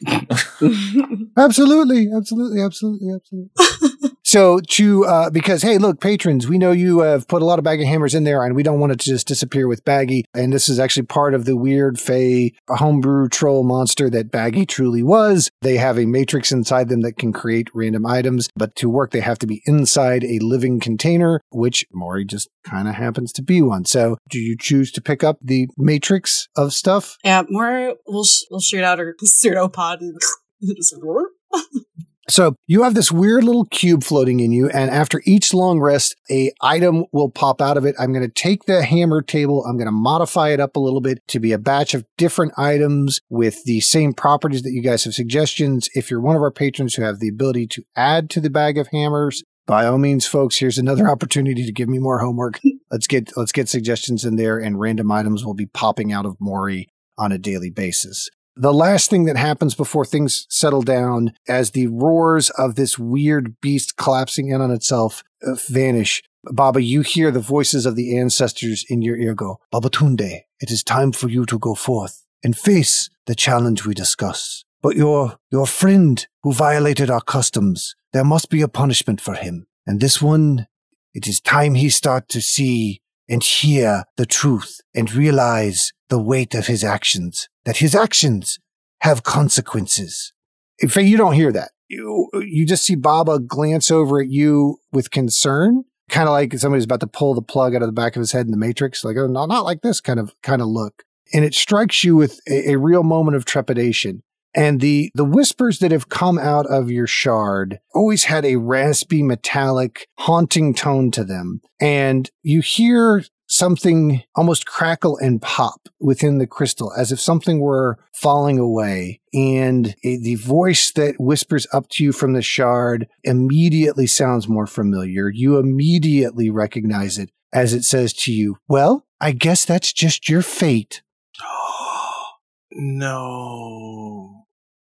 Absolutely, 1.37 2.09
absolutely, 2.15 2.63
absolutely, 2.63 3.13
absolutely. 3.13 3.51
so 4.35 4.59
to 4.59 5.05
uh, 5.05 5.31
because 5.31 5.63
hey, 5.63 5.79
look, 5.79 6.01
patrons, 6.01 6.49
we 6.49 6.59
know 6.59 6.73
you 6.73 6.99
have 7.01 7.29
put 7.29 7.41
a 7.41 7.45
lot 7.45 7.61
of 7.61 7.65
Baggy 7.65 7.85
Hammers 7.85 8.17
in 8.17 8.25
there, 8.25 8.43
and 8.43 8.57
we 8.57 8.65
don't 8.65 8.81
want 8.81 8.91
it 8.91 8.99
to 8.99 9.05
just 9.05 9.29
disappear 9.29 9.69
with 9.69 9.85
Baggy. 9.85 10.25
And 10.35 10.53
this 10.53 10.69
is 10.69 10.81
actually 10.81 11.07
part 11.07 11.35
of 11.35 11.45
the 11.45 11.57
weird 11.57 12.01
Fey 12.01 12.53
homebrew 12.69 13.29
troll 13.29 13.63
monster 13.63 14.11
that 14.11 14.33
Baggy 14.33 14.67
truly 14.67 15.05
was. 15.05 15.51
They 15.63 15.77
have 15.77 16.01
a 16.01 16.07
matrix 16.07 16.51
inside 16.51 16.89
them 16.89 17.03
that 17.03 17.17
can 17.17 17.33
create 17.33 17.69
random 17.75 18.05
items, 18.07 18.49
but 18.57 18.75
to 18.77 18.89
work, 18.89 19.13
they 19.13 19.21
have 19.21 19.39
to 19.39 19.47
be 19.47 19.63
inside 19.67 20.25
a 20.25 20.41
living 20.41 20.81
container, 20.81 21.41
which 21.53 21.85
Mori 21.93 22.25
just 22.25 22.49
kind 22.65 22.89
of 22.89 22.97
happens 22.97 23.33
to 23.35 23.43
be 23.43 23.63
one. 23.63 23.85
So, 23.85 24.17
do 24.31 24.41
you 24.41 24.57
choose 24.59 24.91
to 24.93 25.01
pick 25.01 25.23
up 25.23 25.39
the 25.41 25.69
matrix 25.77 26.49
of 26.57 26.73
stuff? 26.73 27.19
yeah, 27.23 27.45
more 27.49 27.95
we'll 28.09 28.25
sh- 28.25 28.43
we'll 28.51 28.59
shoot 28.59 28.83
out 28.83 28.99
her 28.99 29.15
pseudopod 29.23 30.01
and 30.01 30.19
So 32.29 32.57
you 32.67 32.83
have 32.85 32.95
this 32.95 33.13
weird 33.13 33.45
little 33.45 33.67
cube 33.67 34.03
floating 34.03 34.41
in 34.41 34.51
you, 34.51 34.69
and 34.71 34.91
after 34.91 35.21
each 35.27 35.53
long 35.53 35.81
rest, 35.81 36.17
a 36.31 36.53
item 36.63 37.05
will 37.13 37.31
pop 37.31 37.61
out 37.61 37.77
of 37.77 37.85
it. 37.85 37.95
I'm 37.99 38.13
going 38.13 38.27
to 38.27 38.33
take 38.33 38.65
the 38.65 38.83
hammer 38.83 39.21
table. 39.21 39.65
I'm 39.65 39.77
going 39.77 39.87
to 39.87 39.93
modify 39.93 40.49
it 40.51 40.61
up 40.61 40.77
a 40.77 40.81
little 40.81 41.03
bit 41.03 41.27
to 41.29 41.41
be 41.41 41.53
a 41.53 41.59
batch 41.59 41.93
of 41.93 42.07
different 42.17 42.53
items 42.57 43.21
with 43.29 43.63
the 43.65 43.81
same 43.81 44.15
properties 44.15 44.63
that 44.63 44.73
you 44.73 44.83
guys 44.83 45.05
have 45.05 45.15
suggestions. 45.15 45.89
If 45.95 46.11
you're 46.11 46.21
one 46.21 46.37
of 46.37 46.43
our 46.43 46.51
patrons 46.51 46.95
who 46.95 47.03
have 47.03 47.21
the 47.21 47.29
ability 47.29 47.67
to 47.69 47.83
add 47.95 48.31
to 48.31 48.41
the 48.41 48.51
bag 48.51 48.79
of 48.79 48.89
hammers, 48.89 49.43
by 49.67 49.87
all 49.87 49.99
means, 49.99 50.27
folks, 50.27 50.59
here's 50.59 50.79
another 50.79 51.09
opportunity 51.11 51.65
to 51.67 51.73
give 51.73 51.89
me 51.89 51.99
more 51.99 52.21
homework. 52.21 52.61
let's 52.91 53.07
get 53.07 53.37
let's 53.37 53.53
get 53.53 53.69
suggestions 53.69 54.25
in 54.25 54.37
there, 54.37 54.59
and 54.59 54.81
random 54.81 55.11
items 55.11 55.45
will 55.45 55.55
be 55.55 55.67
popping 55.67 56.13
out 56.13 56.27
of 56.27 56.37
Mori 56.41 56.89
on 57.19 57.33
a 57.33 57.39
daily 57.39 57.71
basis. 57.71 58.31
The 58.57 58.73
last 58.73 59.11
thing 59.11 59.25
that 59.25 59.37
happens 59.37 59.75
before 59.75 60.05
things 60.05 60.47
settle 60.49 60.83
down, 60.83 61.33
as 61.49 61.73
the 61.73 61.89
roars 61.89 62.51
of 62.51 62.77
this 62.77 62.97
weird 62.97 63.61
beast 63.61 63.97
collapsing 63.97 64.49
in 64.49 64.61
on 64.61 64.71
itself 64.71 65.25
uh, 65.45 65.57
vanish, 65.69 66.23
Baba, 66.45 66.81
you 66.81 67.01
hear 67.01 67.33
the 67.33 67.41
voices 67.41 67.85
of 67.85 67.97
the 67.97 68.17
ancestors 68.17 68.85
in 68.89 69.03
your 69.03 69.17
ear 69.17 69.35
go, 69.35 69.59
Babatunde, 69.73 70.43
it 70.61 70.71
is 70.71 70.85
time 70.85 71.11
for 71.11 71.29
you 71.29 71.45
to 71.47 71.59
go 71.59 71.75
forth 71.75 72.25
and 72.45 72.57
face 72.57 73.11
the 73.27 73.35
challenge 73.35 73.85
we 73.85 73.95
discuss. 73.95 74.65
But 74.83 74.97
your, 74.97 75.39
your 75.51 75.67
friend 75.67 76.25
who 76.43 76.53
violated 76.53 77.11
our 77.11 77.23
customs, 77.23 77.97
there 78.13 78.25
must 78.25 78.51
be 78.51 78.61
a 78.61 78.69
punishment 78.69 79.21
for 79.21 79.35
him. 79.35 79.67
And 79.87 80.01
this 80.01 80.23
one, 80.23 80.69
it 81.13 81.27
is 81.27 81.41
time 81.41 81.75
he 81.75 81.89
start 81.89 82.29
to 82.29 82.41
see 82.41 83.01
and 83.29 83.43
hear 83.43 84.05
the 84.17 84.27
truth 84.27 84.81
and 84.95 85.13
realize 85.13 85.93
the 86.11 86.21
weight 86.21 86.55
of 86.55 86.67
his 86.67 86.85
actions, 86.85 87.49
that 87.65 87.79
his 87.79 87.95
actions 87.95 88.59
have 89.01 89.23
consequences. 89.23 90.33
In 90.79 90.89
fact, 90.89 91.07
you 91.07 91.17
don't 91.17 91.35
hear 91.35 91.53
that. 91.53 91.71
You, 91.89 92.29
you 92.35 92.67
just 92.67 92.85
see 92.85 92.95
Baba 92.95 93.39
glance 93.39 93.91
over 93.91 94.21
at 94.21 94.29
you 94.29 94.79
with 94.93 95.11
concern, 95.11 95.85
kind 96.09 96.29
of 96.29 96.33
like 96.33 96.55
somebody's 96.55 96.85
about 96.85 97.01
to 97.01 97.07
pull 97.07 97.35
the 97.35 97.43
plug 97.43 97.75
out 97.75 97.83
of 97.83 97.89
the 97.89 97.93
back 97.93 98.17
of 98.17 98.21
his 98.21 98.33
head 98.33 98.47
in 98.47 98.51
the 98.51 98.57
Matrix, 98.57 99.05
like, 99.05 99.17
oh, 99.17 99.27
not, 99.27 99.49
not 99.49 99.65
like 99.65 99.83
this 99.83 100.01
kind 100.01 100.19
of, 100.19 100.35
kind 100.43 100.63
of 100.63 100.69
look. 100.69 101.05
And 101.33 101.45
it 101.45 101.55
strikes 101.55 102.05
you 102.05 102.17
with 102.17 102.41
a, 102.49 102.73
a 102.73 102.79
real 102.79 103.03
moment 103.03 103.37
of 103.37 103.45
trepidation. 103.45 104.23
And 104.57 104.81
the, 104.81 105.11
the 105.15 105.25
whispers 105.25 105.81
that 105.81 105.91
have 105.91 106.09
come 106.09 106.39
out 106.39 106.67
of 106.67 106.91
your 106.91 107.09
shard 107.09 107.81
always 107.93 108.25
had 108.25 108.45
a 108.45 108.57
raspy, 108.57 109.23
metallic, 109.23 110.07
haunting 110.19 110.75
tone 110.75 111.11
to 111.11 111.25
them. 111.25 111.61
And 111.81 112.31
you 112.43 112.61
hear 112.61 113.25
something 113.55 114.23
almost 114.35 114.67
crackle 114.67 115.17
and 115.19 115.41
pop 115.41 115.89
within 116.01 116.39
the 116.39 116.47
crystal 116.47 116.93
as 116.97 117.13
if 117.13 117.21
something 117.21 117.61
were 117.61 117.99
falling 118.13 118.59
away. 118.59 119.21
And 119.33 119.95
a, 120.05 120.17
the 120.17 120.35
voice 120.37 120.91
that 120.93 121.17
whispers 121.19 121.67
up 121.73 121.89
to 121.91 122.05
you 122.05 122.13
from 122.13 122.33
the 122.33 122.43
shard 122.43 123.09
immediately 123.23 124.07
sounds 124.07 124.49
more 124.49 124.67
familiar. 124.67 125.29
You 125.29 125.59
immediately 125.59 126.51
recognize 126.51 127.19
it 127.19 127.31
as 127.53 127.73
it 127.73 127.85
says 127.85 128.13
to 128.13 128.33
you, 128.33 128.59
Well, 128.69 129.07
I 129.21 129.33
guess 129.33 129.65
that's 129.65 129.93
just 129.93 130.29
your 130.29 130.43
fate. 130.43 131.03
no. 132.73 134.47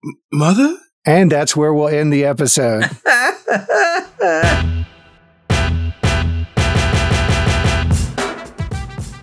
M- 0.04 0.18
Mother? 0.32 0.76
And 1.04 1.32
that's 1.32 1.56
where 1.56 1.74
we'll 1.74 1.88
end 1.88 2.12
the 2.12 2.24
episode. 2.24 2.88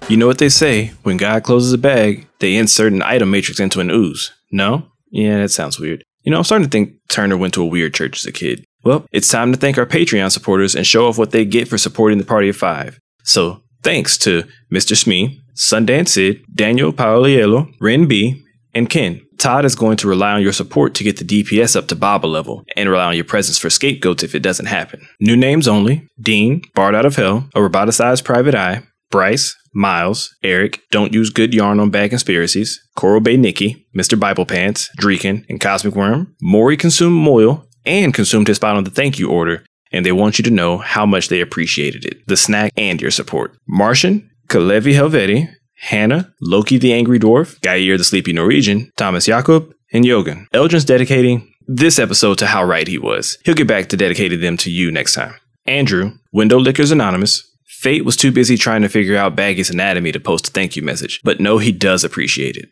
You 0.10 0.18
know 0.18 0.26
what 0.26 0.40
they 0.40 0.50
say 0.50 0.88
when 1.04 1.18
God 1.18 1.44
closes 1.44 1.72
a 1.72 1.78
bag, 1.78 2.28
they 2.40 2.56
insert 2.56 2.94
an 2.94 3.04
item 3.04 3.30
matrix 3.30 3.60
into 3.60 3.80
an 3.80 3.92
ooze. 3.92 4.32
No? 4.52 4.88
Yeah, 5.12 5.38
that 5.38 5.50
sounds 5.50 5.80
weird. 5.80 6.04
You 6.24 6.32
know, 6.32 6.40
I'm 6.40 6.44
starting 6.44 6.66
to 6.66 6.72
think 6.72 6.96
Turner 7.10 7.38
went 7.38 7.54
to 7.54 7.62
a 7.62 7.68
weird 7.68 7.94
church 7.94 8.18
as 8.18 8.26
a 8.26 8.32
kid. 8.32 8.66
Well, 8.84 9.06
it's 9.12 9.28
time 9.28 9.52
to 9.52 9.58
thank 9.60 9.78
our 9.78 9.86
Patreon 9.86 10.32
supporters 10.32 10.74
and 10.74 10.88
show 10.88 11.08
off 11.08 11.20
what 11.20 11.30
they 11.30 11.46
get 11.46 11.68
for 11.68 11.78
supporting 11.78 12.18
the 12.18 12.26
Party 12.26 12.50
of 12.50 12.58
Five. 12.58 13.00
So, 13.24 13.62
thanks 13.84 14.18
to 14.20 14.46
Mr. 14.74 14.98
Smee, 14.98 15.42
Sundance 15.56 16.10
Sid, 16.10 16.44
Daniel 16.56 16.92
Paoliello, 16.92 17.72
Ren 17.80 18.08
B, 18.08 18.44
and 18.74 18.90
Ken. 18.90 19.22
Todd 19.38 19.64
is 19.64 19.76
going 19.76 19.98
to 19.98 20.08
rely 20.08 20.32
on 20.32 20.42
your 20.42 20.54
support 20.54 20.96
to 20.96 21.04
get 21.04 21.18
the 21.18 21.24
DPS 21.44 21.76
up 21.76 21.88
to 21.90 21.96
Baba 21.96 22.26
level 22.26 22.64
and 22.76 22.90
rely 22.90 23.06
on 23.06 23.16
your 23.16 23.26
presence 23.26 23.60
for 23.60 23.70
scapegoats 23.70 24.24
if 24.24 24.34
it 24.34 24.42
doesn't 24.42 24.66
happen. 24.66 25.08
New 25.20 25.38
names 25.38 25.68
only 25.68 26.08
Dean, 26.20 26.64
Bard 26.74 26.96
Out 26.96 27.06
of 27.06 27.16
Hell, 27.16 27.48
a 27.54 27.60
roboticized 27.60 28.24
private 28.24 28.56
eye, 28.56 28.84
Bryce, 29.12 29.56
Miles, 29.74 30.36
Eric, 30.44 30.82
Don't 30.92 31.14
Use 31.14 31.30
Good 31.30 31.54
Yarn 31.54 31.80
on 31.80 31.90
Bad 31.90 32.10
Conspiracies, 32.10 32.80
Coral 32.96 33.22
Bay 33.22 33.38
Nikki, 33.38 33.88
Mr. 33.96 34.20
Bible 34.20 34.46
Pants, 34.46 34.90
Dreeken, 35.00 35.46
and 35.50 35.60
Cosmic 35.60 35.96
Worm. 35.96 36.36
Mori 36.42 36.78
consumed 36.78 37.16
Moyle 37.16 37.68
and 37.86 38.14
consumed 38.14 38.48
his 38.48 38.58
spot 38.58 38.76
on 38.76 38.84
the 38.84 38.92
thank 38.92 39.20
you 39.20 39.30
order, 39.30 39.64
and 39.92 40.06
they 40.06 40.12
want 40.12 40.38
you 40.38 40.44
to 40.44 40.52
know 40.52 40.78
how 40.78 41.06
much 41.06 41.30
they 41.30 41.42
appreciated 41.42 42.06
it, 42.06 42.26
the 42.28 42.38
snack 42.38 42.72
and 42.78 43.02
your 43.02 43.12
support. 43.12 43.58
Martian, 43.68 44.30
Kalevi 44.48 44.94
Helveti, 44.94 45.54
Hannah, 45.76 46.34
Loki 46.42 46.78
the 46.78 46.94
Angry 46.94 47.20
Dwarf, 47.20 47.60
Gair 47.62 47.98
the 47.98 48.04
Sleepy 48.04 48.34
Norwegian, 48.34 48.92
Thomas 48.98 49.26
Jakob, 49.26 49.74
and 49.94 50.06
Yogan. 50.06 50.48
Eldrin's 50.54 50.86
dedicating 50.86 51.52
this 51.68 52.00
episode 52.00 52.38
to 52.40 52.48
how 52.48 52.64
right 52.64 52.88
he 52.88 52.98
was. 52.98 53.38
He'll 53.46 53.56
get 53.56 53.68
back 53.68 53.90
to 53.90 53.98
dedicating 53.98 54.42
them 54.42 54.58
to 54.58 54.72
you 54.72 54.92
next 54.92 55.14
time. 55.14 55.36
Andrew, 55.66 56.14
Window 56.34 56.58
Lickers 56.58 56.92
Anonymous, 56.92 57.49
Fait 57.80 58.04
was 58.04 58.18
too 58.18 58.34
busy 58.34 58.58
trying 58.58 58.82
to 58.82 58.90
figure 58.90 59.16
out 59.16 59.38
Baggy's 59.38 59.70
anatomy 59.70 60.12
to 60.12 60.20
post 60.20 60.50
a 60.50 60.52
thank 60.52 60.76
you 60.76 60.82
message, 60.82 61.22
but 61.24 61.40
no, 61.40 61.60
he 61.60 61.72
does 61.72 62.04
appreciate 62.04 62.58
it. 62.58 62.68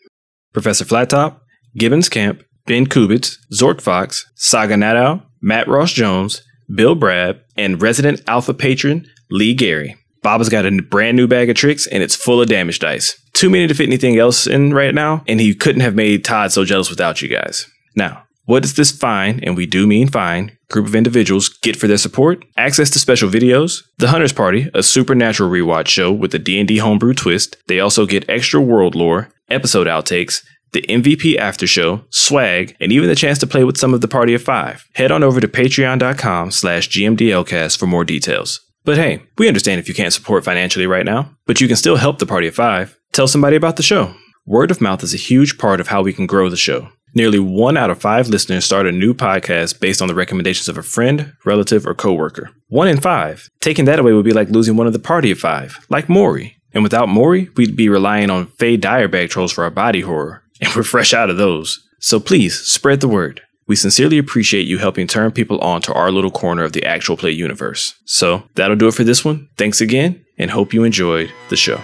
Professor 0.51 0.84
Flattop, 0.84 1.39
Gibbons 1.77 2.09
Camp, 2.09 2.43
Ben 2.65 2.85
Kubitz, 2.85 3.38
Zort 3.53 3.79
Fox, 3.79 4.29
Saga 4.35 4.75
Nadow, 4.75 5.23
Matt 5.41 5.69
Ross 5.69 5.93
Jones, 5.93 6.41
Bill 6.75 6.93
Brab, 6.93 7.39
and 7.55 7.81
resident 7.81 8.21
alpha 8.27 8.53
patron 8.53 9.07
Lee 9.31 9.53
Gary. 9.53 9.95
Baba's 10.23 10.49
got 10.49 10.65
a 10.65 10.81
brand 10.81 11.15
new 11.15 11.25
bag 11.25 11.49
of 11.49 11.55
tricks 11.55 11.88
and 11.88 12.03
it's 12.03 12.13
full 12.15 12.41
of 12.41 12.49
damage 12.49 12.79
dice. 12.79 13.17
Too 13.31 13.49
many 13.49 13.65
to 13.67 13.73
fit 13.73 13.88
anything 13.88 14.17
else 14.17 14.45
in 14.45 14.73
right 14.73 14.93
now, 14.93 15.23
and 15.25 15.39
he 15.39 15.55
couldn't 15.55 15.81
have 15.81 15.95
made 15.95 16.25
Todd 16.25 16.51
so 16.51 16.65
jealous 16.65 16.89
without 16.89 17.21
you 17.21 17.29
guys. 17.29 17.65
Now, 17.95 18.26
what 18.47 18.63
does 18.63 18.75
this 18.75 18.91
fine, 18.91 19.41
and 19.43 19.57
we 19.57 19.65
do 19.65 19.85
mean 19.85 20.07
fine, 20.07 20.57
group 20.69 20.87
of 20.87 20.95
individuals 20.95 21.49
get 21.49 21.75
for 21.75 21.85
their 21.85 21.97
support? 21.97 22.45
Access 22.55 22.89
to 22.91 22.99
special 22.99 23.29
videos, 23.29 23.83
The 23.97 24.07
Hunter's 24.07 24.31
Party, 24.31 24.69
a 24.73 24.81
supernatural 24.83 25.49
rewatch 25.49 25.87
show 25.87 26.13
with 26.13 26.33
a 26.33 26.39
D&D 26.39 26.77
homebrew 26.77 27.13
twist. 27.13 27.57
They 27.67 27.81
also 27.81 28.05
get 28.05 28.29
extra 28.29 28.61
world 28.61 28.95
lore, 28.95 29.27
episode 29.49 29.85
outtakes, 29.85 30.45
the 30.71 30.81
MVP 30.83 31.35
after 31.35 31.67
show, 31.67 32.05
swag, 32.09 32.77
and 32.79 32.93
even 32.93 33.09
the 33.09 33.15
chance 33.15 33.37
to 33.39 33.47
play 33.47 33.65
with 33.65 33.77
some 33.77 33.93
of 33.93 33.99
the 33.99 34.07
party 34.07 34.33
of 34.33 34.41
five. 34.41 34.85
Head 34.93 35.11
on 35.11 35.23
over 35.23 35.41
to 35.41 35.47
patreon.com 35.49 36.51
slash 36.51 36.87
gmdlcast 36.87 37.77
for 37.77 37.85
more 37.85 38.05
details. 38.05 38.61
But 38.85 38.97
hey, 38.97 39.23
we 39.37 39.49
understand 39.49 39.81
if 39.81 39.89
you 39.89 39.93
can't 39.93 40.13
support 40.13 40.45
financially 40.45 40.87
right 40.87 41.05
now, 41.05 41.35
but 41.47 41.59
you 41.59 41.67
can 41.67 41.75
still 41.75 41.97
help 41.97 42.19
the 42.19 42.25
party 42.25 42.47
of 42.47 42.55
five. 42.55 42.97
Tell 43.11 43.27
somebody 43.27 43.57
about 43.57 43.75
the 43.75 43.83
show. 43.83 44.15
Word 44.45 44.71
of 44.71 44.79
mouth 44.79 45.03
is 45.03 45.13
a 45.13 45.17
huge 45.17 45.57
part 45.57 45.81
of 45.81 45.89
how 45.89 46.01
we 46.01 46.13
can 46.13 46.25
grow 46.27 46.49
the 46.49 46.55
show. 46.55 46.87
Nearly 47.15 47.39
one 47.39 47.77
out 47.77 47.89
of 47.89 47.99
five 47.99 48.27
listeners 48.27 48.65
start 48.65 48.85
a 48.85 48.91
new 48.91 49.13
podcast 49.13 49.79
based 49.79 50.01
on 50.01 50.07
the 50.07 50.15
recommendations 50.15 50.69
of 50.69 50.77
a 50.77 50.84
friend, 50.84 51.34
relative, 51.45 51.88
or 51.88 51.95
coworker. 51.95 52.51
One 52.67 52.88
in 52.88 52.99
five. 52.99 53.49
Taking 53.59 53.85
that 53.85 53.99
away 53.99 54.13
would 54.13 54.25
be 54.25 54.34
like 54.34 54.49
losing 54.49 54.75
one 54.75 54.88
of 54.88 54.93
the 54.93 54.99
party 54.99 55.31
of 55.31 55.39
five, 55.39 55.85
like 55.89 56.09
Mori. 56.09 56.57
And 56.73 56.84
without 56.84 57.09
Mori, 57.09 57.49
we'd 57.55 57.75
be 57.75 57.89
relying 57.89 58.29
on 58.29 58.47
Faye 58.47 58.77
Dyer 58.77 59.07
bag 59.07 59.29
trolls 59.29 59.51
for 59.51 59.63
our 59.63 59.71
body 59.71 60.01
horror, 60.01 60.43
and 60.61 60.73
we're 60.75 60.84
fresh 60.84 61.13
out 61.13 61.29
of 61.29 61.38
those. 61.38 61.84
So 61.99 62.19
please, 62.19 62.59
spread 62.59 63.01
the 63.01 63.07
word. 63.07 63.41
We 63.67 63.75
sincerely 63.75 64.17
appreciate 64.17 64.67
you 64.67 64.77
helping 64.77 65.07
turn 65.07 65.31
people 65.31 65.59
on 65.59 65.81
to 65.81 65.93
our 65.93 66.11
little 66.11 66.31
corner 66.31 66.63
of 66.63 66.71
the 66.71 66.85
actual 66.85 67.17
play 67.17 67.31
universe. 67.31 67.95
So 68.05 68.43
that'll 68.55 68.77
do 68.77 68.88
it 68.88 68.93
for 68.93 69.03
this 69.03 69.25
one. 69.25 69.49
Thanks 69.57 69.81
again, 69.81 70.25
and 70.38 70.51
hope 70.51 70.73
you 70.73 70.84
enjoyed 70.84 71.31
the 71.49 71.57
show. 71.57 71.81